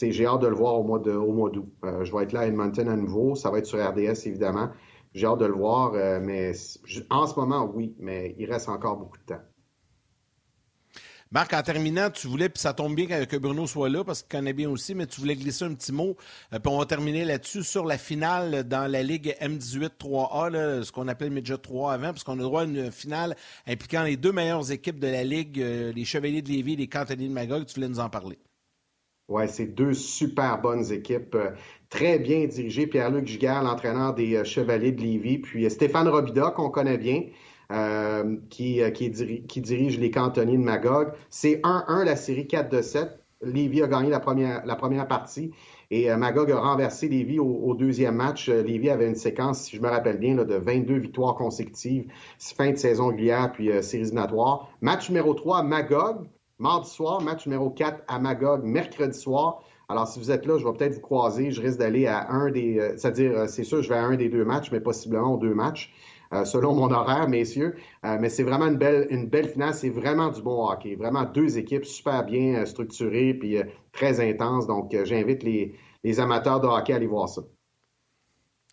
j'ai 0.00 0.26
hâte 0.26 0.40
de 0.40 0.46
le 0.46 0.54
voir 0.54 0.80
au 0.80 0.82
mois 0.82 0.98
de 0.98 1.12
au 1.12 1.32
mois 1.32 1.50
d'août. 1.50 1.68
Euh, 1.84 2.04
je 2.04 2.14
vais 2.14 2.22
être 2.22 2.32
là 2.32 2.40
à 2.40 2.46
Edmonton 2.46 2.88
à 2.88 2.96
nouveau. 2.96 3.34
Ça 3.34 3.50
va 3.50 3.58
être 3.58 3.66
sur 3.66 3.78
RDS, 3.78 4.26
évidemment. 4.26 4.70
J'ai 5.12 5.26
hâte 5.26 5.40
de 5.40 5.46
le 5.46 5.54
voir, 5.54 5.92
euh, 5.94 6.20
mais 6.22 6.52
en 7.10 7.26
ce 7.26 7.38
moment, 7.38 7.70
oui, 7.74 7.94
mais 7.98 8.34
il 8.38 8.50
reste 8.50 8.68
encore 8.68 8.96
beaucoup 8.96 9.18
de 9.18 9.34
temps. 9.34 9.42
Marc, 11.32 11.52
en 11.54 11.62
terminant, 11.62 12.08
tu 12.08 12.28
voulais, 12.28 12.48
puis 12.48 12.60
ça 12.60 12.72
tombe 12.72 12.94
bien 12.94 13.24
que 13.26 13.36
Bruno 13.36 13.66
soit 13.66 13.88
là 13.88 14.04
parce 14.04 14.22
qu'il 14.22 14.28
connaît 14.28 14.52
bien 14.52 14.70
aussi, 14.70 14.94
mais 14.94 15.06
tu 15.06 15.20
voulais 15.20 15.34
glisser 15.34 15.64
un 15.64 15.74
petit 15.74 15.90
mot, 15.90 16.16
euh, 16.52 16.60
puis 16.60 16.72
on 16.72 16.78
va 16.78 16.86
terminer 16.86 17.24
là-dessus 17.24 17.64
sur 17.64 17.84
la 17.84 17.98
finale 17.98 18.62
dans 18.62 18.90
la 18.90 19.02
Ligue 19.02 19.36
M18 19.40 19.90
3A, 19.98 20.84
ce 20.84 20.92
qu'on 20.92 21.08
appelait 21.08 21.30
Midget 21.30 21.58
3 21.58 21.94
avant, 21.94 22.08
parce 22.08 22.22
qu'on 22.22 22.38
a 22.38 22.42
droit 22.42 22.62
à 22.62 22.64
une 22.64 22.92
finale 22.92 23.34
impliquant 23.66 24.04
les 24.04 24.16
deux 24.16 24.30
meilleures 24.30 24.70
équipes 24.70 25.00
de 25.00 25.08
la 25.08 25.24
Ligue, 25.24 25.60
euh, 25.60 25.92
les 25.92 26.04
Chevaliers 26.04 26.42
de 26.42 26.48
Lévis 26.48 26.74
et 26.74 26.76
les 26.76 26.86
Cantonniers 26.86 27.28
de 27.28 27.32
Magog. 27.32 27.66
Tu 27.66 27.74
voulais 27.74 27.88
nous 27.88 28.00
en 28.00 28.08
parler. 28.08 28.38
Oui, 29.28 29.48
c'est 29.48 29.66
deux 29.66 29.94
super 29.94 30.60
bonnes 30.60 30.92
équipes, 30.92 31.34
euh, 31.34 31.50
très 31.90 32.20
bien 32.20 32.46
dirigées. 32.46 32.86
Pierre-Luc 32.86 33.26
Giguère, 33.26 33.64
l'entraîneur 33.64 34.14
des 34.14 34.44
Chevaliers 34.44 34.92
de 34.92 35.00
Lévis, 35.00 35.38
puis 35.38 35.68
Stéphane 35.68 36.06
Robida, 36.06 36.52
qu'on 36.52 36.70
connaît 36.70 36.98
bien. 36.98 37.24
Euh, 37.72 38.36
qui, 38.48 38.80
euh, 38.80 38.90
qui, 38.90 39.10
dirige 39.10 39.98
les 39.98 40.12
cantonniers 40.12 40.56
de 40.56 40.62
Magog. 40.62 41.08
C'est 41.30 41.60
1-1 41.64 42.04
la 42.04 42.14
série 42.14 42.46
4 42.46 42.70
de 42.70 42.80
7. 42.80 43.18
Lévis 43.42 43.82
a 43.82 43.88
gagné 43.88 44.08
la 44.08 44.20
première, 44.20 45.08
partie 45.08 45.50
et 45.90 46.10
euh, 46.10 46.16
Magog 46.16 46.50
a 46.52 46.60
renversé 46.60 47.08
Lévis 47.08 47.40
au, 47.40 47.74
deuxième 47.74 48.14
match. 48.14 48.48
Lévis 48.48 48.90
avait 48.90 49.08
une 49.08 49.16
séquence, 49.16 49.62
si 49.62 49.76
je 49.76 49.82
me 49.82 49.88
rappelle 49.88 50.18
bien, 50.18 50.36
de 50.36 50.54
22 50.54 50.98
victoires 50.98 51.34
consécutives, 51.34 52.06
fin 52.38 52.70
de 52.70 52.76
saison 52.76 53.08
régulière 53.08 53.50
puis 53.52 53.70
séries 53.82 54.04
éliminatoires. 54.04 54.68
Match 54.80 55.08
numéro 55.08 55.34
3, 55.34 55.64
Magog 55.64 56.28
mardi 56.58 56.88
soir, 56.88 57.20
match 57.20 57.46
numéro 57.46 57.70
4 57.70 58.02
à 58.08 58.18
Magog, 58.18 58.62
mercredi 58.64 59.18
soir. 59.18 59.62
Alors, 59.88 60.08
si 60.08 60.18
vous 60.18 60.30
êtes 60.30 60.46
là, 60.46 60.58
je 60.58 60.64
vais 60.64 60.72
peut-être 60.72 60.94
vous 60.94 61.00
croiser. 61.00 61.50
Je 61.52 61.60
risque 61.60 61.78
d'aller 61.78 62.06
à 62.06 62.30
un 62.30 62.50
des. 62.50 62.78
Euh, 62.78 62.94
c'est-à-dire, 62.96 63.38
euh, 63.38 63.46
c'est 63.46 63.62
sûr, 63.62 63.82
je 63.82 63.88
vais 63.88 63.96
à 63.96 64.04
un 64.04 64.16
des 64.16 64.28
deux 64.28 64.44
matchs, 64.44 64.72
mais 64.72 64.80
possiblement 64.80 65.34
aux 65.34 65.38
deux 65.38 65.54
matchs, 65.54 65.92
euh, 65.92 66.15
selon 66.44 66.74
mon 66.74 66.90
horaire, 66.90 67.28
messieurs. 67.28 67.76
mais 68.02 68.28
c'est 68.28 68.42
vraiment 68.42 68.66
une 68.66 68.76
belle, 68.76 69.06
une 69.10 69.26
belle 69.26 69.48
finale. 69.48 69.74
C'est 69.74 69.90
vraiment 69.90 70.30
du 70.30 70.42
bon 70.42 70.68
hockey. 70.68 70.94
Vraiment 70.96 71.24
deux 71.24 71.58
équipes 71.58 71.84
super 71.84 72.24
bien 72.24 72.64
structurées 72.66 73.34
puis 73.34 73.58
très 73.92 74.20
intenses. 74.20 74.66
Donc, 74.66 74.96
j'invite 75.04 75.42
les, 75.42 75.74
les 76.04 76.20
amateurs 76.20 76.60
de 76.60 76.66
hockey 76.66 76.92
à 76.92 76.96
aller 76.96 77.06
voir 77.06 77.28
ça. 77.28 77.42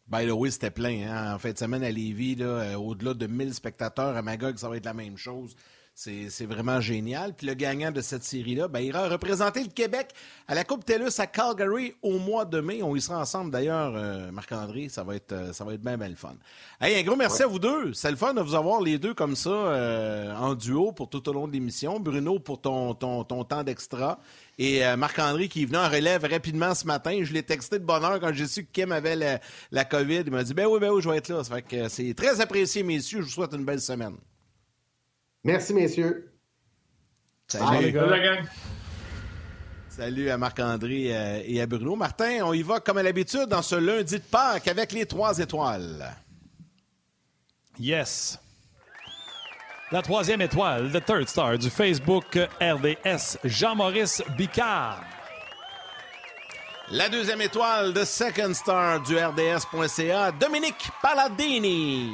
By 0.07 0.27
the 0.27 0.31
way, 0.31 0.51
c'était 0.51 0.71
plein. 0.71 1.07
Hein? 1.07 1.35
En 1.35 1.39
fin 1.39 1.51
de 1.51 1.57
semaine 1.57 1.83
à 1.83 1.89
Lévis, 1.89 2.37
au-delà 2.77 3.13
de 3.13 3.25
1000 3.25 3.53
spectateurs, 3.53 4.15
à 4.15 4.21
Magog, 4.21 4.57
ça 4.57 4.69
va 4.69 4.77
être 4.77 4.85
la 4.85 4.93
même 4.93 5.17
chose. 5.17 5.55
C'est 5.95 6.45
vraiment 6.47 6.81
génial. 6.81 7.35
Puis 7.35 7.45
le 7.45 7.53
gagnant 7.53 7.91
de 7.91 8.01
cette 8.01 8.23
série-là, 8.23 8.67
ben, 8.67 8.79
il 8.79 8.87
ira 8.87 9.07
représenter 9.07 9.61
le 9.61 9.69
Québec 9.69 10.09
à 10.47 10.55
la 10.55 10.63
Coupe 10.63 10.83
TELUS 10.83 11.19
à 11.19 11.27
Calgary 11.27 11.93
au 12.01 12.17
mois 12.17 12.45
de 12.45 12.59
mai. 12.61 12.81
On 12.81 12.95
y 12.95 13.01
sera 13.01 13.19
ensemble 13.19 13.51
d'ailleurs, 13.51 13.93
euh, 13.95 14.31
Marc-André. 14.31 14.89
Ça 14.89 15.03
va 15.03 15.15
être, 15.15 15.33
euh, 15.33 15.53
ça 15.53 15.63
va 15.63 15.75
être 15.75 15.83
bien, 15.83 15.95
bien 15.95 16.09
le 16.09 16.15
fun. 16.15 16.33
Hey, 16.81 16.99
un 16.99 17.03
gros 17.03 17.15
merci 17.15 17.43
à 17.43 17.47
vous 17.47 17.59
deux. 17.59 17.93
C'est 17.93 18.09
le 18.09 18.17
fun 18.17 18.33
de 18.33 18.41
vous 18.41 18.55
avoir 18.55 18.81
les 18.81 18.97
deux 18.97 19.13
comme 19.13 19.35
ça 19.35 19.51
euh, 19.51 20.35
en 20.35 20.55
duo 20.55 20.93
pour 20.93 21.09
tout 21.09 21.29
au 21.29 21.33
long 21.33 21.47
de 21.47 21.53
l'émission. 21.53 21.99
Bruno 21.99 22.39
pour 22.39 22.59
ton, 22.59 22.95
ton, 22.95 23.23
ton 23.23 23.43
temps 23.43 23.63
d'extra. 23.63 24.19
Et 24.57 24.81
Marc-André 24.97 25.47
qui 25.47 25.63
est 25.63 25.65
venu 25.65 25.77
en 25.77 25.89
relève 25.89 26.25
rapidement 26.25 26.75
ce 26.75 26.85
matin. 26.85 27.19
Je 27.23 27.33
l'ai 27.33 27.41
texté 27.41 27.79
de 27.79 27.85
bonne 27.85 28.03
heure 28.03 28.19
quand 28.19 28.33
j'ai 28.33 28.45
su 28.47 28.63
que 28.65 28.71
Kim 28.71 28.91
avait 28.91 29.15
la, 29.15 29.39
la 29.71 29.85
COVID. 29.85 30.23
Il 30.25 30.31
m'a 30.31 30.43
dit 30.43 30.53
Ben 30.53 30.67
oui, 30.67 30.79
ben 30.79 30.91
oui, 30.91 31.01
je 31.01 31.09
vais 31.09 31.17
être 31.17 31.29
là. 31.29 31.43
Ça 31.43 31.55
fait 31.55 31.61
que 31.63 31.89
c'est 31.89 32.13
très 32.13 32.39
apprécié, 32.39 32.83
messieurs. 32.83 33.21
Je 33.21 33.25
vous 33.25 33.31
souhaite 33.31 33.53
une 33.53 33.65
belle 33.65 33.81
semaine. 33.81 34.15
Merci, 35.43 35.73
messieurs. 35.73 36.31
Salut, 37.47 37.85
les 37.85 37.91
gars. 37.91 38.41
Salut 39.89 40.29
à 40.29 40.37
Marc-André 40.37 41.15
euh, 41.15 41.41
et 41.45 41.61
à 41.61 41.67
Bruno. 41.67 41.95
Martin, 41.95 42.39
on 42.43 42.53
y 42.53 42.63
va 42.63 42.79
comme 42.79 42.97
à 42.97 43.03
l'habitude 43.03 43.45
dans 43.45 43.61
ce 43.61 43.75
lundi 43.75 44.17
de 44.17 44.23
Pâques 44.23 44.67
avec 44.67 44.91
les 44.91 45.05
trois 45.05 45.37
étoiles. 45.37 46.15
Yes. 47.79 48.39
La 49.91 50.01
troisième 50.01 50.41
étoile, 50.41 50.91
the 50.91 51.05
third 51.05 51.27
star 51.27 51.59
du 51.59 51.69
Facebook 51.69 52.39
RDS, 52.59 53.37
Jean-Maurice 53.43 54.23
Bicard. 54.35 55.03
La 56.89 57.09
deuxième 57.09 57.41
étoile, 57.41 57.93
the 57.93 58.05
second 58.05 58.53
star 58.53 59.01
du 59.01 59.15
RDS.ca, 59.15 60.31
Dominique 60.31 60.89
Palladini. 61.01 62.13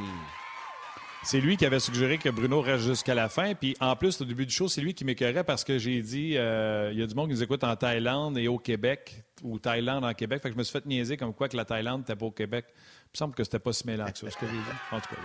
C'est 1.24 1.41
lui 1.41 1.57
qui 1.57 1.65
avait 1.65 1.80
suggéré 1.80 2.17
que 2.17 2.30
Bruno 2.30 2.61
reste 2.61 2.86
jusqu'à 2.86 3.13
la 3.13 3.28
fin. 3.28 3.53
Puis 3.53 3.76
en 3.82 3.95
plus, 3.95 4.22
au 4.22 4.26
début 4.26 4.45
du 4.45 4.53
show, 4.53 4.67
c'est 4.67 4.82
lui 4.82 4.93
qui 4.93 5.03
m'écœurait 5.03 5.43
parce 5.43 5.63
que 5.63 5.78
j'ai 5.78 6.01
dit 6.01 6.38
euh, 6.38 6.91
il 6.93 6.99
y 6.99 7.03
a 7.03 7.07
du 7.07 7.13
monde 7.13 7.28
qui 7.28 7.34
nous 7.34 7.43
écoute 7.43 7.63
en 7.63 7.76
Thaïlande 7.76 8.38
et 8.38 8.47
au 8.47 8.57
Québec, 8.57 9.24
ou 9.43 9.59
Thaïlande 9.59 10.05
en 10.05 10.13
Québec. 10.13 10.41
Fait 10.41 10.49
que 10.49 10.53
je 10.53 10.57
me 10.57 10.63
suis 10.63 10.72
fait 10.72 10.86
niaiser 10.86 11.17
comme 11.17 11.34
quoi 11.34 11.49
que 11.49 11.57
la 11.57 11.65
Thaïlande 11.65 12.01
n'était 12.01 12.15
pas 12.15 12.26
au 12.26 12.32
Québec. 12.32 12.65
Il 12.70 13.11
me 13.13 13.17
semble 13.17 13.36
que 13.36 13.43
c'était 13.43 13.59
pas 13.59 13.74
si 13.74 13.86
mêlant 13.86 14.05
que 14.05 14.17
ça, 14.17 14.32
ce 14.32 14.38
que 14.38 14.45
j'ai 14.45 14.53
dit. 14.53 14.78
En 14.91 14.99
tout 14.99 15.09
cas, 15.09 15.22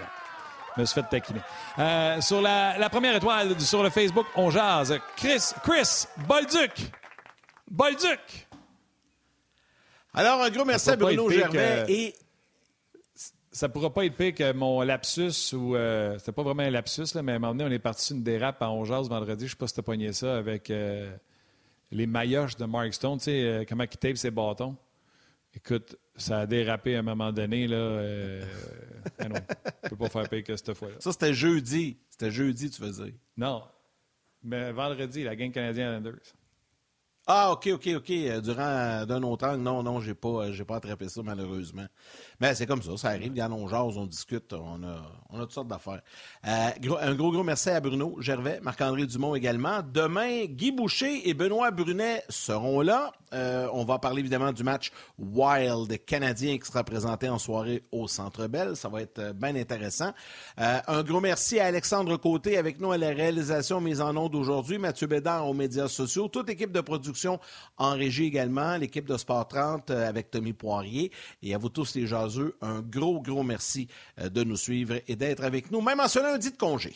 Je 0.77 0.81
me 0.81 0.87
suis 0.87 1.01
fait 1.01 1.09
taquiner. 1.09 1.41
Euh, 1.79 2.21
sur 2.21 2.43
la, 2.43 2.89
première 2.91 3.15
étoile 3.15 3.59
sur 3.61 3.83
le 3.83 3.91
Facebook, 3.91 4.27
on 4.35 4.51
jase. 4.51 4.99
Chris, 5.17 5.53
Chris 5.63 6.07
Bolduc. 6.27 6.91
Bolduc. 7.71 8.49
Alors, 10.13 10.43
un 10.43 10.51
gros 10.51 10.65
merci 10.65 10.91
à 10.91 10.97
Bruno 10.97 11.31
Gervais 11.31 11.85
et 11.89 12.15
ça 13.55 13.69
pourra 13.69 13.95
pas 13.95 14.05
être 14.05 14.17
pire 14.17 14.35
que 14.35 14.53
mon 14.53 14.83
lapsus 14.83 15.55
ou 15.55 15.77
euh, 15.77 16.19
c'était 16.19 16.33
pas 16.33 16.43
vraiment 16.43 16.65
un 16.65 16.71
lapsus 16.71 17.15
là, 17.15 17.23
mais 17.23 17.33
à 17.33 17.37
un 17.37 17.39
moment 17.39 17.55
donné, 17.55 17.71
on 17.71 17.73
est 17.73 17.79
parti 17.79 18.05
sur 18.05 18.17
une 18.17 18.25
dérape 18.25 18.61
à 18.61 18.69
Ongeaz 18.69 19.09
vendredi. 19.09 19.47
Je 19.47 19.53
sais 19.53 19.57
pas 19.57 19.69
si 19.69 19.75
t'as 19.75 19.83
pogné 19.83 20.13
ça 20.13 20.37
avec 20.37 20.71
euh, 20.71 21.17
les 21.93 22.07
mailloches 22.09 22.57
de 22.57 22.65
Mark 22.65 22.93
Stone. 22.93 23.19
Tu 23.19 23.25
sais 23.25 23.43
euh, 23.45 23.65
comment 23.67 23.85
il 23.85 23.97
tape 23.97 24.17
ses 24.17 24.33
bâtons. 24.33 24.77
Écoute, 25.55 25.97
ça 26.17 26.41
a 26.41 26.47
dérapé 26.47 26.97
à 26.97 26.99
un 26.99 27.03
moment 27.03 27.31
donné 27.31 27.69
là. 27.69 27.77
Euh, 27.77 28.45
non, 29.21 29.37
peut 29.89 29.97
pas 29.97 30.09
faire 30.09 30.29
pire 30.29 30.43
que 30.43 30.57
cette 30.57 30.75
fois-là. 30.75 30.97
Ça 30.99 31.13
c'était 31.13 31.33
jeudi. 31.33 31.97
C'était 32.11 32.33
jeudi, 32.33 32.71
tu 32.71 32.83
veux 32.83 32.91
dire. 32.91 33.15
Non, 33.37 33.63
mais 34.43 34.73
vendredi, 34.73 35.23
la 35.23 35.37
gang 35.37 35.53
canadienne 35.53 35.95
Anders. 35.95 36.35
Ah, 37.27 37.53
OK, 37.53 37.69
OK, 37.73 37.89
OK. 37.97 38.11
Durant 38.43 39.07
d'un 39.07 39.23
autre 39.23 39.47
angle, 39.47 39.63
non, 39.63 39.83
non, 39.83 40.01
j'ai 40.01 40.15
pas, 40.15 40.53
j'ai 40.53 40.65
pas 40.65 40.77
attrapé 40.77 41.09
ça, 41.09 41.23
malheureusement. 41.23 41.87
Mais 42.39 42.55
c'est 42.55 42.67
comme 42.67 42.83
ça, 42.83 42.97
ça 42.99 43.09
arrive. 43.09 43.33
Dans 43.33 43.51
on 43.53 43.67
jase, 43.67 43.97
on 43.97 44.07
discute, 44.07 44.53
on 44.53 44.83
a, 44.83 45.11
on 45.35 45.39
a 45.39 45.43
toutes 45.43 45.53
sortes 45.53 45.69
d'affaires. 45.69 46.01
Euh, 46.47 46.71
un 47.01 47.15
gros, 47.15 47.33
gros 47.33 47.43
merci 47.43 47.71
à 47.71 47.81
Bruno 47.81 48.17
Gervais, 48.21 48.61
Marc-André 48.63 49.07
Dumont 49.07 49.35
également. 49.35 49.81
Demain, 49.83 50.45
Guy 50.45 50.71
Boucher 50.71 51.29
et 51.29 51.35
Benoît 51.35 51.71
Brunet 51.71 52.23
seront 52.29 52.81
là. 52.81 53.13
Euh, 53.33 53.69
on 53.73 53.85
va 53.85 53.99
parler 53.99 54.21
évidemment 54.21 54.53
du 54.53 54.63
match 54.63 54.93
Wild 55.19 56.05
canadien 56.05 56.57
qui 56.57 56.67
sera 56.67 56.85
présenté 56.85 57.29
en 57.29 57.39
soirée 57.39 57.83
au 57.91 58.07
Centre 58.07 58.47
Bell. 58.47 58.77
Ça 58.77 58.89
va 58.89 59.03
être 59.03 59.19
euh, 59.19 59.33
bien 59.33 59.57
intéressant. 59.57 60.13
un 60.57 61.03
gros 61.03 61.21
merci 61.21 61.59
à 61.59 61.67
Alexandre 61.67 62.17
Côté 62.17 62.57
avec 62.57 62.81
nous 62.81 62.93
à 62.93 62.99
la 62.99 63.09
réalisation 63.09 63.81
mise 63.81 64.01
en 64.01 64.17
onde 64.17 64.37
aujourd'hui. 64.37 64.79
Mathieu 64.79 65.09
Bédard 65.09 65.49
aux 65.49 65.55
médias 65.55 65.89
sociaux. 65.89 66.29
Toute 66.29 66.49
équipe 66.49 66.71
de 66.71 66.81
production 66.81 67.41
en 67.77 67.95
régie 67.95 68.27
également. 68.27 68.77
L'équipe 68.77 69.09
de 69.09 69.17
Sport 69.17 69.49
30 69.49 69.91
avec 69.91 70.31
Tommy 70.31 70.53
Poirier. 70.53 71.11
Et 71.43 71.55
à 71.55 71.59
vous 71.59 71.69
tous 71.69 71.97
les 71.97 72.07
gens 72.07 72.25
un 72.63 72.81
gros, 72.81 73.21
gros 73.21 73.43
merci 73.43 73.89
de 74.19 74.45
nous 74.45 74.57
suivre 74.57 74.95
et 75.07 75.17
d'être 75.17 75.24
avec 75.25 75.71
nous, 75.71 75.81
même 75.81 76.01
en 76.01 76.09
ce 76.09 76.19
lundi 76.19 76.51
de 76.51 76.57
congé. 76.57 76.95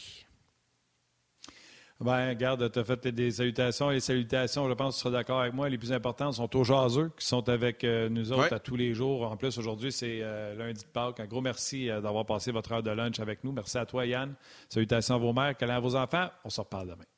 Bien, 2.00 2.32
garde, 2.34 2.70
tu 2.70 2.78
as 2.78 2.84
fait 2.84 3.08
des 3.08 3.32
salutations. 3.32 3.90
Les 3.90 3.98
salutations, 3.98 4.68
je 4.68 4.74
pense 4.74 4.94
que 4.94 4.98
tu 4.98 5.02
seras 5.02 5.18
d'accord 5.18 5.40
avec 5.40 5.52
moi, 5.52 5.68
les 5.68 5.78
plus 5.78 5.92
importantes 5.92 6.34
sont 6.34 6.56
aux 6.56 6.62
jaseux 6.62 7.10
qui 7.18 7.26
sont 7.26 7.48
avec 7.48 7.82
euh, 7.82 8.08
nous 8.08 8.30
autres 8.30 8.52
à 8.52 8.60
tous 8.60 8.76
les 8.76 8.94
jours. 8.94 9.28
En 9.28 9.36
plus, 9.36 9.58
aujourd'hui, 9.58 9.90
c'est 9.90 10.20
euh, 10.22 10.54
lundi 10.54 10.84
de 10.84 10.88
Pâques. 10.88 11.18
Un 11.18 11.26
gros 11.26 11.40
merci 11.40 11.88
d'avoir 11.88 12.24
passé 12.24 12.52
votre 12.52 12.70
heure 12.70 12.84
de 12.84 12.90
lunch 12.90 13.18
avec 13.18 13.42
nous. 13.42 13.50
Merci 13.50 13.78
à 13.78 13.86
toi, 13.86 14.06
Yann. 14.06 14.34
Salutations 14.68 15.16
à 15.16 15.18
vos 15.18 15.32
mères, 15.32 15.56
câlins 15.56 15.76
à 15.76 15.80
vos 15.80 15.96
enfants. 15.96 16.28
On 16.44 16.50
se 16.50 16.60
reparle 16.60 16.90
demain. 16.90 17.17